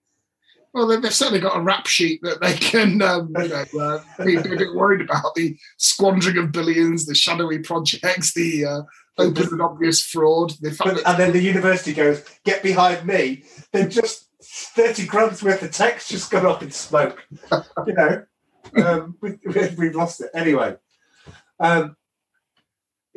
Well, 0.74 0.88
they- 0.88 1.00
they've 1.00 1.14
certainly 1.14 1.42
got 1.42 1.58
a 1.58 1.62
rap 1.62 1.86
sheet 1.88 2.22
that 2.24 2.40
they 2.42 2.54
can, 2.54 3.02
um, 3.02 3.34
you 3.38 3.48
know, 3.50 3.66
uh, 3.80 4.24
be, 4.24 4.36
a 4.38 4.42
bit 4.42 4.74
worried 4.74 5.02
about 5.02 5.36
the 5.36 5.58
squandering 5.78 6.38
of 6.38 6.52
billions, 6.52 7.06
the 7.06 7.14
shadowy 7.16 7.60
projects, 7.60 8.34
the 8.34 8.66
uh, 8.66 8.82
open 9.18 9.48
and 9.52 9.62
obvious 9.62 10.04
fraud. 10.04 10.54
The 10.62 10.74
But, 10.78 11.06
and 11.06 11.20
then 11.20 11.34
the 11.34 11.42
university 11.42 11.94
goes, 11.94 12.24
"Get 12.46 12.64
behind 12.64 13.06
me!" 13.06 13.44
They've 13.74 13.90
just 13.90 14.30
thirty 14.42 15.06
grams 15.06 15.44
worth 15.44 15.62
of 15.62 15.72
text 15.72 16.10
just 16.10 16.32
gone 16.32 16.46
up 16.46 16.64
in 16.64 16.72
smoke. 16.72 17.22
you 17.86 17.94
know, 17.94 18.24
um, 18.78 19.18
we, 19.22 19.32
we, 19.46 19.68
we've 19.78 19.96
lost 19.96 20.22
it 20.22 20.30
anyway. 20.34 20.78
Um, 21.60 21.98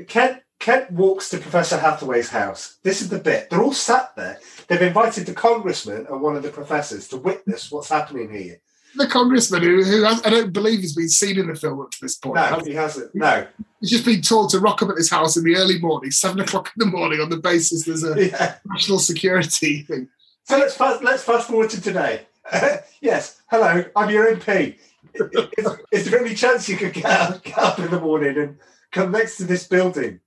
Kent 0.09 0.41
Kent 0.65 0.91
walks 0.93 1.29
to 1.29 1.37
Professor 1.37 1.77
Hathaway's 1.77 2.31
house. 2.31 2.79
This 2.83 3.03
is 3.03 3.11
the 3.11 3.19
bit. 3.19 3.51
They're 3.51 3.63
all 3.63 3.75
sat 3.75 4.17
there. 4.17 4.39
They've 4.67 4.81
invited 4.81 5.27
the 5.27 5.35
congressman 5.35 6.07
and 6.09 6.23
one 6.23 6.37
of 6.37 6.43
the 6.43 6.49
professors 6.49 7.07
to 7.09 7.19
witness 7.19 7.71
what's 7.71 7.91
happening 7.91 8.31
here. 8.33 8.57
the 8.97 9.07
congressman, 9.07 9.63
who, 9.63 9.85
who 9.85 10.05
has, 10.05 10.25
I 10.25 10.31
don't 10.31 10.55
believe 10.55 10.81
has 10.81 10.95
been 10.95 11.11
seen 11.11 11.39
in 11.39 11.49
the 11.49 11.55
film 11.55 11.83
up 11.83 11.91
to 11.91 11.99
this 12.01 12.15
point, 12.17 12.37
No, 12.37 12.63
he 12.65 12.73
hasn't. 12.73 13.15
No. 13.15 13.47
he's 13.81 13.91
just 13.91 14.07
been 14.07 14.23
told 14.23 14.49
to 14.53 14.59
rock 14.59 14.81
up 14.83 14.89
at 14.89 14.97
this 14.97 15.11
house 15.11 15.37
in 15.37 15.45
the 15.45 15.55
early 15.55 15.79
morning, 15.81 16.11
seven 16.11 16.41
o'clock 16.41 16.73
in 16.81 16.87
the 16.91 16.97
morning, 16.97 17.21
on 17.21 17.29
the 17.29 17.37
basis 17.37 17.85
there's 17.85 18.03
a 18.03 18.27
Yeah. 18.31 18.55
national 18.65 19.01
security 19.01 19.83
thing. 19.83 20.09
So 20.45 20.57
let's 20.57 20.75
fast, 20.75 21.05
let's 21.05 21.23
fast 21.25 21.47
forward 21.49 21.69
to 21.71 21.81
today. 21.83 22.23
yes, 23.03 23.43
hello, 23.51 23.85
I'm 23.95 24.09
your 24.09 24.35
MP. 24.35 24.79
Is, 25.13 25.67
is 25.93 26.11
there 26.11 26.25
any 26.25 26.35
chance 26.35 26.71
you 26.71 26.79
could 26.79 26.95
get 26.95 27.05
up, 27.05 27.45
get 27.45 27.59
up 27.59 27.79
in 27.81 27.91
the 27.91 28.01
morning 28.01 28.39
and 28.39 28.57
come 28.93 29.11
next 29.13 29.37
to 29.37 29.45
this 29.45 29.67
building? 29.69 30.21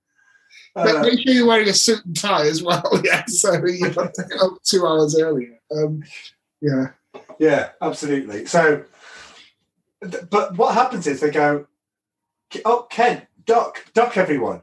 Uh, 0.78 1.02
Make 1.02 1.20
sure 1.20 1.34
you're 1.34 1.46
wearing 1.46 1.68
a 1.68 1.72
suit 1.72 2.04
and 2.04 2.16
tie 2.16 2.46
as 2.46 2.62
well. 2.62 3.00
Yeah, 3.04 3.24
so 3.26 3.64
you 3.66 3.84
have 3.86 3.96
got 3.96 4.14
to 4.14 4.24
get 4.24 4.40
up 4.40 4.62
two 4.62 4.86
hours 4.86 5.18
earlier. 5.18 5.58
Um, 5.74 6.02
yeah, 6.60 6.88
yeah, 7.38 7.70
absolutely. 7.80 8.46
So, 8.46 8.84
but 10.30 10.56
what 10.56 10.74
happens 10.74 11.06
is 11.06 11.20
they 11.20 11.30
go, 11.30 11.66
"Oh, 12.64 12.86
Kent, 12.90 13.26
duck, 13.44 13.86
duck, 13.94 14.16
everyone." 14.16 14.62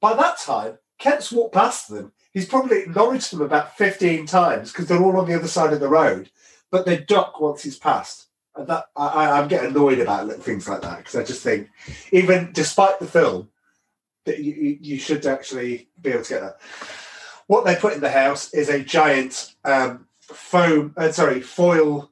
By 0.00 0.14
that 0.14 0.38
time, 0.38 0.78
Kent's 0.98 1.32
walked 1.32 1.54
past 1.54 1.88
them. 1.88 2.12
He's 2.32 2.46
probably 2.46 2.82
acknowledged 2.82 3.32
them 3.32 3.42
about 3.42 3.76
fifteen 3.76 4.26
times 4.26 4.72
because 4.72 4.86
they're 4.86 5.02
all 5.02 5.18
on 5.18 5.28
the 5.28 5.34
other 5.36 5.48
side 5.48 5.72
of 5.72 5.80
the 5.80 5.88
road. 5.88 6.30
But 6.70 6.84
they 6.86 6.98
duck 6.98 7.40
once 7.40 7.62
he's 7.62 7.78
passed, 7.78 8.26
and 8.56 8.66
that 8.68 8.86
I, 8.96 9.06
I, 9.08 9.40
I'm 9.40 9.48
getting 9.48 9.70
annoyed 9.70 9.98
about 10.00 10.26
little 10.26 10.42
things 10.42 10.68
like 10.68 10.82
that 10.82 10.98
because 10.98 11.16
I 11.16 11.24
just 11.24 11.42
think, 11.42 11.68
even 12.12 12.50
despite 12.52 12.98
the 12.98 13.06
film, 13.06 13.48
that 14.28 14.38
you, 14.38 14.78
you- 14.80 14.98
should 14.98 15.26
actually 15.26 15.88
be 16.00 16.10
able 16.10 16.22
to 16.22 16.34
get 16.34 16.42
that. 16.42 16.58
What 17.46 17.64
they 17.64 17.76
put 17.76 17.94
in 17.94 18.00
the 18.00 18.10
house 18.10 18.52
is 18.52 18.68
a 18.68 18.82
giant 18.82 19.54
um, 19.64 20.06
foam, 20.20 20.94
uh, 20.96 21.10
sorry, 21.12 21.40
foil 21.40 22.10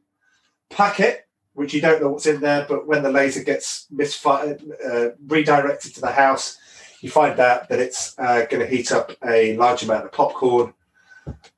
packet, 0.71 1.29
which 1.53 1.75
you 1.75 1.81
don't 1.81 2.01
know 2.01 2.09
what's 2.11 2.27
in 2.27 2.41
there, 2.41 2.67
but 2.69 2.87
when 2.87 3.03
the 3.03 3.11
laser 3.11 3.45
gets 3.45 3.87
misfired, 3.91 4.63
uh, 4.85 5.11
redirected 5.27 5.95
to 5.95 6.01
the 6.01 6.13
house, 6.13 6.59
you 7.01 7.11
find 7.11 7.39
out 7.39 7.69
that 7.69 7.79
it's 7.79 8.19
uh, 8.19 8.47
going 8.51 8.61
to 8.65 8.67
heat 8.67 8.91
up 8.93 9.13
a 9.27 9.57
large 9.57 9.83
amount 9.83 10.05
of 10.07 10.13
popcorn 10.13 10.73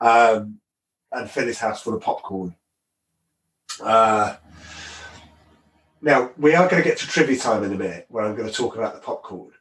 um, 0.01 0.59
and 1.13 1.31
fill 1.31 1.47
his 1.47 1.59
house 1.59 1.83
full 1.83 1.95
of 1.95 2.03
popcorn. 2.03 2.55
Uh, 3.81 4.37
now, 6.01 6.31
we 6.37 6.55
are 6.55 6.69
going 6.69 6.83
to 6.83 6.89
get 6.89 6.99
to 6.99 7.07
trivia 7.07 7.39
time 7.39 7.65
in 7.65 7.73
a 7.73 7.77
minute 7.77 8.07
where 8.09 8.25
I'm 8.25 8.37
going 8.37 8.49
to 8.49 8.55
talk 8.55 8.77
about 8.77 8.95
the 8.95 9.01
popcorn. 9.01 9.53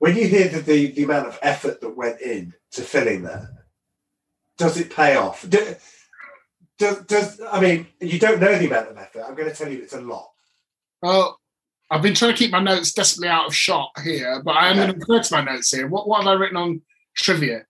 When 0.00 0.16
you 0.16 0.26
hear 0.26 0.48
the, 0.48 0.60
the, 0.60 0.86
the 0.92 1.04
amount 1.04 1.28
of 1.28 1.38
effort 1.42 1.80
that 1.82 1.96
went 1.96 2.20
in 2.22 2.54
to 2.72 2.82
filling 2.82 3.22
that, 3.22 3.42
does 4.58 4.76
it 4.78 4.90
pay 4.94 5.14
off? 5.14 5.44
Do, 5.48 5.76
does, 6.78 6.98
does 7.04 7.40
I 7.52 7.60
mean 7.60 7.86
you 8.00 8.18
don't 8.18 8.40
know 8.40 8.58
the 8.58 8.66
amount 8.66 8.88
of 8.88 8.96
effort? 8.98 9.24
I'm 9.28 9.34
going 9.34 9.48
to 9.50 9.54
tell 9.54 9.70
you 9.70 9.82
it's 9.82 9.92
a 9.92 10.00
lot. 10.00 10.30
well, 11.02 11.38
I've 11.90 12.02
been 12.02 12.14
trying 12.14 12.32
to 12.32 12.38
keep 12.38 12.50
my 12.50 12.62
notes 12.62 12.92
desperately 12.92 13.28
out 13.28 13.46
of 13.46 13.54
shot 13.54 13.90
here, 14.04 14.40
but 14.44 14.52
I 14.56 14.68
am 14.70 14.76
going 14.76 14.92
to 14.92 14.96
refer 14.98 15.22
to 15.22 15.34
my 15.34 15.42
notes 15.42 15.70
here. 15.70 15.86
What, 15.88 16.08
what 16.08 16.18
have 16.22 16.28
I 16.28 16.32
written 16.34 16.56
on 16.56 16.82
trivia? 17.16 17.66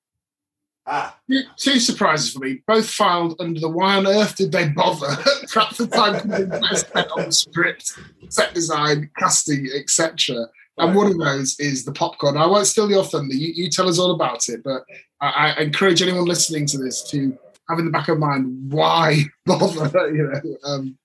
Ah, 0.86 1.16
Two- 1.28 1.42
Two 1.56 1.80
surprises 1.80 2.32
for 2.32 2.38
me, 2.40 2.62
both 2.66 2.88
filed 2.88 3.34
under 3.40 3.58
the 3.58 3.68
why 3.68 3.96
on 3.96 4.06
earth 4.06 4.36
did 4.36 4.52
they 4.52 4.68
bother? 4.68 5.08
Perhaps 5.52 5.78
the 5.78 5.86
time 5.86 6.20
could 6.30 6.30
have 6.30 6.60
been 6.60 6.76
spent 6.76 7.10
on 7.12 7.32
script, 7.32 7.92
set 8.28 8.52
design, 8.54 9.10
casting, 9.18 9.68
etc. 9.74 10.46
And 10.80 10.94
one 10.94 11.06
of 11.10 11.18
those 11.18 11.58
is 11.60 11.84
the 11.84 11.92
popcorn. 11.92 12.36
I 12.36 12.46
won't 12.46 12.66
steal 12.66 12.90
your 12.90 13.04
thunder. 13.04 13.34
You, 13.34 13.52
you 13.54 13.70
tell 13.70 13.88
us 13.88 13.98
all 13.98 14.12
about 14.12 14.48
it, 14.48 14.62
but 14.62 14.84
I, 15.20 15.54
I 15.56 15.60
encourage 15.62 16.02
anyone 16.02 16.24
listening 16.24 16.66
to 16.66 16.78
this 16.78 17.02
to 17.10 17.36
have 17.68 17.78
in 17.78 17.84
the 17.84 17.90
back 17.90 18.08
of 18.08 18.18
mind 18.18 18.72
why 18.72 19.24
bother. 19.46 20.14
You 20.14 20.30
know, 20.32 20.56
um, 20.64 20.98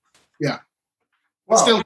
well, 1.46 1.58
still, 1.58 1.82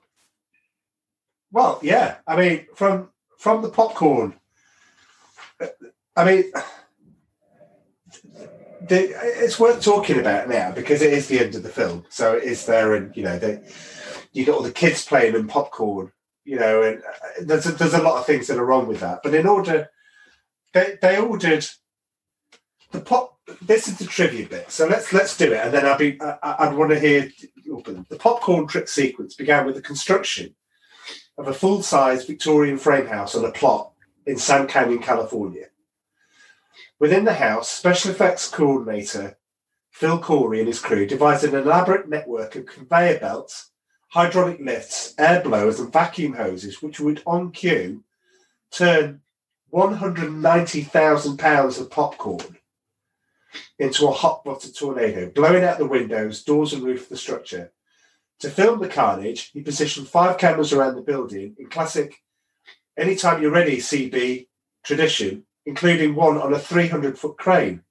well, 1.52 1.78
yeah. 1.82 2.16
I 2.26 2.36
mean, 2.36 2.66
from 2.74 3.10
from 3.38 3.62
the 3.62 3.68
popcorn. 3.68 4.34
I 6.16 6.24
mean, 6.24 6.52
the, 8.80 9.14
it's 9.42 9.60
worth 9.60 9.82
talking 9.84 10.18
about 10.18 10.48
now 10.48 10.72
because 10.72 11.02
it 11.02 11.12
is 11.12 11.28
the 11.28 11.40
end 11.40 11.54
of 11.54 11.62
the 11.62 11.68
film, 11.68 12.04
so 12.08 12.34
it 12.36 12.44
is 12.44 12.64
there, 12.66 12.94
and 12.94 13.14
you 13.16 13.22
know, 13.22 13.38
they, 13.38 13.60
you 14.32 14.44
got 14.44 14.56
all 14.56 14.62
the 14.62 14.72
kids 14.72 15.04
playing 15.04 15.34
and 15.34 15.48
popcorn. 15.48 16.12
You 16.50 16.58
know, 16.58 16.82
and 16.82 16.98
uh, 16.98 17.28
there's 17.42 17.66
a, 17.66 17.70
there's 17.70 17.94
a 17.94 18.02
lot 18.02 18.18
of 18.18 18.26
things 18.26 18.48
that 18.48 18.58
are 18.58 18.66
wrong 18.66 18.88
with 18.88 18.98
that. 18.98 19.20
But 19.22 19.34
in 19.34 19.46
order, 19.46 19.88
they 20.74 20.98
they 21.00 21.16
ordered 21.16 21.64
the 22.90 23.00
pop. 23.00 23.38
This 23.62 23.86
is 23.86 23.98
the 23.98 24.04
trivia 24.04 24.48
bit. 24.48 24.68
So 24.68 24.88
let's 24.88 25.12
let's 25.12 25.36
do 25.36 25.52
it, 25.52 25.64
and 25.64 25.72
then 25.72 25.86
I'd 25.86 25.98
be. 25.98 26.20
I, 26.20 26.56
I'd 26.58 26.74
want 26.74 26.90
to 26.90 26.98
hear 26.98 27.30
the 27.64 28.16
popcorn 28.18 28.66
trick 28.66 28.88
sequence 28.88 29.36
began 29.36 29.64
with 29.64 29.76
the 29.76 29.80
construction 29.92 30.56
of 31.38 31.46
a 31.46 31.54
full-size 31.54 32.24
Victorian 32.24 32.78
frame 32.78 33.06
house 33.06 33.36
on 33.36 33.44
a 33.44 33.52
plot 33.52 33.92
in 34.26 34.36
Sand 34.36 34.68
Canyon, 34.68 34.98
California. 34.98 35.66
Within 36.98 37.24
the 37.24 37.34
house, 37.34 37.70
special 37.70 38.10
effects 38.10 38.48
coordinator 38.48 39.38
Phil 39.92 40.18
Cory 40.18 40.58
and 40.58 40.66
his 40.66 40.80
crew 40.80 41.06
devised 41.06 41.44
an 41.44 41.54
elaborate 41.54 42.08
network 42.08 42.56
of 42.56 42.66
conveyor 42.66 43.20
belts, 43.20 43.69
hydraulic 44.10 44.60
lifts, 44.60 45.14
air 45.18 45.40
blowers, 45.40 45.80
and 45.80 45.92
vacuum 45.92 46.34
hoses, 46.34 46.82
which 46.82 47.00
would, 47.00 47.22
on 47.26 47.52
cue, 47.52 48.04
turn 48.70 49.20
190,000 49.70 51.36
pounds 51.38 51.78
of 51.78 51.90
popcorn 51.90 52.58
into 53.78 54.06
a 54.06 54.12
hot 54.12 54.44
butter 54.44 54.70
tornado, 54.70 55.30
blowing 55.30 55.64
out 55.64 55.78
the 55.78 55.86
windows, 55.86 56.42
doors, 56.42 56.72
and 56.72 56.82
roof 56.82 57.02
of 57.04 57.08
the 57.08 57.16
structure. 57.16 57.72
To 58.40 58.50
film 58.50 58.80
the 58.80 58.88
carnage, 58.88 59.50
he 59.52 59.62
positioned 59.62 60.08
five 60.08 60.38
cameras 60.38 60.72
around 60.72 60.96
the 60.96 61.02
building 61.02 61.56
in 61.58 61.68
classic 61.68 62.22
Anytime 62.96 63.40
You're 63.40 63.50
Ready 63.50 63.78
CB 63.78 64.48
tradition, 64.84 65.44
including 65.66 66.14
one 66.14 66.36
on 66.36 66.52
a 66.52 66.58
300 66.58 67.18
foot 67.18 67.38
crane. 67.38 67.82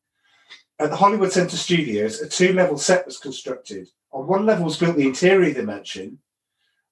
At 0.78 0.90
the 0.90 0.98
Hollywood 0.98 1.32
Center 1.32 1.58
Studios, 1.58 2.20
a 2.22 2.28
two 2.28 2.54
level 2.54 2.78
set 2.78 3.06
was 3.06 3.18
constructed. 3.18 3.88
On 4.12 4.28
one 4.28 4.46
level 4.46 4.66
was 4.66 4.78
built 4.78 4.96
the 4.96 5.08
interior 5.08 5.62
mansion. 5.64 6.20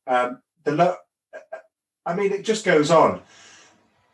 Um, 0.05 0.41
the 0.63 0.71
lo- 0.71 0.97
I 2.05 2.15
mean, 2.15 2.31
it 2.31 2.45
just 2.45 2.65
goes 2.65 2.89
on. 2.89 3.21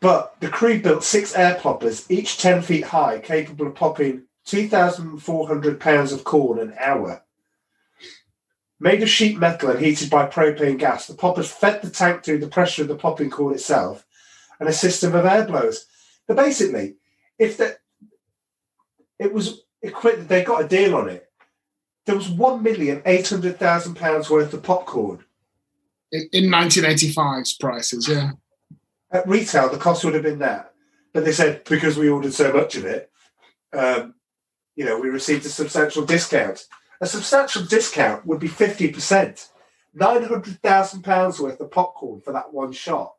But 0.00 0.34
the 0.40 0.48
crew 0.48 0.80
built 0.80 1.04
six 1.04 1.34
air 1.34 1.54
poppers, 1.54 2.10
each 2.10 2.38
10 2.38 2.62
feet 2.62 2.84
high, 2.84 3.20
capable 3.20 3.66
of 3.66 3.74
popping 3.74 4.24
2,400 4.46 5.80
pounds 5.80 6.12
of 6.12 6.24
corn 6.24 6.58
an 6.58 6.74
hour. 6.78 7.22
Made 8.80 9.02
of 9.02 9.08
sheet 9.08 9.38
metal 9.38 9.70
and 9.70 9.80
heated 9.80 10.10
by 10.10 10.26
propane 10.26 10.78
gas, 10.78 11.06
the 11.06 11.14
poppers 11.14 11.50
fed 11.50 11.80
the 11.80 11.88
tank 11.88 12.22
through 12.22 12.40
the 12.40 12.48
pressure 12.48 12.82
of 12.82 12.88
the 12.88 12.96
popping 12.96 13.30
corn 13.30 13.54
itself 13.54 14.04
and 14.60 14.68
a 14.68 14.72
system 14.72 15.14
of 15.14 15.24
air 15.24 15.46
blowers. 15.46 15.86
But 16.26 16.36
basically, 16.36 16.96
if 17.38 17.56
the, 17.56 17.78
it 19.18 19.32
was 19.32 19.62
equipped, 19.80 20.28
they 20.28 20.44
got 20.44 20.64
a 20.64 20.68
deal 20.68 20.96
on 20.96 21.08
it. 21.08 21.30
There 22.06 22.16
was 22.16 22.28
one 22.28 22.62
million 22.62 23.02
eight 23.06 23.28
hundred 23.28 23.58
thousand 23.58 23.94
pounds 23.94 24.28
worth 24.28 24.52
of 24.52 24.62
popcorn. 24.62 25.24
In, 26.12 26.28
in 26.32 26.44
1985's 26.44 27.54
prices, 27.54 28.08
yeah. 28.08 28.32
At 29.10 29.26
retail, 29.26 29.68
the 29.68 29.78
cost 29.78 30.04
would 30.04 30.14
have 30.14 30.22
been 30.22 30.40
that, 30.40 30.72
but 31.12 31.24
they 31.24 31.32
said 31.32 31.64
because 31.64 31.96
we 31.96 32.08
ordered 32.08 32.34
so 32.34 32.52
much 32.52 32.76
of 32.76 32.84
it, 32.84 33.10
um, 33.72 34.14
you 34.76 34.84
know, 34.84 34.98
we 34.98 35.08
received 35.08 35.46
a 35.46 35.48
substantial 35.48 36.04
discount. 36.04 36.66
A 37.00 37.06
substantial 37.06 37.64
discount 37.64 38.26
would 38.26 38.40
be 38.40 38.48
fifty 38.48 38.90
percent, 38.92 39.48
nine 39.94 40.22
hundred 40.24 40.60
thousand 40.62 41.02
pounds 41.02 41.40
worth 41.40 41.60
of 41.60 41.70
popcorn 41.70 42.20
for 42.20 42.32
that 42.32 42.52
one 42.52 42.72
shot. 42.72 43.14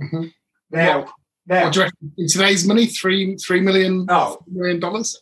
Mhm. 0.00 0.32
Now, 0.70 1.14
now, 1.46 1.66
What 1.66 1.76
you? 1.76 1.88
In 2.16 2.28
today's 2.28 2.66
money, 2.66 2.86
three 2.86 3.36
three 3.36 3.60
million 3.60 4.06
oh, 4.08 4.42
million 4.50 4.80
dollars. 4.80 5.20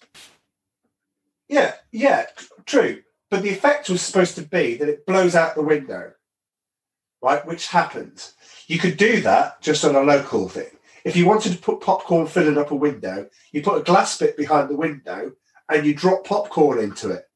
Yeah, 1.48 1.74
yeah, 1.90 2.26
true. 2.66 3.02
But 3.30 3.42
the 3.42 3.50
effect 3.50 3.88
was 3.88 4.02
supposed 4.02 4.34
to 4.36 4.42
be 4.42 4.76
that 4.76 4.88
it 4.88 5.06
blows 5.06 5.34
out 5.34 5.54
the 5.54 5.62
window, 5.62 6.12
right? 7.22 7.46
Which 7.46 7.68
happens. 7.68 8.34
You 8.66 8.78
could 8.78 8.96
do 8.96 9.20
that 9.22 9.62
just 9.62 9.84
on 9.84 9.96
a 9.96 10.00
local 10.00 10.48
thing. 10.48 10.70
If 11.04 11.16
you 11.16 11.26
wanted 11.26 11.52
to 11.52 11.58
put 11.58 11.80
popcorn 11.80 12.26
filling 12.26 12.58
up 12.58 12.70
a 12.70 12.76
window, 12.76 13.28
you 13.50 13.62
put 13.62 13.80
a 13.80 13.84
glass 13.84 14.18
bit 14.18 14.36
behind 14.36 14.68
the 14.68 14.76
window 14.76 15.32
and 15.68 15.86
you 15.86 15.94
drop 15.94 16.26
popcorn 16.26 16.78
into 16.78 17.10
it. 17.10 17.28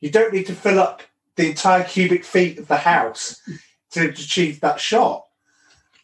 You 0.00 0.10
don't 0.10 0.32
need 0.32 0.46
to 0.46 0.54
fill 0.54 0.78
up 0.78 1.02
the 1.36 1.48
entire 1.48 1.84
cubic 1.84 2.24
feet 2.24 2.58
of 2.58 2.68
the 2.68 2.76
house 2.76 3.40
to 3.92 4.08
achieve 4.08 4.60
that 4.60 4.80
shot. 4.80 5.24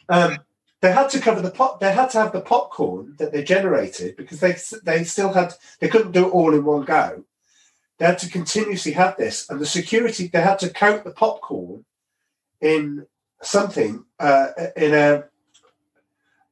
Um, 0.09 0.39
they 0.81 0.93
had 0.93 1.11
to 1.11 1.21
cover 1.21 1.41
the 1.41 1.51
pop. 1.51 1.81
They 1.81 1.93
had 1.93 2.11
to 2.11 2.19
have 2.19 2.33
the 2.33 2.41
popcorn 2.41 3.15
that 3.19 3.33
they 3.33 3.45
generated 3.45 4.17
because 4.17 4.41
they 4.41 4.57
they 4.83 5.05
still 5.05 5.33
had 5.33 5.55
they 5.79 5.89
couldn't 5.89 6.13
do 6.13 6.27
it 6.27 6.31
all 6.31 6.55
in 6.55 6.65
one 6.65 6.85
go. 6.85 7.25
They 8.01 8.07
had 8.07 8.19
to 8.21 8.31
continuously 8.31 8.93
have 8.93 9.19
this, 9.19 9.51
and 9.51 9.61
the 9.61 9.67
security 9.67 10.27
they 10.27 10.41
had 10.41 10.59
to 10.61 10.73
coat 10.73 11.05
the 11.05 11.11
popcorn 11.11 11.85
in 12.59 13.07
something 13.43 14.07
uh, 14.19 14.49
in 14.75 14.95
a 14.95 15.25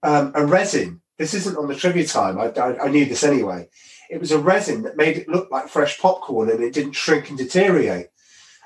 um, 0.02 0.32
a 0.34 0.44
resin. 0.44 1.00
This 1.16 1.32
isn't 1.32 1.56
on 1.56 1.66
the 1.66 1.74
trivia 1.74 2.06
time. 2.06 2.38
I, 2.38 2.50
I, 2.50 2.84
I 2.84 2.88
knew 2.88 3.06
this 3.06 3.24
anyway. 3.24 3.70
It 4.10 4.20
was 4.20 4.30
a 4.30 4.38
resin 4.38 4.82
that 4.82 4.98
made 4.98 5.16
it 5.16 5.28
look 5.28 5.50
like 5.50 5.68
fresh 5.68 5.98
popcorn, 5.98 6.50
and 6.50 6.62
it 6.62 6.74
didn't 6.74 6.92
shrink 6.92 7.30
and 7.30 7.38
deteriorate. 7.38 8.08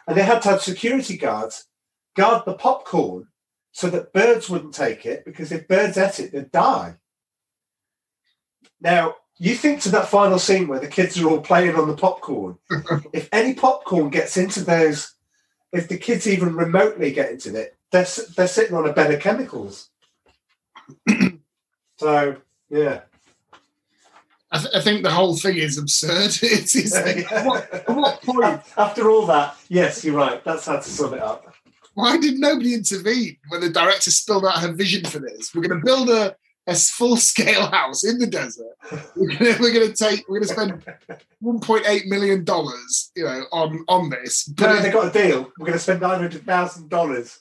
And 0.08 0.16
they 0.16 0.24
had 0.24 0.42
to 0.42 0.48
have 0.48 0.60
security 0.60 1.16
guards 1.16 1.68
guard 2.16 2.42
the 2.44 2.54
popcorn 2.54 3.28
so 3.70 3.90
that 3.90 4.12
birds 4.12 4.50
wouldn't 4.50 4.74
take 4.74 5.06
it 5.06 5.24
because 5.24 5.52
if 5.52 5.68
birds 5.68 5.96
ate 5.96 6.18
it, 6.18 6.32
they'd 6.32 6.50
die. 6.50 6.96
Now, 8.80 9.14
you 9.38 9.54
think 9.54 9.80
to 9.82 9.90
that 9.90 10.08
final 10.08 10.38
scene 10.38 10.68
where 10.68 10.80
the 10.80 10.88
kids 10.88 11.20
are 11.20 11.28
all 11.28 11.40
playing 11.40 11.74
on 11.74 11.88
the 11.88 11.96
popcorn. 11.96 12.58
if 13.12 13.28
any 13.32 13.54
popcorn 13.54 14.10
gets 14.10 14.36
into 14.36 14.62
those, 14.62 15.14
if 15.72 15.88
the 15.88 15.98
kids 15.98 16.28
even 16.28 16.54
remotely 16.54 17.12
get 17.12 17.30
into 17.30 17.54
it, 17.58 17.76
they're, 17.90 18.06
they're 18.36 18.48
sitting 18.48 18.76
on 18.76 18.88
a 18.88 18.92
bed 18.92 19.12
of 19.12 19.20
chemicals. 19.20 19.88
so, 21.96 22.36
yeah. 22.70 23.00
I, 24.50 24.58
th- 24.58 24.74
I 24.74 24.80
think 24.80 25.02
the 25.02 25.10
whole 25.10 25.36
thing 25.36 25.56
is 25.56 25.78
absurd. 25.78 26.38
it's, 26.42 26.76
it's 26.76 26.94
at 26.94 27.46
what, 27.46 27.72
at 27.72 27.88
what 27.88 28.22
point? 28.22 28.60
After 28.76 29.10
all 29.10 29.26
that, 29.26 29.56
yes, 29.68 30.04
you're 30.04 30.16
right. 30.16 30.44
That's 30.44 30.66
how 30.66 30.76
to 30.76 30.82
sum 30.82 31.14
it 31.14 31.22
up. 31.22 31.54
Why 31.94 32.18
did 32.18 32.38
nobody 32.38 32.74
intervene 32.74 33.36
when 33.48 33.60
the 33.60 33.70
director 33.70 34.10
spilled 34.10 34.44
out 34.44 34.60
her 34.60 34.72
vision 34.72 35.04
for 35.04 35.18
this? 35.18 35.54
We're 35.54 35.62
going 35.62 35.80
to 35.80 35.84
build 35.84 36.10
a, 36.10 36.36
a 36.66 36.74
full 36.74 37.16
scale 37.16 37.66
house 37.66 38.04
in 38.04 38.18
the 38.18 38.26
desert. 38.26 38.66
We're 39.16 39.36
going 39.36 39.60
we're 39.60 39.72
to 39.88 39.92
take. 39.92 40.28
We're 40.28 40.40
going 40.40 40.48
to 40.48 40.54
spend 40.54 40.84
1.8 41.42 42.06
million 42.06 42.44
dollars, 42.44 43.10
you 43.16 43.24
know, 43.24 43.44
on 43.52 43.84
on 43.88 44.10
this, 44.10 44.44
but 44.44 44.66
No, 44.68 44.76
it- 44.76 44.82
they 44.82 44.90
got 44.90 45.14
a 45.14 45.22
deal. 45.22 45.50
We're 45.58 45.66
going 45.66 45.72
to 45.72 45.78
spend 45.78 46.00
$900,000. 46.00 47.38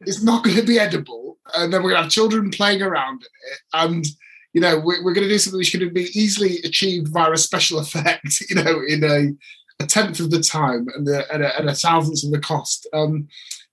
it's 0.00 0.22
not 0.22 0.42
going 0.44 0.56
to 0.56 0.62
be 0.62 0.78
edible, 0.78 1.38
and 1.54 1.72
then 1.72 1.82
we're 1.82 1.90
going 1.90 1.98
to 2.00 2.02
have 2.04 2.12
children 2.12 2.50
playing 2.50 2.82
around 2.82 3.22
in 3.22 3.52
it, 3.52 3.58
and 3.74 4.06
you 4.52 4.60
know 4.60 4.78
we're, 4.78 5.04
we're 5.04 5.14
going 5.14 5.26
to 5.26 5.32
do 5.32 5.38
something 5.38 5.58
which 5.58 5.72
could 5.72 5.94
be 5.94 6.08
easily 6.18 6.58
achieved 6.64 7.08
via 7.12 7.30
a 7.32 7.36
special 7.36 7.78
effect, 7.84 8.42
you 8.48 8.56
know, 8.56 8.82
in 8.86 9.04
a, 9.04 9.82
a 9.82 9.86
tenth 9.86 10.18
of 10.20 10.30
the 10.30 10.40
time 10.40 10.86
and 10.96 11.06
a, 11.08 11.32
and, 11.32 11.44
a, 11.44 11.58
and 11.58 11.68
a 11.68 11.74
thousandth 11.74 12.24
of 12.24 12.32
the 12.32 12.40
cost. 12.40 12.88
Um, 12.92 13.28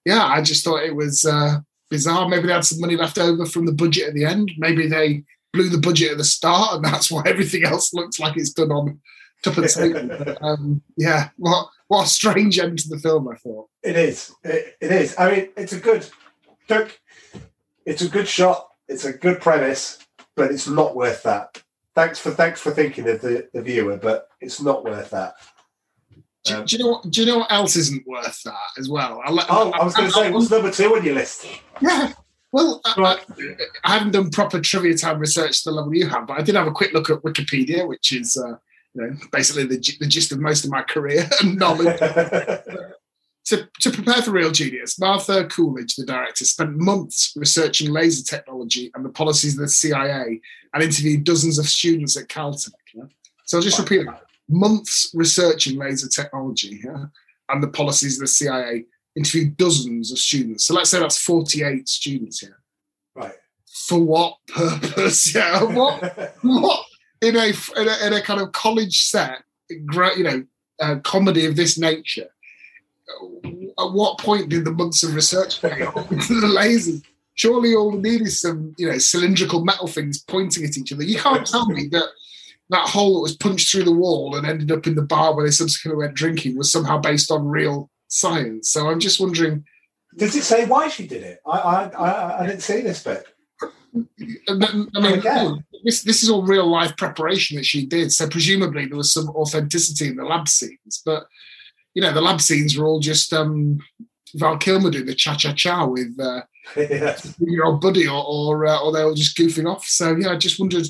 yeah, 0.05 0.23
I 0.23 0.43
just 0.43 0.63
thought 0.63 0.83
it 0.83 0.95
was 0.95 1.25
uh, 1.25 1.57
bizarre. 1.89 2.27
Maybe 2.27 2.47
they 2.47 2.53
had 2.53 2.65
some 2.65 2.81
money 2.81 2.95
left 2.95 3.17
over 3.17 3.45
from 3.45 3.65
the 3.65 3.71
budget 3.71 4.09
at 4.09 4.13
the 4.13 4.25
end. 4.25 4.51
Maybe 4.57 4.87
they 4.87 5.23
blew 5.53 5.69
the 5.69 5.77
budget 5.77 6.11
at 6.11 6.17
the 6.17 6.23
start, 6.23 6.75
and 6.75 6.85
that's 6.85 7.09
why 7.11 7.23
everything 7.25 7.63
else 7.63 7.93
looks 7.93 8.19
like 8.19 8.37
it's 8.37 8.51
done 8.51 8.71
on 8.71 8.99
top 9.43 9.57
of 9.57 9.63
the 9.63 9.69
table. 9.69 10.35
Um, 10.41 10.81
yeah, 10.97 11.29
what 11.37 11.67
what 11.87 12.05
a 12.05 12.09
strange 12.09 12.59
end 12.59 12.79
to 12.79 12.89
the 12.89 12.99
film. 12.99 13.27
I 13.27 13.35
thought. 13.35 13.69
It 13.83 13.95
is. 13.95 14.33
It, 14.43 14.75
it 14.81 14.91
is. 14.91 15.15
I 15.17 15.31
mean, 15.31 15.49
it's 15.55 15.73
a 15.73 15.79
good. 15.79 16.07
Look, 16.69 16.99
it's 17.85 18.01
a 18.01 18.09
good 18.09 18.27
shot. 18.27 18.69
It's 18.87 19.05
a 19.05 19.13
good 19.13 19.39
premise, 19.39 19.99
but 20.35 20.51
it's 20.51 20.67
not 20.67 20.95
worth 20.95 21.23
that. 21.23 21.61
Thanks 21.93 22.19
for 22.19 22.31
thanks 22.31 22.59
for 22.59 22.71
thinking 22.71 23.07
of 23.07 23.21
the, 23.21 23.47
the 23.53 23.61
viewer, 23.61 23.97
but 23.97 24.27
it's 24.41 24.61
not 24.61 24.83
worth 24.83 25.11
that. 25.11 25.35
Do, 26.45 26.55
Um, 26.55 26.65
do 26.65 26.75
you 26.77 26.83
know 26.83 26.89
what? 26.91 27.09
Do 27.09 27.21
you 27.21 27.27
know 27.27 27.37
what 27.39 27.51
else 27.51 27.75
isn't 27.75 28.05
worth 28.07 28.41
that 28.43 28.69
as 28.77 28.87
well? 28.87 29.21
I'll 29.25 29.39
Oh, 29.49 29.71
I 29.71 29.83
was 29.83 29.93
going 29.95 30.07
to 30.07 30.13
say, 30.13 30.31
what's 30.31 30.49
number 30.49 30.71
two 30.71 30.95
on 30.95 31.03
your 31.03 31.15
list? 31.15 31.45
yeah. 31.81 32.13
Well, 32.51 32.79
I, 32.85 32.93
Right. 32.97 33.19
I, 33.37 33.55
I 33.83 33.93
haven't 33.97 34.11
done 34.13 34.29
proper 34.29 34.61
trivia 34.61 34.95
time 34.97 35.19
research 35.19 35.63
to 35.63 35.69
the 35.71 35.75
level 35.75 35.93
you 35.93 36.07
have, 36.07 36.25
but 36.27 36.39
I 36.39 36.41
did 36.43 36.55
have 36.55 36.67
a 36.67 36.71
quick 36.71 36.93
look 36.93 37.09
at 37.09 37.17
Wikipedia, 37.23 37.85
which 37.87 38.11
is 38.13 38.37
uh, 38.37 38.55
you 38.93 39.01
know 39.01 39.17
basically 39.31 39.65
the, 39.65 39.77
the 39.99 40.07
gist 40.07 40.31
of 40.31 40.39
most 40.39 40.63
of 40.63 40.71
my 40.71 40.83
career 40.83 41.27
and 41.41 41.57
knowledge. 41.57 41.99
to, 43.45 43.69
to 43.81 43.91
prepare 43.91 44.21
for 44.21 44.31
Real 44.31 44.51
Genius, 44.51 44.97
Martha 44.99 45.45
Coolidge, 45.47 45.95
the 45.95 46.05
director, 46.05 46.45
spent 46.45 46.77
months 46.77 47.33
researching 47.35 47.91
laser 47.91 48.23
technology 48.23 48.89
and 48.95 49.03
the 49.05 49.09
policies 49.09 49.53
of 49.55 49.59
the 49.61 49.67
CIA 49.67 50.39
and 50.73 50.83
interviewed 50.83 51.23
dozens 51.23 51.59
of 51.59 51.67
students 51.67 52.17
at 52.17 52.27
Caltech. 52.27 52.71
yeah. 52.93 53.03
So 53.45 53.57
I'll 53.57 53.63
just 53.63 53.77
repeat 53.79 54.05
that. 54.05 54.24
Months 54.47 55.11
researching 55.13 55.77
laser 55.77 56.07
technology 56.07 56.81
yeah, 56.83 57.05
and 57.49 57.63
the 57.63 57.67
policies 57.67 58.17
of 58.17 58.21
the 58.21 58.27
CIA, 58.27 58.85
interviewed 59.15 59.57
dozens 59.57 60.11
of 60.11 60.19
students. 60.19 60.65
So 60.65 60.73
let's 60.73 60.89
say 60.89 60.99
that's 60.99 61.17
48 61.17 61.87
students 61.87 62.39
here. 62.39 62.59
right. 63.15 63.33
For 63.87 63.99
what 63.99 64.37
purpose? 64.47 65.35
Yeah, 65.35 65.63
what 65.63 66.33
what 66.41 66.85
in 67.21 67.35
a 67.35 67.47
in 67.47 67.87
a, 67.87 68.07
in 68.07 68.13
a 68.13 68.21
kind 68.21 68.41
of 68.41 68.51
college 68.51 69.03
set, 69.03 69.43
you 69.69 70.23
know, 70.23 70.45
uh, 70.79 70.95
comedy 71.03 71.45
of 71.45 71.55
this 71.55 71.77
nature? 71.77 72.29
At 73.77 73.91
what 73.91 74.19
point 74.19 74.49
did 74.49 74.65
the 74.65 74.71
months 74.71 75.03
of 75.03 75.13
research 75.13 75.61
pay 75.61 75.83
off 75.83 76.09
the 76.09 76.55
lasers? 76.57 77.03
Surely 77.35 77.75
all 77.75 77.91
we 77.91 77.97
need 77.97 78.21
is 78.21 78.39
some, 78.39 78.73
you 78.77 78.89
know, 78.89 78.97
cylindrical 78.97 79.63
metal 79.63 79.87
things 79.87 80.23
pointing 80.23 80.63
at 80.63 80.77
each 80.77 80.93
other. 80.93 81.03
You 81.03 81.19
can't 81.19 81.45
tell 81.45 81.67
me 81.67 81.87
that 81.89 82.07
that 82.69 82.89
hole 82.89 83.15
that 83.15 83.21
was 83.21 83.35
punched 83.35 83.71
through 83.71 83.83
the 83.83 83.91
wall 83.91 84.35
and 84.35 84.45
ended 84.45 84.71
up 84.71 84.87
in 84.87 84.95
the 84.95 85.01
bar 85.01 85.35
where 85.35 85.45
they 85.45 85.51
subsequently 85.51 86.03
went 86.03 86.15
drinking 86.15 86.57
was 86.57 86.71
somehow 86.71 86.97
based 86.97 87.31
on 87.31 87.45
real 87.45 87.89
science. 88.07 88.71
So 88.71 88.89
I'm 88.89 88.99
just 88.99 89.19
wondering. 89.19 89.63
Does 90.17 90.35
it 90.35 90.43
say 90.43 90.65
why 90.65 90.87
she 90.87 91.07
did 91.07 91.23
it? 91.23 91.39
I 91.45 91.57
I, 91.57 91.83
I, 91.89 92.39
I 92.41 92.47
didn't 92.47 92.61
see 92.61 92.81
this 92.81 93.03
bit. 93.03 93.25
I 94.49 94.53
mean, 94.53 95.19
Again. 95.19 95.63
this 95.83 96.03
this 96.03 96.23
is 96.23 96.29
all 96.29 96.43
real 96.45 96.67
life 96.67 96.95
preparation 96.97 97.57
that 97.57 97.65
she 97.65 97.85
did. 97.85 98.11
So 98.11 98.27
presumably 98.27 98.85
there 98.85 98.97
was 98.97 99.13
some 99.13 99.29
authenticity 99.29 100.07
in 100.07 100.17
the 100.17 100.25
lab 100.25 100.47
scenes, 100.47 101.01
but 101.05 101.27
you 101.93 102.01
know 102.01 102.13
the 102.13 102.21
lab 102.21 102.41
scenes 102.41 102.77
were 102.77 102.85
all 102.85 102.99
just 102.99 103.31
um, 103.31 103.79
Val 104.35 104.57
Kilmer 104.57 104.91
doing 104.91 105.05
the 105.05 105.15
cha 105.15 105.35
cha 105.35 105.53
cha 105.53 105.85
with 105.85 106.17
uh, 106.19 106.41
yeah. 106.77 107.17
your 107.39 107.65
old 107.65 107.81
buddy, 107.81 108.07
or 108.07 108.23
or, 108.27 108.65
uh, 108.65 108.81
or 108.81 108.91
they 108.91 109.03
were 109.03 109.15
just 109.15 109.37
goofing 109.37 109.69
off. 109.69 109.85
So 109.85 110.15
yeah, 110.15 110.31
I 110.31 110.37
just 110.37 110.59
wondered. 110.59 110.87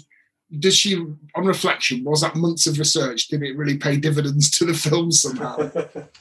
Does 0.60 0.76
she, 0.76 0.96
on 1.36 1.46
reflection, 1.46 2.04
was 2.04 2.22
that 2.22 2.36
months 2.36 2.68
of 2.68 2.80
research? 2.80 3.28
Did 3.28 3.44
it 3.44 3.58
really 3.58 3.78
pay 3.78 3.98
dividends 3.98 4.50
to 4.52 4.66
the 4.66 4.74
film 4.74 5.12
somehow? 5.12 5.72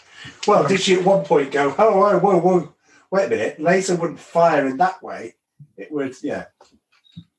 well, 0.46 0.66
did 0.66 0.80
she 0.80 0.94
at 0.94 1.04
one 1.04 1.24
point 1.24 1.52
go, 1.52 1.74
oh, 1.78 2.18
whoa, 2.18 2.38
whoa, 2.38 2.74
wait 3.10 3.26
a 3.26 3.30
minute, 3.30 3.60
laser 3.60 3.94
wouldn't 3.94 4.18
fire 4.18 4.66
in 4.66 4.76
that 4.78 5.02
way. 5.02 5.34
It 5.76 5.92
would, 5.92 6.14
yeah. 6.22 6.46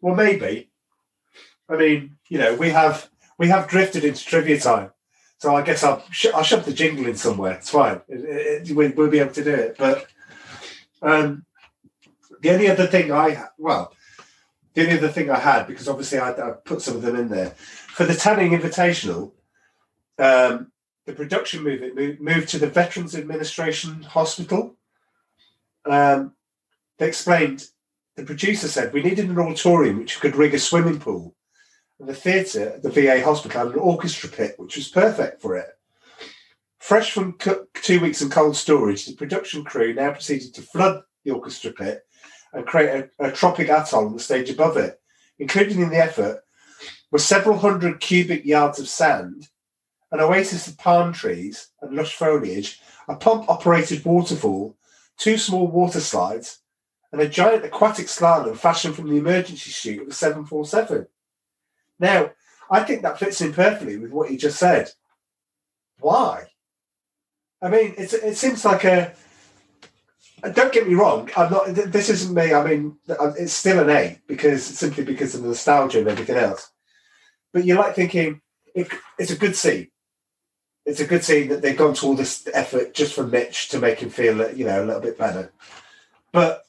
Well, 0.02 0.16
maybe. 0.16 0.70
I 1.68 1.76
mean, 1.76 2.18
you 2.30 2.38
know, 2.38 2.56
we 2.56 2.70
have 2.70 3.10
we 3.38 3.48
have 3.50 3.68
drifted 3.68 4.04
into 4.04 4.24
trivia 4.24 4.60
time, 4.60 4.92
so 5.40 5.56
I 5.56 5.64
guess 5.64 5.84
I'll 5.84 6.04
sh- 6.12 6.28
I'll 6.34 6.44
shove 6.44 6.66
the 6.66 6.74
jingle 6.74 7.08
in 7.08 7.16
somewhere. 7.16 7.54
It's 7.54 7.72
fine. 7.72 8.02
It, 8.08 8.70
it, 8.70 8.76
we'll, 8.76 9.10
be 9.10 9.20
able 9.20 9.34
to 9.34 9.44
do 9.44 9.54
it. 9.54 9.76
But 9.78 10.06
um, 11.02 11.46
the 12.42 12.52
only 12.52 12.70
other 12.70 12.88
thing 12.88 13.12
I 13.12 13.46
well, 13.58 13.94
the 14.76 14.82
only 14.84 14.98
other 14.98 15.10
thing 15.10 15.32
I 15.32 15.40
had 15.40 15.66
because 15.66 15.88
obviously 15.88 16.20
I, 16.20 16.32
I 16.32 16.52
put 16.52 16.82
some 16.82 16.96
of 16.96 17.02
them 17.02 17.16
in 17.16 17.30
there 17.30 17.52
for 17.88 18.06
the 18.06 18.14
Tanning 18.14 18.52
Invitational. 18.52 19.32
Um, 20.20 20.72
the 21.06 21.14
production 21.14 21.64
moved, 21.64 22.22
moved 22.22 22.50
to 22.50 22.60
the 22.60 22.70
Veterans 22.70 23.16
Administration 23.16 24.04
Hospital. 24.04 24.76
Um, 25.86 26.34
they 26.98 27.08
explained, 27.08 27.66
the 28.16 28.24
producer 28.24 28.68
said, 28.68 28.94
we 28.94 29.04
needed 29.04 29.30
an 29.30 29.40
auditorium 29.40 30.00
which 30.00 30.20
could 30.20 30.36
rig 30.36 30.54
a 30.54 30.60
swimming 30.60 31.00
pool. 31.00 31.36
And 32.00 32.10
the 32.10 32.14
theatre 32.14 32.70
at 32.72 32.84
the 32.84 32.90
VA 32.90 33.24
hospital 33.24 33.66
had 33.66 33.74
an 33.74 33.80
orchestra 33.80 34.30
pit, 34.30 34.56
which 34.58 34.76
was 34.76 34.90
perfect 34.90 35.42
for 35.42 35.56
it. 35.56 35.68
Fresh 36.80 37.12
from 37.12 37.38
two 37.76 38.00
weeks 38.00 38.22
in 38.22 38.30
cold 38.30 38.56
storage, 38.56 39.06
the 39.06 39.16
production 39.16 39.64
crew 39.64 39.94
now 39.94 40.12
proceeded 40.12 40.54
to 40.56 40.62
flood 40.62 41.04
the 41.24 41.32
orchestra 41.32 41.72
pit 41.72 42.05
and 42.56 42.65
create 42.65 43.10
a, 43.19 43.27
a 43.27 43.32
tropic 43.32 43.69
atoll 43.69 44.07
on 44.07 44.14
the 44.14 44.19
stage 44.19 44.49
above 44.49 44.77
it. 44.77 44.99
Included 45.38 45.77
in 45.77 45.90
the 45.90 45.98
effort 45.98 46.44
were 47.11 47.19
several 47.19 47.57
hundred 47.57 47.99
cubic 47.99 48.45
yards 48.45 48.80
of 48.80 48.90
sand, 48.90 49.49
an 50.11 50.22
oasis 50.22 50.68
of 50.68 50.77
palm 50.77 51.14
trees 51.14 51.68
and 51.82 51.95
lush 51.95 52.15
foliage, 52.15 52.80
a 53.07 53.15
pump 53.15 53.49
operated 53.49 54.03
waterfall, 54.06 54.76
two 55.18 55.38
small 55.38 55.68
water 55.68 55.99
slides, 55.99 56.60
and 57.11 57.22
a 57.22 57.30
giant 57.30 57.64
aquatic 57.64 58.07
slalom 58.07 58.57
fashioned 58.57 58.95
from 58.95 59.10
the 59.10 59.18
emergency 59.18 59.72
chute 59.72 60.02
of 60.02 60.07
the 60.07 60.14
747. 60.14 61.07
Now, 61.99 62.32
I 62.69 62.84
think 62.84 63.03
that 63.03 63.19
fits 63.19 63.41
in 63.41 63.53
perfectly 63.53 63.98
with 63.98 64.11
what 64.11 64.32
you 64.32 64.38
just 64.38 64.57
said. 64.57 64.91
Why? 65.99 66.48
I 67.61 67.69
mean, 67.69 67.94
it 67.98 68.36
seems 68.38 68.65
like 68.65 68.84
a. 68.84 69.14
Don't 70.41 70.74
get 70.74 70.88
me 70.88 70.94
wrong. 70.94 71.30
I'm 71.36 71.52
not. 71.52 71.68
This 71.68 72.10
isn't 72.10 72.36
me. 72.36 72.53
I 72.53 72.64
mean, 72.68 72.98
uh, 73.10 73.34
it's 73.38 73.53
still 73.53 73.80
an 73.80 73.90
A 73.90 74.20
because 74.28 74.64
simply 74.64 75.03
because 75.03 75.34
of 75.34 75.41
the 75.41 75.48
nostalgia 75.48 75.99
and 75.99 76.07
everything 76.07 76.36
else. 76.36 76.70
But 77.53 77.66
you're 77.66 77.80
like 77.80 77.95
thinking 77.95 78.41
it, 78.76 78.88
it's 79.18 79.32
a 79.32 79.38
good 79.38 79.56
scene. 79.56 79.88
It's 80.86 80.99
a 80.99 81.07
good 81.07 81.24
scene 81.24 81.49
that 81.49 81.62
they've 81.62 81.78
gone 81.78 81.95
to 81.95 82.06
all 82.06 82.16
this 82.16 82.48
effort 82.53 82.94
just 82.94 83.14
for 83.16 83.26
Mitch 83.26 83.70
to 83.70 83.80
make 83.80 83.99
him 83.99 84.10
feel, 84.12 84.52
you 84.53 84.66
know, 84.66 84.84
a 84.84 84.86
little 84.86 85.02
bit 85.02 85.18
better. 85.18 85.52
But 86.32 86.64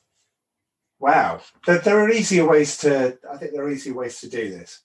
wow, 0.98 1.40
there, 1.66 1.78
there 1.78 2.01
are 2.01 2.10
easier 2.10 2.48
ways 2.48 2.78
to. 2.78 3.18
I 3.30 3.36
think 3.36 3.52
there 3.52 3.64
are 3.64 3.70
easier 3.70 3.94
ways 3.94 4.20
to 4.20 4.30
do 4.30 4.51
this. 4.51 4.80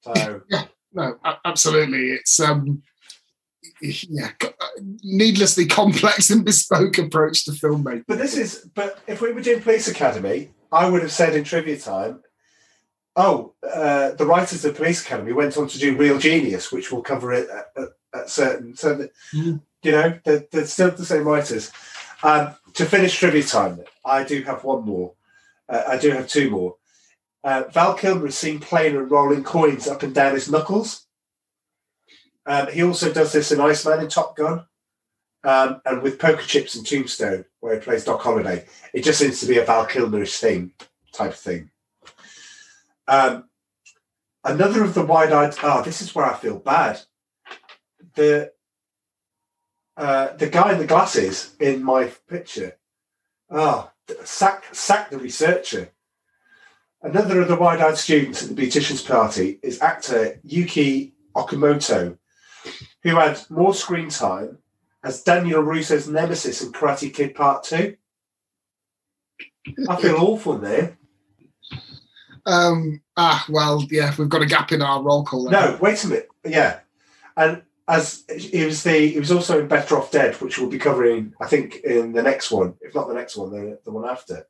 So 0.00 0.42
yeah, 0.48 0.64
no, 0.92 1.18
absolutely. 1.44 2.12
It's 2.12 2.40
um, 2.40 2.82
yeah, 3.80 4.30
needlessly 5.02 5.66
complex 5.66 6.30
and 6.30 6.44
bespoke 6.44 6.98
approach 6.98 7.44
to 7.44 7.52
filmmaking. 7.52 8.04
But 8.06 8.18
this 8.18 8.36
is, 8.36 8.68
but 8.74 8.98
if 9.06 9.20
we 9.20 9.32
were 9.32 9.42
doing 9.42 9.60
Police 9.62 9.88
Academy, 9.88 10.50
I 10.72 10.88
would 10.88 11.02
have 11.02 11.12
said 11.12 11.34
in 11.34 11.44
trivia 11.44 11.78
time, 11.78 12.20
oh, 13.16 13.54
uh, 13.62 14.12
the 14.12 14.26
writers 14.26 14.64
of 14.64 14.76
Police 14.76 15.04
Academy 15.04 15.32
went 15.32 15.56
on 15.56 15.68
to 15.68 15.78
do 15.78 15.96
Real 15.96 16.18
Genius, 16.18 16.70
which 16.72 16.90
we'll 16.92 17.02
cover 17.02 17.32
it 17.32 17.48
at, 17.48 17.66
at, 17.76 17.88
at 18.14 18.30
certain, 18.30 18.76
so 18.76 18.94
that, 18.94 19.10
Mm. 19.34 19.60
you 19.82 19.92
know, 19.92 20.18
they're, 20.24 20.46
they're 20.50 20.66
still 20.66 20.90
the 20.90 21.04
same 21.04 21.24
writers. 21.24 21.70
Um, 22.22 22.54
to 22.74 22.84
finish 22.84 23.16
trivia 23.18 23.42
time, 23.42 23.80
I 24.04 24.24
do 24.24 24.42
have 24.42 24.64
one 24.64 24.84
more. 24.84 25.12
Uh, 25.68 25.82
I 25.88 25.98
do 25.98 26.10
have 26.10 26.28
two 26.28 26.50
more. 26.50 26.76
Uh, 27.44 27.64
Val 27.72 27.94
Kilmer 27.94 28.26
is 28.26 28.36
seen 28.36 28.58
playing 28.58 28.96
and 28.96 29.10
rolling 29.10 29.44
coins 29.44 29.86
up 29.86 30.02
and 30.02 30.14
down 30.14 30.34
his 30.34 30.50
knuckles. 30.50 31.05
Um, 32.46 32.70
he 32.70 32.82
also 32.82 33.12
does 33.12 33.32
this 33.32 33.50
in 33.50 33.60
Iceman 33.60 34.00
in 34.00 34.08
Top 34.08 34.36
Gun 34.36 34.64
um, 35.42 35.80
and 35.84 36.02
with 36.02 36.18
Poker 36.18 36.42
Chips 36.42 36.74
and 36.76 36.86
Tombstone, 36.86 37.44
where 37.60 37.74
he 37.74 37.80
plays 37.80 38.04
Doc 38.04 38.22
Holliday. 38.22 38.66
It 38.92 39.02
just 39.04 39.18
seems 39.18 39.40
to 39.40 39.46
be 39.46 39.58
a 39.58 39.64
Val 39.64 39.86
Kilmerish 39.86 40.38
thing, 40.38 40.72
type 41.12 41.32
of 41.32 41.38
thing. 41.38 41.70
Um, 43.08 43.48
another 44.44 44.84
of 44.84 44.94
the 44.94 45.04
wide-eyed. 45.04 45.54
Oh, 45.62 45.82
this 45.82 46.02
is 46.02 46.14
where 46.14 46.26
I 46.26 46.36
feel 46.36 46.58
bad. 46.58 47.00
The 48.14 48.52
uh, 49.96 50.34
the 50.36 50.48
guy 50.48 50.72
in 50.72 50.78
the 50.78 50.86
glasses 50.86 51.54
in 51.58 51.82
my 51.82 52.12
picture. 52.28 52.76
Oh, 53.50 53.90
sack 54.24 54.64
sack 54.72 55.10
the 55.10 55.18
researcher. 55.18 55.90
Another 57.02 57.40
of 57.40 57.48
the 57.48 57.56
wide-eyed 57.56 57.96
students 57.96 58.42
at 58.42 58.48
the 58.48 58.54
beautician's 58.54 59.02
party 59.02 59.58
is 59.62 59.80
actor 59.80 60.40
Yuji 60.46 61.12
Okumoto, 61.36 62.18
who 63.06 63.16
had 63.16 63.40
more 63.50 63.74
screen 63.74 64.08
time 64.08 64.58
as 65.04 65.22
Daniel 65.22 65.62
LaRusso's 65.62 66.08
nemesis 66.08 66.62
in 66.62 66.72
Karate 66.72 67.12
Kid 67.12 67.34
Part 67.34 67.62
Two. 67.62 67.96
I 69.88 69.96
feel 69.96 70.16
awful 70.16 70.58
there. 70.58 70.96
Um, 72.46 73.00
ah, 73.16 73.44
well, 73.48 73.84
yeah, 73.90 74.14
we've 74.18 74.28
got 74.28 74.42
a 74.42 74.46
gap 74.46 74.72
in 74.72 74.82
our 74.82 75.02
roll 75.02 75.24
call. 75.24 75.48
there. 75.48 75.60
No, 75.60 75.78
wait 75.80 76.02
a 76.04 76.08
minute. 76.08 76.28
Yeah, 76.44 76.80
and 77.36 77.62
as 77.88 78.24
he 78.36 78.64
was 78.64 78.82
the 78.82 79.08
he 79.08 79.18
was 79.18 79.32
also 79.32 79.60
in 79.60 79.68
Better 79.68 79.96
Off 79.96 80.10
Dead, 80.10 80.34
which 80.36 80.58
we'll 80.58 80.70
be 80.70 80.78
covering, 80.78 81.34
I 81.40 81.46
think, 81.46 81.76
in 81.76 82.12
the 82.12 82.22
next 82.22 82.50
one, 82.50 82.74
if 82.80 82.94
not 82.94 83.08
the 83.08 83.14
next 83.14 83.36
one, 83.36 83.50
the, 83.50 83.78
the 83.84 83.92
one 83.92 84.08
after. 84.08 84.46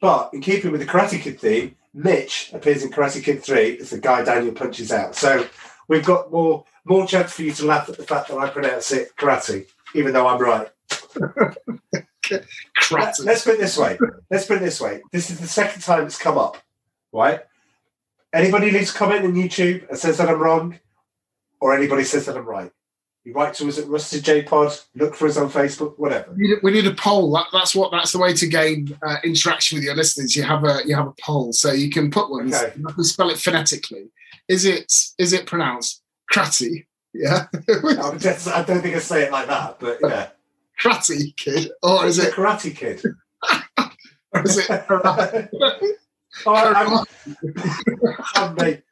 But 0.00 0.32
in 0.32 0.40
keeping 0.40 0.72
with 0.72 0.80
the 0.80 0.86
Karate 0.86 1.20
Kid 1.20 1.38
theme, 1.38 1.76
Mitch 1.92 2.50
appears 2.54 2.82
in 2.82 2.90
Karate 2.90 3.22
Kid 3.22 3.42
Three 3.42 3.78
as 3.78 3.90
the 3.90 3.98
guy 3.98 4.22
Daniel 4.24 4.54
punches 4.54 4.92
out. 4.92 5.14
So 5.14 5.46
we've 5.90 6.06
got 6.06 6.32
more 6.32 6.64
more 6.86 7.06
chance 7.06 7.34
for 7.34 7.44
you 7.44 7.52
to 7.54 7.66
laugh 7.66 7.90
at 7.90 7.98
the 7.98 8.04
fact 8.04 8.30
that 8.30 8.38
I 8.38 8.50
pronounce 8.50 8.92
it 8.92 9.16
karate, 9.18 9.68
even 9.94 10.14
though 10.14 10.28
I'm 10.28 10.40
right. 10.42 10.70
Let- 12.90 13.18
Let's 13.20 13.44
put 13.44 13.54
it 13.56 13.60
this 13.60 13.78
way. 13.78 13.98
Let's 14.30 14.46
put 14.46 14.58
it 14.58 14.60
this 14.62 14.80
way. 14.80 15.02
This 15.12 15.30
is 15.30 15.40
the 15.40 15.48
second 15.48 15.82
time 15.82 16.06
it's 16.06 16.18
come 16.18 16.38
up, 16.38 16.58
right? 17.12 17.40
Anybody 18.34 18.70
leaves 18.72 18.92
a 18.94 18.98
comment 18.98 19.24
on 19.26 19.34
YouTube 19.34 19.88
and 19.88 19.98
says 19.98 20.18
that 20.18 20.28
I'm 20.30 20.40
wrong, 20.40 20.78
or 21.60 21.74
anybody 21.76 22.04
says 22.04 22.26
that 22.26 22.36
I'm 22.36 22.46
right, 22.46 22.72
you 23.24 23.34
write 23.34 23.54
to 23.54 23.68
us 23.68 23.78
at 23.78 23.86
Rusted 23.88 24.24
J 24.24 24.42
Pod, 24.42 24.72
look 24.94 25.14
for 25.14 25.26
us 25.28 25.36
on 25.36 25.50
Facebook, 25.50 25.98
whatever. 25.98 26.32
We 26.32 26.48
need, 26.48 26.58
we 26.62 26.70
need 26.70 26.86
a 26.86 26.94
poll. 26.94 27.32
That, 27.32 27.46
that's 27.52 27.74
what. 27.74 27.90
That's 27.92 28.12
the 28.12 28.18
way 28.18 28.32
to 28.32 28.46
gain 28.46 28.96
uh, 29.06 29.16
interaction 29.24 29.76
with 29.76 29.84
your 29.84 29.94
listeners. 29.94 30.34
You 30.34 30.42
have 30.44 30.64
a 30.64 30.80
you 30.86 30.94
have 30.96 31.06
a 31.08 31.14
poll, 31.20 31.52
so 31.52 31.72
you 31.72 31.90
can 31.90 32.10
put 32.10 32.30
one. 32.30 32.52
Okay. 32.52 32.72
You 32.76 32.86
can 32.86 33.04
spell 33.04 33.30
it 33.30 33.38
phonetically. 33.38 34.10
Is 34.48 34.64
it 34.64 34.92
is 35.18 35.32
it 35.32 35.46
pronounced 35.46 36.02
Cratty? 36.32 36.86
Yeah, 37.12 37.46
just- 38.18 38.46
I 38.48 38.62
don't 38.62 38.80
think 38.82 38.94
I 38.94 39.00
say 39.00 39.24
it 39.24 39.32
like 39.32 39.48
that, 39.48 39.80
but 39.80 39.98
yeah. 40.02 40.28
Cratty 40.80 41.36
kid, 41.36 41.70
or 41.82 42.06
is 42.06 42.18
it 42.18 42.32
Karate 42.32 42.74
Kid? 42.74 43.02
or 44.32 44.42
is 44.44 44.58
it? 44.58 44.86
Oh, 46.46 46.54
I'm, 46.54 47.04
I'm, 48.34 48.54
mate, 48.54 48.82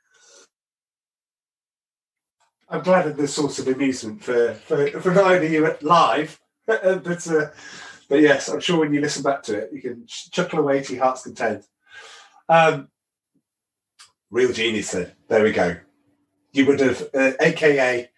I'm 2.70 2.82
glad 2.82 3.06
of 3.06 3.16
this 3.16 3.34
source 3.34 3.58
of 3.58 3.68
amusement 3.68 4.22
for, 4.22 4.54
for, 4.54 4.88
for 5.00 5.12
not 5.12 5.32
only 5.32 5.52
you 5.52 5.74
live, 5.80 6.38
but, 6.66 6.84
uh, 6.84 7.46
but 8.08 8.20
yes, 8.20 8.48
I'm 8.48 8.60
sure 8.60 8.80
when 8.80 8.92
you 8.92 9.00
listen 9.00 9.22
back 9.22 9.42
to 9.44 9.56
it, 9.56 9.70
you 9.72 9.80
can 9.80 10.04
chuckle 10.06 10.58
away 10.58 10.82
to 10.82 10.94
your 10.94 11.04
heart's 11.04 11.22
content. 11.22 11.64
Um, 12.48 12.88
real 14.30 14.52
genius, 14.52 14.90
then. 14.90 15.12
There 15.28 15.42
we 15.42 15.52
go. 15.52 15.76
You 16.52 16.66
would 16.66 16.80
have, 16.80 17.08
uh, 17.14 17.32
AKA, 17.40 18.10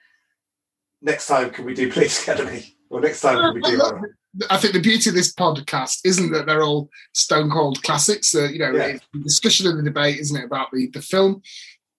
next 1.03 1.27
time 1.27 1.51
can 1.51 1.65
we 1.65 1.75
do 1.75 1.93
Police 1.93 2.23
Academy? 2.23 2.77
Or 2.89 3.01
next 3.01 3.21
time 3.21 3.37
can 3.37 3.55
we 3.55 3.61
do 3.61 3.79
horror? 3.79 4.17
I 4.49 4.59
think 4.59 4.75
the 4.75 4.81
beauty 4.81 5.11
of 5.11 5.17
this 5.17 5.35
podcast 5.35 6.01
isn't 6.05 6.31
that 6.33 6.47
they're 6.47 6.63
all 6.63 6.89
stone 7.15 7.51
cold 7.51 7.83
classics. 7.83 8.35
Uh, 8.35 8.45
you 8.45 8.61
know, 8.61 8.73
Yeah. 8.73 8.87
it's 8.87 9.07
the 9.13 9.21
discussion 9.21 9.67
and 9.67 9.79
the 9.79 9.83
debate, 9.83 10.19
isn't 10.19 10.37
it, 10.37 10.45
about 10.45 10.69
the 10.73 10.89
the 10.89 11.03
film? 11.03 11.43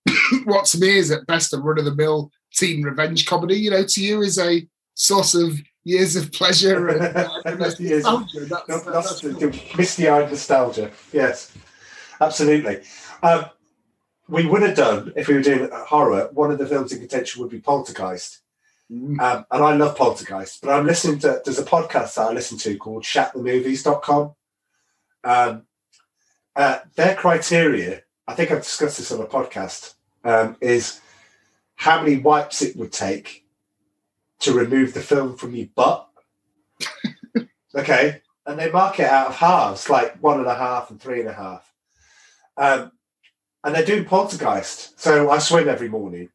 what 0.45 0.65
to 0.67 0.79
me 0.79 0.97
is 0.97 1.11
at 1.11 1.27
best 1.27 1.53
a 1.53 1.57
run 1.57 1.77
of 1.77 1.85
the 1.85 1.95
mill 1.95 2.31
teen 2.53 2.83
revenge 2.83 3.25
comedy. 3.25 3.55
You 3.55 3.71
know, 3.71 3.83
to 3.83 4.03
you 4.03 4.21
is 4.21 4.37
a 4.39 4.67
source 4.93 5.33
of 5.35 5.59
years 5.83 6.15
of 6.15 6.31
pleasure 6.31 6.89
and, 6.89 7.27
and 7.45 7.59
Years 7.79 8.05
of- 8.05 8.21
nostalgia. 8.21 8.39
That's, 8.45 8.67
That's, 8.67 8.85
that's 8.85 9.21
the, 9.21 9.33
cool. 9.33 9.77
misty-eyed 9.77 10.29
nostalgia. 10.29 10.91
Yes, 11.11 11.51
absolutely. 12.19 12.81
Um, 13.23 13.45
we 14.27 14.45
would 14.45 14.61
have 14.61 14.75
done 14.77 15.11
if 15.15 15.27
we 15.27 15.33
were 15.35 15.41
doing 15.41 15.69
horror. 15.73 16.29
One 16.33 16.51
of 16.51 16.57
the 16.59 16.67
films 16.67 16.93
in 16.93 16.99
contention 16.99 17.41
would 17.41 17.51
be 17.51 17.59
Poltergeist, 17.59 18.39
Mm. 18.91 19.21
um, 19.21 19.45
and 19.49 19.63
I 19.63 19.73
love 19.75 19.95
Poltergeist. 19.95 20.59
But 20.61 20.71
I'm 20.71 20.85
listening 20.85 21.17
to 21.19 21.41
there's 21.45 21.57
a 21.59 21.63
podcast 21.63 22.15
that 22.15 22.27
I 22.29 22.33
listen 22.33 22.57
to 22.57 22.77
called 22.77 23.03
ShatTheMovies.com. 23.03 24.35
Um, 25.23 25.63
uh, 26.57 26.79
their 26.97 27.15
criteria, 27.15 28.01
I 28.27 28.33
think 28.33 28.51
I've 28.51 28.63
discussed 28.63 28.97
this 28.97 29.11
on 29.13 29.21
a 29.21 29.25
podcast, 29.25 29.93
um, 30.25 30.57
is 30.59 30.99
how 31.81 31.99
many 31.99 32.15
wipes 32.15 32.61
it 32.61 32.75
would 32.75 32.91
take 32.91 33.43
to 34.39 34.53
remove 34.53 34.93
the 34.93 35.01
film 35.01 35.35
from 35.35 35.55
your 35.55 35.65
butt. 35.75 36.07
okay, 37.75 38.21
and 38.45 38.59
they 38.59 38.69
mark 38.69 38.99
it 38.99 39.07
out 39.07 39.29
of 39.29 39.35
halves, 39.37 39.89
like 39.89 40.15
one 40.21 40.39
and 40.39 40.47
a 40.47 40.53
half 40.53 40.91
and 40.91 41.01
three 41.01 41.21
and 41.21 41.29
a 41.29 41.33
half. 41.33 41.73
Um, 42.55 42.91
and 43.63 43.73
they're 43.73 43.83
doing 43.83 44.05
Poltergeist. 44.05 44.99
So 44.99 45.31
I 45.31 45.39
swim 45.39 45.67
every 45.67 45.89
morning 45.89 46.29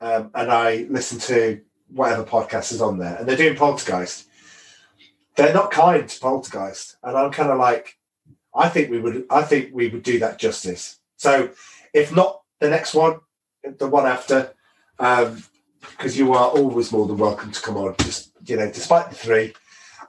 um, 0.00 0.30
and 0.32 0.52
I 0.52 0.86
listen 0.88 1.18
to 1.20 1.60
whatever 1.88 2.22
podcast 2.22 2.70
is 2.70 2.80
on 2.80 2.98
there, 2.98 3.16
and 3.16 3.28
they're 3.28 3.36
doing 3.36 3.56
Poltergeist. 3.56 4.28
They're 5.34 5.52
not 5.52 5.72
kind 5.72 6.08
to 6.08 6.20
Poltergeist, 6.20 6.98
and 7.02 7.16
I'm 7.16 7.32
kind 7.32 7.50
of 7.50 7.58
like, 7.58 7.98
I 8.54 8.68
think 8.68 8.92
we 8.92 9.00
would, 9.00 9.26
I 9.28 9.42
think 9.42 9.70
we 9.74 9.88
would 9.88 10.04
do 10.04 10.20
that 10.20 10.38
justice. 10.38 11.00
So, 11.16 11.50
if 11.92 12.14
not 12.14 12.42
the 12.60 12.70
next 12.70 12.94
one, 12.94 13.18
the 13.64 13.88
one 13.88 14.06
after, 14.06 14.54
because 14.96 16.16
you 16.16 16.32
are 16.32 16.48
always 16.48 16.92
more 16.92 17.06
than 17.06 17.18
welcome 17.18 17.50
to 17.50 17.60
come 17.60 17.76
on. 17.76 17.94
Just 18.00 18.32
you 18.46 18.56
know, 18.56 18.70
despite 18.70 19.10
the 19.10 19.16
three, 19.16 19.54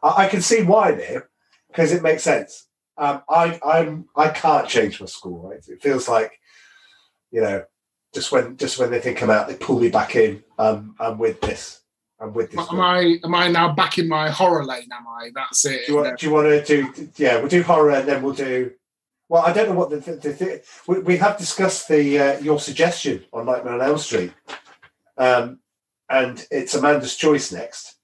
I, 0.03 0.25
I 0.25 0.27
can 0.27 0.41
see 0.41 0.63
why 0.63 0.91
there 0.91 1.29
because 1.67 1.91
it 1.91 2.03
makes 2.03 2.23
sense. 2.23 2.67
Um, 2.97 3.21
I 3.29 3.59
I'm 3.65 4.05
I 4.15 4.29
can't 4.29 4.67
change 4.67 4.99
my 4.99 5.07
school. 5.07 5.49
Right? 5.49 5.67
It 5.67 5.81
feels 5.81 6.07
like 6.07 6.39
you 7.31 7.41
know 7.41 7.65
just 8.15 8.31
when 8.31 8.57
just 8.57 8.79
when 8.79 8.89
they 8.89 8.99
think 8.99 9.21
I'm 9.21 9.29
out, 9.29 9.47
they 9.47 9.55
pull 9.55 9.79
me 9.79 9.89
back 9.89 10.15
in. 10.15 10.43
Um, 10.57 10.95
I'm 10.99 11.17
with 11.17 11.41
this. 11.41 11.81
I'm 12.19 12.33
with 12.33 12.51
this. 12.51 12.65
Am. 12.71 12.79
I 12.79 13.19
am 13.23 13.35
I 13.35 13.49
now 13.49 13.73
back 13.73 13.97
in 13.97 14.07
my 14.07 14.29
horror 14.29 14.65
lane? 14.65 14.89
Am 14.91 15.05
I? 15.07 15.31
That's 15.35 15.65
it. 15.65 15.85
do 15.85 15.91
you 15.91 15.97
want, 15.99 16.19
do 16.19 16.25
you 16.25 16.33
want 16.33 16.47
to 16.47 16.63
do? 16.65 17.09
Yeah, 17.17 17.37
we'll 17.37 17.49
do 17.49 17.61
horror 17.61 17.91
and 17.91 18.07
then 18.07 18.23
we'll 18.23 18.33
do. 18.33 18.71
Well, 19.27 19.43
I 19.43 19.51
don't 19.51 19.69
know 19.69 19.75
what 19.75 19.89
the, 19.89 19.97
the, 19.97 20.15
the, 20.15 20.29
the 20.29 20.63
we, 20.87 20.99
we 20.99 21.17
have 21.17 21.37
discussed 21.37 21.87
the 21.89 22.19
uh, 22.19 22.39
your 22.39 22.59
suggestion 22.59 23.25
on 23.33 23.47
Nightmare 23.47 23.73
on 23.73 23.81
Elm 23.81 23.97
Street, 23.97 24.31
um, 25.17 25.59
and 26.09 26.45
it's 26.51 26.75
Amanda's 26.75 27.15
choice 27.15 27.51
next. 27.51 27.95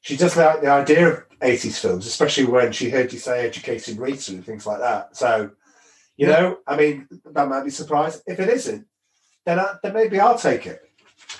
She 0.00 0.16
doesn't 0.16 0.42
like 0.42 0.60
the 0.60 0.70
idea 0.70 1.08
of 1.08 1.24
eighties 1.42 1.78
films, 1.78 2.06
especially 2.06 2.44
when 2.44 2.72
she 2.72 2.90
heard 2.90 3.12
you 3.12 3.18
say 3.18 3.46
"Educated 3.46 3.98
Rita" 3.98 4.32
and 4.32 4.44
things 4.44 4.66
like 4.66 4.80
that. 4.80 5.16
So, 5.16 5.50
you 6.16 6.26
know, 6.26 6.58
I 6.66 6.76
mean, 6.76 7.08
that 7.24 7.48
might 7.48 7.64
be 7.64 7.70
surprised. 7.70 8.22
If 8.26 8.38
it 8.40 8.48
isn't, 8.48 8.86
then 9.44 9.58
I, 9.58 9.74
then 9.82 9.94
maybe 9.94 10.20
I'll 10.20 10.38
take 10.38 10.66
it. 10.66 10.82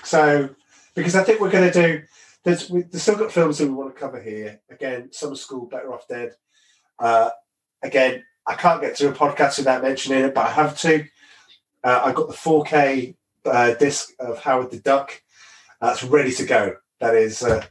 So, 0.03 0.49
because 0.95 1.15
I 1.15 1.23
think 1.23 1.39
we're 1.39 1.51
going 1.51 1.71
to 1.71 1.81
do. 1.81 2.03
There's 2.43 2.69
we, 2.69 2.83
there's 2.83 3.03
still 3.03 3.17
got 3.17 3.31
films 3.31 3.57
that 3.57 3.67
we 3.67 3.73
want 3.73 3.93
to 3.93 3.99
cover 3.99 4.21
here. 4.21 4.61
Again, 4.69 5.11
Summer 5.11 5.35
School, 5.35 5.65
Better 5.65 5.93
Off 5.93 6.07
Dead. 6.07 6.31
Uh, 6.97 7.29
again, 7.83 8.23
I 8.45 8.55
can't 8.55 8.81
get 8.81 8.95
to 8.97 9.09
a 9.09 9.13
podcast 9.13 9.57
without 9.57 9.83
mentioning 9.83 10.23
it, 10.23 10.33
but 10.33 10.47
I 10.47 10.51
have 10.51 10.79
to. 10.79 11.05
Uh, 11.83 12.01
I 12.05 12.11
got 12.13 12.27
the 12.27 12.33
4K 12.33 13.15
uh, 13.47 13.73
disc 13.75 14.13
of 14.19 14.39
Howard 14.39 14.71
the 14.71 14.79
Duck. 14.79 15.21
That's 15.81 16.03
ready 16.03 16.31
to 16.31 16.45
go. 16.45 16.75
That 16.99 17.15
is 17.15 17.43
uh, 17.43 17.63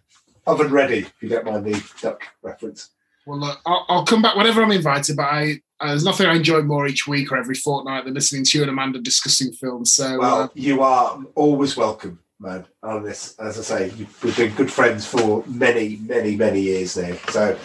oven 0.47 0.73
ready. 0.73 0.99
If 0.99 1.15
you 1.21 1.29
don't 1.29 1.45
mind 1.45 1.65
the 1.65 1.93
duck 2.01 2.23
reference. 2.43 2.91
Well, 3.27 3.41
look, 3.41 3.61
I'll, 3.67 3.85
I'll 3.89 4.05
come 4.05 4.23
back 4.23 4.37
whenever 4.37 4.63
I'm 4.63 4.71
invited, 4.71 5.17
but 5.17 5.25
I, 5.25 5.61
uh, 5.81 5.89
there's 5.89 6.05
nothing 6.05 6.27
I 6.27 6.37
enjoy 6.37 6.63
more 6.63 6.87
each 6.87 7.09
week 7.09 7.33
or 7.33 7.37
every 7.37 7.57
fortnight 7.57 8.05
than 8.05 8.15
listening 8.15 8.45
to 8.45 8.59
you 8.59 8.63
and 8.63 8.71
Amanda 8.71 9.01
discussing 9.01 9.53
films. 9.53 9.93
So, 9.93 10.19
Well, 10.21 10.43
uh, 10.43 10.49
you 10.55 10.83
are 10.83 11.19
always 11.35 11.77
welcome, 11.77 12.21
man. 12.39 12.67
On 12.85 13.03
this, 13.03 13.37
as 13.41 13.59
I 13.59 13.63
say, 13.63 14.07
we've 14.23 14.37
been 14.37 14.55
good 14.55 14.73
friends 14.73 15.05
for 15.05 15.43
many, 15.49 15.97
many, 16.03 16.37
many 16.37 16.61
years 16.61 16.97
now. 16.97 17.17
So 17.31 17.59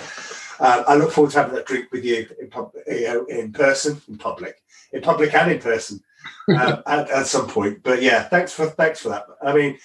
uh, 0.60 0.84
I 0.88 0.96
look 0.96 1.12
forward 1.12 1.32
to 1.34 1.40
having 1.40 1.56
that 1.56 1.68
drink 1.68 1.92
with 1.92 2.04
you 2.04 2.28
in 2.42 2.50
pub, 2.50 2.72
you 2.88 3.04
know, 3.04 3.26
in 3.26 3.54
person, 3.54 4.02
in 4.10 4.18
public, 4.18 4.64
in 4.92 5.02
public 5.02 5.32
and 5.36 5.52
in 5.52 5.60
person 5.60 6.02
um, 6.50 6.84
at, 6.86 7.10
at 7.10 7.28
some 7.28 7.48
point. 7.48 7.84
But 7.84 8.02
yeah, 8.02 8.24
thanks 8.24 8.54
for 8.54 8.68
thanks 8.68 9.00
for 9.00 9.10
that. 9.10 9.26
I 9.44 9.54
mean, 9.54 9.78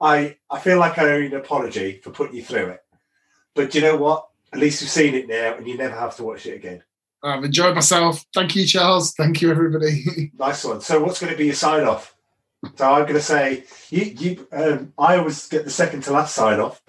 I 0.00 0.36
I 0.50 0.58
feel 0.58 0.78
like 0.78 0.98
I 0.98 1.10
owe 1.10 1.16
you 1.18 1.26
an 1.26 1.34
apology 1.34 2.00
for 2.02 2.10
putting 2.10 2.36
you 2.36 2.42
through 2.42 2.68
it. 2.68 2.80
But 3.54 3.74
you 3.74 3.80
know 3.80 3.96
what? 3.96 4.26
At 4.52 4.58
least 4.58 4.80
you've 4.80 4.90
seen 4.90 5.14
it 5.14 5.28
now, 5.28 5.54
and 5.54 5.66
you 5.66 5.76
never 5.76 5.94
have 5.94 6.16
to 6.16 6.24
watch 6.24 6.46
it 6.46 6.54
again. 6.54 6.82
I've 7.22 7.44
enjoyed 7.44 7.74
myself. 7.74 8.24
Thank 8.34 8.56
you, 8.56 8.66
Charles. 8.66 9.12
Thank 9.12 9.42
you, 9.42 9.50
everybody. 9.50 10.32
Nice 10.38 10.64
one. 10.64 10.80
So, 10.80 11.02
what's 11.02 11.20
going 11.20 11.32
to 11.32 11.38
be 11.38 11.46
your 11.46 11.54
sign 11.54 11.84
off? 11.84 12.14
So, 12.76 12.90
I'm 12.90 13.02
going 13.02 13.14
to 13.14 13.20
say 13.20 13.64
you. 13.90 14.04
You. 14.04 14.48
Um, 14.52 14.92
I 14.98 15.16
always 15.18 15.46
get 15.48 15.64
the 15.64 15.70
second 15.70 16.02
to 16.04 16.12
last 16.12 16.34
sign 16.34 16.60
off. 16.60 16.82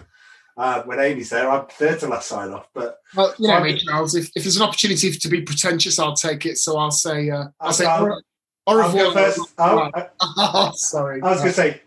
Uh, 0.57 0.83
when 0.83 0.99
Amy's 0.99 1.29
there, 1.29 1.49
I'm 1.49 1.65
third 1.67 1.99
to 2.01 2.07
last 2.07 2.27
sign 2.27 2.51
off. 2.51 2.67
But 2.73 2.97
well, 3.15 3.33
you 3.39 3.47
know 3.47 3.61
me, 3.61 3.77
Charles. 3.77 4.15
If, 4.15 4.31
if 4.35 4.43
there's 4.43 4.57
an 4.57 4.63
opportunity 4.63 5.11
to 5.11 5.27
be 5.29 5.41
pretentious, 5.41 5.97
I'll 5.99 6.15
take 6.15 6.45
it. 6.45 6.57
So 6.57 6.77
I'll 6.77 6.91
say, 6.91 7.29
uh, 7.29 7.37
I'll 7.37 7.53
I'll 7.59 7.73
say, 7.73 7.85
go- 7.85 8.19
au 8.67 8.73
au 8.73 8.79
I'll 8.81 8.91
go 8.91 8.97
revoir. 9.09 9.13
first. 9.13 9.39
Oh, 9.57 9.89
Oh, 10.37 10.71
sorry. 10.75 11.21
I 11.21 11.29
was 11.31 11.39
going 11.39 11.49
to 11.49 11.53
say 11.53 11.81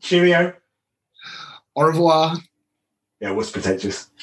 cheerio. 0.00 0.54
Au 1.76 1.82
revoir. 1.84 2.36
Yeah, 3.20 3.32
what's 3.32 3.50
pretentious? 3.50 4.10